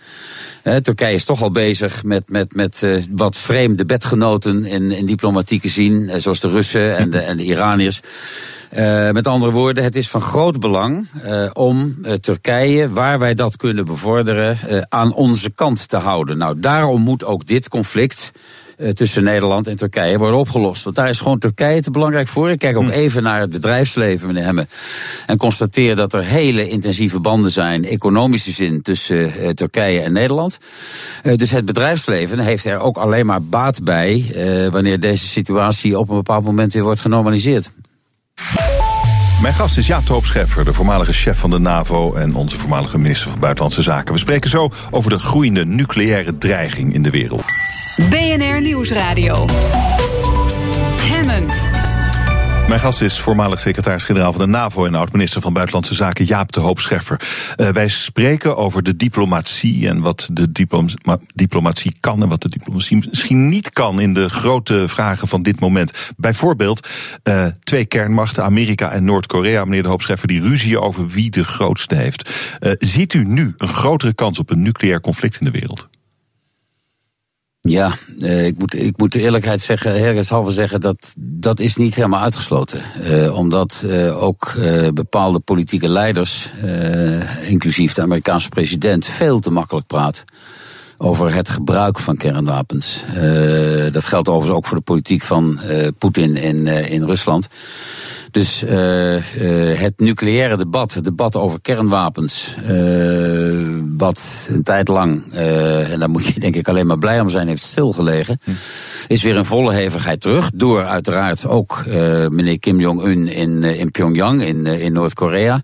Turkije 0.76 1.14
is 1.14 1.24
toch 1.24 1.42
al 1.42 1.50
bezig 1.50 2.04
met, 2.04 2.30
met, 2.30 2.54
met 2.54 2.82
uh, 2.82 3.02
wat 3.10 3.36
vreemde 3.36 3.86
bedgenoten 3.86 4.64
in, 4.64 4.90
in 4.90 5.06
diplomatieke 5.06 5.68
zin, 5.68 5.92
uh, 5.92 6.14
zoals 6.16 6.40
de 6.40 6.48
Russen 6.48 6.96
en 6.96 7.10
de, 7.10 7.18
en 7.18 7.36
de 7.36 7.44
Iraniërs. 7.44 8.00
Uh, 8.76 9.10
met 9.10 9.26
andere 9.26 9.52
woorden, 9.52 9.84
het 9.84 9.96
is 9.96 10.08
van 10.08 10.20
groot 10.20 10.60
belang 10.60 11.08
om 11.52 11.96
Turkije, 12.20 12.90
waar 12.90 13.18
wij 13.18 13.34
dat 13.34 13.56
kunnen 13.56 13.84
bevorderen, 13.84 14.58
aan 14.88 15.14
onze 15.14 15.50
kant 15.50 15.88
te 15.88 15.96
houden. 15.96 16.38
Nou, 16.38 16.60
daarom 16.60 17.00
moet 17.00 17.24
ook 17.24 17.46
dit 17.46 17.68
conflict 17.68 18.30
tussen 18.92 19.24
Nederland 19.24 19.66
en 19.66 19.76
Turkije 19.76 20.18
worden 20.18 20.38
opgelost. 20.38 20.84
Want 20.84 20.96
daar 20.96 21.08
is 21.08 21.20
gewoon 21.20 21.38
Turkije 21.38 21.82
te 21.82 21.90
belangrijk 21.90 22.28
voor. 22.28 22.50
Ik 22.50 22.58
kijk 22.58 22.76
ook 22.76 22.82
hm. 22.82 22.90
even 22.90 23.22
naar 23.22 23.40
het 23.40 23.50
bedrijfsleven, 23.50 24.26
meneer 24.26 24.44
Hemme. 24.44 24.66
En 25.26 25.36
constateer 25.36 25.96
dat 25.96 26.12
er 26.12 26.24
hele 26.24 26.68
intensieve 26.68 27.20
banden 27.20 27.50
zijn, 27.50 27.84
economische 27.84 28.50
zin, 28.50 28.82
tussen 28.82 29.32
uh, 29.40 29.48
Turkije 29.48 30.00
en 30.00 30.12
Nederland. 30.12 30.58
Uh, 31.22 31.36
dus 31.36 31.50
het 31.50 31.64
bedrijfsleven 31.64 32.38
heeft 32.38 32.64
er 32.64 32.78
ook 32.78 32.96
alleen 32.96 33.26
maar 33.26 33.42
baat 33.42 33.84
bij 33.84 34.24
wanneer 34.70 35.00
deze 35.00 35.26
situatie 35.26 35.98
op 35.98 36.08
een 36.08 36.16
bepaald 36.16 36.44
moment 36.44 36.72
weer 36.72 36.82
wordt 36.82 37.00
genormaliseerd. 37.00 37.70
Mijn 39.42 39.54
gast 39.54 39.78
is 39.78 39.86
Jaap 39.86 40.04
Toopscheffer, 40.04 40.64
de 40.64 40.72
voormalige 40.72 41.12
chef 41.12 41.38
van 41.38 41.50
de 41.50 41.58
NAVO 41.58 42.14
en 42.14 42.34
onze 42.34 42.58
voormalige 42.58 42.98
minister 42.98 43.30
van 43.30 43.40
Buitenlandse 43.40 43.82
Zaken. 43.82 44.12
We 44.12 44.18
spreken 44.18 44.50
zo 44.50 44.68
over 44.90 45.10
de 45.10 45.18
groeiende 45.18 45.64
nucleaire 45.64 46.38
dreiging 46.38 46.94
in 46.94 47.02
de 47.02 47.10
wereld. 47.10 47.44
BNR 48.10 48.60
Nieuwsradio. 48.60 49.46
Mijn 52.68 52.80
gast 52.80 53.00
is 53.00 53.20
voormalig 53.20 53.60
secretaris-generaal 53.60 54.32
van 54.32 54.40
de 54.40 54.46
NAVO 54.46 54.84
en 54.84 54.94
oud-minister 54.94 55.40
van 55.40 55.52
Buitenlandse 55.52 55.94
Zaken 55.94 56.24
Jaap 56.24 56.52
de 56.52 56.60
Hoop 56.60 56.78
Scheffer. 56.78 57.20
Uh, 57.56 57.68
wij 57.68 57.88
spreken 57.88 58.56
over 58.56 58.82
de 58.82 58.96
diplomatie 58.96 59.88
en 59.88 60.00
wat 60.00 60.28
de 60.32 60.52
diplomatie 61.34 61.96
kan 62.00 62.22
en 62.22 62.28
wat 62.28 62.42
de 62.42 62.48
diplomatie 62.48 63.06
misschien 63.08 63.48
niet 63.48 63.70
kan 63.70 64.00
in 64.00 64.14
de 64.14 64.28
grote 64.28 64.88
vragen 64.88 65.28
van 65.28 65.42
dit 65.42 65.60
moment. 65.60 66.12
Bijvoorbeeld 66.16 66.88
uh, 67.24 67.46
twee 67.62 67.84
kernmachten, 67.84 68.44
Amerika 68.44 68.90
en 68.90 69.04
Noord-Korea, 69.04 69.64
meneer 69.64 69.82
de 69.82 69.88
Hoop 69.88 70.02
Scheffer, 70.02 70.28
die 70.28 70.40
ruzie 70.40 70.80
over 70.80 71.06
wie 71.06 71.30
de 71.30 71.44
grootste 71.44 71.94
heeft. 71.94 72.30
Uh, 72.60 72.72
ziet 72.78 73.14
u 73.14 73.24
nu 73.24 73.52
een 73.56 73.68
grotere 73.68 74.14
kans 74.14 74.38
op 74.38 74.50
een 74.50 74.62
nucleair 74.62 75.00
conflict 75.00 75.36
in 75.40 75.44
de 75.44 75.58
wereld? 75.58 75.88
Ja, 77.60 77.94
uh, 78.18 78.46
ik, 78.46 78.58
moet, 78.58 78.74
ik 78.74 78.98
moet 78.98 79.12
de 79.12 79.20
eerlijkheid 79.20 79.60
zeggen, 79.60 79.94
eerlijkheidshalve 79.94 80.50
zeggen, 80.50 80.80
dat 80.80 81.14
dat 81.18 81.60
is 81.60 81.76
niet 81.76 81.94
helemaal 81.94 82.20
uitgesloten. 82.20 82.82
Uh, 83.00 83.36
omdat 83.36 83.84
uh, 83.86 84.22
ook 84.22 84.54
bepaalde 84.94 85.40
politieke 85.40 85.88
leiders, 85.88 86.50
inclusief 87.42 87.94
de 87.94 88.02
Amerikaanse 88.02 88.48
president, 88.48 89.04
veel 89.04 89.40
te 89.40 89.50
makkelijk 89.50 89.86
praat 89.86 90.24
over 90.98 91.34
het 91.34 91.48
gebruik 91.48 91.98
van 91.98 92.16
kernwapens. 92.16 93.04
dat 93.92 94.04
geldt 94.04 94.28
overigens 94.28 94.56
ook 94.56 94.66
voor 94.66 94.76
de 94.76 94.82
politiek 94.82 95.22
van 95.22 95.60
Poetin 95.98 96.36
in, 96.36 96.66
in 96.66 97.04
Rusland. 97.04 97.48
Dus 98.30 98.64
het 99.78 99.92
nucleaire 99.96 100.56
debat, 100.56 100.94
het 100.94 101.04
debat 101.04 101.36
over 101.36 101.60
kernwapens, 101.60 102.54
wat 103.96 104.48
een 104.50 104.62
tijd 104.62 104.88
lang, 104.88 105.32
en 105.32 105.98
daar 105.98 106.10
moet 106.10 106.26
je 106.26 106.40
denk 106.40 106.56
ik 106.56 106.68
alleen 106.68 106.86
maar 106.86 106.98
blij 106.98 107.20
om 107.20 107.28
zijn, 107.28 107.48
heeft 107.48 107.62
stilgelegen, 107.62 108.40
hm. 108.44 108.50
is 109.06 109.22
weer 109.22 109.36
in 109.36 109.44
volle 109.44 109.74
hevigheid 109.74 110.20
terug. 110.20 110.50
Door 110.54 110.84
uiteraard 110.84 111.46
ook 111.46 111.84
meneer 112.28 112.58
Kim 112.58 112.80
Jong-un 112.80 113.28
in, 113.28 113.64
in 113.64 113.90
Pyongyang, 113.90 114.42
in, 114.42 114.66
in 114.66 114.92
Noord-Korea. 114.92 115.62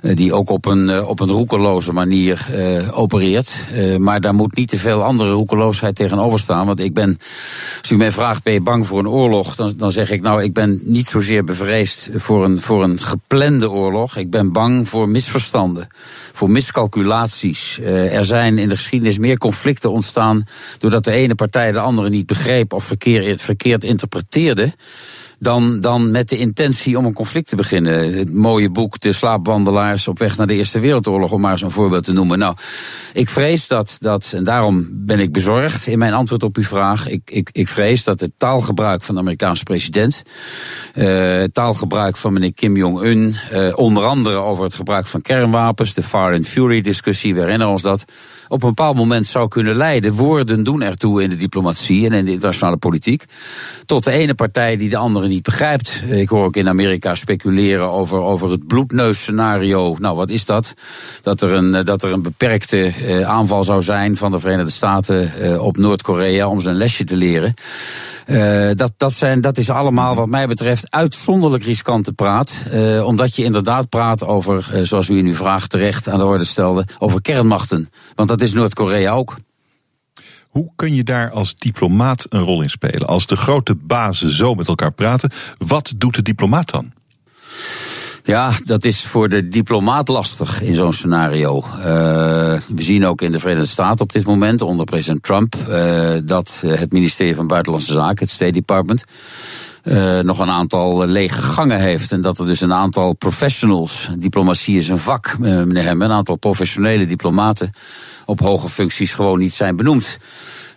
die 0.00 0.32
ook 0.32 0.50
op 0.50 0.66
een, 0.66 1.04
op 1.04 1.20
een 1.20 1.30
roekeloze 1.30 1.92
manier 1.92 2.46
opereert. 2.92 3.54
maar 3.98 4.20
daar 4.20 4.34
moet 4.34 4.56
niet 4.56 4.61
te 4.66 4.78
veel 4.78 5.02
andere 5.02 5.30
roekeloosheid 5.30 5.96
tegenover 5.96 6.38
staan. 6.38 6.66
Want 6.66 6.80
ik 6.80 6.94
ben, 6.94 7.18
als 7.80 7.90
u 7.90 7.96
mij 7.96 8.12
vraagt, 8.12 8.42
ben 8.42 8.52
je 8.52 8.60
bang 8.60 8.86
voor 8.86 8.98
een 8.98 9.08
oorlog? 9.08 9.54
Dan, 9.54 9.72
dan 9.76 9.92
zeg 9.92 10.10
ik 10.10 10.20
nou, 10.20 10.42
ik 10.42 10.52
ben 10.52 10.80
niet 10.84 11.06
zozeer 11.06 11.44
bevreesd 11.44 12.08
voor 12.14 12.44
een, 12.44 12.60
voor 12.60 12.82
een 12.82 13.00
geplande 13.00 13.70
oorlog. 13.70 14.16
Ik 14.16 14.30
ben 14.30 14.52
bang 14.52 14.88
voor 14.88 15.08
misverstanden, 15.08 15.88
voor 16.32 16.50
miscalculaties. 16.50 17.78
Uh, 17.80 18.16
er 18.16 18.24
zijn 18.24 18.58
in 18.58 18.68
de 18.68 18.76
geschiedenis 18.76 19.18
meer 19.18 19.38
conflicten 19.38 19.90
ontstaan 19.90 20.46
doordat 20.78 21.04
de 21.04 21.12
ene 21.12 21.34
partij 21.34 21.72
de 21.72 21.78
andere 21.78 22.08
niet 22.08 22.26
begreep 22.26 22.72
of 22.72 22.84
verkeerd, 22.84 23.42
verkeerd 23.42 23.84
interpreteerde 23.84 24.72
dan, 25.42 25.80
dan 25.80 26.10
met 26.10 26.28
de 26.28 26.36
intentie 26.36 26.98
om 26.98 27.04
een 27.04 27.12
conflict 27.12 27.48
te 27.48 27.56
beginnen. 27.56 28.14
Het 28.14 28.32
mooie 28.32 28.70
boek 28.70 29.00
De 29.00 29.12
slaapwandelaars 29.12 30.08
op 30.08 30.18
weg 30.18 30.36
naar 30.36 30.46
de 30.46 30.54
Eerste 30.54 30.80
Wereldoorlog, 30.80 31.32
om 31.32 31.40
maar 31.40 31.62
een 31.62 31.70
voorbeeld 31.70 32.04
te 32.04 32.12
noemen. 32.12 32.38
Nou, 32.38 32.54
ik 33.12 33.28
vrees 33.28 33.66
dat, 33.66 33.96
dat 34.00 34.32
en 34.34 34.44
daarom 34.44 34.88
ben 34.90 35.20
ik 35.20 35.32
bezorgd 35.32 35.86
in 35.86 35.98
mijn 35.98 36.12
antwoord 36.12 36.42
op 36.42 36.56
uw 36.56 36.62
vraag. 36.62 37.08
Ik, 37.08 37.30
ik, 37.30 37.48
ik 37.52 37.68
vrees 37.68 38.04
dat 38.04 38.20
het 38.20 38.32
taalgebruik 38.36 39.02
van 39.02 39.14
de 39.14 39.20
Amerikaanse 39.20 39.62
president, 39.62 40.22
uh, 40.94 41.44
taalgebruik 41.44 42.16
van 42.16 42.32
meneer 42.32 42.54
Kim 42.54 42.76
Jong-un, 42.76 43.36
uh, 43.52 43.78
onder 43.78 44.04
andere 44.04 44.36
over 44.36 44.64
het 44.64 44.74
gebruik 44.74 45.06
van 45.06 45.20
kernwapens, 45.22 45.94
de 45.94 46.02
Far 46.02 46.34
and 46.34 46.46
Fury 46.46 46.80
discussie, 46.80 47.34
we 47.34 47.40
herinneren 47.40 47.72
ons 47.72 47.82
dat, 47.82 48.04
op 48.48 48.62
een 48.62 48.68
bepaald 48.68 48.96
moment 48.96 49.26
zou 49.26 49.48
kunnen 49.48 49.76
leiden. 49.76 50.12
Woorden 50.12 50.64
doen 50.64 50.82
ertoe 50.82 51.22
in 51.22 51.30
de 51.30 51.36
diplomatie 51.36 52.06
en 52.06 52.12
in 52.12 52.24
de 52.24 52.30
internationale 52.30 52.76
politiek. 52.76 53.24
Tot 53.86 54.04
de 54.04 54.10
ene 54.10 54.34
partij 54.34 54.76
die 54.76 54.88
de 54.88 54.96
andere 54.96 55.28
niet 55.28 55.42
begrijpt. 55.42 56.02
Ik 56.08 56.28
hoor 56.28 56.44
ook 56.44 56.56
in 56.56 56.68
Amerika 56.68 57.14
speculeren 57.14 57.90
over, 57.90 58.18
over 58.18 58.50
het 58.50 58.66
bloedneusscenario. 58.66 59.96
Nou, 59.98 60.16
wat 60.16 60.30
is 60.30 60.44
dat? 60.44 60.74
Dat 61.22 61.40
er 61.40 61.50
een, 61.50 61.84
dat 61.84 62.02
er 62.02 62.12
een 62.12 62.22
beperkte 62.22 62.92
uh, 63.02 63.28
aanval 63.28 63.64
zou 63.64 63.82
zijn 63.82 64.16
van 64.16 64.30
de 64.30 64.38
Verenigde 64.38 64.72
Staten 64.72 65.32
uh, 65.40 65.62
op 65.62 65.76
Noord-Korea 65.76 66.48
om 66.48 66.60
zijn 66.60 66.76
lesje 66.76 67.04
te 67.04 67.16
leren. 67.16 67.54
Dat, 68.76 68.92
dat, 68.96 69.12
zijn, 69.12 69.40
dat 69.40 69.58
is 69.58 69.70
allemaal 69.70 70.14
wat 70.14 70.28
mij 70.28 70.46
betreft 70.46 70.86
uitzonderlijk 70.90 71.64
riskante 71.64 72.12
praat. 72.12 72.62
Uh, 72.72 73.06
omdat 73.06 73.36
je 73.36 73.44
inderdaad 73.44 73.88
praat 73.88 74.24
over, 74.24 74.70
uh, 74.74 74.80
zoals 74.82 75.08
u 75.08 75.18
in 75.18 75.26
uw 75.26 75.34
vraag 75.34 75.66
terecht 75.66 76.08
aan 76.08 76.18
de 76.18 76.24
orde 76.24 76.44
stelde, 76.44 76.86
over 76.98 77.22
kernmachten. 77.22 77.88
Want 78.14 78.28
dat 78.28 78.41
is 78.42 78.52
Noord-Korea 78.52 79.12
ook. 79.12 79.36
Hoe 80.48 80.70
kun 80.76 80.94
je 80.94 81.02
daar 81.02 81.30
als 81.30 81.54
diplomaat 81.54 82.26
een 82.28 82.42
rol 82.42 82.62
in 82.62 82.70
spelen? 82.70 83.06
Als 83.06 83.26
de 83.26 83.36
grote 83.36 83.74
bazen 83.74 84.32
zo 84.32 84.54
met 84.54 84.68
elkaar 84.68 84.92
praten, 84.92 85.30
wat 85.58 85.92
doet 85.96 86.14
de 86.14 86.22
diplomaat 86.22 86.70
dan? 86.70 86.92
Ja, 88.24 88.52
dat 88.64 88.84
is 88.84 89.02
voor 89.02 89.28
de 89.28 89.48
diplomaat 89.48 90.08
lastig 90.08 90.62
in 90.62 90.74
zo'n 90.74 90.92
scenario. 90.92 91.64
Uh, 91.78 91.84
we 92.68 92.82
zien 92.82 93.06
ook 93.06 93.22
in 93.22 93.32
de 93.32 93.40
Verenigde 93.40 93.68
Staten 93.68 94.00
op 94.00 94.12
dit 94.12 94.26
moment, 94.26 94.62
onder 94.62 94.84
president 94.84 95.22
Trump, 95.22 95.56
uh, 95.68 96.14
dat 96.24 96.62
het 96.66 96.92
ministerie 96.92 97.34
van 97.34 97.46
Buitenlandse 97.46 97.92
Zaken, 97.92 98.24
het 98.24 98.30
State 98.30 98.52
Department, 98.52 99.04
uh, 99.84 100.20
nog 100.20 100.38
een 100.38 100.50
aantal 100.50 101.06
lege 101.06 101.42
gangen 101.42 101.80
heeft. 101.80 102.12
En 102.12 102.20
dat 102.20 102.38
er 102.38 102.46
dus 102.46 102.60
een 102.60 102.72
aantal 102.72 103.14
professionals, 103.14 104.08
diplomatie 104.18 104.78
is 104.78 104.88
een 104.88 104.98
vak, 104.98 105.38
meneer 105.38 105.82
Hemmen, 105.82 106.10
een 106.10 106.16
aantal 106.16 106.36
professionele 106.36 107.06
diplomaten 107.06 107.72
op 108.32 108.40
hoge 108.40 108.68
functies 108.68 109.14
gewoon 109.14 109.38
niet 109.38 109.52
zijn 109.52 109.76
benoemd. 109.76 110.18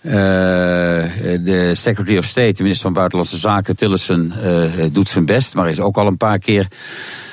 Uh, 0.06 0.12
de 0.12 1.72
Secretary 1.74 2.18
of 2.18 2.26
State, 2.26 2.52
de 2.52 2.62
minister 2.62 2.84
van 2.84 2.94
Buitenlandse 2.94 3.38
Zaken, 3.38 3.76
Tillerson, 3.76 4.34
uh, 4.44 4.64
doet 4.92 5.10
zijn 5.10 5.26
best, 5.26 5.56
maar 5.56 5.70
is 5.70 5.80
ook 5.80 5.98
al 5.98 6.08
een 6.08 6.18
paar 6.18 6.40
keer 6.40 6.68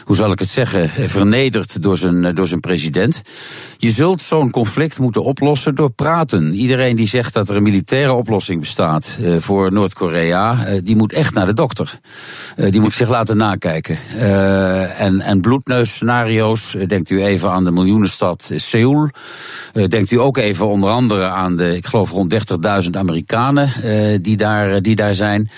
hoe 0.05 0.17
zal 0.17 0.33
ik 0.33 0.39
het 0.39 0.49
zeggen, 0.49 0.89
vernederd 0.89 1.83
door 1.83 1.99
zijn, 1.99 2.35
door 2.35 2.47
zijn 2.47 2.61
president. 2.61 3.23
Je 3.77 3.91
zult 3.91 4.23
zo'n 4.23 4.51
conflict 4.51 4.99
moeten 4.99 5.25
oplossen 5.25 5.75
door 5.75 5.91
praten. 5.91 6.55
Iedereen 6.55 6.97
die 6.97 7.09
zegt 7.09 7.35
dat 7.35 7.49
er 7.49 7.57
een 7.57 7.63
militaire 7.63 8.13
oplossing 8.13 8.61
bestaat 8.61 9.19
voor 9.39 9.73
Noord-Korea, 9.73 10.67
die 10.83 10.97
moet 10.97 11.13
echt 11.13 11.35
naar 11.35 11.47
de 11.47 11.53
dokter. 11.53 11.99
Die 12.57 12.81
moet 12.81 12.93
zich 12.93 13.09
laten 13.09 13.37
nakijken. 13.37 13.99
en, 14.97 15.21
en 15.21 15.41
bloedneusscenario's, 15.41 16.77
denkt 16.87 17.11
u 17.11 17.25
even 17.25 17.51
aan 17.51 17.65
de 17.65 17.73
miljoenenstad 17.73 18.51
Seoul. 18.57 19.11
denkt 19.89 20.11
u 20.11 20.21
ook 20.21 20.37
even 20.37 20.67
onder 20.67 20.91
andere 20.91 21.29
aan 21.29 21.57
de, 21.57 21.77
ik 21.77 21.87
geloof 21.87 22.11
rond 22.11 22.31
30.000 22.85 22.91
Amerikanen 22.91 23.73
die, 24.23 24.37
daar, 24.37 24.83
die 24.83 24.97
daar 24.97 25.15
zijn. 25.15 25.51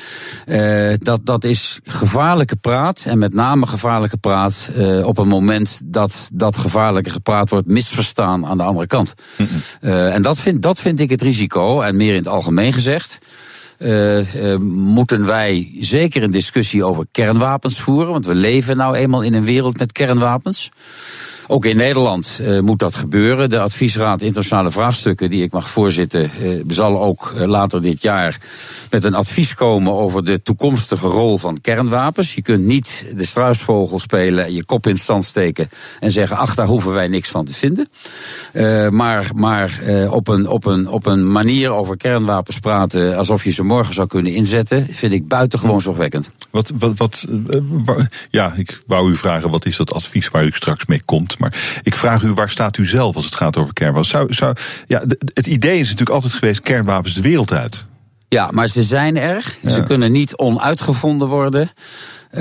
dat, 0.98 1.26
dat 1.26 1.44
is 1.44 1.80
gevaarlijke 1.84 2.56
praat 2.56 3.04
en 3.06 3.18
met 3.18 3.34
name 3.34 3.66
gevaarlijke 3.66 4.16
praat 4.16 4.70
uh, 4.76 5.06
op 5.06 5.18
een 5.18 5.28
moment 5.28 5.80
dat 5.84 6.28
dat 6.32 6.56
gevaarlijke 6.56 7.10
gepraat 7.10 7.50
wordt 7.50 7.66
misverstaan 7.66 8.46
aan 8.46 8.56
de 8.56 8.62
andere 8.62 8.86
kant. 8.86 9.14
Mm. 9.36 9.46
Uh, 9.80 10.14
en 10.14 10.22
dat 10.22 10.38
vind, 10.38 10.62
dat 10.62 10.80
vind 10.80 11.00
ik 11.00 11.10
het 11.10 11.22
risico. 11.22 11.80
En 11.80 11.96
meer 11.96 12.10
in 12.10 12.18
het 12.18 12.28
algemeen 12.28 12.72
gezegd. 12.72 13.18
Uh, 13.78 14.52
uh, 14.52 14.56
moeten 14.66 15.26
wij 15.26 15.76
zeker 15.80 16.22
een 16.22 16.30
discussie 16.30 16.84
over 16.84 17.06
kernwapens 17.10 17.80
voeren? 17.80 18.12
Want 18.12 18.26
we 18.26 18.34
leven 18.34 18.76
nou 18.76 18.94
eenmaal 18.94 19.22
in 19.22 19.34
een 19.34 19.44
wereld 19.44 19.78
met 19.78 19.92
kernwapens. 19.92 20.70
Ook 21.46 21.64
in 21.64 21.76
Nederland 21.76 22.38
uh, 22.40 22.60
moet 22.60 22.78
dat 22.78 22.94
gebeuren. 22.94 23.48
De 23.48 23.60
adviesraad 23.60 24.20
internationale 24.20 24.70
vraagstukken 24.70 25.30
die 25.30 25.42
ik 25.42 25.52
mag 25.52 25.68
voorzitten, 25.68 26.30
uh, 26.42 26.62
zal 26.68 27.00
ook 27.00 27.32
uh, 27.36 27.44
later 27.44 27.82
dit 27.82 28.02
jaar 28.02 28.38
met 28.90 29.04
een 29.04 29.14
advies 29.14 29.54
komen 29.54 29.92
over 29.92 30.24
de 30.24 30.42
toekomstige 30.42 31.06
rol 31.06 31.38
van 31.38 31.60
kernwapens. 31.60 32.34
Je 32.34 32.42
kunt 32.42 32.64
niet 32.64 33.06
de 33.14 33.24
struisvogel 33.24 34.00
spelen, 34.00 34.54
je 34.54 34.64
kop 34.64 34.86
in 34.86 34.98
stand 34.98 35.24
steken 35.24 35.68
en 36.00 36.10
zeggen: 36.10 36.36
ach, 36.36 36.54
daar 36.54 36.66
hoeven 36.66 36.92
wij 36.92 37.08
niks 37.08 37.28
van 37.28 37.44
te 37.44 37.54
vinden. 37.54 37.88
maar 38.90 39.30
maar 39.34 39.80
op, 40.10 40.28
een, 40.28 40.48
op, 40.48 40.64
een, 40.64 40.88
op 40.88 41.06
een 41.06 41.32
manier 41.32 41.70
over 41.70 41.96
kernwapens 41.96 42.58
praten 42.58 43.16
alsof 43.16 43.44
je 43.44 43.50
ze 43.50 43.62
morgen 43.62 43.94
zou 43.94 44.06
kunnen 44.06 44.32
inzetten, 44.32 44.86
vind 44.90 45.12
ik 45.12 45.28
buitengewoon 45.28 45.80
zorgwekkend. 45.80 46.30
Wat, 46.50 46.72
wat, 46.78 46.96
wat, 46.96 47.26
ja, 48.30 48.52
ik 48.56 48.82
wou 48.86 49.10
u 49.10 49.16
vragen: 49.16 49.50
wat 49.50 49.66
is 49.66 49.76
dat 49.76 49.92
advies 49.92 50.28
waar 50.28 50.44
u 50.44 50.50
straks 50.50 50.86
mee 50.86 51.02
komt? 51.04 51.33
Maar 51.38 51.80
ik 51.82 51.94
vraag 51.94 52.22
u, 52.22 52.32
waar 52.32 52.50
staat 52.50 52.76
u 52.76 52.86
zelf 52.86 53.16
als 53.16 53.24
het 53.24 53.34
gaat 53.34 53.56
over 53.56 53.72
kernwapens? 53.72 54.08
Zou, 54.08 54.34
zou, 54.34 54.56
ja, 54.86 55.02
het 55.34 55.46
idee 55.46 55.78
is 55.78 55.88
natuurlijk 55.88 56.10
altijd 56.10 56.32
geweest, 56.32 56.60
kernwapens 56.60 57.14
de 57.14 57.22
wereld 57.22 57.52
uit. 57.52 57.84
Ja, 58.28 58.48
maar 58.50 58.68
ze 58.68 58.82
zijn 58.82 59.16
er. 59.16 59.56
Ja. 59.60 59.70
Ze 59.70 59.82
kunnen 59.82 60.12
niet 60.12 60.36
onuitgevonden 60.36 61.28
worden. 61.28 61.70
Uh, 62.38 62.40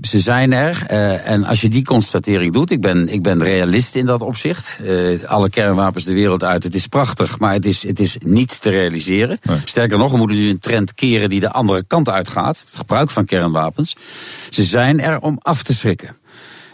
ze 0.00 0.20
zijn 0.20 0.52
er. 0.52 0.86
Uh, 0.90 1.30
en 1.30 1.44
als 1.44 1.60
je 1.60 1.68
die 1.68 1.84
constatering 1.84 2.52
doet, 2.52 2.70
ik 2.70 2.80
ben, 2.80 3.08
ik 3.08 3.22
ben 3.22 3.42
realist 3.42 3.94
in 3.94 4.06
dat 4.06 4.22
opzicht. 4.22 4.78
Uh, 4.82 5.24
alle 5.24 5.50
kernwapens 5.50 6.04
de 6.04 6.14
wereld 6.14 6.44
uit, 6.44 6.62
het 6.62 6.74
is 6.74 6.86
prachtig, 6.86 7.38
maar 7.38 7.52
het 7.52 7.66
is, 7.66 7.86
het 7.86 8.00
is 8.00 8.16
niet 8.24 8.62
te 8.62 8.70
realiseren. 8.70 9.38
Nee. 9.42 9.58
Sterker 9.64 9.98
nog, 9.98 10.10
we 10.10 10.16
moeten 10.16 10.36
nu 10.36 10.48
een 10.48 10.58
trend 10.58 10.94
keren 10.94 11.28
die 11.28 11.40
de 11.40 11.52
andere 11.52 11.84
kant 11.86 12.08
uitgaat. 12.08 12.62
Het 12.66 12.76
gebruik 12.76 13.10
van 13.10 13.24
kernwapens. 13.24 13.96
Ze 14.50 14.64
zijn 14.64 15.00
er 15.00 15.20
om 15.20 15.38
af 15.42 15.62
te 15.62 15.74
schrikken. 15.74 16.16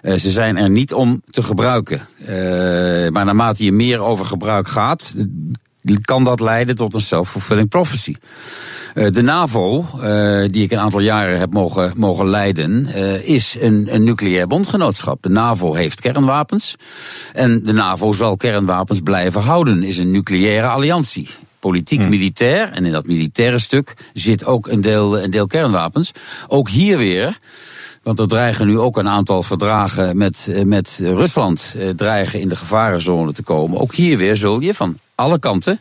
Uh, 0.05 0.15
ze 0.15 0.31
zijn 0.31 0.57
er 0.57 0.71
niet 0.71 0.93
om 0.93 1.23
te 1.31 1.43
gebruiken. 1.43 2.07
Uh, 2.21 2.29
maar 3.09 3.25
naarmate 3.25 3.65
je 3.65 3.73
meer 3.73 3.99
over 3.99 4.25
gebruik 4.25 4.69
gaat, 4.69 5.15
kan 6.03 6.25
dat 6.25 6.41
leiden 6.41 6.77
tot 6.77 6.95
een 6.95 7.01
self-fulfilling 7.01 7.69
prophecy. 7.69 8.15
Uh, 8.95 9.11
de 9.11 9.23
NAVO, 9.23 9.87
die 10.47 10.63
ik 10.63 10.71
een 10.71 10.79
aantal 10.79 11.01
jaren 11.01 11.39
heb 11.39 11.53
mogen, 11.53 11.93
mogen 11.97 12.29
leiden, 12.29 12.87
is 13.25 13.57
een, 13.61 13.89
een 13.91 14.05
nucleair 14.05 14.47
bondgenootschap. 14.47 15.23
De 15.23 15.29
NAVO 15.29 15.75
heeft 15.75 16.01
kernwapens. 16.01 16.75
En 17.33 17.65
de 17.65 17.73
NAVO 17.73 18.13
zal 18.13 18.37
kernwapens 18.37 19.01
blijven 19.01 19.41
houden, 19.41 19.83
is 19.83 19.99
een 19.99 20.11
nucleaire 20.11 20.67
alliantie 20.67 21.29
politiek-militair. 21.61 22.71
En 22.73 22.85
in 22.85 22.93
dat 22.93 23.07
militaire 23.07 23.59
stuk 23.59 23.95
zit 24.13 24.45
ook 24.45 24.67
een 24.69 24.81
deel, 24.81 25.21
een 25.21 25.31
deel 25.31 25.47
kernwapens. 25.47 26.13
Ook 26.49 26.69
hier 26.69 26.99
weer. 26.99 27.39
Want 28.05 28.19
er 28.19 28.29
dreigen 28.29 28.67
nu 28.67 28.79
ook 28.79 28.97
een 28.97 29.09
aantal 29.09 29.43
verdragen 29.43 30.17
met, 30.17 30.63
met 30.65 30.99
Rusland 31.03 31.75
dreigen 31.97 32.41
in 32.41 32.49
de 32.49 32.57
gevarenzone 32.57 33.33
te 33.33 33.43
komen. 33.43 33.81
Ook 33.81 33.95
hier 33.95 34.19
weer 34.19 34.37
zul 34.37 34.61
je 34.61 34.75
van 34.75 34.99
alle 35.15 35.39
kanten. 35.39 35.81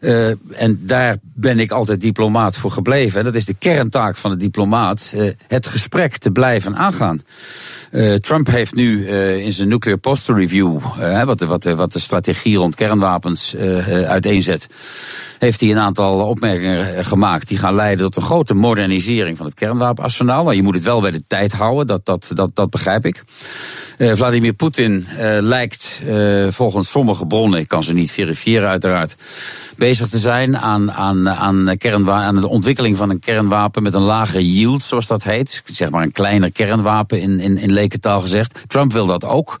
Uh, 0.00 0.28
en 0.60 0.80
daar 0.82 1.16
ben 1.22 1.58
ik 1.58 1.70
altijd 1.70 2.00
diplomaat 2.00 2.56
voor 2.56 2.70
gebleven. 2.70 3.24
Dat 3.24 3.34
is 3.34 3.44
de 3.44 3.54
kerntaak 3.54 4.16
van 4.16 4.30
de 4.30 4.36
diplomaat. 4.36 5.12
Uh, 5.16 5.30
het 5.46 5.66
gesprek 5.66 6.16
te 6.16 6.30
blijven 6.30 6.76
aangaan. 6.76 7.22
Uh, 7.90 8.14
Trump 8.14 8.46
heeft 8.46 8.74
nu 8.74 9.08
in 9.38 9.52
zijn 9.52 9.68
Nuclear 9.68 9.98
Posture 9.98 10.38
Review, 10.38 10.78
wat, 11.24 11.40
wat, 11.40 11.64
wat 11.64 11.92
de 11.92 11.98
strategie 11.98 12.56
rond 12.56 12.74
kernwapens 12.74 13.56
uiteenzet, 14.06 14.66
heeft 15.38 15.60
hij 15.60 15.70
een 15.70 15.78
aantal 15.78 16.20
opmerkingen 16.20 17.04
gemaakt 17.04 17.48
die 17.48 17.58
gaan 17.58 17.74
leiden 17.74 18.04
tot 18.04 18.16
een 18.16 18.28
grote 18.28 18.54
modernisering 18.54 19.36
van 19.36 19.46
het 19.46 19.54
kernwapenarsenaal. 19.54 20.44
Maar 20.44 20.54
je 20.54 20.62
moet 20.62 20.74
het 20.74 20.84
wel 20.84 21.00
bij 21.00 21.10
de 21.10 21.22
tijd 21.26 21.52
houden, 21.52 21.86
dat, 21.86 22.04
dat, 22.04 22.30
dat, 22.34 22.50
dat 22.54 22.70
begrijp 22.70 23.06
ik. 23.06 23.24
Vladimir 23.98 24.52
Poetin 24.52 25.06
lijkt 25.40 26.00
volgens 26.48 26.90
sommige 26.90 27.26
bronnen, 27.26 27.60
ik 27.60 27.68
kan 27.68 27.82
ze 27.82 27.94
niet 27.94 28.10
verifiëren 28.10 28.57
uiteraard, 28.66 29.16
bezig 29.76 30.08
te 30.08 30.18
zijn 30.18 30.58
aan, 30.58 30.92
aan, 30.92 31.28
aan, 31.30 31.82
aan 32.06 32.40
de 32.40 32.48
ontwikkeling 32.48 32.96
van 32.96 33.10
een 33.10 33.20
kernwapen 33.20 33.82
met 33.82 33.94
een 33.94 34.00
lagere 34.00 34.52
yield, 34.52 34.82
zoals 34.82 35.06
dat 35.06 35.22
heet. 35.22 35.62
Zeg 35.66 35.90
maar 35.90 36.02
een 36.02 36.12
kleiner 36.12 36.52
kernwapen 36.52 37.20
in, 37.20 37.40
in, 37.40 37.58
in 37.58 37.72
lekentaal 37.72 38.20
gezegd. 38.20 38.62
Trump 38.66 38.92
wil 38.92 39.06
dat 39.06 39.24
ook. 39.24 39.56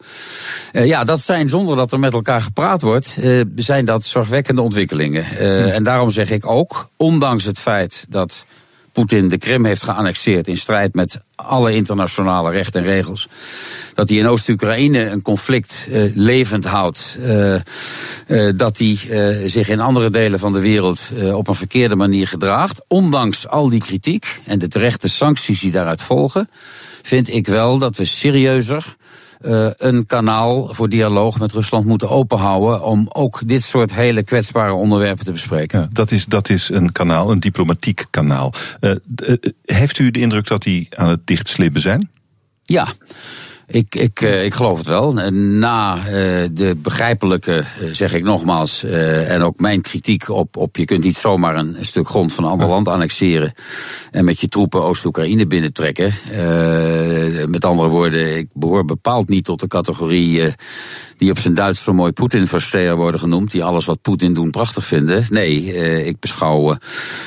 Uh, 0.72 0.86
ja, 0.86 1.04
dat 1.04 1.20
zijn 1.20 1.48
zonder 1.48 1.76
dat 1.76 1.92
er 1.92 1.98
met 1.98 2.14
elkaar 2.14 2.42
gepraat 2.42 2.82
wordt, 2.82 3.16
uh, 3.20 3.44
zijn 3.56 3.84
dat 3.84 4.04
zorgwekkende 4.04 4.62
ontwikkelingen. 4.62 5.24
Uh, 5.32 5.74
en 5.74 5.82
daarom 5.82 6.10
zeg 6.10 6.30
ik 6.30 6.46
ook, 6.46 6.90
ondanks 6.96 7.44
het 7.44 7.58
feit 7.58 8.06
dat 8.08 8.46
Poetin 8.98 9.28
de 9.28 9.38
Krim 9.38 9.64
heeft 9.64 9.82
geannexeerd 9.82 10.48
in 10.48 10.56
strijd 10.56 10.94
met 10.94 11.20
alle 11.34 11.74
internationale 11.74 12.50
rechten 12.50 12.80
en 12.80 12.86
regels. 12.86 13.28
Dat 13.94 14.08
hij 14.08 14.18
in 14.18 14.26
Oost-Oekraïne 14.26 15.06
een 15.06 15.22
conflict 15.22 15.86
uh, 15.90 16.10
levend 16.14 16.64
houdt. 16.64 17.18
Uh, 17.20 17.54
uh, 18.26 18.52
dat 18.56 18.78
hij 18.78 18.96
zich 19.48 19.68
in 19.68 19.80
andere 19.80 20.10
delen 20.10 20.38
van 20.38 20.52
de 20.52 20.60
wereld 20.60 21.10
op 21.32 21.48
een 21.48 21.54
verkeerde 21.54 21.94
manier 21.94 22.26
gedraagt. 22.26 22.84
Ondanks 22.88 23.48
al 23.48 23.68
die 23.68 23.80
kritiek 23.80 24.40
en 24.44 24.58
de 24.58 24.68
terechte 24.68 25.08
sancties 25.08 25.60
die 25.60 25.70
daaruit 25.70 26.02
volgen, 26.02 26.50
vind 27.02 27.32
ik 27.32 27.46
wel 27.46 27.78
dat 27.78 27.96
we 27.96 28.04
serieuzer 28.04 28.96
uh, 29.40 29.70
een 29.76 30.06
kanaal 30.06 30.74
voor 30.74 30.88
dialoog 30.88 31.38
met 31.38 31.52
Rusland 31.52 31.86
moeten 31.86 32.10
openhouden. 32.10 32.82
om 32.82 33.06
ook 33.12 33.40
dit 33.46 33.62
soort 33.62 33.94
hele 33.94 34.22
kwetsbare 34.22 34.72
onderwerpen 34.72 35.24
te 35.24 35.32
bespreken. 35.32 35.80
Ja, 35.80 35.88
dat, 35.92 36.10
is, 36.10 36.24
dat 36.24 36.48
is 36.48 36.68
een 36.70 36.92
kanaal, 36.92 37.30
een 37.30 37.40
diplomatiek 37.40 38.06
kanaal. 38.10 38.52
Uh, 38.80 38.92
heeft 39.64 39.98
u 39.98 40.10
de 40.10 40.20
indruk 40.20 40.46
dat 40.46 40.62
die 40.62 40.88
aan 40.96 41.08
het 41.08 41.26
dichtslippen 41.26 41.80
zijn? 41.80 42.10
Ja. 42.62 42.88
Ik, 43.70 43.94
ik, 43.94 44.20
uh, 44.20 44.44
ik 44.44 44.54
geloof 44.54 44.78
het 44.78 44.86
wel. 44.86 45.12
Na 45.32 45.96
uh, 45.96 46.02
de 46.52 46.76
begrijpelijke, 46.82 47.64
uh, 47.82 47.88
zeg 47.92 48.14
ik 48.14 48.24
nogmaals, 48.24 48.84
en 48.84 49.42
ook 49.42 49.60
mijn 49.60 49.80
kritiek 49.80 50.28
op, 50.28 50.56
op 50.56 50.76
je 50.76 50.84
kunt 50.84 51.04
niet 51.04 51.16
zomaar 51.16 51.56
een, 51.56 51.76
stuk 51.80 52.08
grond 52.08 52.32
van 52.32 52.44
een 52.44 52.50
ander 52.50 52.68
land 52.68 52.88
annexeren 52.88 53.52
en 54.10 54.24
met 54.24 54.40
je 54.40 54.48
troepen 54.48 54.82
Oost-Oekraïne 54.82 55.46
binnentrekken. 55.46 56.12
met 57.50 57.64
andere 57.64 57.88
woorden, 57.88 58.36
ik 58.36 58.48
behoor 58.52 58.84
bepaald 58.84 59.28
niet 59.28 59.44
tot 59.44 59.60
de 59.60 59.66
categorie 59.66 60.54
die 61.16 61.30
op 61.30 61.38
zijn 61.38 61.54
Duits 61.54 61.82
zo 61.82 61.92
mooi 61.92 62.12
Poetin-versteer 62.12 62.96
worden 62.96 63.20
genoemd, 63.20 63.50
die 63.50 63.64
alles 63.64 63.84
wat 63.84 64.02
Poetin 64.02 64.34
doen 64.34 64.50
prachtig 64.50 64.84
vinden. 64.84 65.26
Nee, 65.30 65.64
ik 66.04 66.20
beschouw 66.20 66.76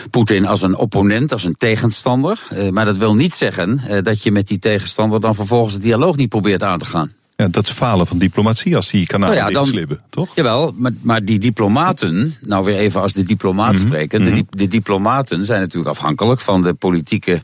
Poetin 0.10 0.46
als 0.46 0.62
een 0.62 0.76
opponent, 0.76 1.32
als 1.32 1.44
een 1.44 1.56
tegenstander. 1.58 2.48
maar 2.72 2.86
dat 2.86 2.98
wil 2.98 3.16
niet 3.16 3.34
zeggen 3.34 3.82
dat 4.04 4.24
je 4.24 4.32
met 4.32 4.48
die 4.48 4.60
tegenstander 4.60 5.22
dan 5.22 5.36
vervolgens 5.36 5.74
het 5.74 5.82
dialoog 5.82 6.16
niet 6.16 6.31
probeert 6.32 6.64
aan 6.64 6.80
te 6.80 6.86
gaan. 6.86 7.12
Ja, 7.42 7.48
dat 7.48 7.66
is 7.66 7.72
falen 7.72 8.08
van 8.08 8.18
diplomatie 8.18 8.76
als 8.76 8.90
die 8.90 9.06
kanalen 9.06 9.38
nou 9.38 9.48
ja, 9.50 9.86
dan, 9.86 9.98
toch? 10.10 10.36
Jawel, 10.36 10.74
maar, 10.78 10.92
maar 11.02 11.26
die 11.26 11.40
diplomaten, 11.40 12.36
nou 12.42 12.66
weer 12.66 12.76
even 12.76 13.02
als 13.02 13.14
de 13.14 13.24
diplomaat 13.24 13.74
mhm, 13.74 13.82
spreken. 13.82 14.24
de, 14.24 14.32
mhm. 14.32 14.42
de, 14.50 14.68
diplomaten 14.68 15.46
zijn 15.46 15.62
natuurlijk 15.62 15.90
afhankelijk 15.90 16.42
van 16.42 16.62
de 16.62 16.74
politieke 16.74 17.42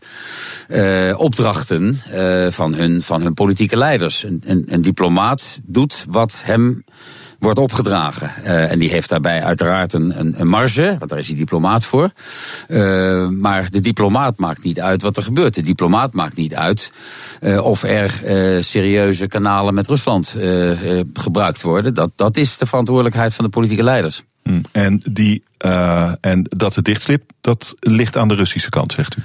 uh, 0.69 1.19
opdrachten 1.19 2.01
uh, 2.13 2.51
van, 2.51 2.73
hun, 2.73 3.01
van 3.01 3.21
hun 3.21 3.33
politieke 3.33 3.77
leiders. 3.77 4.23
Een, 4.23 4.41
een, 4.45 4.65
een 4.67 4.81
diplomaat 4.81 5.59
doet 5.63 6.05
wat 6.09 6.41
hem 6.45 6.83
wordt 7.39 7.59
opgedragen. 7.59 8.31
Uh, 8.43 8.71
en 8.71 8.79
die 8.79 8.89
heeft 8.89 9.09
daarbij 9.09 9.43
uiteraard 9.43 9.93
een, 9.93 10.39
een, 10.39 10.47
marge, 10.47 10.95
want 10.99 11.09
daar 11.09 11.19
is 11.19 11.27
hij 11.27 11.37
diplomaat 11.37 11.85
voor. 11.85 12.11
Uh, 12.67 13.27
maar 13.27 13.69
de 13.69 13.79
diplomaat 13.79 14.37
maakt 14.37 14.63
niet 14.63 14.79
uit 14.79 15.01
wat 15.01 15.17
er 15.17 15.23
gebeurt. 15.23 15.55
De 15.55 15.61
diplomaat 15.61 16.13
maakt 16.13 16.35
niet 16.35 16.55
uit 16.55 16.91
uh, 17.41 17.65
of 17.65 17.83
er 17.83 18.11
serieuze 18.63 19.27
kanalen 19.27 19.73
met 19.73 19.87
Rusland 19.87 20.35
gebruikt 21.13 21.61
worden. 21.61 21.93
Dat, 21.93 22.11
dat 22.15 22.37
is 22.37 22.57
de 22.57 22.65
verantwoordelijkheid 22.65 23.33
van 23.33 23.45
de 23.45 23.51
politieke 23.51 23.83
leiders. 23.83 24.23
Mm. 24.43 24.61
En, 24.71 25.01
die, 25.11 25.43
en 26.21 26.45
dat 26.49 26.75
het 26.75 26.85
dichtslip, 26.85 27.31
dat 27.41 27.75
ligt 27.79 28.17
aan 28.17 28.27
de 28.27 28.35
Russische 28.35 28.69
kant, 28.69 28.91
zegt 28.91 29.17
u? 29.17 29.21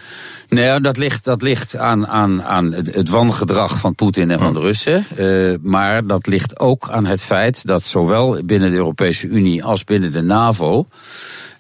Nee, 0.48 0.80
dat 0.80 0.96
ligt, 0.96 1.24
dat 1.24 1.42
ligt 1.42 1.76
aan, 1.76 2.06
aan, 2.06 2.42
aan 2.42 2.72
het, 2.72 2.94
het 2.94 3.08
wangedrag 3.08 3.78
van 3.78 3.94
Poetin 3.94 4.30
en 4.30 4.38
van 4.38 4.52
de 4.52 4.60
Russen. 4.60 5.06
Uh, 5.18 5.54
maar 5.62 6.06
dat 6.06 6.26
ligt 6.26 6.60
ook 6.60 6.88
aan 6.90 7.06
het 7.06 7.22
feit 7.22 7.66
dat 7.66 7.82
zowel 7.82 8.44
binnen 8.44 8.70
de 8.70 8.76
Europese 8.76 9.26
Unie 9.26 9.64
als 9.64 9.84
binnen 9.84 10.12
de 10.12 10.22
NAVO 10.22 10.86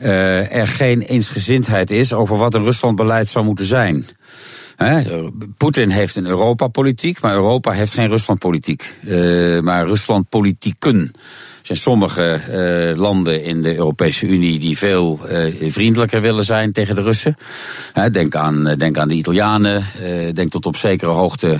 uh, 0.00 0.56
er 0.56 0.68
geen 0.68 1.00
eensgezindheid 1.00 1.90
is 1.90 2.12
over 2.12 2.36
wat 2.36 2.54
een 2.54 2.64
Ruslandbeleid 2.64 3.28
zou 3.28 3.44
moeten 3.44 3.66
zijn. 3.66 4.06
Poetin 5.56 5.90
heeft 5.90 6.16
een 6.16 6.26
Europa-politiek, 6.26 7.20
maar 7.20 7.34
Europa 7.34 7.70
heeft 7.70 7.92
geen 7.92 8.08
Rusland-politiek. 8.08 8.94
Uh, 9.04 9.60
maar 9.60 9.86
Rusland-politieken 9.86 11.12
zijn 11.62 11.78
sommige 11.78 12.40
uh, 12.92 12.98
landen 12.98 13.44
in 13.44 13.62
de 13.62 13.76
Europese 13.76 14.26
Unie 14.26 14.58
die 14.58 14.78
veel 14.78 15.20
uh, 15.30 15.72
vriendelijker 15.72 16.20
willen 16.20 16.44
zijn 16.44 16.72
tegen 16.72 16.94
de 16.94 17.02
Russen. 17.02 17.36
Denk, 18.12 18.34
aan, 18.34 18.64
denk 18.64 18.98
aan 18.98 19.08
de 19.08 19.14
Italianen, 19.14 19.84
denk 20.34 20.50
tot 20.50 20.66
op 20.66 20.76
zekere 20.76 21.10
hoogte 21.10 21.58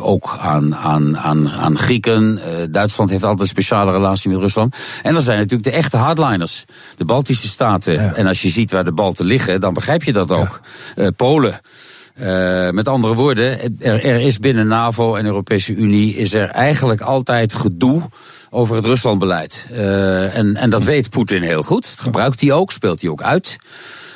ook 0.00 0.36
aan, 0.40 0.76
aan, 0.76 1.16
aan, 1.16 1.48
aan 1.48 1.78
Grieken. 1.78 2.40
Duitsland 2.70 3.10
heeft 3.10 3.22
altijd 3.22 3.40
een 3.40 3.46
speciale 3.46 3.92
relatie 3.92 4.30
met 4.30 4.38
Rusland. 4.38 4.76
En 5.02 5.12
dan 5.12 5.22
zijn 5.22 5.38
natuurlijk 5.38 5.70
de 5.70 5.76
echte 5.76 5.96
hardliners, 5.96 6.64
de 6.96 7.04
Baltische 7.04 7.48
staten. 7.48 7.92
Ja. 7.92 8.14
En 8.14 8.26
als 8.26 8.42
je 8.42 8.48
ziet 8.48 8.70
waar 8.70 8.84
de 8.84 8.92
Balten 8.92 9.26
liggen, 9.26 9.60
dan 9.60 9.74
begrijp 9.74 10.02
je 10.02 10.12
dat 10.12 10.30
ook. 10.30 10.60
Ja. 10.96 11.10
Polen. 11.10 11.60
Uh, 12.20 12.70
met 12.70 12.88
andere 12.88 13.14
woorden, 13.14 13.78
er, 13.78 14.04
is 14.04 14.38
binnen 14.38 14.66
NAVO 14.66 15.14
en 15.14 15.24
Europese 15.24 15.74
Unie 15.74 16.14
is 16.14 16.34
er 16.34 16.48
eigenlijk 16.48 17.00
altijd 17.00 17.54
gedoe 17.54 18.02
over 18.50 18.76
het 18.76 18.84
Ruslandbeleid. 18.84 19.66
Uh, 19.72 20.36
en, 20.36 20.56
en 20.56 20.70
dat 20.70 20.84
weet 20.84 21.10
Poetin 21.10 21.42
heel 21.42 21.62
goed. 21.62 21.82
Dat 21.82 22.00
gebruikt 22.00 22.40
hij 22.40 22.52
ook, 22.52 22.72
speelt 22.72 23.00
hij 23.00 23.10
ook 23.10 23.22
uit. 23.22 23.56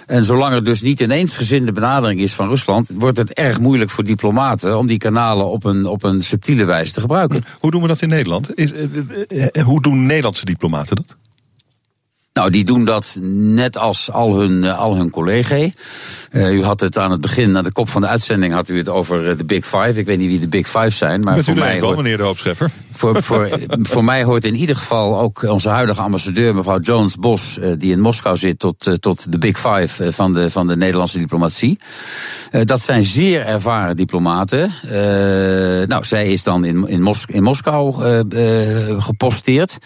En 0.07 0.25
zolang 0.25 0.55
er 0.55 0.65
dus 0.65 0.81
niet 0.81 1.01
een 1.01 1.11
eensgezinde 1.11 1.73
benadering 1.73 2.21
is 2.21 2.33
van 2.33 2.49
Rusland, 2.49 2.91
wordt 2.95 3.19
het 3.19 3.33
erg 3.33 3.59
moeilijk 3.59 3.91
voor 3.91 4.05
diplomaten 4.05 4.79
om 4.79 4.87
die 4.87 4.99
kanalen 4.99 5.47
op 5.47 5.65
een, 5.65 5.87
op 5.87 6.03
een 6.03 6.21
subtiele 6.21 6.65
wijze 6.65 6.93
te 6.93 7.01
gebruiken. 7.01 7.45
Hoe 7.59 7.71
doen 7.71 7.83
we 7.83 7.89
dat 7.89 8.03
in 8.03 8.09
Nederland? 8.09 8.59
Is, 8.59 8.73
uh, 8.73 9.63
hoe 9.65 9.83
doen 9.83 10.07
Nederlandse 10.07 10.45
diplomaten 10.45 10.97
dat? 10.97 11.17
Nou, 12.33 12.51
die 12.51 12.64
doen 12.64 12.85
dat 12.85 13.18
net 13.20 13.78
als 13.78 14.11
al 14.11 14.39
hun, 14.39 14.62
uh, 14.62 14.78
al 14.78 14.97
hun 14.97 15.11
collega's. 15.11 15.70
Uh, 16.30 16.53
u 16.53 16.62
had 16.62 16.80
het 16.80 16.99
aan 16.99 17.11
het 17.11 17.20
begin, 17.20 17.57
aan 17.57 17.64
de 17.64 17.72
kop 17.72 17.89
van 17.89 18.01
de 18.01 18.09
uitzending, 18.09 18.53
had 18.53 18.68
u 18.68 18.78
het 18.78 18.89
over 18.89 19.30
uh, 19.30 19.39
de 19.39 19.45
Big 19.45 19.64
Five. 19.64 19.93
Ik 19.95 20.07
weet 20.07 20.18
niet 20.18 20.28
wie 20.28 20.41
de 20.41 20.49
Big 20.49 20.66
Five 20.66 20.91
zijn, 20.91 21.20
maar 21.20 21.35
Bent 21.35 21.47
voor 21.47 21.55
mij. 21.55 21.80
Wel, 21.80 21.95
meneer 21.95 22.16
de 22.16 22.22
Hoopscheffer. 22.22 22.70
Voor, 22.93 23.22
voor, 23.22 23.49
voor 23.68 24.05
mij 24.05 24.24
hoort 24.24 24.45
in 24.45 24.55
ieder 24.55 24.76
geval 24.76 25.20
ook 25.20 25.43
onze 25.43 25.68
huidige 25.68 26.01
ambassadeur, 26.01 26.55
mevrouw 26.55 26.80
Jones 26.80 27.16
Bos, 27.16 27.59
die 27.78 27.93
in 27.93 28.01
Moskou 28.01 28.36
zit, 28.36 28.59
tot, 28.59 28.97
tot 29.01 29.32
de 29.32 29.38
Big 29.38 29.61
Five 29.61 30.12
van 30.12 30.32
de, 30.32 30.51
van 30.51 30.66
de 30.66 30.76
Nederlandse 30.76 31.18
diplomatie. 31.18 31.78
dat 32.64 32.80
zijn 32.80 33.05
zeer 33.05 33.47
ervaren 33.47 33.97
diplomaten. 33.97 34.72
nou, 35.86 36.05
zij 36.05 36.32
is 36.32 36.43
dan 36.43 36.64
in, 36.64 36.88
in, 36.88 37.03
Mos 37.03 37.24
in 37.28 37.43
Moskou 37.43 37.95
geposteerd. 39.01 39.78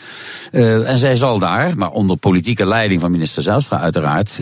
en 0.50 0.98
zij 0.98 1.16
zal 1.16 1.38
daar, 1.38 1.76
maar 1.76 1.90
onder 1.90 2.16
politiek 2.16 2.46
politieke 2.46 2.74
leiding 2.74 3.00
van 3.00 3.11
minister 3.11 3.42
Zijlstra 3.42 3.80
uiteraard 3.80 4.40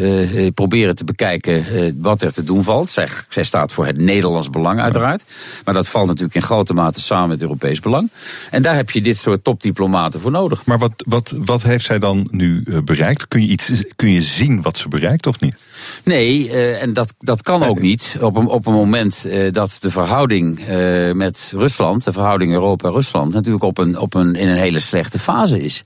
proberen 0.55 0.95
te 0.95 1.05
bekijken 1.05 1.65
wat 2.01 2.23
er 2.23 2.33
te 2.33 2.43
doen 2.43 2.65
valt. 2.65 2.91
Zij, 2.91 3.09
zij 3.29 3.45
staat 3.45 3.73
voor 3.73 3.87
het 3.87 3.99
Nederlands 3.99 4.51
belang 4.51 4.81
uiteraard. 4.81 5.25
Maar 5.65 5.75
dat 5.75 5.89
valt 5.89 6.07
natuurlijk 6.07 6.35
in 6.35 6.43
grote 6.43 6.75
mate 6.75 7.01
samen 7.01 7.29
met 7.29 7.41
Europees 7.41 7.81
belang. 7.81 8.11
En 8.51 8.63
daar 8.65 8.75
heb 8.75 8.91
je 8.91 9.01
dit 9.01 9.17
soort 9.17 9.45
topdiplomaten 9.45 10.21
voor 10.21 10.31
nodig. 10.31 10.65
Maar 10.65 10.79
wat, 10.79 10.93
wat, 10.97 11.35
wat 11.37 11.63
heeft 11.63 11.85
zij 11.85 11.99
dan 11.99 12.29
nu 12.31 12.65
bereikt? 12.85 13.29
Kun 13.29 13.41
je, 13.41 13.49
iets, 13.49 13.85
kun 13.97 14.11
je 14.11 14.23
zien 14.23 14.63
wat 14.63 14.79
ze 14.79 14.89
bereikt 14.89 15.27
of 15.27 15.41
niet? 15.41 15.57
Nee, 16.05 16.49
uh, 16.49 16.83
en 16.83 16.93
dat, 16.93 17.15
dat 17.19 17.43
kan 17.43 17.63
ook 17.63 17.81
niet 17.81 18.17
op 18.21 18.37
een, 18.37 18.47
op 18.47 18.67
een 18.67 18.73
moment 18.73 19.25
uh, 19.27 19.53
dat 19.53 19.77
de 19.81 19.91
verhouding 19.91 20.61
uh, 20.61 21.13
met 21.13 21.53
Rusland, 21.57 22.05
de 22.05 22.13
verhouding 22.13 22.53
Europa-Rusland, 22.53 23.33
natuurlijk 23.33 23.65
op 23.65 23.79
een, 23.79 23.99
op 23.99 24.15
een, 24.15 24.35
in 24.35 24.49
een 24.49 24.57
hele 24.57 24.81
slechte 24.81 25.19
fase 25.19 25.63
is. 25.63 25.83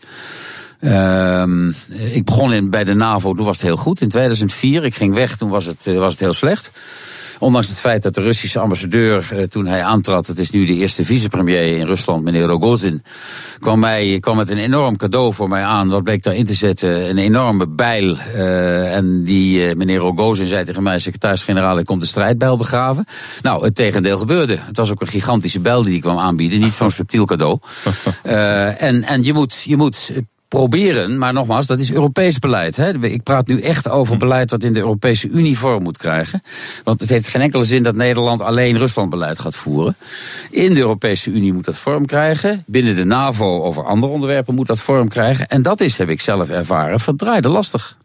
Um, 0.80 1.74
ik 2.12 2.24
begon 2.24 2.52
in, 2.52 2.70
bij 2.70 2.84
de 2.84 2.94
NAVO, 2.94 3.34
toen 3.34 3.44
was 3.44 3.56
het 3.56 3.66
heel 3.66 3.76
goed. 3.76 4.00
In 4.00 4.08
2004, 4.08 4.84
ik 4.84 4.94
ging 4.94 5.14
weg, 5.14 5.36
toen 5.36 5.50
was 5.50 5.64
het, 5.64 5.86
uh, 5.86 5.98
was 5.98 6.12
het 6.12 6.20
heel 6.20 6.32
slecht. 6.32 6.70
Ondanks 7.38 7.68
het 7.68 7.78
feit 7.78 8.02
dat 8.02 8.14
de 8.14 8.20
Russische 8.20 8.58
ambassadeur, 8.58 9.30
uh, 9.32 9.42
toen 9.42 9.66
hij 9.66 9.82
aantrad, 9.82 10.26
het 10.26 10.38
is 10.38 10.50
nu 10.50 10.66
de 10.66 10.74
eerste 10.74 11.04
vicepremier 11.04 11.78
in 11.78 11.86
Rusland, 11.86 12.24
meneer 12.24 12.46
Rogozin, 12.46 13.02
kwam, 13.58 13.78
mij, 13.78 14.20
kwam 14.20 14.36
met 14.36 14.50
een 14.50 14.58
enorm 14.58 14.96
cadeau 14.96 15.34
voor 15.34 15.48
mij 15.48 15.62
aan. 15.62 15.88
Wat 15.88 16.02
bleek 16.02 16.22
daarin 16.22 16.44
te 16.44 16.54
zetten? 16.54 17.08
Een 17.08 17.18
enorme 17.18 17.68
bijl. 17.68 18.16
Uh, 18.34 18.96
en 18.96 19.24
die 19.24 19.76
meneer 19.76 19.98
Rogozin 19.98 20.46
zei 20.46 20.64
tegen 20.64 20.82
mij, 20.82 20.98
secretaris-generaal, 20.98 21.78
ik 21.78 21.86
kom 21.86 22.00
de 22.00 22.06
strijdbijl 22.06 22.56
begraven. 22.56 23.04
Nou, 23.42 23.64
het 23.64 23.74
tegendeel 23.74 24.18
gebeurde. 24.18 24.56
Het 24.58 24.76
was 24.76 24.90
ook 24.90 25.00
een 25.00 25.06
gigantische 25.06 25.60
bijl 25.60 25.82
die 25.82 25.92
hij 25.92 26.00
kwam 26.00 26.18
aanbieden, 26.18 26.60
niet 26.60 26.72
zo'n 26.72 26.90
subtiel 26.90 27.24
cadeau. 27.24 27.58
en, 28.22 29.02
en 29.04 29.24
je 29.24 29.32
moet, 29.32 29.62
je 29.62 29.76
moet 29.76 30.10
proberen, 30.49 31.18
maar 31.18 31.32
nogmaals, 31.32 31.66
dat 31.66 31.80
is 31.80 31.92
Europees 31.92 32.38
beleid. 32.38 32.76
Hè. 32.76 33.05
Ik 33.05 33.22
praat 33.22 33.49
nu 33.49 33.61
echt 33.61 33.88
over 33.88 34.12
hm. 34.12 34.18
beleid 34.18 34.51
wat 34.51 34.62
in 34.62 34.72
de 34.72 34.80
Europese 34.80 35.28
Unie 35.28 35.59
vorm 35.59 35.82
moet 35.82 35.96
krijgen. 35.96 36.42
Want 36.84 37.01
het 37.01 37.09
heeft 37.09 37.26
geen 37.26 37.40
enkele 37.40 37.64
zin 37.64 37.82
dat 37.82 37.94
Nederland 37.94 38.40
alleen 38.40 38.78
Ruslandbeleid 38.78 39.38
gaat 39.38 39.57
voeren. 39.57 39.96
In 40.51 40.74
de 40.74 40.80
Europese 40.80 41.30
Unie 41.30 41.53
moet 41.53 41.64
dat 41.64 41.76
vorm 41.76 42.07
krijgen. 42.07 42.64
Binnen 42.66 42.96
de 42.96 43.05
NAVO 43.05 43.62
over 43.62 43.84
andere 43.84 44.12
onderwerpen 44.12 44.55
moet 44.55 44.66
dat 44.66 44.80
vorm 44.80 45.09
krijgen. 45.09 45.49
En 45.49 45.62
dat 45.62 45.80
is, 45.80 45.99
heb 45.99 46.09
ik 46.09 46.20
zelf 46.20 46.51
ervaren, 46.51 47.01
verdraaide 47.01 47.49
lastig. 47.49 47.96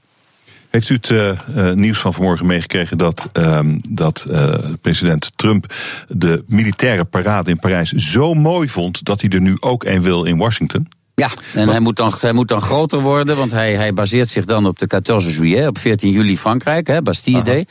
Heeft 0.69 0.89
u 0.89 0.95
het 0.95 1.09
uh, 1.09 1.71
nieuws 1.71 1.99
van 1.99 2.13
vanmorgen 2.13 2.45
meegekregen 2.45 2.97
dat, 2.97 3.29
uh, 3.33 3.59
dat 3.89 4.25
uh, 4.29 4.55
president 4.81 5.37
Trump 5.37 5.73
de 6.07 6.43
militaire 6.47 7.03
parade 7.03 7.49
in 7.49 7.59
Parijs 7.59 7.91
zo 7.91 8.33
mooi 8.33 8.69
vond 8.69 9.05
dat 9.05 9.21
hij 9.21 9.29
er 9.29 9.41
nu 9.41 9.57
ook 9.59 9.83
een 9.83 10.01
wil 10.01 10.23
in 10.23 10.37
Washington? 10.37 10.87
Ja, 11.15 11.29
en 11.53 11.67
hij 11.69 11.79
moet, 11.79 11.95
dan, 11.95 12.13
hij 12.19 12.33
moet 12.33 12.47
dan 12.47 12.61
groter 12.61 12.99
worden, 13.01 13.35
want 13.37 13.51
hij, 13.51 13.73
hij 13.75 13.93
baseert 13.93 14.29
zich 14.29 14.45
dan 14.45 14.65
op 14.65 14.79
de 14.79 14.85
14 14.89 15.47
juillet, 15.47 15.67
op 15.67 15.77
14 15.77 16.11
juli 16.11 16.37
Frankrijk, 16.37 16.87
hè, 16.87 17.01
Bastille 17.01 17.41
Day. 17.43 17.67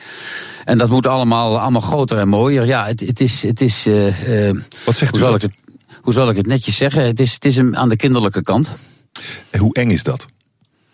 En 0.64 0.78
dat 0.78 0.88
moet 0.88 1.06
allemaal, 1.06 1.60
allemaal 1.60 1.80
groter 1.80 2.18
en 2.18 2.28
mooier. 2.28 2.66
Ja, 2.66 2.86
het, 2.86 3.00
het 3.00 3.20
is. 3.20 3.42
Het 3.42 3.60
is 3.60 3.86
uh, 3.86 4.50
Wat 4.84 4.96
zegt 4.96 5.10
hoe 5.10 5.20
u 5.20 5.22
zal, 5.22 5.30
dat? 5.32 5.42
ik 5.42 5.50
het, 5.50 5.76
hoe 6.02 6.12
zal 6.12 6.30
ik 6.30 6.36
het 6.36 6.46
netjes 6.46 6.76
zeggen? 6.76 7.06
Het 7.06 7.20
is, 7.20 7.32
het 7.32 7.44
is 7.44 7.58
aan 7.58 7.88
de 7.88 7.96
kinderlijke 7.96 8.42
kant. 8.42 8.72
Hoe 9.58 9.74
eng 9.74 9.90
is 9.90 10.02
dat? 10.02 10.24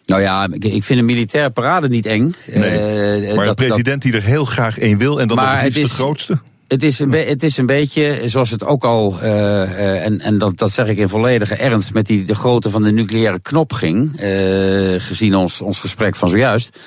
Nou 0.07 0.21
ja, 0.21 0.49
ik, 0.59 0.85
vind 0.85 0.99
een 1.01 1.05
militaire 1.05 1.51
parade 1.51 1.89
niet 1.89 2.07
eng. 2.07 2.35
Nee, 2.47 2.65
Eh, 2.71 3.37
maar 3.37 3.45
dat- 3.47 3.59
een 3.59 3.67
president 3.67 4.03
die 4.03 4.13
er 4.13 4.23
heel 4.23 4.45
graag 4.45 4.79
één 4.79 4.99
wil 4.99 5.21
en 5.21 5.29
dan 5.29 5.37
nog 5.37 5.47
het 5.47 5.55
het 5.55 5.63
liefst 5.65 5.81
de 5.81 5.87
is- 5.89 5.93
grootste. 5.93 6.39
Het 6.69 6.83
is 6.83 6.99
een, 6.99 7.13
het 7.13 7.43
is 7.43 7.57
een 7.57 7.67
beetje 7.67 8.23
zoals 8.25 8.51
het 8.51 8.65
ook 8.65 8.85
al, 8.85 9.21
eh, 9.21 10.05
en, 10.05 10.21
en 10.21 10.39
dat, 10.39 10.59
dat 10.59 10.71
zeg 10.71 10.87
ik 10.87 10.99
in 10.99 11.09
volledige 11.09 11.55
ernst, 11.55 11.93
met 11.93 12.07
die, 12.07 12.25
de 12.25 12.35
grootte 12.35 12.71
van 12.71 12.83
de 12.83 12.93
nucleaire 12.93 13.41
knop 13.41 13.73
ging, 13.73 14.21
eh, 14.21 15.01
gezien 15.01 15.35
ons, 15.35 15.61
ons 15.61 15.79
gesprek 15.79 16.17
van 16.17 16.29
zojuist. 16.29 16.79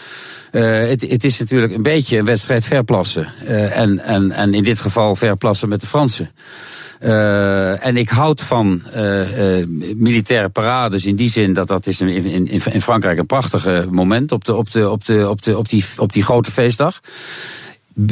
Het, 0.51 1.01
het 1.09 1.23
is 1.23 1.39
natuurlijk 1.39 1.73
een 1.73 1.81
beetje 1.81 2.17
een 2.17 2.25
wedstrijd 2.25 2.65
verplassen. 2.65 3.33
En, 3.45 3.99
en, 3.99 4.31
en 4.31 4.53
in 4.53 4.63
dit 4.63 4.79
geval 4.79 5.15
verplassen 5.15 5.69
met 5.69 5.81
de 5.81 5.87
Fransen. 5.87 6.31
En 7.79 7.97
ik 7.97 8.09
houd 8.09 8.41
van 8.41 8.81
militaire 9.95 10.49
parades 10.49 11.05
in 11.05 11.15
die 11.15 11.29
zin 11.29 11.53
dat 11.53 11.67
dat 11.67 11.87
is 11.87 12.01
in, 12.01 12.25
in 12.25 12.47
in 12.71 12.81
Frankrijk 12.81 13.17
een 13.17 13.25
prachtige 13.25 13.87
moment 13.91 14.31
op, 14.31 14.45
de, 14.45 14.55
op, 14.55 14.71
de, 14.71 14.89
op, 14.89 15.05
de, 15.05 15.29
op, 15.29 15.41
de, 15.41 15.57
op, 15.57 15.69
die, 15.69 15.85
op 15.97 16.13
die 16.13 16.23
grote 16.23 16.51
feestdag. 16.51 16.99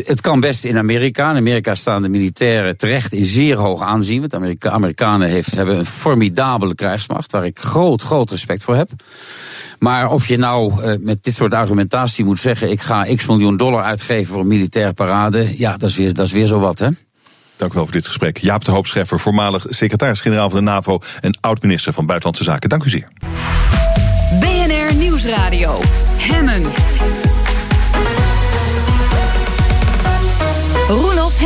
Het 0.04 0.22
kan 0.22 0.40
best 0.40 0.66
in 0.66 0.78
Amerika. 0.78 1.30
In 1.30 1.38
Amerika 1.38 1.76
staan 1.76 2.02
de 2.02 2.10
militairen 2.10 2.78
terecht 2.78 3.14
in 3.14 3.26
zeer 3.26 3.58
hoog 3.58 3.82
aanzien. 3.82 4.20
Want 4.20 4.32
de 4.32 4.38
Amerika 4.38 4.70
Amerikanen 4.70 5.30
heeft, 5.30 5.56
hebben 5.56 5.78
een 5.78 5.86
formidabele 5.86 6.76
krijgsmacht. 6.76 7.32
Waar 7.32 7.46
ik 7.46 7.60
groot, 7.60 8.02
groot 8.02 8.30
respect 8.30 8.64
voor 8.64 8.76
heb. 8.76 8.90
Maar 9.80 10.12
of 10.12 10.28
je 10.28 10.38
nou 10.38 10.84
eh, 10.84 10.94
met 11.00 11.24
dit 11.24 11.36
soort 11.36 11.54
argumentatie 11.54 12.26
moet 12.26 12.40
zeggen: 12.40 12.72
ik 12.72 12.82
ga 12.82 13.16
x 13.16 13.26
miljoen 13.26 13.58
dollar 13.58 13.84
uitgeven 13.84 14.26
voor 14.26 14.42
een 14.42 14.48
militaire 14.48 14.94
parade. 14.94 15.58
Ja, 15.58 15.78
dat 15.78 15.90
is 15.90 15.96
weer, 15.96 16.14
dat 16.14 16.26
is 16.26 16.32
weer 16.32 16.48
zo 16.48 16.60
wat, 16.60 16.80
hè? 16.80 16.88
Dank 17.56 17.72
u 17.72 17.76
wel 17.76 17.84
voor 17.84 17.94
dit 17.94 18.08
gesprek. 18.08 18.38
Jaap 18.38 18.66
de 18.66 18.72
Hoop 18.72 18.88
Scheffer, 18.88 19.20
voormalig 19.20 19.66
secretaris-generaal 19.70 20.50
van 20.50 20.66
de 20.66 20.72
NAVO 20.72 21.00
en 21.20 21.38
oud-minister 21.42 21.94
van 21.94 22.06
Buitenlandse 22.06 22.44
Zaken. 22.44 22.70
Dank 22.70 22.84
u 22.84 22.90
zeer. 22.90 23.08
BNR 24.40 24.96
Nieuwsradio. 24.96 25.80
Hemmen. 26.18 26.64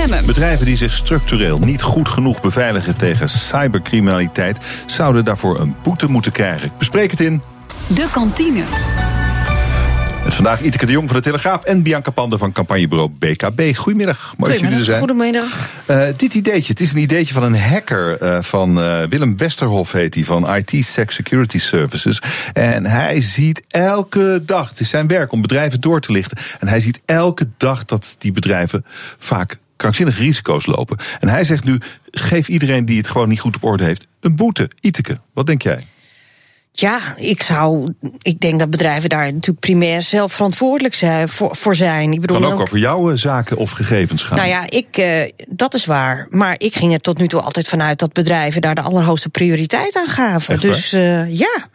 Hemmen. 0.03 0.25
Bedrijven 0.25 0.65
die 0.65 0.77
zich 0.77 0.93
structureel 0.93 1.59
niet 1.59 1.81
goed 1.81 2.09
genoeg 2.09 2.41
beveiligen 2.41 2.97
tegen 2.97 3.29
cybercriminaliteit 3.29 4.57
zouden 4.85 5.25
daarvoor 5.25 5.59
een 5.59 5.75
boete 5.83 6.09
moeten 6.09 6.31
krijgen. 6.31 6.65
Ik 6.65 6.77
bespreek 6.77 7.11
het 7.11 7.19
in. 7.19 7.41
De 7.87 8.07
kantine. 8.11 8.63
Met 10.23 10.35
vandaag 10.35 10.61
Iteke 10.61 10.85
de 10.85 10.91
Jong 10.91 11.07
van 11.07 11.17
de 11.17 11.23
Telegraaf 11.23 11.63
en 11.63 11.83
Bianca 11.83 12.11
Pander 12.11 12.39
van 12.39 12.51
campagnebureau 12.51 13.09
BKB. 13.19 13.75
Goedemiddag, 13.75 14.33
mooi 14.37 14.51
dat 14.51 14.61
jullie 14.61 14.77
er 14.77 14.83
zijn. 14.83 14.97
Goedemiddag. 14.97 15.69
Eh, 15.85 16.05
dit 16.17 16.33
ideetje, 16.33 16.71
het 16.71 16.81
is 16.81 16.93
een 16.93 16.99
ideetje 16.99 17.33
van 17.33 17.43
een 17.43 17.59
hacker 17.59 18.17
eh, 18.17 18.41
van 18.41 18.81
eh, 18.81 19.03
Willem 19.09 19.37
Westerhof 19.37 19.91
heet 19.91 20.13
hij, 20.13 20.23
van 20.23 20.55
IT 20.55 20.85
Sex 20.85 21.15
Security 21.15 21.59
Services. 21.59 22.21
En 22.53 22.85
hij 22.85 23.21
ziet 23.21 23.63
elke 23.67 24.41
dag, 24.45 24.69
het 24.69 24.79
is 24.79 24.89
zijn 24.89 25.07
werk 25.07 25.31
om 25.31 25.41
bedrijven 25.41 25.81
door 25.81 26.01
te 26.01 26.11
lichten. 26.11 26.37
En 26.59 26.67
hij 26.67 26.79
ziet 26.79 27.01
elke 27.05 27.47
dag 27.57 27.85
dat 27.85 28.15
die 28.19 28.31
bedrijven 28.31 28.85
vaak 29.17 29.57
krankzinnige 29.75 30.21
risico's 30.21 30.65
lopen. 30.65 30.97
En 31.19 31.27
hij 31.27 31.43
zegt 31.43 31.63
nu, 31.63 31.79
geef 32.11 32.47
iedereen 32.47 32.85
die 32.85 32.97
het 32.97 33.09
gewoon 33.09 33.29
niet 33.29 33.39
goed 33.39 33.55
op 33.55 33.63
orde 33.63 33.83
heeft 33.83 34.07
een 34.19 34.35
boete. 34.35 34.69
Iteke, 34.79 35.17
wat 35.33 35.45
denk 35.45 35.61
jij? 35.61 35.83
Ja, 36.75 37.15
ik 37.15 37.43
zou. 37.43 37.93
Ik 38.21 38.39
denk 38.39 38.59
dat 38.59 38.69
bedrijven 38.69 39.09
daar 39.09 39.25
natuurlijk 39.25 39.59
primair 39.59 40.01
zelf 40.01 40.33
verantwoordelijk 40.33 40.93
zijn, 40.93 41.29
voor, 41.29 41.55
voor 41.55 41.75
zijn. 41.75 42.11
Ik 42.11 42.21
bedoel, 42.21 42.39
Kan 42.39 42.51
ook 42.51 42.59
over 42.59 42.77
jouw 42.77 43.11
eh, 43.11 43.17
zaken 43.17 43.57
of 43.57 43.71
gegevens 43.71 44.23
gaan. 44.23 44.37
Nou 44.37 44.49
ja, 44.49 44.69
ik, 44.69 44.97
eh, 44.97 45.31
dat 45.47 45.73
is 45.73 45.85
waar. 45.85 46.27
Maar 46.29 46.55
ik 46.57 46.75
ging 46.75 46.93
er 46.93 46.99
tot 46.99 47.17
nu 47.17 47.27
toe 47.27 47.41
altijd 47.41 47.67
vanuit 47.67 47.99
dat 47.99 48.13
bedrijven 48.13 48.61
daar 48.61 48.75
de 48.75 48.81
allerhoogste 48.81 49.29
prioriteit 49.29 49.95
aan 49.95 50.07
gaven. 50.07 50.53
Echt 50.53 50.63
dus 50.63 50.93
eh, 50.93 51.37
ja. 51.37 51.67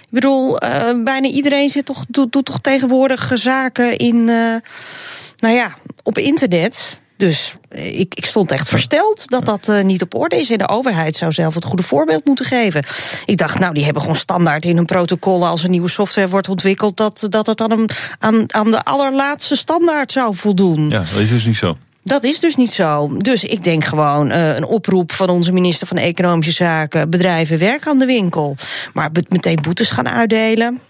Ik 0.00 0.22
bedoel, 0.22 0.58
bijna 1.04 1.28
iedereen 1.28 1.68
zit 1.68 1.84
toch, 1.84 2.04
doet, 2.08 2.32
doet 2.32 2.44
toch 2.44 2.60
tegenwoordig 2.60 3.30
zaken 3.34 3.96
in. 3.96 4.24
nou 4.24 5.54
ja, 5.54 5.74
op 6.02 6.18
internet. 6.18 7.00
Dus 7.16 7.54
eh, 7.68 7.98
ik, 7.98 8.14
ik 8.14 8.26
stond 8.26 8.52
echt 8.52 8.68
versteld 8.68 9.28
dat 9.28 9.44
dat 9.44 9.68
eh, 9.68 9.82
niet 9.82 10.02
op 10.02 10.14
orde 10.14 10.36
is. 10.36 10.50
En 10.50 10.58
de 10.58 10.68
overheid 10.68 11.16
zou 11.16 11.32
zelf 11.32 11.54
het 11.54 11.64
goede 11.64 11.82
voorbeeld 11.82 12.24
moeten 12.24 12.44
geven. 12.44 12.84
Ik 13.24 13.36
dacht, 13.36 13.58
nou, 13.58 13.74
die 13.74 13.84
hebben 13.84 14.02
gewoon 14.02 14.16
standaard 14.16 14.64
in 14.64 14.76
hun 14.76 14.84
protocollen... 14.84 15.48
als 15.48 15.62
er 15.62 15.68
nieuwe 15.68 15.88
software 15.88 16.28
wordt 16.28 16.48
ontwikkeld... 16.48 16.96
dat, 16.96 17.26
dat 17.28 17.60
aan, 17.60 17.70
een, 17.70 17.88
aan, 18.18 18.54
aan 18.54 18.70
de 18.70 18.82
allerlaatste 18.84 19.56
standaard 19.56 20.12
zou 20.12 20.34
voldoen. 20.34 20.90
Ja, 20.90 20.98
dat 20.98 21.20
is 21.20 21.28
dus 21.28 21.44
niet 21.44 21.56
zo. 21.56 21.76
Dat 22.06 22.24
is 22.24 22.40
dus 22.40 22.56
niet 22.56 22.72
zo. 22.72 23.06
Dus 23.16 23.44
ik 23.44 23.64
denk 23.64 23.84
gewoon 23.84 24.30
eh, 24.30 24.56
een 24.56 24.64
oproep 24.64 25.12
van 25.12 25.28
onze 25.28 25.52
minister 25.52 25.86
van 25.86 25.96
Economische 25.96 26.52
Zaken: 26.52 27.10
bedrijven 27.10 27.58
werk 27.58 27.86
aan 27.86 27.98
de 27.98 28.06
winkel. 28.06 28.56
Maar 28.92 29.10
meteen 29.28 29.58
boetes 29.62 29.90
gaan 29.90 30.08
uitdelen. 30.08 30.80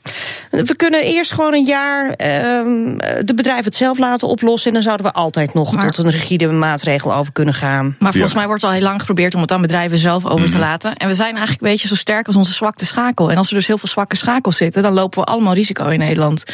We 0.51 0.77
kunnen 0.77 1.03
eerst 1.03 1.33
gewoon 1.33 1.53
een 1.55 1.65
jaar 1.65 2.11
ehm, 2.11 2.99
de 3.25 3.35
bedrijven 3.35 3.65
het 3.65 3.75
zelf 3.75 3.99
laten 3.99 4.29
oplossen. 4.29 4.67
En 4.69 4.75
dan 4.75 4.83
zouden 4.83 5.07
we 5.07 5.13
altijd 5.13 5.55
nog 5.55 5.73
Maar- 5.75 5.91
tot 5.91 6.05
een 6.05 6.11
rigide 6.11 6.47
maatregel 6.49 7.15
over 7.15 7.33
kunnen 7.33 7.55
gaan. 7.55 7.97
Maar 7.99 8.13
volgens 8.13 8.35
mij 8.35 8.47
wordt 8.47 8.65
al 8.65 8.71
heel 8.71 8.81
lang 8.83 8.99
geprobeerd 9.01 9.35
om 9.35 9.41
het 9.41 9.53
aan 9.53 9.61
bedrijven 9.61 9.99
zelf 9.99 10.25
over 10.25 10.41
Mhm. 10.41 10.51
te 10.51 10.59
laten. 10.59 10.95
En 10.95 11.09
we 11.09 11.15
zijn 11.15 11.31
eigenlijk 11.31 11.63
een 11.63 11.69
beetje 11.71 11.89
zo 11.89 11.95
sterk 11.95 12.27
als 12.27 12.37
onze 12.37 12.53
zwakte 12.53 12.87
schakel. 12.87 13.31
En 13.31 13.37
als 13.37 13.49
er 13.49 13.55
dus 13.55 13.67
heel 13.67 13.79
veel 13.79 13.89
zwakke 13.89 14.17
schakels 14.17 14.57
zitten, 14.57 14.83
dan 14.83 14.93
lopen 14.93 15.19
we 15.21 15.25
allemaal 15.27 15.55
risico 15.55 15.89
in 15.89 15.99
Nederland. 15.99 16.45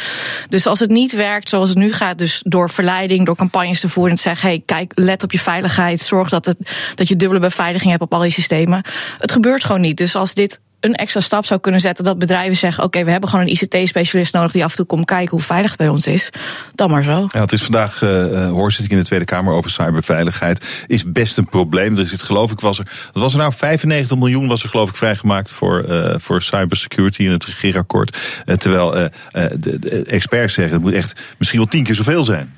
Dus 0.48 0.66
als 0.66 0.78
het 0.80 0.90
niet 0.90 1.12
werkt 1.12 1.48
zoals 1.48 1.68
het 1.68 1.78
nu 1.78 1.92
gaat, 1.92 2.18
dus 2.18 2.40
door 2.44 2.70
verleiding, 2.70 3.26
door 3.26 3.36
campagnes 3.36 3.80
te 3.80 3.88
voeren 3.88 4.10
en 4.12 4.16
te 4.16 4.22
zeggen: 4.22 4.51
hey, 4.52 4.62
kijk, 4.66 4.92
let 4.94 5.22
op 5.22 5.32
je 5.32 5.38
veiligheid, 5.38 6.00
zorg 6.00 6.28
dat, 6.28 6.44
het, 6.44 6.56
dat 6.94 7.08
je 7.08 7.16
dubbele 7.16 7.40
beveiliging 7.40 7.90
hebt 7.90 8.02
op 8.02 8.12
al 8.12 8.24
je 8.24 8.30
systemen. 8.30 8.82
Het 9.18 9.32
gebeurt 9.32 9.64
gewoon 9.64 9.80
niet. 9.80 9.96
Dus 9.96 10.14
als 10.14 10.34
dit 10.34 10.60
een 10.82 10.94
extra 10.94 11.20
stap 11.20 11.44
zou 11.44 11.60
kunnen 11.60 11.80
zetten 11.80 12.04
dat 12.04 12.18
bedrijven 12.18 12.56
zeggen: 12.56 12.84
oké, 12.84 13.04
we 13.04 13.10
hebben 13.10 13.28
gewoon 13.28 13.46
een 13.46 13.52
ICT-specialist 13.52 14.32
nodig 14.32 14.52
die 14.52 14.64
af 14.64 14.70
en 14.70 14.76
toe 14.76 14.86
komt 14.86 15.04
kijken 15.04 15.30
hoe 15.30 15.40
veilig 15.40 15.70
het 15.70 15.78
bij 15.78 15.88
ons 15.88 16.06
is, 16.06 16.30
dan 16.74 16.90
maar 16.90 17.02
zo. 17.02 17.26
Ja, 17.28 17.40
het 17.40 17.52
is 17.52 17.62
vandaag 17.62 18.02
eh, 18.02 18.44
eh, 18.44 18.50
hoorzitting 18.50 18.90
in 18.90 18.98
de 18.98 19.04
Tweede 19.04 19.24
Kamer 19.24 19.52
over 19.52 19.70
cyberveiligheid. 19.70 20.84
Is 20.86 21.12
best 21.12 21.38
een 21.38 21.48
probleem. 21.48 21.98
Er 21.98 22.08
zit 22.08 22.22
geloof 22.22 22.52
ik, 22.52 22.60
was 22.60 22.78
er, 22.78 22.84
wat 23.12 23.22
was 23.22 23.32
er 23.32 23.38
nou? 23.38 23.52
95 23.52 24.18
miljoen 24.18 24.48
was 24.48 24.62
er 24.62 24.68
geloof 24.68 24.88
ik 24.88 24.96
vrijgemaakt 24.96 25.50
voor, 25.50 25.84
eh, 25.84 26.14
voor 26.18 26.42
cybersecurity 26.42 27.22
in 27.22 27.30
het 27.30 27.44
regeerakkoord. 27.44 28.18
Terwijl 28.56 28.96
eh, 28.96 29.04
eh, 29.04 29.50
de, 29.58 29.78
de 29.78 30.04
experts 30.04 30.54
zeggen, 30.54 30.74
het 30.74 30.82
moet 30.82 30.92
echt 30.92 31.20
misschien 31.38 31.60
wel 31.60 31.68
tien 31.68 31.84
keer 31.84 31.94
zoveel 31.94 32.24
zijn. 32.24 32.54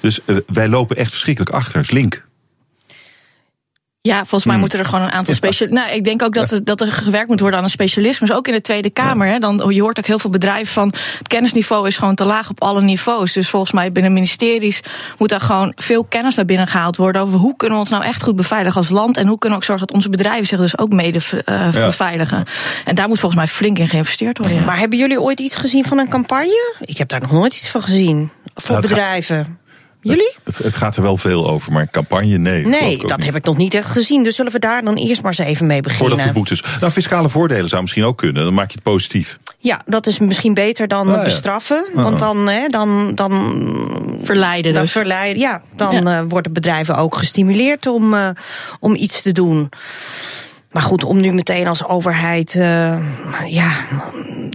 Dus 0.00 0.24
eh, 0.24 0.36
wij 0.46 0.68
lopen 0.68 0.96
echt 0.96 1.10
verschrikkelijk 1.10 1.54
achter. 1.54 1.86
Link. 1.90 2.26
Ja, 4.00 4.16
volgens 4.18 4.44
mij 4.44 4.52
Hmm. 4.52 4.60
moeten 4.60 4.78
er 4.78 4.84
gewoon 4.84 5.00
een 5.04 5.12
aantal 5.12 5.34
specialisten. 5.34 5.82
Nou, 5.84 5.96
ik 5.96 6.04
denk 6.04 6.22
ook 6.22 6.34
dat, 6.34 6.50
er- 6.50 6.64
dat 6.64 6.80
er 6.80 6.92
gewerkt 6.92 7.28
moet 7.28 7.40
worden 7.40 7.58
aan 7.58 7.64
een 7.64 7.70
specialisme. 7.70 8.26
Dus 8.26 8.36
ook 8.36 8.46
in 8.48 8.52
de 8.52 8.60
Tweede 8.60 8.90
Kamer. 8.90 9.26
Hè, 9.26 9.38
dan, 9.38 9.62
je 9.68 9.80
hoort 9.80 9.98
ook 9.98 10.06
heel 10.06 10.18
veel 10.18 10.30
bedrijven 10.30 10.72
van. 10.72 10.94
Het 11.18 11.28
kennisniveau 11.28 11.86
is 11.86 11.96
gewoon 11.96 12.14
te 12.14 12.24
laag 12.24 12.50
op 12.50 12.62
alle 12.62 12.80
niveaus. 12.82 13.32
Dus 13.32 13.48
volgens 13.48 13.72
mij 13.72 13.92
binnen 13.92 14.12
ministeries 14.12 14.80
moet 15.18 15.28
daar 15.28 15.40
gewoon 15.40 15.72
veel 15.76 16.04
kennis 16.04 16.34
naar 16.36 16.44
binnen 16.44 16.66
gehaald 16.66 16.96
worden. 16.96 17.22
Over 17.22 17.38
hoe 17.38 17.56
kunnen 17.56 17.76
we 17.76 17.82
ons 17.82 17.90
nou 17.92 18.04
echt 18.04 18.22
goed 18.22 18.36
beveiligen 18.36 18.76
als 18.76 18.88
land. 18.88 19.16
En 19.16 19.26
hoe 19.26 19.38
kunnen 19.38 19.58
we 19.58 19.64
ook 19.64 19.70
zorgen 19.70 19.86
dat 19.86 19.96
onze 19.96 20.08
bedrijven 20.08 20.46
zich 20.46 20.58
dus 20.58 20.78
ook 20.78 20.92
mede 20.92 21.18
eh, 21.44 21.72
Ja. 21.72 21.86
beveiligen. 21.86 22.44
En 22.84 22.94
daar 22.94 23.08
moet 23.08 23.20
volgens 23.20 23.40
mij 23.40 23.50
flink 23.50 23.78
in 23.78 23.88
geïnvesteerd 23.88 24.38
worden. 24.38 24.56
ja. 24.56 24.64
Maar 24.64 24.78
hebben 24.78 24.98
jullie 24.98 25.20
ooit 25.20 25.40
iets 25.40 25.56
gezien 25.56 25.84
van 25.84 25.98
een 25.98 26.08
campagne? 26.08 26.74
Ik 26.80 26.98
heb 26.98 27.08
daar 27.08 27.20
nog 27.20 27.32
nooit 27.32 27.54
iets 27.54 27.68
van 27.68 27.82
gezien. 27.82 28.30
Voor 28.54 28.70
Nou, 28.70 28.82
bedrijven. 28.88 29.58
Jullie? 30.00 30.34
Het, 30.44 30.58
het 30.58 30.76
gaat 30.76 30.96
er 30.96 31.02
wel 31.02 31.16
veel 31.16 31.48
over, 31.50 31.72
maar 31.72 31.90
campagne, 31.90 32.36
nee. 32.38 32.66
Nee, 32.66 32.98
dat 32.98 33.16
niet. 33.16 33.26
heb 33.26 33.34
ik 33.36 33.44
nog 33.44 33.56
niet 33.56 33.74
echt 33.74 33.88
gezien. 33.90 34.22
Dus 34.22 34.36
zullen 34.36 34.52
we 34.52 34.58
daar 34.58 34.82
dan 34.84 34.94
eerst 34.96 35.22
maar 35.22 35.34
eens 35.38 35.48
even 35.48 35.66
mee 35.66 35.80
beginnen? 35.80 36.08
Voordat 36.08 36.26
we 36.26 36.32
boetes. 36.32 36.64
Nou, 36.80 36.92
fiscale 36.92 37.28
voordelen 37.28 37.68
zou 37.68 37.80
misschien 37.82 38.04
ook 38.04 38.18
kunnen. 38.18 38.44
Dan 38.44 38.54
maak 38.54 38.66
je 38.68 38.74
het 38.74 38.82
positief. 38.82 39.38
Ja, 39.58 39.80
dat 39.86 40.06
is 40.06 40.18
misschien 40.18 40.54
beter 40.54 40.88
dan 40.88 41.08
Ah, 41.08 41.14
ja. 41.16 41.22
bestraffen. 41.22 41.84
Want 41.94 42.18
dan, 42.18 42.48
hè, 42.48 42.68
dan, 42.68 43.14
dan 43.14 43.32
Verleiden 44.22 44.72
dan 44.72 44.82
dus. 44.82 44.92
verleiden. 44.92 45.42
Ja, 45.42 45.62
dan 45.76 46.02
Ja. 46.04 46.18
eh, 46.18 46.24
worden 46.28 46.52
bedrijven 46.52 46.96
ook 46.96 47.14
gestimuleerd 47.16 47.86
om, 47.86 48.14
eh, 48.14 48.28
om 48.80 48.94
iets 48.94 49.22
te 49.22 49.32
doen. 49.32 49.68
Maar 50.72 50.82
goed, 50.82 51.04
om 51.04 51.20
nu 51.20 51.32
meteen 51.32 51.66
als 51.66 51.84
overheid 51.84 52.54
eh, 52.54 52.98
ja, 53.46 53.70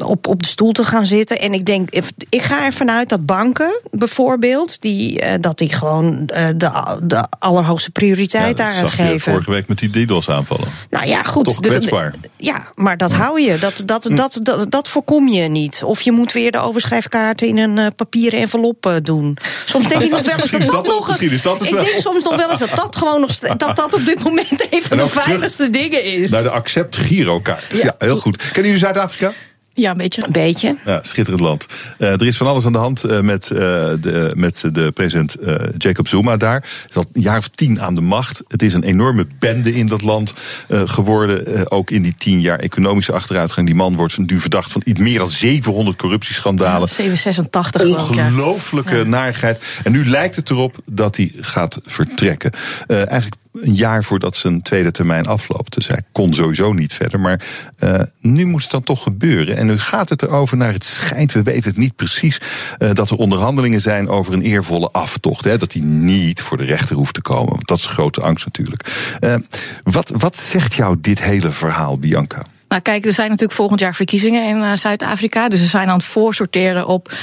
op, 0.04 0.28
op 0.28 0.44
de 0.44 0.48
stoel 0.50 0.72
te 0.72 0.84
gaan 0.84 1.06
zitten. 1.06 1.40
En 1.40 1.54
ik 1.54 1.66
denk, 1.66 1.90
ik 2.30 2.42
ga 2.42 2.66
ervan 2.66 2.92
uit 2.92 3.10
dat 3.10 3.26
banken 3.26 3.80
bijvoorbeeld, 3.92 4.82
die, 4.82 5.20
eh, 5.20 5.34
dat 5.40 5.58
die 5.58 5.70
gewoon 5.74 6.28
eh, 6.28 6.48
de, 6.56 7.00
de 7.04 7.26
allerhoogste 7.40 7.92
prioriteit 7.92 8.44
Ja, 8.44 8.48
dat 8.48 8.58
daaraan 8.58 8.90
zag 8.90 8.98
je 8.98 9.04
geven. 9.04 9.32
vorige 9.32 9.52
week 9.52 9.68
met 9.68 9.78
die 9.78 9.90
DDoS 10.06 10.30
aanvallen. 10.30 10.68
Nou 10.90 11.06
ja, 11.08 11.24
goed. 11.24 11.44
Toch 11.46 11.56
de- 11.56 11.62
de- 11.62 11.68
kwetsbaar. 11.70 12.14
ja, 12.38 12.64
maar 12.76 12.98
dat 12.98 13.14
hou 13.14 13.42
je. 13.42 13.58
Dat, 13.60 13.82
dat, 13.86 14.04
Hm. 14.04 14.16
dat, 14.16 14.40
dat, 14.42 14.72
dat 14.72 14.88
voorkom 14.88 15.28
je 15.28 15.48
niet. 15.48 15.82
Of 15.86 16.02
je 16.02 16.12
moet 16.12 16.32
weer 16.32 16.52
de 16.52 16.58
overschrijfkaarten 16.60 17.48
in 17.48 17.58
een 17.58 17.96
papieren 17.96 18.40
envelop 18.40 19.00
doen. 19.02 19.38
Soms 19.66 19.88
denk 19.88 20.02
ik 20.02 20.12
nog 20.12 20.22
wel 20.26 20.38
eens 20.38 20.52
dat 20.52 20.62
dat 20.72 20.86
nog... 20.88 21.08
misschien 21.08 21.32
is 21.32 21.42
dat 21.42 21.60
het 21.60 21.68
ik 21.68 21.74
wel. 21.76 21.84
denk 21.86 22.00
soms 22.00 22.24
nog 22.24 22.36
wel 22.36 22.50
eens 22.50 22.60
dat 22.60 22.76
dat 22.76 22.96
gewoon 22.96 23.20
nog... 23.20 23.38
dat 23.40 23.76
dat 23.76 23.94
op 23.94 24.06
dit 24.06 24.24
moment 24.24 24.68
even 24.70 24.92
En 24.92 24.98
de 24.98 25.08
veiligste 25.08 25.70
dingen 25.70 26.03
is. 26.04 26.30
Naar 26.30 26.44
de 26.44 26.50
accept 26.50 26.98
girokaart. 26.98 27.74
Ja. 27.74 27.80
ja, 27.84 27.96
heel 27.98 28.18
goed. 28.18 28.38
Kennen 28.38 28.64
jullie 28.64 28.78
Zuid-Afrika? 28.78 29.34
Ja, 29.76 29.92
een 29.92 29.98
beetje. 29.98 30.24
Een 30.26 30.32
beetje. 30.32 30.78
Ja, 30.86 31.00
schitterend 31.04 31.44
land. 31.44 31.66
Uh, 31.98 32.12
er 32.12 32.28
is 32.28 32.38
van 32.38 32.48
alles 32.48 32.66
aan 32.66 32.72
de 32.72 32.78
hand 32.78 33.06
uh, 33.06 33.20
met, 33.20 33.50
uh, 33.54 33.60
de, 33.60 34.32
met 34.36 34.64
de 34.72 34.92
president 34.92 35.36
Jacob 35.78 36.08
Zuma 36.08 36.38
daar. 36.38 36.60
Hij 36.62 36.86
is 36.90 36.96
al 36.96 37.06
een 37.14 37.22
jaar 37.22 37.38
of 37.38 37.48
tien 37.48 37.82
aan 37.82 37.96
de 37.96 38.02
macht. 38.02 38.42
Het 38.48 38.62
is 38.62 38.74
een 38.74 38.84
enorme 38.84 39.28
bende 39.40 39.74
in 39.74 39.88
dat 39.88 40.02
land 40.02 40.34
geworden. 40.68 41.72
ook 41.72 41.92
in 41.92 42.02
die 42.02 42.16
tien 42.18 42.42
jaar 42.42 42.60
economische 42.60 43.14
achteruitgang. 43.14 43.66
Die 43.66 43.76
man 43.76 43.96
wordt 43.96 44.18
nu 44.18 44.40
verdacht 44.40 44.72
van 44.72 44.82
iets 44.86 45.00
meer 45.00 45.20
dan 45.20 45.30
700 45.30 45.98
corruptieschandalen. 45.98 46.88
Ja, 46.88 46.96
786 46.96 47.82
Ongelooflijke 47.82 48.96
ja. 48.96 49.04
narigheid. 49.04 49.80
En 49.84 49.92
nu 49.92 50.10
lijkt 50.10 50.36
het 50.36 50.50
erop 50.50 50.78
dat 50.86 51.16
hij 51.16 51.32
gaat 51.40 51.80
vertrekken. 51.86 52.52
eigenlijk 52.88 53.36
een 53.54 53.76
jaar 53.76 54.04
voordat 54.04 54.36
zijn 54.36 54.62
tweede 54.62 54.92
termijn 54.92 55.26
afloopt. 55.26 55.74
Dus 55.74 55.88
hij 55.88 56.02
kon 56.12 56.34
sowieso 56.34 56.74
niet 56.74 56.94
verder. 56.94 57.20
Maar 57.20 57.46
uh, 57.80 58.02
nu 58.20 58.46
moet 58.46 58.62
het 58.62 58.72
dan 58.72 58.84
toch 58.84 59.04
gebeuren. 59.04 59.58
En 59.58 59.66
nu 59.66 59.80
gaat 59.80 60.10
het 60.10 60.22
erover 60.22 60.58
naar 60.58 60.74
het 60.74 60.86
schijnt, 60.86 61.32
we 61.32 61.44
weten 61.44 61.70
het 61.70 61.80
niet 61.80 61.96
precies, 61.96 62.42
uh, 62.80 62.92
dat 62.94 63.10
er 63.10 63.18
onderhandelingen 63.18 63.82
zijn 63.82 64.10
over 64.10 64.34
een 64.34 64.42
eervolle 64.42 64.90
aftocht. 64.92 65.44
Hè, 65.44 65.58
dat 65.58 65.74
hij 65.74 65.82
niet 65.82 66.42
voor 66.42 66.58
de 66.58 66.66
rechter 66.66 66.96
hoeft 66.96 67.14
te 67.14 67.22
komen. 67.22 67.50
Want 67.50 67.68
dat 67.68 67.78
is 67.78 67.86
grote 67.86 68.22
angst 68.22 68.46
natuurlijk. 68.46 69.16
Uh, 69.22 69.36
wat, 69.84 70.12
wat 70.18 70.38
zegt 70.38 70.74
jou 70.74 70.98
dit 71.02 71.22
hele 71.22 71.52
verhaal, 71.52 71.98
Bianca? 71.98 72.42
Nou, 72.74 72.86
kijk, 72.86 73.06
er 73.06 73.14
zijn 73.14 73.30
natuurlijk 73.30 73.58
volgend 73.58 73.80
jaar 73.80 73.96
verkiezingen 73.96 74.48
in 74.48 74.58
uh, 74.58 74.74
Zuid-Afrika. 74.74 75.50
Dus 75.50 75.60
ze 75.60 75.66
zijn 75.66 75.90
aan 75.90 75.98
het 75.98 76.06
voorsorteren 76.06 76.88
op 76.88 77.14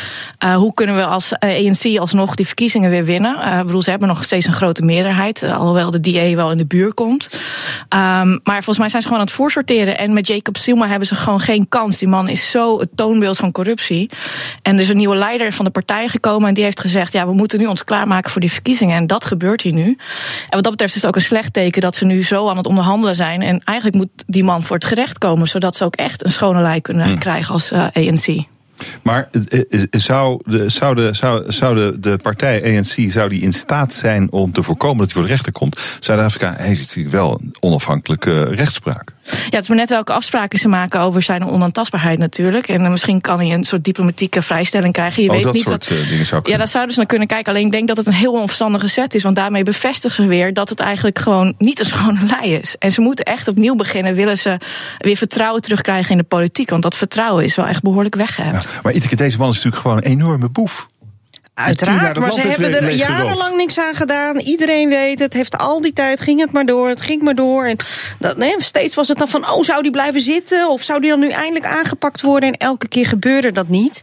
uh, 0.45 0.55
hoe 0.55 0.75
kunnen 0.75 0.97
we 0.97 1.05
als 1.05 1.33
ANC 1.39 1.83
e 1.83 1.99
alsnog 1.99 2.35
die 2.35 2.47
verkiezingen 2.47 2.91
weer 2.91 3.05
winnen. 3.05 3.37
Uh, 3.39 3.61
bedoel, 3.61 3.83
ze 3.83 3.91
hebben 3.91 4.09
nog 4.09 4.25
steeds 4.25 4.47
een 4.47 4.53
grote 4.53 4.83
meerderheid, 4.83 5.43
alhoewel 5.43 5.91
de 5.91 6.01
DA 6.01 6.35
wel 6.35 6.51
in 6.51 6.59
de 6.59 6.67
buurt 6.67 6.95
komt. 6.95 7.29
Um, 7.33 8.41
maar 8.43 8.63
volgens 8.63 8.79
mij 8.79 8.89
zijn 8.89 9.03
ze 9.03 9.09
gewoon 9.09 9.23
aan 9.23 9.29
het 9.29 9.37
voorsorteren. 9.37 9.99
En 9.99 10.13
met 10.13 10.27
Jacob 10.27 10.57
Zuma 10.57 10.89
hebben 10.89 11.09
ze 11.09 11.15
gewoon 11.15 11.41
geen 11.41 11.69
kans. 11.69 11.99
Die 11.99 12.09
man 12.09 12.29
is 12.29 12.51
zo 12.51 12.79
het 12.79 12.89
toonbeeld 12.95 13.37
van 13.37 13.53
corruptie. 13.53 14.11
En 14.63 14.75
er 14.75 14.81
is 14.81 14.89
een 14.89 14.97
nieuwe 14.97 15.17
leider 15.17 15.53
van 15.53 15.65
de 15.65 15.71
partij 15.71 16.09
gekomen 16.09 16.49
en 16.49 16.55
die 16.55 16.65
heeft 16.65 16.81
gezegd: 16.81 17.13
ja, 17.13 17.27
we 17.27 17.33
moeten 17.33 17.59
nu 17.59 17.67
ons 17.67 17.85
klaarmaken 17.85 18.31
voor 18.31 18.41
die 18.41 18.53
verkiezingen. 18.53 18.97
En 18.97 19.07
dat 19.07 19.25
gebeurt 19.25 19.61
hier 19.61 19.73
nu. 19.73 19.87
En 19.87 19.97
wat 20.51 20.63
dat 20.63 20.73
betreft 20.73 20.95
is 20.95 21.01
het 21.01 21.11
ook 21.11 21.17
een 21.17 21.23
slecht 21.23 21.53
teken 21.53 21.81
dat 21.81 21.97
ze 21.97 22.05
nu 22.05 22.25
zo 22.25 22.49
aan 22.49 22.57
het 22.57 22.67
onderhandelen 22.67 23.15
zijn. 23.15 23.43
En 23.43 23.61
eigenlijk 23.65 23.97
moet 23.97 24.25
die 24.27 24.45
man 24.45 24.63
voor 24.63 24.77
het 24.77 24.85
gerecht 24.85 25.19
komen 25.19 25.39
zodat 25.49 25.77
ze 25.77 25.85
ook 25.85 25.97
echt 25.97 26.25
een 26.25 26.33
schone 26.33 26.63
lei 26.63 26.81
kunnen 26.81 27.07
hmm. 27.07 27.19
krijgen 27.19 27.53
als 27.53 27.71
eh, 27.71 27.87
ANC. 27.93 28.45
Maar 29.03 29.29
eh, 29.49 29.61
eh, 29.71 29.87
zou, 29.91 30.41
de, 30.45 30.69
zou, 30.69 30.95
de, 30.95 31.15
zou, 31.15 31.53
zou 31.53 31.75
de, 31.75 32.01
de 32.01 32.19
partij 32.23 32.77
ANC 32.77 33.11
zou 33.11 33.29
die 33.29 33.41
in 33.41 33.53
staat 33.53 33.93
zijn 33.93 34.33
om 34.33 34.53
te 34.53 34.63
voorkomen 34.63 34.99
dat 34.99 35.07
hij 35.07 35.15
voor 35.15 35.27
de 35.27 35.33
rechter 35.33 35.53
komt? 35.53 35.81
Zuid-Afrika 36.01 36.55
heeft 36.57 36.81
natuurlijk 36.81 37.15
wel 37.15 37.41
een 37.41 37.55
onafhankelijke 37.61 38.43
rechtspraak. 38.43 39.13
Ja, 39.31 39.57
het 39.57 39.63
is 39.63 39.69
maar 39.69 39.77
net 39.77 39.89
welke 39.89 40.13
afspraken 40.13 40.59
ze 40.59 40.69
maken 40.69 41.01
over 41.01 41.23
zijn 41.23 41.45
onaantastbaarheid 41.45 42.19
natuurlijk. 42.19 42.69
En 42.69 42.91
misschien 42.91 43.21
kan 43.21 43.39
hij 43.39 43.53
een 43.53 43.65
soort 43.65 43.85
diplomatieke 43.85 44.43
vrijstelling 44.43 44.93
krijgen. 44.93 45.23
Je 45.23 45.29
oh, 45.29 45.35
weet 45.35 45.45
dat 45.45 45.55
niet 45.55 45.67
soort 45.67 45.89
dat, 45.89 46.09
dingen 46.09 46.27
zou 46.27 46.43
Ja, 46.45 46.57
dat 46.57 46.71
zouden 46.71 46.93
ze 46.93 46.99
dan 46.99 47.09
kunnen 47.09 47.29
kijken. 47.29 47.53
Alleen 47.53 47.67
ik 47.67 47.73
denk 47.73 47.89
dat 47.89 47.97
het 47.97 48.07
een 48.07 48.13
heel 48.13 48.33
onverstandige 48.33 48.89
set 48.89 49.15
is. 49.15 49.23
Want 49.23 49.37
daarmee 49.37 49.63
bevestigen 49.63 50.25
ze 50.25 50.31
weer 50.31 50.55
dat 50.55 50.69
het 50.69 50.81
eigenlijk 50.81 51.19
gewoon 51.19 51.55
niet 51.59 51.79
een 51.79 51.85
schone 51.85 52.19
lei 52.41 52.55
is. 52.55 52.77
En 52.79 52.93
ze 52.93 53.01
moeten 53.01 53.25
echt 53.25 53.49
opnieuw 53.49 53.75
beginnen. 53.75 54.15
Willen 54.15 54.39
ze 54.39 54.59
weer 54.99 55.17
vertrouwen 55.17 55.63
terugkrijgen 55.63 56.11
in 56.11 56.19
de 56.19 56.25
politiek. 56.25 56.71
Want 56.71 56.83
dat 56.83 56.97
vertrouwen 56.97 57.45
is 57.45 57.55
wel 57.55 57.67
echt 57.67 57.83
behoorlijk 57.83 58.15
weggehebt. 58.15 58.65
Ja, 58.65 58.81
maar 58.83 58.93
deze 59.17 59.39
man 59.39 59.49
is 59.49 59.55
natuurlijk 59.55 59.83
gewoon 59.83 59.97
een 59.97 60.03
enorme 60.03 60.49
boef. 60.49 60.87
Uiteraard, 61.65 62.19
maar 62.19 62.33
ze 62.33 62.41
hebben 62.41 62.75
er 62.75 62.91
jarenlang 62.91 63.57
niks 63.57 63.79
aan 63.79 63.95
gedaan. 63.95 64.39
Iedereen 64.39 64.89
weet 64.89 65.19
het. 65.19 65.33
Heeft 65.33 65.59
al 65.59 65.81
die 65.81 65.93
tijd 65.93 66.21
ging 66.21 66.41
het 66.41 66.53
maar 66.53 66.67
door. 66.67 66.89
Het 66.89 67.03
ging 67.03 67.23
maar 67.23 67.35
door. 67.35 67.65
En 67.65 67.77
dat, 68.19 68.37
nee, 68.37 68.55
steeds 68.59 68.95
was 68.95 69.09
het 69.09 69.19
dan 69.19 69.29
van: 69.29 69.51
oh, 69.51 69.63
zou 69.63 69.83
die 69.83 69.91
blijven 69.91 70.21
zitten? 70.21 70.69
Of 70.69 70.83
zou 70.83 71.01
die 71.01 71.11
dan 71.11 71.21
nu 71.21 71.29
eindelijk 71.29 71.65
aangepakt 71.65 72.21
worden? 72.21 72.49
En 72.49 72.57
elke 72.57 72.89
keer 72.89 73.07
gebeurde 73.07 73.53
dat 73.53 73.69
niet. 73.69 74.01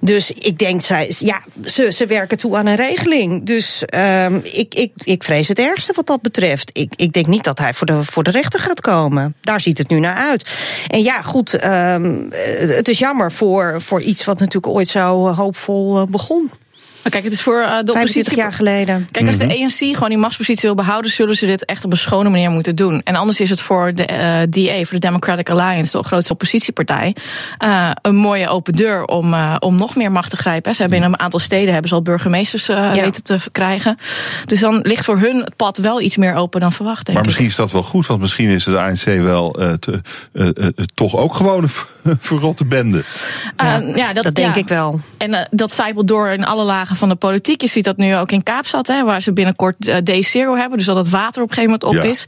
Dus 0.00 0.30
ik 0.30 0.58
denk, 0.58 0.80
zij, 0.80 1.14
ja, 1.18 1.42
ze, 1.64 1.92
ze 1.92 2.06
werken 2.06 2.36
toe 2.36 2.56
aan 2.56 2.66
een 2.66 2.76
regeling. 2.76 3.46
Dus 3.46 3.82
um, 3.94 4.40
ik, 4.44 4.74
ik, 4.74 4.92
ik 4.96 5.22
vrees 5.22 5.48
het 5.48 5.58
ergste 5.58 5.92
wat 5.96 6.06
dat 6.06 6.22
betreft. 6.22 6.70
Ik, 6.72 6.92
ik 6.96 7.12
denk 7.12 7.26
niet 7.26 7.44
dat 7.44 7.58
hij 7.58 7.74
voor 7.74 7.86
de, 7.86 8.02
voor 8.02 8.22
de 8.22 8.30
rechter 8.30 8.60
gaat 8.60 8.80
komen. 8.80 9.34
Daar 9.40 9.60
ziet 9.60 9.78
het 9.78 9.88
nu 9.88 9.98
naar 9.98 10.16
uit. 10.16 10.50
En 10.86 11.02
ja, 11.02 11.22
goed, 11.22 11.64
um, 11.64 12.28
het 12.76 12.88
is 12.88 12.98
jammer 12.98 13.32
voor, 13.32 13.82
voor 13.82 14.00
iets 14.00 14.24
wat 14.24 14.38
natuurlijk 14.38 14.74
ooit 14.74 14.88
zo 14.88 15.34
hoopvol 15.34 16.04
begon. 16.04 16.50
Maar 17.02 17.12
kijk, 17.12 17.24
het 17.24 17.32
is 17.32 17.42
voor 17.42 17.60
uh, 17.60 17.78
de 17.84 17.92
oppositie. 17.92 18.36
jaar 18.36 18.52
geleden. 18.52 19.08
Kijk, 19.10 19.26
als 19.26 19.36
de 19.36 19.44
ANC 19.44 19.94
gewoon 19.94 20.08
die 20.08 20.18
machtspositie 20.18 20.62
wil 20.62 20.74
behouden, 20.74 21.10
zullen 21.10 21.36
ze 21.36 21.46
dit 21.46 21.64
echt 21.64 21.84
op 21.84 21.90
een 21.90 21.98
schone 21.98 22.28
manier 22.28 22.50
moeten 22.50 22.76
doen. 22.76 23.00
En 23.04 23.14
anders 23.14 23.40
is 23.40 23.50
het 23.50 23.60
voor 23.60 23.94
de 23.94 24.08
uh, 24.10 24.66
DA, 24.66 24.84
voor 24.84 24.94
de 24.94 24.98
Democratic 24.98 25.50
Alliance, 25.50 25.98
de 25.98 26.04
grootste 26.04 26.32
oppositiepartij, 26.32 27.16
uh, 27.64 27.90
een 28.02 28.16
mooie 28.16 28.48
open 28.48 28.72
deur 28.72 29.04
om, 29.04 29.34
om 29.58 29.76
nog 29.76 29.96
meer 29.96 30.12
macht 30.12 30.30
te 30.30 30.36
grijpen. 30.36 30.74
Ze 30.74 30.80
hebben 30.80 30.98
in 30.98 31.04
een 31.04 31.18
aantal 31.18 31.40
steden 31.40 31.72
hebben 31.72 31.88
ze 31.88 31.94
al 31.94 32.02
burgemeesters 32.02 32.66
ja. 32.66 32.92
weten 32.92 33.22
te 33.22 33.38
krijgen. 33.52 33.98
Dus 34.46 34.60
dan 34.60 34.80
ligt 34.82 35.04
voor 35.04 35.18
hun 35.18 35.36
het 35.36 35.56
pad 35.56 35.78
wel 35.78 36.00
iets 36.00 36.16
meer 36.16 36.34
open 36.34 36.60
dan 36.60 36.72
verwacht. 36.72 37.06
Denk 37.06 37.18
maar 37.18 37.26
misschien 37.26 37.46
is 37.46 37.56
dat 37.56 37.72
wel 37.72 37.82
goed, 37.82 38.06
want 38.06 38.20
misschien 38.20 38.48
is 38.48 38.64
de 38.64 38.78
ANC 38.78 39.04
wel 39.04 39.50
te, 39.80 40.00
toch 40.94 41.16
ook 41.16 41.34
gewoon 41.34 41.62
een 42.02 42.16
verrotte 42.28 42.64
bende. 42.64 43.02
Ja, 43.56 43.82
ja 43.94 44.12
dat, 44.12 44.24
dat, 44.24 44.34
denk 44.34 44.54
ik 44.54 44.68
wel. 44.68 45.00
En 45.16 45.48
dat 45.50 45.72
zijpelt 45.72 46.08
door 46.08 46.28
in 46.28 46.44
alle 46.44 46.64
lagen 46.64 46.87
van 46.96 47.08
de 47.08 47.14
politiek. 47.14 47.60
Je 47.60 47.66
ziet 47.66 47.84
dat 47.84 47.96
nu 47.96 48.16
ook 48.16 48.32
in 48.32 48.42
Kaapstad, 48.42 48.86
hè, 48.86 49.04
waar 49.04 49.22
ze 49.22 49.32
binnenkort 49.32 49.86
uh, 49.86 49.96
Day 50.04 50.22
Zero 50.22 50.56
hebben. 50.56 50.78
Dus 50.78 50.86
dat 50.86 50.96
het 50.96 51.08
water 51.08 51.42
op 51.42 51.48
een 51.48 51.54
gegeven 51.54 51.78
moment 51.80 52.04
op 52.04 52.10
is. 52.10 52.24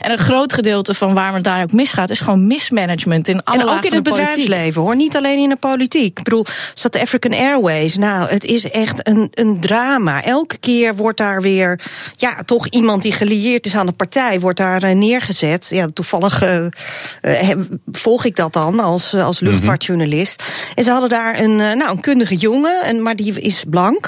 En 0.00 0.10
een 0.10 0.18
groot 0.18 0.52
gedeelte 0.52 0.94
van 0.94 1.14
waar 1.14 1.34
het 1.34 1.44
daar 1.44 1.62
ook 1.62 1.72
misgaat, 1.72 2.10
is 2.10 2.20
gewoon 2.20 2.46
mismanagement 2.46 3.28
in 3.28 3.44
alle 3.44 3.62
En 3.62 3.68
ook 3.68 3.84
in 3.84 3.92
het 3.92 4.02
bedrijfsleven 4.02 4.82
hoor, 4.82 4.96
niet 4.96 5.16
alleen 5.16 5.38
in 5.38 5.48
de 5.48 5.56
politiek. 5.56 6.18
Ik 6.18 6.24
bedoel, 6.24 6.44
South 6.74 7.00
African 7.00 7.34
Airways, 7.34 7.96
nou, 7.96 8.28
het 8.28 8.44
is 8.44 8.70
echt 8.70 9.08
een, 9.08 9.28
een 9.30 9.60
drama. 9.60 10.22
Elke 10.22 10.58
keer 10.58 10.96
wordt 10.96 11.18
daar 11.18 11.40
weer, 11.40 11.80
ja, 12.16 12.42
toch 12.42 12.66
iemand 12.66 13.02
die 13.02 13.12
gelieerd 13.12 13.66
is 13.66 13.74
aan 13.74 13.86
de 13.86 13.92
partij, 13.92 14.40
wordt 14.40 14.58
daar 14.58 14.84
uh, 14.84 14.94
neergezet. 14.94 15.68
Ja, 15.70 15.88
toevallig 15.94 16.42
uh, 16.42 17.50
volg 17.92 18.24
ik 18.24 18.36
dat 18.36 18.52
dan 18.52 18.80
als, 18.80 19.14
als 19.14 19.40
mhm. 19.40 19.50
luchtvaartjournalist. 19.50 20.42
En 20.74 20.84
ze 20.84 20.90
hadden 20.90 21.08
daar 21.08 21.40
een, 21.40 21.56
nou, 21.56 21.90
een 21.90 22.00
kundige 22.00 22.36
jongen, 22.36 22.82
en, 22.82 23.02
maar 23.02 23.16
die 23.16 23.40
is 23.40 23.64
blank. 23.70 24.01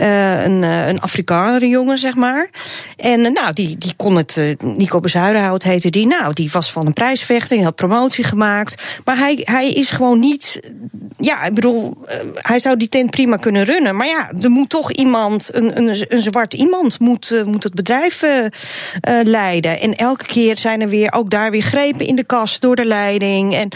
Uh, 0.00 0.44
een, 0.44 0.62
uh, 0.62 0.88
een 0.88 1.68
jongen, 1.68 1.98
zeg 1.98 2.14
maar. 2.14 2.50
En 2.96 3.20
uh, 3.20 3.30
nou, 3.30 3.52
die, 3.52 3.78
die 3.78 3.94
kon 3.96 4.16
het, 4.16 4.56
Nico 4.60 5.00
Bezuidenhout 5.00 5.62
heette 5.62 5.90
die. 5.90 6.06
Nou, 6.06 6.32
die 6.32 6.50
was 6.52 6.72
van 6.72 6.86
een 6.86 6.92
prijsvechting, 6.92 7.64
had 7.64 7.74
promotie 7.74 8.24
gemaakt. 8.24 8.82
Maar 9.04 9.18
hij, 9.18 9.40
hij 9.44 9.70
is 9.70 9.90
gewoon 9.90 10.18
niet. 10.18 10.60
Ja, 11.16 11.42
ik 11.42 11.54
bedoel, 11.54 11.96
hij 12.34 12.58
zou 12.58 12.76
die 12.76 12.88
tent 12.88 13.10
prima 13.10 13.36
kunnen 13.36 13.64
runnen. 13.64 13.96
Maar 13.96 14.06
ja, 14.06 14.30
er 14.40 14.50
moet 14.50 14.68
toch 14.68 14.92
iemand, 14.92 15.50
een, 15.52 15.78
een, 15.78 16.06
een 16.08 16.22
zwart 16.22 16.54
iemand, 16.54 17.00
moet, 17.00 17.42
moet 17.46 17.64
het 17.64 17.74
bedrijf 17.74 18.22
leiden. 19.22 19.80
En 19.80 19.94
elke 19.94 20.26
keer 20.26 20.58
zijn 20.58 20.80
er 20.80 20.88
weer, 20.88 21.12
ook 21.12 21.30
daar 21.30 21.50
weer 21.50 21.62
grepen 21.62 22.06
in 22.06 22.16
de 22.16 22.24
kast 22.24 22.60
door 22.60 22.76
de 22.76 22.86
leiding. 22.86 23.54
En. 23.54 23.68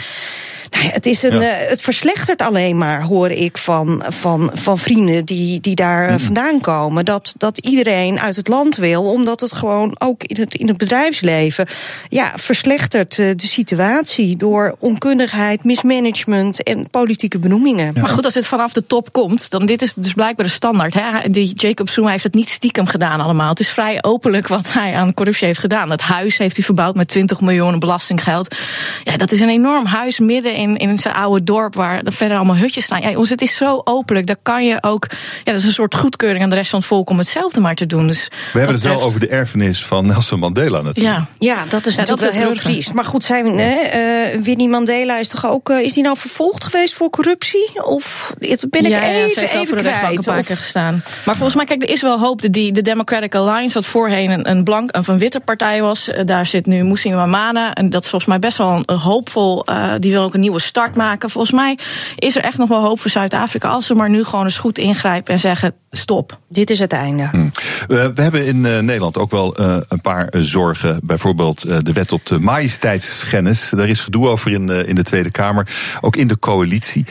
Nou 0.71 0.85
ja, 0.85 0.91
het, 0.91 1.05
is 1.05 1.23
een, 1.23 1.39
ja. 1.39 1.61
uh, 1.61 1.69
het 1.69 1.81
verslechtert 1.81 2.41
alleen 2.41 2.77
maar, 2.77 3.03
hoor 3.03 3.31
ik 3.31 3.57
van, 3.57 4.03
van, 4.07 4.51
van 4.53 4.77
vrienden 4.77 5.25
die, 5.25 5.59
die 5.59 5.75
daar 5.75 6.11
mm. 6.11 6.19
vandaan 6.19 6.61
komen. 6.61 7.05
Dat, 7.05 7.33
dat 7.37 7.57
iedereen 7.57 8.19
uit 8.19 8.35
het 8.35 8.47
land 8.47 8.75
wil, 8.75 9.11
omdat 9.11 9.41
het 9.41 9.53
gewoon 9.53 9.95
ook 9.99 10.23
in 10.23 10.41
het, 10.41 10.55
in 10.55 10.67
het 10.67 10.77
bedrijfsleven 10.77 11.67
ja, 12.09 12.31
verslechtert 12.35 13.17
uh, 13.17 13.31
de 13.35 13.47
situatie 13.47 14.37
door 14.37 14.75
onkundigheid, 14.79 15.63
mismanagement 15.63 16.63
en 16.63 16.89
politieke 16.89 17.39
benoemingen. 17.39 17.91
Ja. 17.93 18.01
Maar 18.01 18.09
goed, 18.09 18.25
als 18.25 18.33
het 18.33 18.47
vanaf 18.47 18.73
de 18.73 18.85
top 18.85 19.11
komt, 19.11 19.49
dan 19.49 19.65
dit 19.65 19.81
is 19.81 19.93
dus 19.93 20.13
blijkbaar 20.13 20.45
de 20.45 20.51
standaard. 20.51 20.93
Hè? 20.93 21.29
Die 21.29 21.53
Jacob 21.55 21.89
Zuma 21.89 22.09
heeft 22.09 22.23
het 22.23 22.33
niet 22.33 22.49
stiekem 22.49 22.85
gedaan 22.85 23.19
allemaal. 23.19 23.49
Het 23.49 23.59
is 23.59 23.69
vrij 23.69 24.03
openlijk 24.03 24.47
wat 24.47 24.73
hij 24.73 24.95
aan 24.95 25.13
corruptie 25.13 25.47
heeft 25.47 25.59
gedaan. 25.59 25.89
Dat 25.89 26.01
huis 26.01 26.37
heeft 26.37 26.55
hij 26.55 26.65
verbouwd 26.65 26.95
met 26.95 27.07
20 27.07 27.41
miljoen 27.41 27.79
belastinggeld. 27.79 28.55
Ja, 29.03 29.17
dat 29.17 29.31
is 29.31 29.39
een 29.39 29.49
enorm 29.49 29.85
huis 29.85 30.19
midden 30.19 30.53
in, 30.53 30.60
in 30.61 30.99
zijn 30.99 31.15
oude 31.15 31.43
dorp 31.43 31.75
waar 31.75 32.01
er 32.01 32.11
verder 32.11 32.37
allemaal 32.37 32.55
hutjes 32.55 32.83
staan. 32.83 33.01
Ja, 33.01 33.09
jongens, 33.09 33.29
het 33.29 33.41
is 33.41 33.55
zo 33.55 33.81
openlijk. 33.83 34.27
Daar 34.27 34.35
kan 34.43 34.65
je 34.65 34.77
ook. 34.81 35.07
Ja, 35.43 35.51
dat 35.51 35.55
is 35.55 35.63
een 35.63 35.73
soort 35.73 35.95
goedkeuring 35.95 36.43
aan 36.43 36.49
de 36.49 36.55
rest 36.55 36.69
van 36.69 36.79
het 36.79 36.87
volk 36.87 37.09
om 37.09 37.17
hetzelfde 37.17 37.59
maar 37.59 37.75
te 37.75 37.85
doen. 37.85 38.07
Dus 38.07 38.27
We 38.53 38.57
hebben 38.57 38.75
het 38.75 38.83
wel 38.83 39.01
over 39.01 39.19
de 39.19 39.27
erfenis 39.27 39.85
van 39.85 40.05
Nelson 40.05 40.39
Mandela 40.39 40.81
natuurlijk. 40.81 41.17
Ja, 41.39 41.55
ja 41.55 41.65
dat 41.69 41.85
is 41.85 41.95
ja, 41.95 42.01
natuurlijk 42.01 42.31
wel 42.31 42.41
heel 42.41 42.55
triest. 42.55 42.93
Maar 42.93 43.05
goed, 43.05 43.23
zijn, 43.23 43.59
uh, 43.59 44.43
Winnie 44.43 44.69
Mandela 44.69 45.19
is 45.19 45.27
toch 45.27 45.45
ook. 45.45 45.69
Uh, 45.69 45.79
is 45.79 45.93
hij 45.93 46.03
nou 46.03 46.17
vervolgd 46.17 46.63
geweest 46.63 46.93
voor 46.93 47.09
corruptie? 47.09 47.85
Of 47.85 48.33
ben 48.69 48.85
ik 48.85 48.87
ja, 48.87 49.01
even, 49.01 49.41
ja, 49.41 49.47
even 49.47 49.67
voor 49.67 49.77
de 49.77 49.83
kwijt? 49.83 50.27
Een 50.27 50.33
paar 50.33 50.43
keer 50.43 50.57
gestaan. 50.57 51.03
Maar 51.25 51.35
volgens 51.35 51.55
mij, 51.55 51.65
kijk, 51.65 51.83
er 51.83 51.89
is 51.89 52.01
wel 52.01 52.19
hoop. 52.19 52.41
De, 52.41 52.49
de 52.49 52.81
Democratic 52.81 53.35
Alliance, 53.35 53.73
wat 53.73 53.85
voorheen 53.85 54.29
een, 54.29 54.49
een 54.49 54.63
blank 54.63 54.91
en 54.91 55.03
van 55.03 55.17
witte 55.17 55.39
partij 55.39 55.81
was, 55.81 56.09
daar 56.25 56.45
zit 56.45 56.65
nu 56.65 56.83
Moussin 56.83 57.15
Mamana. 57.15 57.73
En 57.73 57.89
dat 57.89 58.03
is 58.03 58.09
volgens 58.09 58.29
mij 58.31 58.39
best 58.39 58.57
wel 58.57 58.69
een, 58.69 58.83
een 58.85 58.97
hoopvol. 58.97 59.69
Uh, 59.69 59.93
die 59.99 60.11
wil 60.11 60.23
ook 60.23 60.33
een 60.33 60.39
nieuwe 60.51 60.65
start 60.67 60.95
maken. 60.95 61.29
Volgens 61.29 61.53
mij 61.53 61.77
is 62.15 62.35
er 62.35 62.43
echt 62.43 62.57
nog 62.57 62.69
wel 62.69 62.81
hoop 62.81 62.99
voor 62.99 63.09
Zuid-Afrika. 63.09 63.69
Als 63.69 63.85
ze 63.85 63.95
maar 63.95 64.09
nu 64.09 64.23
gewoon 64.23 64.45
eens 64.45 64.57
goed 64.57 64.77
ingrijpen 64.77 65.33
en 65.33 65.39
zeggen: 65.39 65.75
stop. 65.91 66.39
Dit 66.49 66.69
is 66.69 66.79
het 66.79 66.91
einde. 66.91 67.29
Hm. 67.31 67.49
we 67.87 68.21
hebben 68.21 68.45
in 68.45 68.61
Nederland 68.61 69.17
ook 69.17 69.31
wel 69.31 69.59
een 69.59 70.01
paar 70.01 70.29
zorgen. 70.31 70.99
Bijvoorbeeld 71.03 71.85
de 71.85 71.93
wet 71.93 72.11
op 72.11 72.25
de 72.25 72.39
majesteitsschennis. 72.39 73.69
Daar 73.69 73.89
is 73.89 73.99
gedoe 73.99 74.27
over 74.27 74.51
in, 74.51 74.69
in 74.69 74.95
de 74.95 75.03
Tweede 75.03 75.31
Kamer. 75.31 75.67
Ook 76.01 76.15
in 76.15 76.27
de 76.27 76.39
coalitie. 76.39 77.05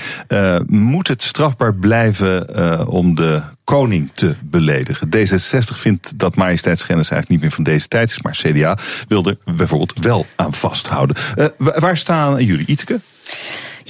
moet 0.66 1.09
het 1.09 1.23
strafbaar 1.23 1.74
blijven 1.74 2.89
om 2.89 3.15
de 3.15 3.43
koning 3.65 4.11
te 4.15 4.35
beledigen. 4.43 5.09
D66 5.16 5.77
vindt 5.77 6.19
dat 6.19 6.35
majesteitsschennis 6.35 7.11
eigenlijk 7.11 7.28
niet 7.28 7.40
meer 7.40 7.51
van 7.51 7.65
deze 7.65 7.89
tijd 7.89 8.11
is, 8.11 8.23
maar 8.23 8.39
CDA 8.43 8.78
wil 9.09 9.24
er 9.24 9.36
bijvoorbeeld 9.57 9.93
wel 10.01 10.27
aan 10.36 10.52
vasthouden. 10.52 11.16
Waar 11.57 11.97
staan 11.97 12.44
jullie, 12.44 12.66
Iteke? 12.66 13.01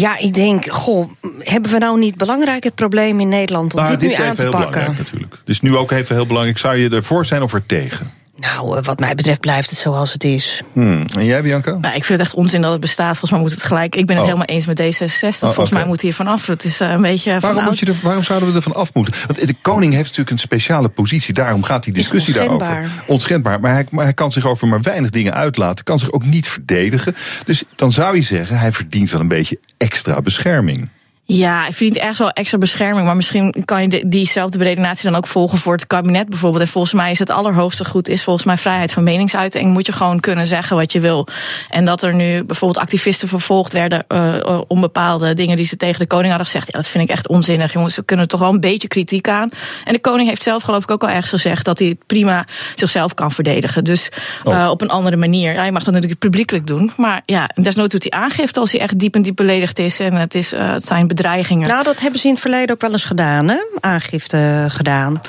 Ja, 0.00 0.18
ik 0.18 0.34
denk, 0.34 0.66
goh, 0.66 1.10
hebben 1.38 1.70
we 1.70 1.78
nou 1.78 1.98
niet 1.98 2.16
belangrijk 2.16 2.64
het 2.64 2.74
probleem 2.74 3.20
in 3.20 3.28
Nederland 3.28 3.74
om 3.74 3.80
nou, 3.80 3.90
dit, 3.90 4.00
dit 4.00 4.18
nu 4.18 4.24
aan 4.24 4.36
te 4.36 4.48
pakken? 4.50 4.94
natuurlijk. 4.98 5.34
Dus 5.44 5.60
nu 5.60 5.76
ook 5.76 5.90
even 5.90 6.14
heel 6.14 6.26
belangrijk. 6.26 6.58
Zou 6.58 6.76
je 6.76 6.88
ervoor 6.88 7.26
zijn 7.26 7.42
of 7.42 7.52
er 7.52 7.66
tegen? 7.66 8.10
Nou, 8.40 8.76
eh, 8.76 8.84
wat 8.84 9.00
mij 9.00 9.14
betreft 9.14 9.40
blijft 9.40 9.70
het 9.70 9.78
zoals 9.78 10.12
het 10.12 10.24
is. 10.24 10.62
Hmm. 10.72 11.06
En 11.18 11.24
jij, 11.24 11.42
Bianca? 11.42 11.70
Nou, 11.70 11.94
ik 11.94 12.04
vind 12.04 12.18
het 12.18 12.28
echt 12.28 12.36
onzin 12.36 12.60
dat 12.60 12.70
het 12.70 12.80
bestaat. 12.80 13.10
Volgens 13.10 13.30
mij 13.30 13.40
moet 13.40 13.50
het 13.50 13.62
gelijk. 13.62 13.94
Ik 13.94 14.06
ben 14.06 14.16
het 14.16 14.24
oh. 14.24 14.32
helemaal 14.32 14.56
eens 14.56 14.66
met 14.66 14.80
D66. 14.80 15.38
Volgens 15.38 15.70
mij 15.70 15.86
moet 15.86 16.00
hij 16.00 16.10
er 16.10 16.16
vanaf. 16.16 16.46
Het 16.46 16.64
is 16.64 16.80
uh, 16.80 16.90
een 16.90 17.02
beetje. 17.02 17.40
Waarom, 17.40 17.64
moet 17.64 17.78
je 17.78 17.86
er, 17.86 17.96
waarom 18.02 18.22
zouden 18.22 18.48
we 18.48 18.54
er 18.54 18.62
van 18.62 18.74
af 18.74 18.94
moeten? 18.94 19.14
Want 19.26 19.46
de 19.46 19.54
koning 19.62 19.92
heeft 19.92 20.04
natuurlijk 20.04 20.30
een 20.30 20.38
speciale 20.38 20.88
positie. 20.88 21.34
Daarom 21.34 21.62
gaat 21.62 21.84
die 21.84 21.92
discussie 21.92 22.34
daarover. 22.34 22.90
Onschendbaar. 23.06 23.60
Maar 23.60 23.72
hij, 23.72 23.86
maar 23.90 24.04
hij 24.04 24.14
kan 24.14 24.32
zich 24.32 24.46
over 24.46 24.68
maar 24.68 24.82
weinig 24.82 25.10
dingen 25.10 25.34
uitlaten. 25.34 25.84
Kan 25.84 25.98
zich 25.98 26.12
ook 26.12 26.24
niet 26.24 26.48
verdedigen. 26.48 27.14
Dus 27.44 27.62
dan 27.74 27.92
zou 27.92 28.16
je 28.16 28.22
zeggen, 28.22 28.58
hij 28.58 28.72
verdient 28.72 29.10
wel 29.10 29.20
een 29.20 29.28
beetje 29.28 29.58
extra 29.76 30.22
bescherming. 30.22 30.88
Ja, 31.32 31.66
ik 31.66 31.74
vind 31.74 31.94
het 31.94 32.02
echt 32.02 32.18
wel 32.18 32.30
extra 32.30 32.58
bescherming. 32.58 33.06
Maar 33.06 33.16
misschien 33.16 33.54
kan 33.64 33.82
je 33.82 34.08
diezelfde 34.08 34.58
beredenatie 34.58 35.10
dan 35.10 35.18
ook 35.18 35.26
volgen 35.26 35.58
voor 35.58 35.72
het 35.72 35.86
kabinet 35.86 36.28
bijvoorbeeld. 36.28 36.62
En 36.62 36.68
volgens 36.68 36.92
mij 36.92 37.10
is 37.10 37.18
het 37.18 37.30
allerhoogste 37.30 37.84
goed 37.84 38.08
is 38.08 38.22
volgens 38.22 38.44
mij 38.44 38.56
vrijheid 38.56 38.92
van 38.92 39.02
meningsuiting. 39.02 39.72
Moet 39.72 39.86
je 39.86 39.92
gewoon 39.92 40.20
kunnen 40.20 40.46
zeggen 40.46 40.76
wat 40.76 40.92
je 40.92 41.00
wil. 41.00 41.26
En 41.68 41.84
dat 41.84 42.02
er 42.02 42.14
nu 42.14 42.44
bijvoorbeeld 42.44 42.84
activisten 42.84 43.28
vervolgd 43.28 43.72
werden 43.72 44.04
uh, 44.08 44.60
om 44.66 44.80
bepaalde 44.80 45.34
dingen 45.34 45.56
die 45.56 45.64
ze 45.64 45.76
tegen 45.76 45.98
de 45.98 46.06
koning 46.06 46.28
hadden 46.28 46.46
gezegd. 46.46 46.66
Ja, 46.66 46.78
dat 46.78 46.88
vind 46.88 47.04
ik 47.04 47.10
echt 47.10 47.28
onzinnig. 47.28 47.72
Jongens, 47.72 47.96
we 47.96 48.02
kunnen 48.02 48.28
toch 48.28 48.40
wel 48.40 48.52
een 48.52 48.60
beetje 48.60 48.88
kritiek 48.88 49.28
aan. 49.28 49.50
En 49.84 49.92
de 49.92 50.00
koning 50.00 50.28
heeft 50.28 50.42
zelf 50.42 50.62
geloof 50.62 50.82
ik 50.82 50.90
ook 50.90 51.02
al 51.02 51.08
ergens 51.08 51.30
gezegd 51.30 51.64
dat 51.64 51.78
hij 51.78 51.96
prima 52.06 52.46
zichzelf 52.74 53.14
kan 53.14 53.30
verdedigen. 53.30 53.84
Dus 53.84 54.08
oh. 54.44 54.54
uh, 54.54 54.68
op 54.70 54.80
een 54.80 54.90
andere 54.90 55.16
manier. 55.16 55.52
Ja, 55.52 55.64
je 55.64 55.72
mag 55.72 55.84
dat 55.84 55.94
natuurlijk 55.94 56.20
publiekelijk 56.20 56.66
doen. 56.66 56.92
Maar 56.96 57.22
ja, 57.26 57.50
desnoods 57.54 57.92
doet 57.92 58.06
hij 58.10 58.20
aangifte 58.20 58.60
als 58.60 58.72
hij 58.72 58.80
echt 58.80 58.98
diep 58.98 59.14
en 59.14 59.22
diep 59.22 59.36
beledigd 59.36 59.78
is. 59.78 60.00
En 60.00 60.14
het, 60.14 60.34
is, 60.34 60.52
uh, 60.52 60.72
het 60.72 60.84
zijn 60.84 61.06
bedreigingen. 61.20 61.68
Nou, 61.68 61.84
dat 61.84 62.00
hebben 62.00 62.20
ze 62.20 62.26
in 62.26 62.32
het 62.32 62.42
verleden 62.42 62.74
ook 62.74 62.80
wel 62.80 62.92
eens 62.92 63.04
gedaan, 63.04 63.48
hè? 63.48 63.56
Aangifte 63.80 64.66
gedaan. 64.68 65.20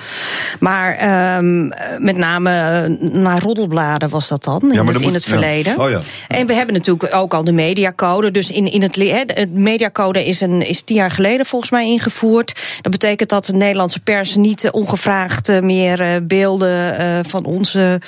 Maar 0.59 0.89
um, 1.38 1.68
met 1.97 2.18
name 2.18 2.49
eh, 2.49 3.09
naar 3.11 3.41
roddelbladen 3.41 4.09
was 4.09 4.27
dat 4.27 4.43
dan, 4.43 4.72
in, 4.72 4.88
het, 4.88 5.01
in 5.01 5.13
het 5.13 5.26
verleden. 5.26 5.80
Oh, 5.80 5.89
ja. 5.89 5.99
En 6.27 6.45
we 6.45 6.53
hebben 6.53 6.73
natuurlijk 6.76 7.15
ook 7.15 7.34
al 7.34 7.43
de 7.43 7.51
mediacode. 7.51 8.31
Dus 8.31 8.51
in, 8.51 8.72
in 8.72 8.81
het, 8.81 8.95
het 9.35 9.53
mediacode 9.53 10.26
is, 10.26 10.41
een, 10.41 10.68
is 10.68 10.81
tien 10.81 10.95
jaar 10.95 11.11
geleden 11.11 11.45
volgens 11.45 11.72
mij 11.72 11.85
ingevoerd. 11.85 12.80
Dat 12.81 12.91
betekent 12.91 13.30
dat 13.30 13.45
de 13.45 13.55
Nederlandse 13.55 13.99
pers 13.99 14.35
niet 14.35 14.69
ongevraagd 14.72 15.49
eh, 15.49 15.59
meer 15.59 16.26
beelden 16.26 17.26
van 17.26 17.45
onze 17.45 18.01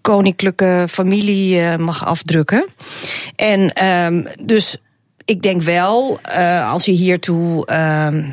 koninklijke 0.00 0.86
familie 0.90 1.78
mag 1.78 2.06
afdrukken. 2.06 2.66
En 3.36 3.84
um, 3.84 4.26
dus 4.42 4.76
ik 5.28 5.42
denk 5.42 5.62
wel, 5.62 6.18
uh, 6.38 6.72
als 6.72 6.84
je 6.84 6.92
hiertoe. 6.92 7.68
Uh, 7.70 8.24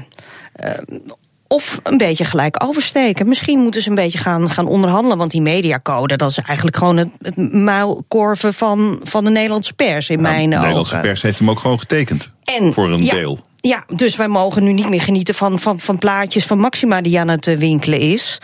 of 1.47 1.79
een 1.83 1.97
beetje 1.97 2.25
gelijk 2.25 2.63
oversteken. 2.63 3.27
Misschien 3.27 3.59
moeten 3.59 3.81
ze 3.81 3.89
een 3.89 3.95
beetje 3.95 4.17
gaan, 4.17 4.49
gaan 4.49 4.67
onderhandelen. 4.67 5.17
Want 5.17 5.31
die 5.31 5.41
mediacode, 5.41 6.15
dat 6.15 6.29
is 6.29 6.37
eigenlijk 6.37 6.77
gewoon 6.77 6.97
het, 6.97 7.09
het 7.21 7.37
muilkorven 7.53 8.53
van, 8.53 8.99
van 9.03 9.23
de 9.23 9.29
Nederlandse 9.29 9.73
pers 9.73 10.09
in 10.09 10.21
nou, 10.21 10.35
mijn 10.35 10.47
ogen. 10.47 10.59
De 10.59 10.65
Nederlandse 10.65 10.99
pers 10.99 11.21
heeft 11.21 11.39
hem 11.39 11.49
ook 11.49 11.59
gewoon 11.59 11.79
getekend. 11.79 12.31
En, 12.43 12.73
voor 12.73 12.89
een 12.89 13.01
deel. 13.01 13.39
Ja, 13.67 13.83
dus 13.95 14.15
wij 14.15 14.27
mogen 14.27 14.63
nu 14.63 14.73
niet 14.73 14.89
meer 14.89 15.01
genieten 15.01 15.35
van, 15.35 15.59
van, 15.59 15.79
van 15.79 15.97
plaatjes 15.97 16.45
van 16.45 16.59
Maxima 16.59 17.01
die 17.01 17.19
aan 17.19 17.27
het 17.27 17.47
eh, 17.47 17.57
winkelen 17.57 17.99
is. 17.99 18.37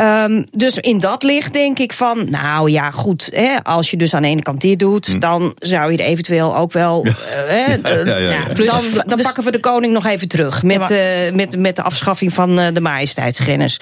Um, 0.00 0.44
dus 0.50 0.76
in 0.76 1.00
dat 1.00 1.22
licht 1.22 1.52
denk 1.52 1.78
ik 1.78 1.92
van, 1.92 2.26
nou 2.30 2.70
ja, 2.70 2.90
goed, 2.90 3.28
hè, 3.32 3.62
als 3.62 3.90
je 3.90 3.96
dus 3.96 4.14
aan 4.14 4.22
de 4.22 4.28
ene 4.28 4.42
kant 4.42 4.60
dit 4.60 4.78
doet, 4.78 5.06
hm. 5.06 5.18
dan 5.18 5.52
zou 5.56 5.92
je 5.92 5.98
er 5.98 6.04
eventueel 6.04 6.56
ook 6.56 6.72
wel. 6.72 7.06
Ja, 7.06 8.18
ja, 8.18 8.44
dan, 8.54 8.84
dan 9.06 9.16
dus- 9.16 9.26
pakken 9.26 9.44
we 9.44 9.50
de 9.50 9.60
koning 9.60 9.92
nog 9.92 10.06
even 10.06 10.28
terug 10.28 10.62
met, 10.62 10.90
uh, 10.90 10.98
met, 11.32 11.58
met 11.58 11.76
de 11.76 11.82
afschaffing 11.82 12.34
van 12.34 12.58
uh, 12.58 12.66
de 12.72 12.80
majesteitsgennis. 12.80 13.80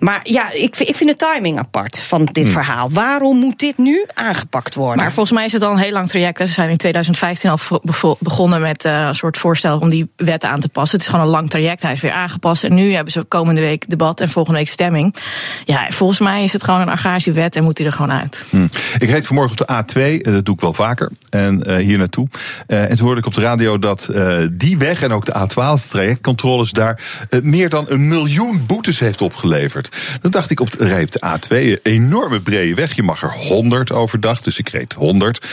Maar 0.00 0.20
ja, 0.22 0.52
ik, 0.52 0.76
ik 0.78 0.96
vind 0.96 1.18
de 1.18 1.26
timing 1.32 1.58
apart 1.58 2.00
van 2.00 2.24
dit 2.32 2.46
hm. 2.46 2.50
verhaal. 2.50 2.90
Waarom 2.90 3.38
moet 3.38 3.58
dit 3.58 3.78
nu 3.78 4.04
aangepakt 4.14 4.74
worden? 4.74 5.02
Maar 5.02 5.12
volgens 5.12 5.34
mij 5.36 5.44
is 5.44 5.52
het 5.52 5.62
al 5.62 5.70
een 5.70 5.78
heel 5.78 5.92
lang 5.92 6.08
traject. 6.08 6.38
Ze 6.38 6.46
zijn 6.46 6.70
in 6.70 6.76
2015 6.76 7.50
al 7.50 8.16
begonnen 8.20 8.60
met 8.60 8.84
een 8.84 9.14
soort 9.14 9.38
voorstel 9.38 9.78
om 9.78 9.88
die 9.94 10.10
wet 10.16 10.44
aan 10.44 10.60
te 10.60 10.68
passen. 10.68 10.96
Het 10.96 11.06
is 11.06 11.12
gewoon 11.12 11.26
een 11.26 11.32
lang 11.32 11.50
traject. 11.50 11.82
Hij 11.82 11.92
is 11.92 12.00
weer 12.00 12.12
aangepast. 12.12 12.64
En 12.64 12.74
nu 12.74 12.92
hebben 12.92 13.12
ze 13.12 13.22
komende 13.22 13.60
week 13.60 13.88
debat 13.88 14.20
en 14.20 14.28
volgende 14.28 14.58
week 14.58 14.68
stemming. 14.68 15.14
Ja, 15.64 15.86
volgens 15.88 16.20
mij 16.20 16.42
is 16.42 16.52
het 16.52 16.64
gewoon 16.64 16.80
een 16.80 16.88
agrarische 16.88 17.32
wet 17.32 17.56
en 17.56 17.64
moet 17.64 17.78
hij 17.78 17.86
er 17.86 17.92
gewoon 17.92 18.12
uit. 18.12 18.44
Hm. 18.50 18.66
Ik 18.98 19.10
reed 19.10 19.26
vanmorgen 19.26 19.60
op 19.60 19.66
de 19.66 19.72
A2, 19.72 20.00
eh, 20.00 20.32
dat 20.32 20.44
doe 20.44 20.54
ik 20.54 20.60
wel 20.60 20.72
vaker. 20.72 21.10
En 21.28 21.64
uh, 21.66 21.76
hier 21.76 21.98
naartoe. 21.98 22.28
Uh, 22.68 22.90
en 22.90 22.96
toen 22.96 23.06
hoorde 23.06 23.20
ik 23.20 23.26
op 23.26 23.34
de 23.34 23.40
radio 23.40 23.78
dat 23.78 24.10
die 24.52 24.78
weg 24.78 25.02
en 25.02 25.12
ook 25.12 25.24
de 25.24 25.32
A12, 25.32 25.82
de 25.82 25.88
trajectcontroles 25.88 26.70
daar, 26.70 27.02
meer 27.42 27.68
dan 27.68 27.84
een 27.88 28.08
miljoen 28.08 28.66
boetes 28.66 28.98
heeft 28.98 29.20
opgeleverd. 29.20 29.96
Dan 30.20 30.30
dacht 30.30 30.50
ik 30.50 30.60
op 30.60 30.70
de, 30.70 31.00
op 31.02 31.12
de 31.12 31.20
A2, 31.26 31.50
een 31.50 31.78
enorme 31.82 32.40
brede 32.40 32.74
weg. 32.74 32.94
Je 32.94 33.02
mag 33.02 33.22
er 33.22 33.32
100 33.32 33.92
overdag, 33.92 34.42
dus 34.42 34.58
ik 34.58 34.68
reed 34.68 34.92
100. 34.92 35.46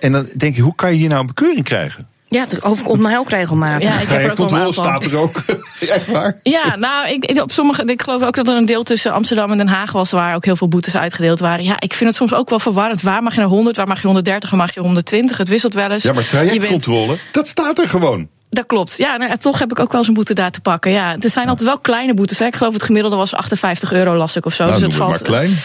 en 0.00 0.12
dan 0.12 0.28
denk 0.36 0.56
je, 0.56 0.62
hoe 0.62 0.74
kan 0.74 0.90
je 0.90 0.96
hier 0.96 1.08
nou 1.08 1.20
een 1.20 1.26
bekeuring 1.26 1.64
krijgen? 1.64 2.06
Ja, 2.28 2.40
het 2.40 2.62
overkomt 2.62 3.02
mij 3.02 3.18
ook 3.18 3.30
regelmatig. 3.30 3.88
Ja, 3.88 4.00
ik 4.00 4.08
heb 4.08 4.22
er 4.22 4.30
ook 4.30 4.36
controle 4.36 4.72
staat 4.72 5.04
er 5.04 5.16
ook. 5.16 5.42
Echt 5.80 6.08
waar? 6.08 6.40
Ja, 6.42 6.76
nou, 6.76 7.08
ik, 7.08 7.42
op 7.42 7.52
sommige, 7.52 7.84
ik 7.84 8.02
geloof 8.02 8.22
ook 8.22 8.34
dat 8.34 8.48
er 8.48 8.56
een 8.56 8.64
deel 8.64 8.82
tussen 8.82 9.12
Amsterdam 9.12 9.50
en 9.50 9.58
Den 9.58 9.68
Haag 9.68 9.92
was... 9.92 10.10
waar 10.10 10.34
ook 10.34 10.44
heel 10.44 10.56
veel 10.56 10.68
boetes 10.68 10.96
uitgedeeld 10.96 11.40
waren. 11.40 11.64
Ja, 11.64 11.74
ik 11.78 11.94
vind 11.94 12.08
het 12.08 12.18
soms 12.18 12.34
ook 12.34 12.50
wel 12.50 12.58
verwarrend. 12.58 13.02
Waar 13.02 13.22
mag 13.22 13.34
je 13.34 13.40
naar 13.40 13.48
100, 13.48 13.76
waar 13.76 13.86
mag 13.86 14.00
je 14.00 14.06
130, 14.06 14.50
waar 14.50 14.58
mag 14.58 14.74
je 14.74 14.80
120? 14.80 15.38
Het 15.38 15.48
wisselt 15.48 15.74
wel 15.74 15.90
eens. 15.90 16.02
Ja, 16.02 16.12
maar 16.12 16.26
trajectcontrole, 16.26 17.18
dat 17.32 17.48
staat 17.48 17.78
er 17.78 17.88
gewoon. 17.88 18.28
Dat 18.50 18.66
klopt. 18.66 18.96
Ja, 18.96 19.16
nou, 19.16 19.36
toch 19.36 19.58
heb 19.58 19.70
ik 19.70 19.78
ook 19.78 19.90
wel 19.90 20.00
eens 20.00 20.08
een 20.08 20.14
boete 20.14 20.34
daar 20.34 20.50
te 20.50 20.60
pakken. 20.60 20.90
Ja, 20.90 21.16
er 21.20 21.30
zijn 21.30 21.48
altijd 21.48 21.68
wel 21.68 21.78
kleine 21.78 22.14
boetes. 22.14 22.38
Hè. 22.38 22.46
Ik 22.46 22.56
geloof 22.56 22.72
het 22.72 22.82
gemiddelde 22.82 23.16
was 23.16 23.34
58 23.34 23.92
euro, 23.92 24.16
las 24.16 24.36
ik 24.36 24.46
of 24.46 24.54
zo. 24.54 24.64
Nou, 24.64 24.74
dus 24.74 24.86
het 24.86 24.94
valt. 24.94 25.10
Maar 25.10 25.22
klein 25.22 25.58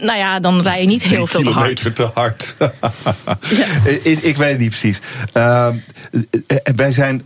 nou 0.00 0.18
ja, 0.18 0.40
dan 0.40 0.62
rij 0.62 0.80
je 0.80 0.86
niet 0.86 1.02
heel 1.02 1.26
veel 1.26 1.42
te 1.42 1.50
hard. 1.50 1.80
kilometer 1.80 1.92
te 1.92 2.10
hard. 2.14 2.56
ik, 4.02 4.18
ik, 4.18 4.36
weet 4.36 4.50
het 4.50 4.58
niet 4.58 4.68
precies. 4.68 5.00
Uh, 5.36 5.68
wij 6.76 6.92
zijn, 6.92 7.22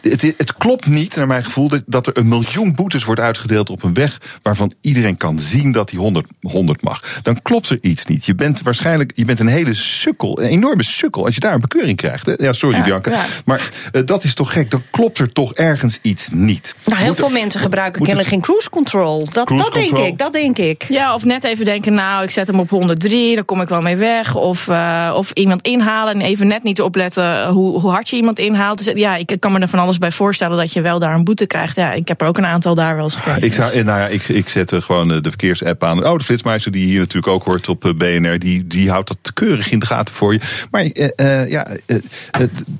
het, 0.00 0.22
het, 0.36 0.54
klopt 0.54 0.86
niet, 0.86 1.16
naar 1.16 1.26
mijn 1.26 1.44
gevoel, 1.44 1.70
dat 1.86 2.06
er 2.06 2.16
een 2.16 2.28
miljoen 2.28 2.74
boetes 2.74 3.04
wordt 3.04 3.20
uitgedeeld 3.20 3.70
op 3.70 3.82
een 3.82 3.94
weg 3.94 4.18
waarvan 4.42 4.72
iedereen 4.80 5.16
kan 5.16 5.40
zien 5.40 5.72
dat 5.72 5.88
die 5.88 5.98
100, 5.98 6.26
100 6.40 6.82
mag. 6.82 7.20
Dan 7.22 7.42
klopt 7.42 7.68
er 7.68 7.78
iets 7.80 8.06
niet. 8.06 8.24
Je 8.24 8.34
bent 8.34 8.62
waarschijnlijk 8.62 9.12
je 9.14 9.24
bent 9.24 9.40
een 9.40 9.46
hele 9.46 9.74
sukkel, 9.74 10.40
een 10.40 10.48
enorme 10.48 10.82
sukkel, 10.82 11.24
als 11.24 11.34
je 11.34 11.40
daar 11.40 11.54
een 11.54 11.60
bekeuring 11.60 11.96
krijgt. 11.96 12.26
Hè? 12.26 12.34
Ja, 12.36 12.52
sorry 12.52 12.82
Bianca. 12.82 13.24
Maar 13.44 13.70
uh, 13.92 14.02
dat 14.04 14.24
is 14.24 14.34
toch 14.34 14.52
gek. 14.52 14.70
Dan 14.70 14.82
klopt 14.90 15.18
er 15.18 15.32
toch 15.32 15.54
ergens 15.54 15.98
iets 16.02 16.28
niet. 16.32 16.74
Nou, 16.84 17.02
heel 17.02 17.14
veel 17.14 17.28
mensen 17.28 17.60
gebruiken 17.60 18.02
kennelijk 18.02 18.28
geen 18.28 18.40
cruise 18.40 18.70
control. 18.70 19.24
Dat, 19.24 19.48
dat 19.48 19.72
denk 19.72 19.98
ik, 19.98 20.18
dat 20.18 20.32
denk 20.32 20.58
ik. 20.58 20.86
Ja, 20.88 21.14
of 21.14 21.24
net 21.24 21.44
even 21.44 21.64
denken 21.64 21.89
nou, 21.92 22.22
ik 22.22 22.30
zet 22.30 22.46
hem 22.46 22.60
op 22.60 22.70
103, 22.70 23.34
dan 23.34 23.44
kom 23.44 23.60
ik 23.60 23.68
wel 23.68 23.82
mee 23.82 23.96
weg. 23.96 24.34
Of, 24.34 24.66
uh, 24.66 25.12
of 25.16 25.30
iemand 25.30 25.62
inhalen 25.62 26.14
en 26.14 26.20
even 26.20 26.46
net 26.46 26.62
niet 26.62 26.80
opletten 26.80 27.48
hoe, 27.48 27.80
hoe 27.80 27.90
hard 27.90 28.08
je 28.08 28.16
iemand 28.16 28.38
inhaalt. 28.38 28.84
Dus 28.84 28.94
ja, 28.94 29.16
ik 29.16 29.36
kan 29.38 29.52
me 29.52 29.58
er 29.58 29.68
van 29.68 29.78
alles 29.78 29.98
bij 29.98 30.12
voorstellen 30.12 30.56
dat 30.56 30.72
je 30.72 30.80
wel 30.80 30.98
daar 30.98 31.14
een 31.14 31.24
boete 31.24 31.46
krijgt. 31.46 31.76
Ja, 31.76 31.92
ik 31.92 32.08
heb 32.08 32.20
er 32.20 32.26
ook 32.26 32.38
een 32.38 32.46
aantal 32.46 32.74
daar 32.74 32.94
wel 32.94 33.04
eens 33.04 33.14
gekregen. 33.14 33.42
Ik, 33.42 33.52
zou, 33.52 33.82
nou 33.82 34.00
ja, 34.00 34.06
ik, 34.06 34.28
ik 34.28 34.48
zet 34.48 34.74
gewoon 34.74 35.08
de 35.08 35.20
verkeersapp 35.22 35.84
aan. 35.84 36.06
Oh, 36.06 36.16
de 36.16 36.24
flitsmeister 36.24 36.72
die 36.72 36.84
hier 36.84 36.98
natuurlijk 36.98 37.32
ook 37.32 37.44
hoort 37.44 37.68
op 37.68 37.84
eh, 37.84 37.92
BNR, 37.94 38.38
die, 38.38 38.66
die 38.66 38.90
houdt 38.90 39.08
dat 39.08 39.32
keurig 39.32 39.70
in 39.70 39.78
de 39.78 39.86
gaten 39.86 40.14
voor 40.14 40.32
je. 40.32 40.40
Maar 40.70 40.84
uh, 40.84 41.08
uh, 41.16 41.50
ja, 41.50 41.66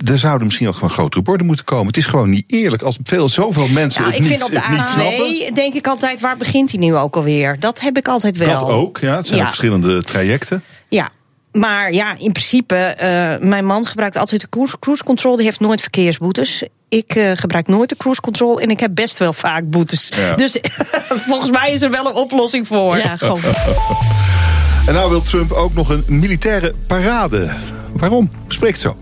er 0.06 0.18
zouden 0.18 0.46
misschien 0.46 0.68
ook 0.68 0.74
gewoon 0.74 0.90
grotere 0.90 1.22
borden 1.22 1.46
moeten 1.46 1.64
komen. 1.64 1.86
Het 1.86 1.96
is 1.96 2.06
gewoon 2.06 2.30
niet 2.30 2.44
eerlijk 2.46 2.82
als 2.82 2.98
veel, 3.02 3.28
zoveel 3.28 3.68
mensen. 3.68 4.02
Nou, 4.02 4.14
het 4.14 4.24
ik 4.24 4.28
niet, 4.28 4.40
vind 4.40 4.56
op 4.56 4.62
de 4.62 5.48
A2 5.50 5.54
denk 5.54 5.74
ik 5.74 5.86
altijd, 5.86 6.20
waar 6.20 6.36
begint 6.36 6.70
hij 6.70 6.80
nu 6.80 6.94
ook 6.94 7.16
alweer? 7.16 7.60
Dat 7.60 7.80
heb 7.80 7.96
ik 7.96 8.08
altijd 8.08 8.36
wel. 8.36 8.58
Dat 8.58 8.68
ook, 8.68 8.99
ja. 9.00 9.16
Het 9.16 9.26
zijn 9.26 9.46
verschillende 9.46 10.02
trajecten. 10.02 10.62
Ja, 10.88 11.08
maar 11.52 11.92
ja, 11.92 12.14
in 12.18 12.32
principe, 12.32 12.94
uh, 12.94 13.48
mijn 13.48 13.66
man 13.66 13.86
gebruikt 13.86 14.16
altijd 14.16 14.40
de 14.40 14.48
cruise, 14.48 14.78
cruise 14.78 15.04
control. 15.04 15.36
Die 15.36 15.44
heeft 15.44 15.60
nooit 15.60 15.80
verkeersboetes. 15.80 16.62
Ik 16.88 17.14
uh, 17.14 17.32
gebruik 17.34 17.66
nooit 17.68 17.88
de 17.88 17.96
cruise 17.96 18.20
control 18.20 18.60
en 18.60 18.70
ik 18.70 18.80
heb 18.80 18.94
best 18.94 19.18
wel 19.18 19.32
vaak 19.32 19.70
boetes. 19.70 20.12
Dus 20.36 20.58
volgens 21.28 21.50
mij 21.50 21.72
is 21.72 21.82
er 21.82 21.90
wel 21.90 22.06
een 22.06 22.14
oplossing 22.14 22.66
voor. 22.66 22.96
Ja, 22.96 23.16
gewoon. 23.16 23.40
en 24.86 24.94
nou 24.94 25.10
wil 25.10 25.22
Trump 25.22 25.52
ook 25.52 25.74
nog 25.74 25.88
een 25.88 26.04
militaire 26.06 26.74
parade. 26.86 27.54
Waarom? 27.92 28.28
Spreekt 28.48 28.80
zo. 28.80 28.96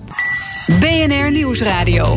BNR 0.81 1.31
Nieuwsradio. 1.31 2.16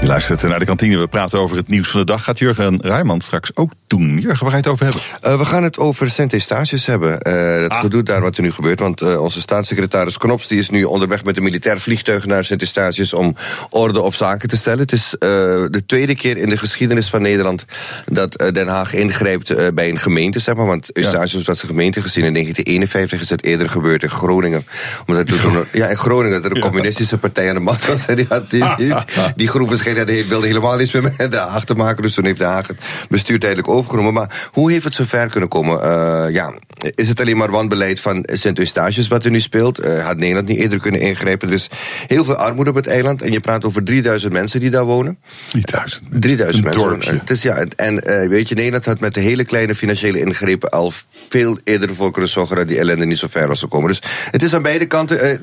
Je 0.00 0.06
luistert 0.06 0.42
naar 0.42 0.58
de 0.58 0.64
kantine. 0.64 0.98
We 0.98 1.06
praten 1.06 1.38
over 1.38 1.56
het 1.56 1.68
nieuws 1.68 1.88
van 1.88 2.00
de 2.00 2.06
dag. 2.06 2.24
Gaat 2.24 2.38
Jurgen 2.38 2.80
Rijman 2.82 3.20
straks 3.20 3.56
ook 3.56 3.72
doen? 3.86 4.18
Jurgen, 4.18 4.40
waar 4.40 4.50
ga 4.50 4.56
je 4.56 4.62
het 4.62 4.66
over 4.66 4.84
hebben? 4.84 5.02
Uh, 5.22 5.38
we 5.38 5.44
gaan 5.44 5.62
het 5.62 5.78
over 5.78 6.10
Sint-Eustatius 6.10 6.86
hebben. 6.86 7.10
Uh, 7.10 7.60
het 7.62 7.72
ah. 7.72 7.80
gedoe 7.80 8.02
daar 8.02 8.20
wat 8.20 8.36
er 8.36 8.42
nu 8.42 8.50
gebeurt. 8.50 8.80
Want 8.80 9.02
uh, 9.02 9.22
onze 9.22 9.40
staatssecretaris 9.40 10.18
Knops 10.18 10.48
die 10.48 10.58
is 10.58 10.70
nu 10.70 10.84
onderweg 10.84 11.24
met 11.24 11.36
een 11.36 11.42
militair 11.42 11.80
vliegtuig 11.80 12.26
naar 12.26 12.44
Sint-Eustatius 12.44 13.12
om 13.12 13.36
orde 13.70 14.00
op 14.00 14.14
zaken 14.14 14.48
te 14.48 14.56
stellen. 14.56 14.78
Het 14.78 14.92
is 14.92 15.14
de 15.18 15.82
tweede 15.86 16.14
keer 16.14 16.36
in 16.36 16.48
de 16.48 16.56
geschiedenis 16.56 17.08
van 17.08 17.22
Nederland 17.22 17.64
dat 18.06 18.50
Den 18.52 18.68
Haag 18.68 18.92
ingrijpt 18.92 19.74
bij 19.74 19.88
een 19.88 19.98
gemeente, 19.98 20.38
zeg 20.38 20.54
maar. 20.54 20.66
Want 20.66 20.96
Eustatius 20.96 21.46
was 21.46 21.62
een 21.62 21.68
gemeente 21.68 22.02
gezien 22.02 22.24
in 22.24 22.32
1951 22.32 23.20
is 23.20 23.30
het 23.30 23.44
eerder 23.44 23.70
gebeurd 23.70 24.02
in 24.02 24.10
Groningen. 24.10 24.66
Omdat 25.06 25.28
ja, 25.72 25.86
in 25.86 25.96
Groningen 25.96 26.42
dat 26.42 26.50
er 26.50 26.56
een 26.56 26.62
communistische 26.62 27.18
partij 27.18 27.48
aan 27.48 27.54
de 27.54 27.60
macht 27.60 27.86
was. 27.86 28.06
En 28.06 28.16
die, 28.16 28.26
had, 28.28 28.50
die, 28.50 28.64
die, 28.76 28.94
die 29.36 29.48
waarschijnlijk 29.94 30.28
wilde 30.28 30.46
helemaal 30.46 30.80
iets 30.80 30.92
meer 30.92 31.30
de 31.30 31.36
Haag 31.36 31.64
te 31.64 31.74
maken. 31.74 32.02
Dus 32.02 32.14
toen 32.14 32.24
heeft 32.24 32.38
de 32.38 32.44
Haag 32.44 32.66
het 32.66 32.78
bestuur 33.08 33.38
tijdelijk 33.38 33.68
overgenomen. 33.68 34.12
Maar 34.12 34.48
hoe 34.52 34.72
heeft 34.72 34.84
het 34.84 34.94
zover 34.94 35.28
kunnen 35.28 35.48
komen? 35.48 35.80
Uh, 35.84 36.34
ja, 36.34 36.52
is 36.94 37.08
het 37.08 37.20
alleen 37.20 37.36
maar 37.36 37.50
wanbeleid 37.50 38.00
van 38.00 38.28
Sint-Eustatius 38.32 39.08
wat 39.08 39.24
er 39.24 39.30
nu 39.30 39.40
speelt? 39.40 39.84
Uh, 39.84 40.06
had 40.06 40.16
Nederland 40.16 40.48
niet 40.48 40.58
eerder 40.58 40.80
kunnen 40.80 41.00
ingrijpen? 41.00 41.50
Is 41.50 41.68
heel 42.06 42.24
veel 42.24 42.34
armoede 42.34 42.70
op 42.70 42.76
het 42.76 42.86
eiland. 42.86 43.22
En 43.22 43.32
je 43.32 43.40
praat 43.40 43.64
over 43.64 43.84
3000 43.84 44.32
mensen 44.32 44.60
die 44.60 44.70
daar 44.70 44.84
wonen. 44.84 45.18
3000 45.50 46.02
3000 46.10 46.64
mensen. 46.64 47.18
Het 47.18 47.30
is, 47.30 47.42
ja, 47.42 47.64
en 47.76 47.94
uh, 47.94 48.28
weet 48.28 48.48
je, 48.48 48.54
Nederland 48.54 48.84
had 48.84 49.00
met 49.00 49.14
de 49.14 49.20
hele 49.20 49.44
kleine 49.44 49.74
financiële 49.74 50.20
ingrepen 50.20 50.70
al 50.70 50.92
veel 51.28 51.58
eerder 51.64 51.94
voor 51.94 52.10
kunnen 52.12 52.30
zorgen 52.30 52.56
dat 52.56 52.68
die 52.68 52.78
ellende 52.78 53.06
niet 53.06 53.18
zo 53.18 53.26
ver 53.30 53.48
was 53.48 53.60
gekomen. 53.60 53.88
Dus 53.88 54.02
het 54.30 54.42
is 54.42 54.54
aan 54.54 54.62
beide 54.62 54.86
kanten. 54.86 55.40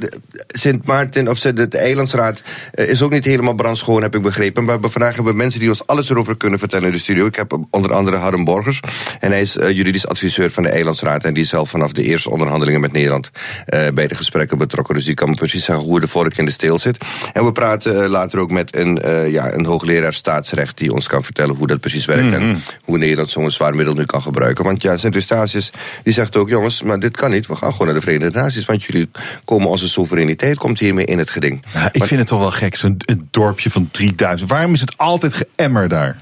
Sint 0.47 0.85
Maarten 0.85 1.27
of 1.27 1.39
de, 1.39 1.67
de 1.67 1.77
Eilandsraad 1.77 2.41
is 2.71 3.01
ook 3.01 3.11
niet 3.11 3.25
helemaal 3.25 3.53
brandschoon, 3.53 4.01
heb 4.01 4.15
ik 4.15 4.21
begrepen. 4.21 4.34
Maar 4.37 4.77
vandaag 4.81 5.15
hebben 5.15 5.31
we 5.31 5.37
mensen 5.37 5.59
die 5.59 5.69
ons 5.69 5.87
alles 5.87 6.09
erover 6.09 6.37
kunnen 6.37 6.59
vertellen 6.59 6.85
in 6.85 6.91
de 6.91 6.99
studio. 6.99 7.25
Ik 7.25 7.35
heb 7.35 7.59
onder 7.69 7.93
andere 7.93 8.17
Harm 8.17 8.43
Borgers. 8.43 8.79
En 9.19 9.31
hij 9.31 9.41
is 9.41 9.57
uh, 9.57 9.71
juridisch 9.71 10.07
adviseur 10.07 10.51
van 10.51 10.63
de 10.63 10.69
Eilandsraad. 10.69 11.23
En 11.23 11.33
die 11.33 11.43
is 11.43 11.49
zelf 11.49 11.69
vanaf 11.69 11.91
de 11.91 12.03
eerste 12.03 12.29
onderhandelingen 12.29 12.81
met 12.81 12.91
Nederland 12.91 13.31
uh, 13.33 13.87
bij 13.93 14.07
de 14.07 14.15
gesprekken 14.15 14.57
betrokken. 14.57 14.95
Dus 14.95 15.05
die 15.05 15.13
kan 15.13 15.35
precies 15.35 15.63
zeggen 15.63 15.85
hoe 15.85 15.99
de 15.99 16.07
vork 16.07 16.37
in 16.37 16.45
de 16.45 16.51
steel 16.51 16.79
zit. 16.79 16.97
En 17.33 17.45
we 17.45 17.51
praten 17.51 18.03
uh, 18.03 18.09
later 18.09 18.39
ook 18.39 18.51
met 18.51 18.75
een, 18.75 19.01
ja, 19.31 19.53
een 19.53 19.65
hoogleraar 19.65 20.13
staatsrecht 20.13 20.77
die 20.77 20.93
ons 20.93 21.07
kan 21.07 21.23
vertellen 21.23 21.55
hoe 21.55 21.67
dat 21.67 21.79
precies 21.79 22.05
werkt. 22.05 22.33
En 22.33 22.47
mhm. 22.47 22.57
hoe 22.83 22.97
Nederland 22.97 23.29
zo'n 23.29 23.51
zwaar 23.51 23.75
middel 23.75 23.93
nu 23.93 24.05
kan 24.05 24.21
gebruiken. 24.21 24.63
Want 24.65 24.81
ja, 24.81 24.97
Sint-Eustatius 24.97 25.71
die 26.03 26.13
zegt 26.13 26.35
ook: 26.35 26.49
jongens, 26.49 26.81
maar 26.81 26.99
dit 26.99 27.17
kan 27.17 27.31
niet. 27.31 27.47
We 27.47 27.55
gaan 27.55 27.71
gewoon 27.71 27.87
naar 27.87 27.95
de 27.95 28.01
Verenigde 28.01 28.39
Naties. 28.39 28.65
Want 28.65 28.83
jullie 28.83 29.09
komen 29.45 29.69
onze 29.69 29.89
soevereiniteit 29.89 30.57
komt 30.57 30.79
hiermee 30.79 31.05
in 31.05 31.17
het 31.17 31.29
geding. 31.29 31.63
Ja, 31.73 31.89
ik 31.91 32.03
vind 32.03 32.19
het 32.19 32.27
toch 32.27 32.39
wel 32.39 32.51
gek, 32.51 32.75
zo'n 32.75 32.97
dorpje 33.31 33.69
van 33.69 33.89
3000. 33.91 34.24
Waarom 34.47 34.73
is 34.73 34.81
het 34.81 34.97
altijd 34.97 35.33
geëmmer 35.33 35.89
daar? 35.89 36.17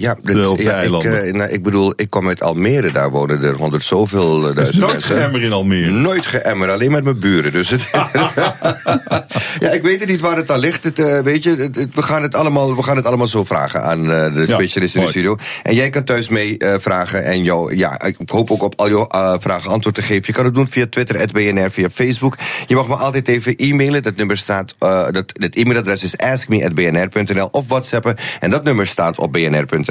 Ja, 0.00 0.16
ja 0.56 0.80
ik, 0.80 1.04
uh, 1.04 1.32
nou, 1.32 1.50
ik 1.50 1.62
bedoel, 1.62 1.92
ik 1.96 2.10
kom 2.10 2.28
uit 2.28 2.42
Almere, 2.42 2.90
daar 2.90 3.10
wonen 3.10 3.42
er 3.42 3.54
honderd 3.54 3.82
zoveel 3.82 4.48
uh, 4.48 4.54
duizend 4.54 4.78
nooit 4.78 4.92
mensen. 4.92 5.16
Geëmmer 5.16 5.42
in 5.42 5.52
Almere? 5.52 5.90
Nooit 5.90 6.26
geëmmer, 6.26 6.70
alleen 6.70 6.90
met 6.90 7.04
mijn 7.04 7.18
buren. 7.18 7.52
Dus 7.52 7.68
het 7.68 7.86
ja, 9.60 9.70
ik 9.70 9.82
weet 9.82 10.06
niet 10.06 10.20
waar 10.20 10.36
het 10.36 10.50
aan 10.50 10.58
ligt. 10.58 10.84
Het, 10.84 10.98
uh, 10.98 11.18
weet 11.18 11.42
je, 11.42 11.50
het, 11.50 11.94
we, 11.94 12.02
gaan 12.02 12.22
het 12.22 12.34
allemaal, 12.34 12.76
we 12.76 12.82
gaan 12.82 12.96
het 12.96 13.06
allemaal 13.06 13.26
zo 13.26 13.44
vragen 13.44 13.82
aan 13.82 14.02
de 14.34 14.44
specialist 14.46 14.94
in 14.94 15.00
de 15.00 15.08
studio. 15.08 15.36
En 15.62 15.74
jij 15.74 15.90
kan 15.90 16.04
thuis 16.04 16.28
mee 16.28 16.56
vragen. 16.58 17.24
En 17.24 17.42
jou, 17.42 17.76
ja, 17.76 18.00
ik 18.02 18.16
hoop 18.26 18.50
ook 18.50 18.62
op 18.62 18.80
al 18.80 18.88
jouw 18.88 19.06
vragen 19.40 19.70
antwoord 19.70 19.94
te 19.94 20.02
geven. 20.02 20.24
Je 20.26 20.32
kan 20.32 20.44
het 20.44 20.54
doen 20.54 20.68
via 20.68 20.86
Twitter, 20.90 21.28
BNR, 21.32 21.70
via 21.70 21.90
Facebook. 21.90 22.36
Je 22.66 22.74
mag 22.74 22.88
me 22.88 22.94
altijd 22.94 23.28
even 23.28 23.56
e-mailen. 23.56 24.02
Dat 24.02 24.16
nummer 24.16 24.36
staat, 24.36 24.74
dat, 24.78 25.24
het 25.32 25.56
e-mailadres 25.56 26.02
is 26.02 26.16
askme.bnr.nl 26.16 27.48
of 27.50 27.68
whatsappen. 27.68 28.16
En 28.40 28.50
dat 28.50 28.64
nummer 28.64 28.86
staat 28.86 29.18
op 29.18 29.32
bnr.nl. 29.32 29.89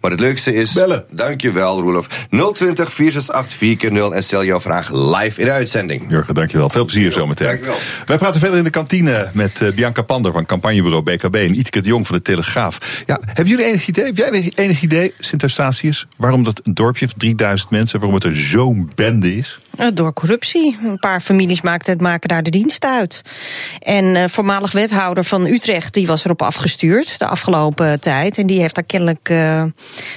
Maar 0.00 0.10
het 0.10 0.20
leukste 0.20 0.54
is. 0.54 0.72
Bellen. 0.72 1.04
Dankjewel, 1.10 1.80
Roelof. 1.80 2.06
020 2.28 2.92
468 2.92 3.58
4 3.58 4.12
en 4.12 4.22
stel 4.22 4.44
jouw 4.44 4.60
vraag 4.60 4.90
live 4.92 5.40
in 5.40 5.46
de 5.46 5.52
uitzending. 5.52 6.04
Jurgen, 6.08 6.34
dankjewel. 6.34 6.68
Veel 6.68 6.84
plezier 6.84 7.12
zometeen. 7.12 7.46
Dankjewel. 7.46 7.76
Wij 8.06 8.18
praten 8.18 8.40
verder 8.40 8.58
in 8.58 8.64
de 8.64 8.70
kantine 8.70 9.30
met 9.32 9.60
uh, 9.60 9.72
Bianca 9.72 10.02
Pander 10.02 10.32
van 10.32 10.46
campagnebureau 10.46 11.02
BKB 11.02 11.34
en 11.34 11.54
Ietke 11.54 11.80
de 11.80 11.88
Jong 11.88 12.06
van 12.06 12.16
de 12.16 12.22
Telegraaf. 12.22 13.02
Ja, 13.06 13.18
hebben 13.24 13.46
jullie 13.46 13.64
enig 13.64 13.86
idee? 13.86 14.04
Heb 14.04 14.16
jij 14.16 14.52
enig 14.54 14.82
idee, 14.82 15.12
Sint-Eustatius, 15.18 16.06
waarom 16.16 16.44
dat 16.44 16.60
dorpje 16.64 17.08
van 17.08 17.18
3000 17.18 17.70
mensen, 17.70 17.98
waarom 17.98 18.14
het 18.14 18.24
er 18.24 18.36
zo'n 18.36 18.90
bende 18.94 19.36
is? 19.36 19.58
Eh, 19.80 19.86
door 19.94 20.12
corruptie. 20.12 20.78
Een 20.82 20.98
paar 20.98 21.20
families 21.20 21.60
maken, 21.60 22.02
maken 22.02 22.28
daar 22.28 22.42
de 22.42 22.50
dienst 22.50 22.84
uit. 22.84 23.22
En 23.78 24.04
uh, 24.04 24.24
voormalig 24.28 24.72
wethouder 24.72 25.24
van 25.24 25.46
Utrecht 25.46 25.94
die 25.94 26.06
was 26.06 26.24
erop 26.24 26.42
afgestuurd 26.42 27.18
de 27.18 27.26
afgelopen 27.26 28.00
tijd. 28.00 28.38
En 28.38 28.46
die 28.46 28.60
heeft 28.60 28.74
daar 28.74 28.84
kennelijk 28.84 29.28
uh, 29.28 29.64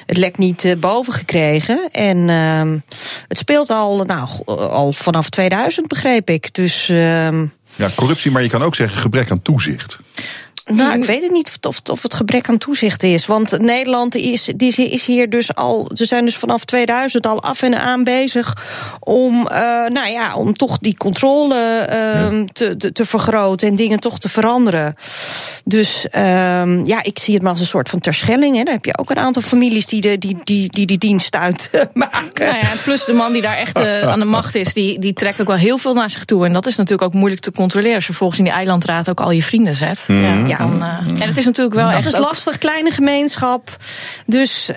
het 0.05 0.17
lek 0.17 0.37
niet 0.37 0.75
boven 0.79 1.13
gekregen. 1.13 1.89
En 1.91 2.17
uh, 2.17 2.79
het 3.27 3.37
speelt 3.37 3.69
al, 3.69 4.03
nou, 4.03 4.29
al 4.45 4.93
vanaf 4.93 5.29
2000, 5.29 5.87
begreep 5.87 6.29
ik. 6.29 6.53
Dus. 6.53 6.89
Ehm, 6.89 7.45
ja, 7.75 7.89
corruptie, 7.95 8.31
maar 8.31 8.43
je 8.43 8.49
kan 8.49 8.63
ook 8.63 8.75
zeggen 8.75 8.97
gebrek 8.97 9.31
aan 9.31 9.41
toezicht. 9.41 9.97
Nou, 10.65 10.97
ik 10.97 11.05
weet 11.05 11.21
het 11.21 11.31
niet 11.31 11.57
of, 11.61 11.79
of 11.91 12.03
het 12.03 12.13
gebrek 12.13 12.49
aan 12.49 12.57
toezicht 12.57 13.03
is. 13.03 13.25
Want 13.25 13.59
Nederland 13.59 14.15
is, 14.15 14.49
die 14.55 14.75
is 14.75 15.05
hier 15.05 15.29
dus 15.29 15.55
al. 15.55 15.89
Ze 15.93 16.05
zijn 16.05 16.25
dus 16.25 16.35
vanaf 16.35 16.65
2000 16.65 17.27
al 17.27 17.41
af 17.41 17.61
en 17.61 17.79
aan 17.79 18.03
bezig 18.03 18.57
om, 18.99 19.47
uh, 19.51 19.57
nou 19.87 20.09
ja, 20.09 20.35
om 20.35 20.53
toch 20.53 20.77
die 20.77 20.97
controle 20.97 21.55
uh, 21.55 22.43
te, 22.53 22.77
te, 22.77 22.91
te, 22.91 23.05
vergroten 23.05 23.67
en 23.67 23.75
dingen 23.75 23.99
toch 23.99 24.19
te 24.19 24.29
veranderen. 24.29 24.95
Dus 25.65 26.05
uh, 26.11 26.21
ja, 26.85 27.03
ik 27.03 27.19
zie 27.19 27.33
het 27.33 27.43
maar 27.43 27.51
als 27.51 27.59
een 27.59 27.65
soort 27.65 27.89
van 27.89 27.99
terschelling. 27.99 28.55
Hè. 28.55 28.63
Dan 28.63 28.73
heb 28.73 28.85
je 28.85 28.97
ook 28.97 29.09
een 29.09 29.19
aantal 29.19 29.41
families 29.41 29.85
die 29.85 30.01
de, 30.01 30.17
die, 30.17 30.37
die, 30.43 30.69
die, 30.69 30.85
die 30.85 30.97
dienst 30.97 31.35
uitmaken. 31.35 32.45
Nou 32.53 32.57
ja, 32.57 32.71
plus 32.83 33.05
de 33.05 33.13
man 33.13 33.33
die 33.33 33.41
daar 33.41 33.57
echt 33.57 33.79
uh, 33.79 34.01
aan 34.01 34.19
de 34.19 34.25
macht 34.25 34.55
is, 34.55 34.73
die, 34.73 34.99
die 34.99 35.13
trekt 35.13 35.41
ook 35.41 35.47
wel 35.47 35.55
heel 35.55 35.77
veel 35.77 35.93
naar 35.93 36.09
zich 36.09 36.25
toe. 36.25 36.45
En 36.45 36.53
dat 36.53 36.67
is 36.67 36.75
natuurlijk 36.75 37.07
ook 37.07 37.13
moeilijk 37.19 37.41
te 37.41 37.51
controleren 37.51 37.95
als 37.95 38.07
je 38.07 38.13
volgens 38.13 38.39
in 38.39 38.45
die 38.45 38.53
eilandraad 38.53 39.09
ook 39.09 39.19
al 39.19 39.31
je 39.31 39.43
vrienden 39.43 39.75
zet. 39.75 40.05
Mm. 40.07 40.47
Ja. 40.47 40.52
Ja, 40.57 40.65
dan, 40.65 40.81
uh, 40.81 41.21
en 41.21 41.27
het 41.27 41.37
is 41.37 41.45
natuurlijk 41.45 41.75
wel 41.75 41.85
dat 41.85 41.95
echt. 41.97 42.07
Is 42.07 42.17
lastig, 42.17 42.57
kleine 42.57 42.91
gemeenschap. 42.91 43.77
Dus 44.25 44.69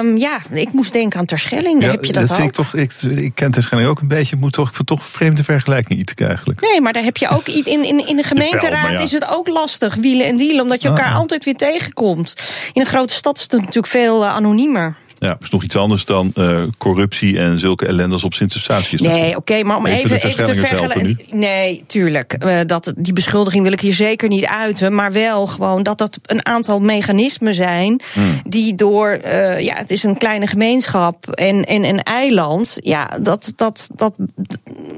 um, 0.00 0.16
ja, 0.16 0.40
ik 0.50 0.72
moest 0.72 0.92
denken 0.92 1.18
aan 1.18 1.26
Terschelling. 1.26 1.80
Daar 1.80 1.90
heb 1.90 2.04
je 2.04 2.12
dat, 2.12 2.28
dat 2.28 2.36
vind 2.36 2.48
Ik, 2.48 2.54
toch, 2.54 2.74
ik, 2.74 2.92
ik 3.02 3.34
ken 3.34 3.50
Terschelling 3.50 3.88
ook 3.88 4.00
een 4.00 4.08
beetje. 4.08 4.36
Moet 4.36 4.52
toch, 4.52 4.68
ik 4.68 4.74
vind 4.74 4.88
toch 4.88 5.04
vreemde 5.04 5.44
vergelijking 5.44 5.98
iets 5.98 6.12
eigenlijk. 6.14 6.60
Nee, 6.60 6.80
maar 6.80 6.92
daar 6.92 7.02
heb 7.02 7.16
je 7.16 7.28
ook 7.28 7.48
in, 7.48 7.84
in, 7.84 8.06
in 8.06 8.16
de 8.16 8.22
gemeenteraad 8.22 8.90
ja. 8.90 8.98
is 8.98 9.12
het 9.12 9.28
ook 9.28 9.48
lastig. 9.48 9.94
Wielen 9.94 10.26
en 10.26 10.36
dealen, 10.36 10.62
omdat 10.62 10.82
je 10.82 10.88
elkaar 10.88 11.12
ah. 11.12 11.16
altijd 11.16 11.44
weer 11.44 11.56
tegenkomt. 11.56 12.34
In 12.72 12.80
een 12.80 12.86
grote 12.86 13.14
stad 13.14 13.36
is 13.36 13.42
het 13.42 13.52
natuurlijk 13.52 13.86
veel 13.86 14.22
uh, 14.22 14.34
anoniemer. 14.34 14.96
Ja, 15.18 15.36
is 15.40 15.50
nog 15.50 15.62
iets 15.62 15.76
anders 15.76 16.04
dan 16.04 16.32
uh, 16.34 16.62
corruptie 16.78 17.38
en 17.38 17.58
zulke 17.58 17.86
ellendes 17.86 18.24
op 18.24 18.34
Sint-Eustatius. 18.34 19.00
Nee, 19.00 19.28
oké, 19.28 19.36
okay, 19.36 19.62
maar 19.62 19.76
om 19.76 19.86
even, 19.86 20.16
even, 20.16 20.28
even 20.28 20.44
te 20.44 20.54
vergelijken. 20.54 21.18
Nee, 21.30 21.84
tuurlijk. 21.86 22.36
Uh, 22.44 22.58
dat, 22.66 22.92
die 22.96 23.12
beschuldiging 23.12 23.62
wil 23.62 23.72
ik 23.72 23.80
hier 23.80 23.94
zeker 23.94 24.28
niet 24.28 24.46
uiten. 24.46 24.94
Maar 24.94 25.12
wel 25.12 25.46
gewoon 25.46 25.82
dat 25.82 25.98
dat 25.98 26.18
een 26.22 26.46
aantal 26.46 26.80
mechanismen 26.80 27.54
zijn. 27.54 28.00
Hmm. 28.12 28.40
die 28.46 28.74
door. 28.74 29.18
Uh, 29.24 29.60
ja, 29.60 29.74
het 29.74 29.90
is 29.90 30.02
een 30.02 30.18
kleine 30.18 30.46
gemeenschap 30.46 31.30
en, 31.30 31.64
en 31.64 31.84
een 31.84 32.02
eiland. 32.02 32.76
Ja, 32.80 33.18
dat, 33.20 33.52
dat, 33.56 33.88
dat, 33.94 34.12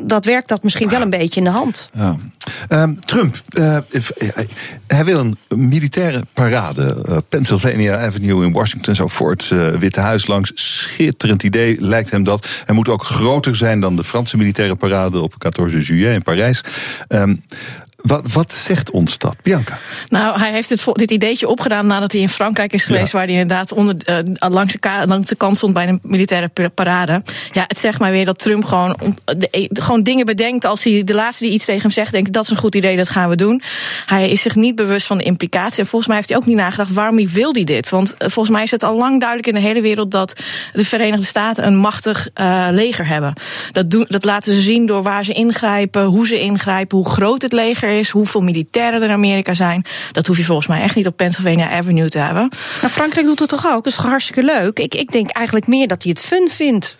dat 0.02 0.24
werkt 0.24 0.48
dat 0.48 0.62
misschien 0.62 0.88
wel 0.88 1.00
een 1.00 1.10
beetje 1.10 1.40
in 1.40 1.46
de 1.46 1.52
hand. 1.52 1.90
Ja. 1.94 2.16
Um, 2.68 3.00
Trump, 3.00 3.42
hij 4.86 5.04
wil 5.04 5.18
een 5.18 5.36
militaire 5.48 6.22
parade. 6.32 7.22
Pennsylvania 7.28 8.06
Avenue 8.06 8.44
in 8.44 8.52
Washington, 8.52 8.94
zo 8.94 9.08
voor 9.08 9.30
het 9.30 9.48
Witte 9.78 10.00
Huis 10.00 10.09
langs. 10.18 10.52
Schitterend 10.54 11.42
idee 11.42 11.76
lijkt 11.80 12.10
hem 12.10 12.24
dat. 12.24 12.48
Hij 12.64 12.74
moet 12.74 12.88
ook 12.88 13.04
groter 13.04 13.56
zijn 13.56 13.80
dan 13.80 13.96
de 13.96 14.04
Franse 14.04 14.36
militaire 14.36 14.74
parade 14.74 15.20
op 15.20 15.34
14 15.38 15.80
juillet 15.82 16.14
in 16.14 16.22
Parijs. 16.22 16.64
Um, 17.08 17.42
wat, 18.02 18.32
wat 18.32 18.52
zegt 18.52 18.90
ons 18.90 19.18
dat, 19.18 19.36
Bianca? 19.42 19.78
Nou, 20.08 20.38
hij 20.38 20.52
heeft 20.52 20.68
dit, 20.68 20.84
dit 20.92 21.10
ideetje 21.10 21.48
opgedaan 21.48 21.86
nadat 21.86 22.12
hij 22.12 22.20
in 22.20 22.28
Frankrijk 22.28 22.72
is 22.72 22.84
geweest, 22.84 23.12
waar 23.12 23.24
hij 23.24 23.32
inderdaad 23.32 23.72
onder, 23.72 23.96
uh, 24.06 24.50
langs, 24.50 24.72
de 24.72 25.02
langs 25.06 25.28
de 25.28 25.36
kant 25.36 25.56
stond 25.56 25.74
bij 25.74 25.88
een 25.88 26.00
militaire 26.02 26.50
parade. 26.74 27.22
Ja, 27.52 27.64
het 27.66 27.78
zegt 27.78 27.98
maar 27.98 28.10
weer 28.10 28.24
dat 28.24 28.38
Trump 28.38 28.64
gewoon, 28.64 28.96
de, 29.24 29.68
gewoon 29.72 30.02
dingen 30.02 30.26
bedenkt 30.26 30.64
als 30.64 30.84
hij 30.84 31.04
de 31.04 31.14
laatste 31.14 31.44
die 31.44 31.52
iets 31.52 31.64
tegen 31.64 31.82
hem 31.82 31.90
zegt, 31.90 32.12
denkt 32.12 32.32
dat 32.32 32.44
is 32.44 32.50
een 32.50 32.56
goed 32.56 32.74
idee, 32.74 32.96
dat 32.96 33.08
gaan 33.08 33.28
we 33.28 33.36
doen. 33.36 33.62
Hij 34.06 34.30
is 34.30 34.42
zich 34.42 34.54
niet 34.54 34.74
bewust 34.74 35.06
van 35.06 35.18
de 35.18 35.24
implicatie. 35.24 35.78
En 35.78 35.86
volgens 35.86 36.06
mij 36.06 36.16
heeft 36.16 36.28
hij 36.28 36.38
ook 36.38 36.46
niet 36.46 36.56
nagedacht 36.56 36.92
waarom 36.92 37.16
hij 37.16 37.28
wil 37.28 37.52
hij 37.52 37.64
dit. 37.64 37.88
Want 37.88 38.14
uh, 38.18 38.28
volgens 38.28 38.54
mij 38.54 38.62
is 38.62 38.70
het 38.70 38.82
al 38.82 38.96
lang 38.96 39.18
duidelijk 39.18 39.48
in 39.48 39.54
de 39.54 39.60
hele 39.60 39.80
wereld 39.80 40.10
dat 40.10 40.40
de 40.72 40.84
Verenigde 40.84 41.26
Staten 41.26 41.66
een 41.66 41.76
machtig 41.76 42.28
uh, 42.40 42.68
leger 42.70 43.06
hebben. 43.06 43.32
Dat, 43.72 43.90
doen, 43.90 44.06
dat 44.08 44.24
laten 44.24 44.54
ze 44.54 44.60
zien 44.60 44.86
door 44.86 45.02
waar 45.02 45.24
ze 45.24 45.32
ingrijpen, 45.32 46.04
hoe 46.04 46.26
ze 46.26 46.40
ingrijpen, 46.40 46.98
hoe 46.98 47.08
groot 47.08 47.42
het 47.42 47.52
leger 47.52 47.89
is, 47.98 48.10
hoeveel 48.10 48.40
militairen 48.40 49.00
er 49.00 49.08
in 49.08 49.14
Amerika 49.14 49.54
zijn. 49.54 49.84
Dat 50.12 50.26
hoef 50.26 50.36
je 50.36 50.44
volgens 50.44 50.66
mij 50.66 50.82
echt 50.82 50.94
niet 50.94 51.06
op 51.06 51.16
Pennsylvania 51.16 51.70
Avenue 51.70 52.08
te 52.08 52.18
hebben. 52.18 52.48
Maar 52.80 52.90
Frankrijk 52.90 53.26
doet 53.26 53.38
het 53.38 53.48
toch 53.48 53.66
ook? 53.66 53.84
Dat 53.84 53.92
is 53.92 53.98
hartstikke 53.98 54.42
leuk. 54.42 54.78
Ik, 54.78 54.94
ik 54.94 55.12
denk 55.12 55.30
eigenlijk 55.30 55.66
meer 55.66 55.88
dat 55.88 56.02
hij 56.02 56.12
het 56.12 56.20
fun 56.20 56.48
vindt. 56.50 56.98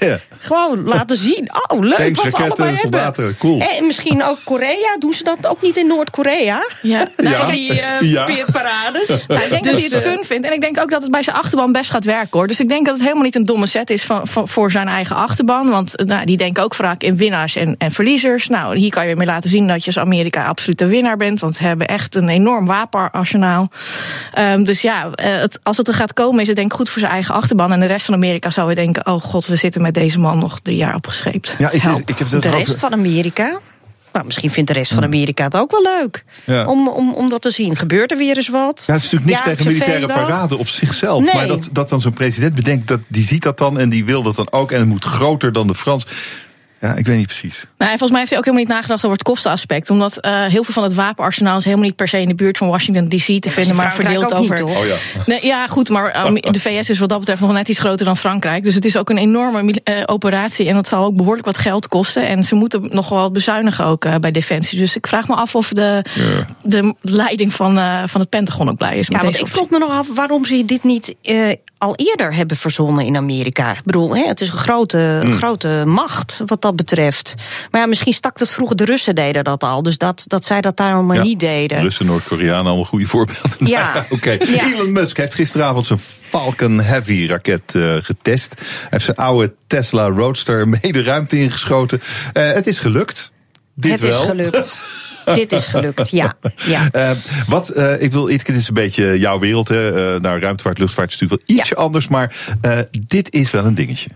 Ja. 0.00 0.18
Gewoon 0.38 0.82
laten 0.84 1.16
zien. 1.16 1.50
Oh, 1.68 1.80
leuk. 1.80 1.96
Tanks, 1.96 2.22
wat 2.22 2.24
we 2.32 2.38
raketten, 2.38 2.64
allebei 2.64 2.76
soldaten, 2.76 3.22
hebben. 3.22 3.40
cool. 3.40 3.60
En 3.60 3.86
misschien 3.86 4.22
ook 4.24 4.38
Korea. 4.44 4.96
Doen 4.98 5.12
ze 5.12 5.24
dat 5.24 5.46
ook 5.46 5.62
niet 5.62 5.76
in 5.76 5.86
Noord-Korea? 5.86 6.62
Ja. 6.82 7.06
Van 7.16 7.50
die 7.50 7.80
eh, 7.80 8.00
Ja. 8.12 8.24
peerparades. 8.24 9.24
Ja, 9.28 9.42
ik 9.42 9.50
denk 9.50 9.62
Dus, 9.62 9.72
dat 9.72 9.90
hij 9.90 9.98
het 9.98 10.06
eh, 10.06 10.12
fun 10.12 10.24
vindt. 10.24 10.46
En 10.46 10.52
ik 10.52 10.60
denk 10.60 10.80
ook 10.80 10.90
dat 10.90 11.02
het 11.02 11.10
bij 11.10 11.22
zijn 11.22 11.36
achterban 11.36 11.72
best 11.72 11.90
gaat 11.90 12.04
werken 12.04 12.28
hoor. 12.38 12.46
Dus 12.46 12.60
ik 12.60 12.68
denk 12.68 12.84
dat 12.84 12.94
het 12.94 13.02
helemaal 13.02 13.24
niet 13.24 13.34
een 13.34 13.44
domme 13.44 13.66
set 13.66 13.90
is 13.90 14.02
van, 14.02 14.26
van- 14.26 14.48
voor 14.48 14.70
zijn 14.70 14.88
eigen 14.88 15.16
achterban. 15.16 15.70
Want 15.70 15.96
eh, 15.96 16.06
nou, 16.06 16.24
die 16.24 16.36
denken 16.36 16.62
ook 16.62 16.74
vaak 16.74 17.02
in 17.02 17.16
winnaars 17.16 17.56
en, 17.56 17.74
en 17.78 17.90
verliezers. 17.90 18.48
Nou, 18.48 18.76
hier 18.76 18.90
kan 18.90 19.02
je 19.02 19.08
weer 19.08 19.16
mee 19.18 19.26
laten 19.26 19.50
zien 19.50 19.66
dat 19.66 19.80
je 19.80 19.86
als 19.86 19.98
Amerika 19.98 20.44
absoluut 20.46 20.80
een 20.80 20.88
winnaar 20.88 21.16
bent. 21.16 21.40
Want 21.40 21.56
ze 21.56 21.62
hebben 21.62 21.86
echt 21.86 22.14
een 22.14 22.28
enorm 22.28 22.66
wapenarsenaal. 22.66 23.68
Ehm, 24.32 24.64
dus 24.64 24.82
ja, 24.82 25.10
het, 25.14 25.58
als 25.62 25.76
het 25.76 25.88
er 25.88 25.94
gaat 25.94 26.12
komen, 26.12 26.40
is 26.40 26.46
het 26.46 26.56
denk 26.56 26.70
ik 26.70 26.76
goed 26.76 26.88
voor 26.88 27.00
zijn 27.00 27.12
eigen 27.12 27.34
achterban. 27.34 27.72
En 27.72 27.80
de 27.80 27.86
rest 27.86 28.04
van 28.04 28.14
Amerika 28.14 28.50
zou 28.50 28.66
weer 28.66 28.76
denken: 28.76 29.06
oh 29.06 29.22
god, 29.22 29.46
we 29.46 29.56
zitten 29.56 29.71
met 29.80 29.94
deze 29.94 30.18
man 30.18 30.38
nog 30.38 30.60
drie 30.60 30.76
jaar 30.76 30.94
opgescheept. 30.94 31.56
Ja, 31.58 31.70
ik, 31.70 31.82
Help. 31.82 32.08
ik 32.08 32.18
heb 32.18 32.28
dat 32.30 32.42
de 32.42 32.48
ook- 32.48 32.58
rest 32.58 32.78
van 32.78 32.92
Amerika. 32.92 33.58
Nou, 34.12 34.24
misschien 34.26 34.50
vindt 34.50 34.68
de 34.70 34.76
rest 34.76 34.92
van 34.94 35.02
Amerika 35.04 35.44
het 35.44 35.56
ook 35.56 35.70
wel 35.70 35.82
leuk. 35.82 36.24
Ja. 36.44 36.66
Om, 36.66 36.88
om, 36.88 37.12
om 37.14 37.28
dat 37.28 37.42
te 37.42 37.50
zien. 37.50 37.76
Gebeurt 37.76 38.10
er 38.10 38.16
weer 38.16 38.36
eens 38.36 38.48
wat? 38.48 38.84
Ja, 38.86 38.92
het 38.94 39.02
is 39.02 39.10
natuurlijk 39.10 39.30
niks 39.30 39.42
tegen 39.42 39.72
militaire 39.72 40.06
feestdag? 40.06 40.26
parade 40.26 40.56
op 40.56 40.68
zichzelf. 40.68 41.24
Nee. 41.24 41.34
Maar 41.34 41.46
dat, 41.46 41.68
dat 41.72 41.88
dan 41.88 42.00
zo'n 42.00 42.12
president 42.12 42.54
bedenkt, 42.54 42.88
dat, 42.88 43.00
die 43.08 43.24
ziet 43.24 43.42
dat 43.42 43.58
dan 43.58 43.78
en 43.78 43.88
die 43.88 44.04
wil 44.04 44.22
dat 44.22 44.36
dan 44.36 44.52
ook. 44.52 44.72
En 44.72 44.78
het 44.78 44.88
moet 44.88 45.04
groter 45.04 45.52
dan 45.52 45.66
de 45.66 45.74
Frans. 45.74 46.06
Ja, 46.82 46.94
ik 46.94 47.06
weet 47.06 47.16
niet 47.16 47.26
precies. 47.26 47.54
Nou, 47.56 47.90
en 47.90 47.98
volgens 47.98 48.10
mij 48.10 48.18
heeft 48.18 48.30
hij 48.30 48.38
ook 48.38 48.44
helemaal 48.44 48.66
niet 48.66 48.74
nagedacht 48.74 49.04
over 49.04 49.16
het 49.16 49.26
kostenaspect. 49.26 49.90
Omdat 49.90 50.16
eh, 50.16 50.44
heel 50.44 50.64
veel 50.64 50.74
van 50.74 50.82
het 50.82 50.94
wapenarsenaal 50.94 51.58
is 51.58 51.64
helemaal 51.64 51.84
niet 51.84 51.96
per 51.96 52.08
se 52.08 52.20
in 52.20 52.28
de 52.28 52.34
buurt 52.34 52.58
van 52.58 52.68
Washington 52.68 53.08
DC 53.08 53.40
te 53.40 53.50
vinden, 53.50 53.76
maar 53.76 53.92
Frankrijk 53.92 54.18
verdeeld 54.18 54.40
niet, 54.40 54.62
over. 54.62 54.76
Oh 54.76 54.86
ja. 54.86 54.96
Nee, 55.26 55.46
ja, 55.46 55.66
goed, 55.66 55.88
maar 55.88 56.26
um, 56.26 56.34
de 56.34 56.60
VS 56.60 56.90
is 56.90 56.98
wat 56.98 57.08
dat 57.08 57.18
betreft 57.18 57.40
nog 57.40 57.52
net 57.52 57.68
iets 57.68 57.78
groter 57.78 58.06
dan 58.06 58.16
Frankrijk. 58.16 58.64
Dus 58.64 58.74
het 58.74 58.84
is 58.84 58.96
ook 58.96 59.10
een 59.10 59.18
enorme 59.18 59.80
eh, 59.84 60.02
operatie 60.06 60.68
en 60.68 60.74
dat 60.74 60.88
zal 60.88 61.04
ook 61.04 61.16
behoorlijk 61.16 61.46
wat 61.46 61.58
geld 61.58 61.88
kosten. 61.88 62.26
En 62.26 62.44
ze 62.44 62.54
moeten 62.54 62.88
nog 62.90 63.08
wel 63.08 63.30
bezuinigen 63.30 63.84
ook 63.84 64.04
eh, 64.04 64.14
bij 64.14 64.30
Defensie. 64.30 64.78
Dus 64.78 64.96
ik 64.96 65.06
vraag 65.06 65.28
me 65.28 65.34
af 65.34 65.54
of 65.54 65.68
de, 65.68 66.04
de 66.62 66.94
leiding 67.00 67.52
van, 67.52 67.78
eh, 67.78 68.02
van 68.06 68.20
het 68.20 68.30
Pentagon 68.30 68.68
ook 68.68 68.76
blij 68.76 68.98
is 68.98 69.08
met 69.08 69.16
Ja, 69.16 69.22
want 69.22 69.32
deze 69.32 69.46
ik 69.46 69.52
vroeg 69.52 69.70
me 69.70 69.78
nog 69.78 69.90
af 69.90 70.06
waarom 70.14 70.44
ze 70.44 70.64
dit 70.64 70.84
niet 70.84 71.14
eh, 71.22 71.48
al 71.82 71.94
eerder 71.96 72.34
hebben 72.34 72.56
verzonnen 72.56 73.04
in 73.04 73.16
Amerika. 73.16 73.70
Ik 73.72 73.82
bedoel, 73.84 74.16
hè, 74.16 74.26
het 74.26 74.40
is 74.40 74.48
een 74.48 74.58
grote, 74.58 75.18
Hmm. 75.22 75.32
grote 75.32 75.82
macht 75.86 76.42
wat 76.46 76.62
dat 76.62 76.76
betreft. 76.76 77.34
Maar 77.70 77.80
ja, 77.80 77.86
misschien 77.86 78.12
stak 78.12 78.38
het 78.38 78.50
vroeger, 78.50 78.76
de 78.76 78.84
Russen 78.84 79.14
deden 79.14 79.44
dat 79.44 79.64
al. 79.64 79.82
Dus 79.82 79.98
dat, 79.98 80.24
dat 80.26 80.44
zij 80.44 80.60
dat 80.60 80.76
daarom 80.76 81.06
maar 81.06 81.16
Ja, 81.16 81.22
niet 81.22 81.40
deden. 81.40 81.80
Russen, 81.80 82.06
Noord-Koreanen, 82.06 82.66
allemaal 82.66 82.84
goede 82.84 83.06
voorbeelden. 83.06 83.50
Ja. 83.58 84.06
Oké. 84.10 84.30
Ja. 84.30 84.72
Elon 84.74 84.92
Musk 84.92 85.16
heeft 85.16 85.34
gisteravond 85.34 85.86
zijn 85.86 86.00
Falcon 86.28 86.80
Heavy 86.80 87.26
raket 87.26 87.74
eh, 87.74 87.96
getest. 88.00 88.54
Hij 88.58 88.88
heeft 88.90 89.04
zijn 89.04 89.16
oude 89.16 89.54
Tesla 89.66 90.06
Roadster 90.08 90.68
mee 90.82 90.92
de 90.92 91.02
ruimte 91.02 91.38
ingeschoten. 91.40 92.00
Eh, 92.32 92.52
het 92.52 92.66
is 92.66 92.78
gelukt. 92.78 93.31
Dit 93.74 93.90
het 93.90 94.00
wel. 94.00 94.20
is 94.20 94.28
gelukt. 94.28 94.82
Dit 95.34 95.52
is 95.52 95.66
gelukt, 95.66 96.10
ja. 96.10 96.34
ja. 96.66 96.90
Eh, 96.90 97.10
wat, 97.46 97.68
eh, 97.68 98.02
ik 98.02 98.12
wil, 98.12 98.24
dit 98.24 98.48
is 98.48 98.68
een 98.68 98.74
beetje 98.74 99.18
jouw 99.18 99.38
wereld. 99.38 99.68
Hè. 99.68 100.14
Eh, 100.14 100.20
nou, 100.20 100.40
ruimtevaart, 100.40 100.78
luchtvaart 100.78 101.12
is 101.12 101.18
natuurlijk 101.18 101.48
wel 101.48 101.56
ietsje 101.56 101.74
anders. 101.74 102.08
Maar 102.08 102.36
dit 103.06 103.32
is 103.34 103.50
wel 103.50 103.64
een 103.64 103.74
dingetje. 103.74 104.08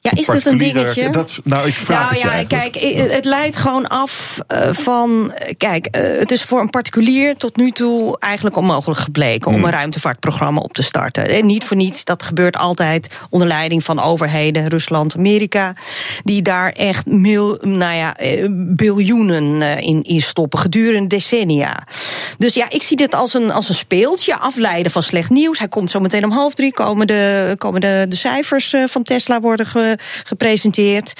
Ja, 0.00 0.10
is 0.14 0.26
dit 0.26 0.46
een 0.46 0.58
dingetje? 0.58 1.10
dat- 1.10 1.38
nou, 1.44 1.66
ik 1.68 1.74
vraag 1.74 1.98
nou 2.00 2.12
het 2.14 2.22
ja, 2.22 2.30
eigenlijk. 2.32 2.72
kijk, 2.72 3.10
het 3.12 3.24
leidt 3.24 3.56
gewoon 3.56 3.86
af 3.86 4.38
eh, 4.46 4.68
van. 4.72 5.32
eh, 5.32 5.54
Kijk, 5.58 5.86
eh, 5.86 6.18
het 6.18 6.30
is 6.30 6.42
voor 6.42 6.60
een 6.60 6.70
particulier 6.70 7.36
tot 7.36 7.56
nu 7.56 7.70
toe 7.70 8.18
eigenlijk 8.18 8.56
onmogelijk 8.56 9.00
gebleken 9.00 9.50
Hmm. 9.50 9.60
om 9.60 9.66
een 9.66 9.72
ruimtevaartprogramma 9.72 10.60
op 10.60 10.72
te 10.72 10.82
starten. 10.82 11.28
En 11.28 11.46
niet 11.46 11.64
voor 11.64 11.76
niets, 11.76 12.04
dat 12.04 12.22
gebeurt 12.22 12.56
altijd 12.56 13.18
onder 13.30 13.48
leiding 13.48 13.84
van 13.84 14.00
overheden, 14.00 14.68
Rusland, 14.68 15.16
Amerika, 15.16 15.74
die 16.24 16.42
daar 16.42 16.72
echt 16.72 17.06
mil, 17.06 17.58
nou 17.60 17.94
ja, 17.94 18.16
eh, 18.16 18.46
biljoenen 18.50 19.62
eh, 19.62 19.80
in, 19.86 20.02
in 20.02 20.20
stoppen 20.22 20.58
gedurende 20.58 21.06
decennia. 21.08 21.82
Dus 22.38 22.54
ja, 22.54 22.66
ik 22.70 22.82
zie 22.82 22.96
dit 22.96 23.14
als 23.14 23.34
een, 23.34 23.52
als 23.52 23.68
een 23.68 23.74
speeltje, 23.74 24.36
afleiden 24.38 24.92
van 24.92 25.02
slecht 25.02 25.30
nieuws. 25.30 25.58
Hij 25.58 25.68
komt 25.68 25.90
zo 25.90 26.00
meteen 26.00 26.24
om 26.24 26.30
half 26.30 26.54
drie, 26.54 26.72
komen 26.72 27.06
de, 27.06 27.54
komen 27.58 27.80
de, 27.80 28.06
de 28.08 28.16
cijfers 28.16 28.72
eh, 28.72 28.82
van 28.88 29.02
Tesla 29.02 29.40
worden 29.40 29.66
ge- 29.66 29.87
gepresenteerd. 30.24 31.12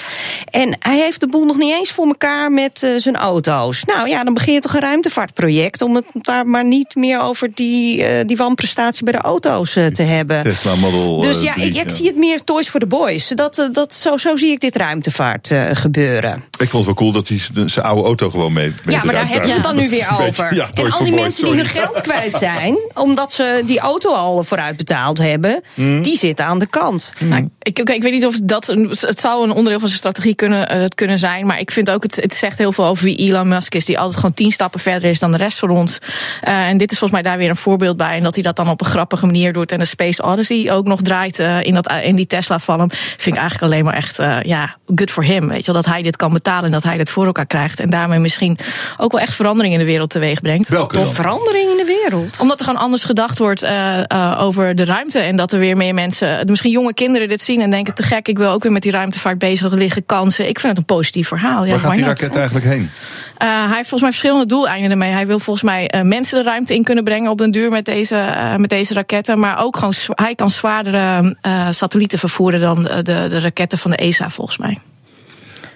En 0.51 0.77
hij 0.79 0.99
heeft 0.99 1.21
de 1.21 1.27
boel 1.29 1.45
nog 1.45 1.57
niet 1.57 1.73
eens 1.79 1.91
voor 1.91 2.07
elkaar 2.07 2.53
met 2.53 2.83
eh, 2.83 2.91
zijn 2.97 3.17
auto's. 3.17 3.85
Nou 3.85 4.09
ja, 4.09 4.25
dan 4.25 4.35
begin 4.35 4.55
je 4.55 4.61
toch 4.61 4.75
een 4.75 4.81
ruimtevaartproject 4.81 5.83
om 5.83 5.95
het 5.95 6.05
daar 6.13 6.47
maar 6.47 6.65
niet 6.65 6.95
meer 6.95 7.21
over 7.21 7.51
die, 7.55 8.05
eh, 8.05 8.27
die 8.27 8.37
wanprestatie 8.37 9.05
bij 9.05 9.13
de 9.13 9.19
auto's 9.19 9.77
eh, 9.77 9.87
te 9.87 10.03
hebben. 10.03 10.43
Tesla 10.43 10.75
Model 10.75 11.21
Dus 11.21 11.37
eh, 11.37 11.43
ja, 11.43 11.53
3, 11.53 11.67
ik, 11.67 11.77
ik 11.77 11.91
zie 11.91 12.07
het 12.07 12.17
meer 12.17 12.45
Toys 12.45 12.69
for 12.69 12.81
the 12.81 12.87
Boys. 12.87 13.29
Dat, 13.35 13.59
eh, 13.59 13.67
dat, 13.73 13.95
zo, 13.95 14.17
zo 14.17 14.37
zie 14.37 14.51
ik 14.51 14.61
dit 14.61 14.77
ruimtevaart 14.77 15.51
eh, 15.51 15.69
gebeuren. 15.73 16.45
Ik 16.59 16.69
vond 16.69 16.73
het 16.73 16.85
wel 16.85 16.95
cool 16.95 17.13
dat 17.13 17.29
hij 17.29 17.39
zijn 17.67 17.87
oude 17.87 18.03
auto 18.03 18.31
gewoon 18.31 18.53
mee. 18.53 18.73
mee 18.85 18.97
Ja, 18.97 19.05
maar 19.05 19.15
daar 19.15 19.23
eruit 19.23 19.35
heb 19.35 19.45
je 19.45 19.53
het 19.53 19.63
dan 19.63 19.77
nu 19.77 19.89
weer 19.99 20.09
over. 20.21 20.55
ja, 20.55 20.71
en 20.75 20.91
al 20.91 20.99
die 20.99 21.11
Boys, 21.11 21.23
mensen 21.23 21.45
die 21.45 21.55
hun 21.55 21.67
geld 21.67 22.01
kwijt 22.09 22.35
zijn, 22.35 22.79
omdat 22.95 23.33
ze 23.33 23.63
die 23.67 23.79
auto 23.79 24.13
al 24.13 24.45
vooruit 24.45 24.77
betaald 24.77 25.19
hebben, 25.19 25.63
Hmm. 25.75 26.03
die 26.03 26.19
zitten 26.19 26.45
aan 26.47 26.59
de 26.59 26.67
kant. 26.67 27.13
Nou, 27.19 27.49
ik, 27.63 27.79
ik, 27.79 27.91
ik 27.91 28.03
weet 28.03 28.13
niet 28.13 28.27
of 28.27 28.39
dat. 28.43 28.58
Het 28.67 29.21
zou 29.21 29.45
een 29.45 29.51
onderdeel 29.51 29.79
van 29.79 29.89
zijn 29.89 30.01
strategie 30.01 30.35
kunnen, 30.35 30.69
eh, 30.69 30.85
kunnen 30.95 31.19
zijn. 31.19 31.47
Maar 31.47 31.59
ik 31.59 31.71
vind 31.71 31.91
ook, 31.91 32.03
het, 32.03 32.17
het 32.17 32.35
zegt 32.35 32.59
heel 32.59 32.73
veel 32.73 32.85
over 32.85 33.05
wie 33.05 33.17
Elon 33.17 33.49
Musk 33.49 33.75
is. 33.75 33.85
Die 33.85 33.99
altijd 33.99 34.17
gewoon 34.17 34.35
tien 34.35 34.53
stappen 34.53 34.81
verder 34.81 35.11
is 35.11 35.19
dan 35.19 35.31
de 35.31 35.37
rest 35.37 35.59
van 35.59 35.71
ons. 35.71 35.99
Eh, 36.41 36.69
en 36.69 36.77
dit 36.77 36.91
is 36.91 36.99
volgens 36.99 37.21
mij 37.21 37.31
daar 37.31 37.39
weer 37.39 37.49
een 37.49 37.57
voorbeeld 37.57 37.97
bij. 37.97 38.17
En 38.17 38.23
dat 38.23 38.35
hij 38.35 38.43
dat 38.43 38.57
dan 38.57 38.69
op 38.69 38.81
een 38.81 38.87
grappige 38.87 39.27
manier 39.27 39.53
doet. 39.53 39.73
En 39.73 39.79
de 39.79 39.85
Space 39.85 40.23
Odyssey 40.23 40.73
ook 40.73 40.87
nog 40.87 41.03
draait 41.03 41.39
eh, 41.39 41.63
in, 41.63 41.75
dat, 41.75 41.93
in 42.03 42.17
die 42.17 42.27
Tesla 42.27 42.59
van 42.59 42.79
hem. 42.79 42.91
Vind 42.91 43.37
ik 43.37 43.41
eigenlijk 43.41 43.73
alleen 43.73 43.85
maar 43.85 43.95
echt, 43.95 44.17
ja, 44.43 44.77
good 44.95 45.11
for 45.11 45.25
him. 45.25 45.49
Weet 45.49 45.67
je 45.67 45.73
wel, 45.73 45.83
dat 45.83 45.93
hij 45.93 46.03
dit 46.03 46.17
kan 46.17 46.33
betalen 46.33 46.65
en 46.65 46.71
dat 46.71 46.83
hij 46.83 46.97
dit 46.97 47.11
voor 47.11 47.27
elkaar 47.27 47.47
krijgt. 47.47 47.81
En 47.81 47.91
daarmee 47.91 48.19
misschien 48.19 48.59
ook 48.97 49.13
wel 49.13 49.21
echt 49.21 49.35
verandering 49.35 49.73
in 49.75 49.81
de 49.81 49.87
wereld 49.87 50.11
teweeg 50.11 50.41
brengt. 50.41 50.69
Welke 50.69 50.97
dan? 50.97 51.07
Verandering 51.07 51.71
in 51.71 51.77
de 51.77 51.99
wereld. 52.03 52.41
Omdat 52.41 52.59
er 52.59 52.65
gewoon 52.65 52.81
anders 52.81 53.05
gedacht 53.05 53.39
wordt 53.39 53.63
eh, 53.63 53.99
eh, 54.11 54.43
over 54.43 54.75
de 54.75 54.85
ruimte. 54.85 55.19
En 55.19 55.37
dat 55.37 55.53
er 55.53 55.59
weer 55.59 55.77
meer 55.77 55.95
mensen, 55.95 56.47
misschien 56.47 56.71
jonge 56.71 56.95
kinderen 56.95 57.29
dit 57.29 57.43
zien 57.43 57.61
en 57.61 57.71
denken: 57.71 57.95
te 57.95 58.03
gek, 58.03 58.29
ik 58.29 58.39
wil 58.39 58.51
ook 58.51 58.63
weer 58.63 58.73
met 58.73 58.83
die 58.83 58.93
ruimtevaart 58.93 59.39
bezig 59.39 59.73
liggen, 59.73 60.07
kansen. 60.07 60.49
Ik 60.49 60.61
vind 60.61 60.69
het 60.69 60.79
een 60.79 60.97
positief 60.97 61.29
verhaal. 61.29 61.65
Ja, 61.65 61.71
Waar 61.71 61.81
gaat 61.81 61.95
die 61.95 62.05
not? 62.05 62.21
raket 62.21 62.37
eigenlijk 62.37 62.67
heen? 62.67 62.91
Eh, 63.39 63.49
hij 63.49 63.77
heeft 63.77 63.89
volgens 63.89 64.01
mij 64.01 64.11
verschillende 64.11 64.47
doeleinden 64.47 64.91
ermee. 64.91 65.13
Hij 65.13 65.27
wil 65.27 65.39
volgens 65.39 65.65
mij 65.65 65.89
eh, 65.89 66.03
mensen 66.03 66.39
de 66.39 66.45
ruimte 66.45 66.75
in 66.75 66.83
kunnen 66.83 67.05
brengen 67.05 67.31
op 67.31 67.39
den 67.39 67.51
duur 67.51 67.71
met 67.71 67.85
deze, 67.85 68.17
eh, 68.17 68.57
met 68.57 68.71
deze 68.71 68.95
raketten. 68.95 69.39
Maar 69.39 69.63
ook 69.63 69.77
gewoon, 69.77 69.95
hij 70.09 70.35
kan 70.35 70.51
zwaardere 70.51 71.37
eh, 71.41 71.69
satellieten 71.71 72.19
vervoeren 72.19 72.61
dan 72.61 72.83
de, 72.83 73.03
de 73.03 73.41
raketten 73.41 73.79
van 73.79 73.91
de 73.91 73.97
ESA, 73.97 74.31
volgens 74.31 74.59
mij. 74.59 74.78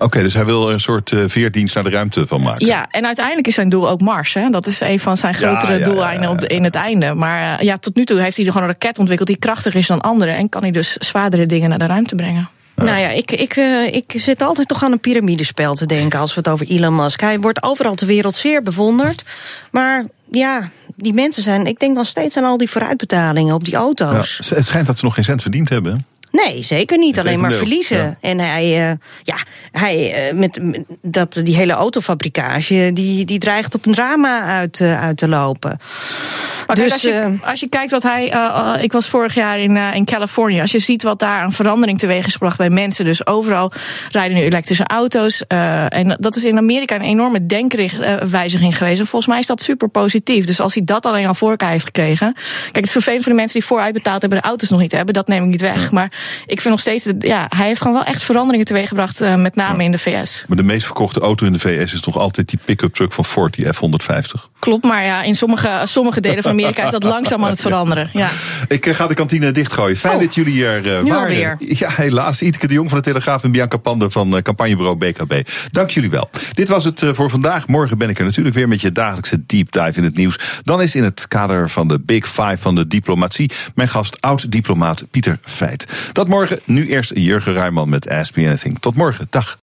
Oké, 0.02 0.22
dus 0.22 0.34
hij 0.34 0.44
wil 0.44 0.66
er 0.66 0.72
een 0.72 0.80
soort 0.80 1.12
eh, 1.12 1.24
veerdienst 1.26 1.74
naar 1.74 1.84
de 1.84 1.90
ruimte 1.90 2.26
van 2.26 2.42
maken. 2.42 2.66
Ja, 2.66 2.86
en 2.90 3.06
uiteindelijk 3.06 3.46
is 3.46 3.54
zijn 3.54 3.68
doel 3.68 3.88
ook 3.90 4.00
Mars. 4.00 4.34
Hè? 4.34 4.50
Dat 4.50 4.66
is 4.66 4.80
een 4.80 5.00
van 5.00 5.16
zijn 5.16 5.32
Ja, 5.32 5.38
grotere 5.38 5.72
ja, 5.72 5.78
ja, 5.78 5.84
doeleinden 5.84 6.30
op 6.30 6.40
de- 6.40 6.46
in 6.46 6.64
het 6.64 6.74
einde. 6.74 7.14
Maar 7.14 7.58
eh, 7.58 7.64
ja, 7.64 7.76
tot 7.76 7.94
nu 7.96 8.04
toe 8.04 8.20
heeft 8.20 8.36
hij 8.36 8.46
gewoon 8.46 8.62
een 8.62 8.68
raket 8.68 8.98
ontwikkeld 8.98 9.28
die 9.28 9.36
krachtiger 9.38 9.80
is 9.80 9.86
dan 9.86 10.00
anderen. 10.00 10.34
En 10.36 10.48
kan 10.48 10.62
hij 10.62 10.70
dus 10.70 10.92
zwaardere 10.96 11.46
dingen 11.46 11.68
naar 11.68 11.78
de 11.78 11.86
ruimte 11.86 12.14
brengen. 12.14 12.48
Nou 12.76 12.98
ja, 12.98 13.08
ik, 13.08 13.30
ik, 13.30 13.56
eh, 13.56 13.86
ik 13.94 14.12
zit 14.16 14.42
altijd 14.42 14.68
toch 14.68 14.84
aan 14.84 14.92
een 14.92 15.00
piramidespel 15.00 15.74
te 15.74 15.86
denken 15.86 16.18
als 16.20 16.34
we 16.34 16.40
het 16.44 16.48
over 16.48 16.66
Elon 16.66 16.94
Musk. 16.96 17.20
Hij 17.20 17.40
wordt 17.40 17.62
overal 17.62 17.94
ter 17.94 18.06
wereld 18.06 18.34
zeer 18.34 18.62
bewonderd. 18.62 19.24
Maar 19.70 20.04
ja, 20.30 20.70
die 20.96 21.12
mensen 21.12 21.42
zijn, 21.42 21.66
ik 21.66 21.78
denk 21.78 21.94
dan 21.94 22.04
steeds 22.04 22.36
aan 22.36 22.44
al 22.44 22.56
die 22.56 22.70
vooruitbetalingen 22.70 23.54
op 23.54 23.64
die 23.64 23.72
Ja, 23.72 23.78
auto's. 23.78 24.40
het 24.54 24.66
schijnt 24.66 24.86
dat 24.86 24.98
ze 24.98 25.04
nog 25.04 25.14
geen 25.14 25.24
cent 25.24 25.42
verdiend 25.42 25.68
hebben. 25.68 26.06
Nee, 26.32 26.62
zeker 26.62 26.98
niet. 26.98 27.18
Alleen 27.18 27.40
maar 27.40 27.52
verliezen. 27.52 27.96
ja. 27.96 28.16
En 28.20 28.38
hij, 28.38 28.90
eh, 28.90 28.96
ja, 29.22 29.36
hij 29.72 30.12
eh, 30.28 30.34
met, 30.34 30.62
met 30.62 30.82
dat, 31.02 31.40
die 31.42 31.56
hele 31.56 31.72
autofabrikage, 31.72 32.90
die, 32.94 33.24
die 33.24 33.38
dreigt 33.38 33.74
op 33.74 33.86
een 33.86 33.92
drama 33.94 34.40
uit, 34.42 34.80
eh, 34.80 35.02
uit 35.02 35.16
te 35.16 35.28
lopen. 35.28 35.78
Maar 36.66 36.76
Dus, 36.76 36.92
als, 36.92 37.02
je, 37.02 37.34
als 37.44 37.60
je 37.60 37.68
kijkt 37.68 37.90
wat 37.90 38.02
hij. 38.02 38.26
ik 38.82 38.92
was 38.92 39.08
vorig 39.08 39.34
jaar 39.34 39.58
in, 39.58 39.76
eh, 39.76 39.94
in 39.94 40.04
Californië. 40.04 40.60
Als 40.60 40.70
je 40.72 40.78
ziet 40.78 41.02
wat 41.02 41.18
daar 41.18 41.40
aan 41.40 41.52
verandering 41.52 41.98
teweeg 41.98 42.26
is 42.26 42.32
gebracht 42.32 42.56
bij 42.56 42.70
mensen. 42.70 43.04
Dus 43.04 43.26
overal 43.26 43.72
rijden 44.10 44.36
nu 44.36 44.42
elektrische 44.42 44.84
auto's. 44.86 45.44
eh, 45.46 45.94
en 45.94 46.16
dat 46.20 46.36
is 46.36 46.44
in 46.44 46.56
Amerika 46.56 46.94
een 46.94 47.00
enorme 47.00 47.46
denkwijziging 47.46 48.76
geweest. 48.76 49.00
En 49.00 49.06
volgens 49.06 49.30
mij 49.30 49.40
is 49.40 49.46
dat 49.46 49.62
super 49.62 49.88
positief. 49.88 50.44
Dus 50.44 50.60
als 50.60 50.74
hij 50.74 50.84
dat 50.84 51.06
alleen 51.06 51.26
al 51.26 51.34
voor 51.34 51.50
elkaar 51.50 51.70
heeft 51.70 51.84
gekregen. 51.84 52.32
Kijk, 52.62 52.74
het 52.76 52.84
is 52.84 52.92
vervelend 52.92 53.22
voor 53.22 53.32
de 53.32 53.38
mensen 53.38 53.58
die 53.58 53.68
vooruitbetaald 53.68 54.20
hebben, 54.20 54.38
de 54.40 54.44
auto's 54.48 54.68
nog 54.70 54.80
niet 54.80 54.92
hebben. 54.92 55.14
Dat 55.14 55.28
neem 55.28 55.42
ik 55.42 55.48
niet 55.50 55.60
weg. 55.60 55.90
Maar 55.90 56.12
ik 56.46 56.60
vind 56.60 56.68
nog 56.74 56.80
steeds. 56.80 57.08
Ja, 57.18 57.46
hij 57.56 57.66
heeft 57.66 57.80
gewoon 57.80 57.96
wel 57.96 58.04
echt 58.04 58.22
veranderingen 58.22 58.66
teweeggebracht. 58.66 59.20
eh, 59.20 59.34
met 59.34 59.54
name 59.54 59.84
in 59.84 59.92
de 59.92 59.98
VS. 59.98 60.44
Maar 60.48 60.56
de 60.56 60.62
meest 60.62 60.84
verkochte 60.84 61.20
auto 61.20 61.46
in 61.46 61.52
de 61.52 61.58
VS 61.58 61.92
is 61.92 62.00
toch 62.00 62.18
altijd 62.18 62.48
die 62.48 62.58
pick-up 62.64 62.94
truck 62.94 63.12
van 63.12 63.24
Ford, 63.24 63.54
die 63.54 63.72
F-150. 63.72 64.48
Klopt, 64.58 64.84
maar 64.84 65.04
ja, 65.04 65.22
in 65.22 65.34
sommige, 65.34 65.68
sommige 65.84 66.20
delen 66.20 66.42
van 66.42 66.52
Amerika 66.52 66.84
is 66.84 66.90
dat 66.90 67.02
langzaam 67.14 67.44
aan 67.44 67.50
het 67.50 67.60
veranderen. 67.60 68.10
Ja. 68.12 68.30
Ik 68.68 68.86
ga 68.86 69.06
de 69.06 69.14
kantine 69.14 69.50
dichtgooien. 69.52 69.96
Fijn 69.96 70.14
Oh, 70.14 70.20
dat 70.20 70.34
jullie 70.34 70.66
er 70.66 70.86
uh, 70.86 71.02
nu 71.02 71.10
waren. 71.10 71.22
alweer. 71.28 71.56
Ja, 71.58 71.90
helaas. 71.90 72.42
Iteke 72.42 72.66
de 72.66 72.74
Jong 72.74 72.88
van 72.88 72.98
de 72.98 73.04
Telegraaf 73.04 73.42
en 73.44 73.52
Bianca 73.52 73.76
Pander 73.76 74.10
van 74.10 74.34
uh, 74.34 74.40
campagnebureau 74.40 74.96
BKB. 74.98 75.48
Dank 75.70 75.90
jullie 75.90 76.10
wel. 76.10 76.30
Dit 76.52 76.68
was 76.68 76.84
het 76.84 77.02
uh, 77.02 77.10
voor 77.12 77.30
vandaag. 77.30 77.66
Morgen 77.68 77.98
ben 77.98 78.08
ik 78.08 78.18
er 78.18 78.24
natuurlijk 78.24 78.54
weer 78.54 78.68
met 78.68 78.80
je 78.80 78.92
dagelijkse 78.92 79.46
deep 79.46 79.72
dive 79.72 79.92
in 79.94 80.04
het 80.04 80.16
nieuws. 80.16 80.36
Dan 80.62 80.82
is 80.82 80.94
in 80.94 81.04
het 81.04 81.28
kader 81.28 81.70
van 81.70 81.88
de 81.88 82.00
Big 82.00 82.26
Five 82.26 82.56
van 82.58 82.74
de 82.74 82.86
diplomatie 82.86 83.50
mijn 83.74 83.88
gast 83.88 84.20
oud-diplomaat 84.20 85.04
Pieter 85.10 85.38
Feit. 85.42 85.86
Dat 86.12 86.28
morgen. 86.28 86.58
Nu 86.64 86.86
eerst 86.86 87.10
Jurgen 87.14 87.52
Ruijman 87.52 87.88
met 87.88 88.08
Ask 88.08 88.36
Anything. 88.36 88.78
Tot 88.80 88.94
morgen. 88.94 89.26
Dag. 89.30 89.58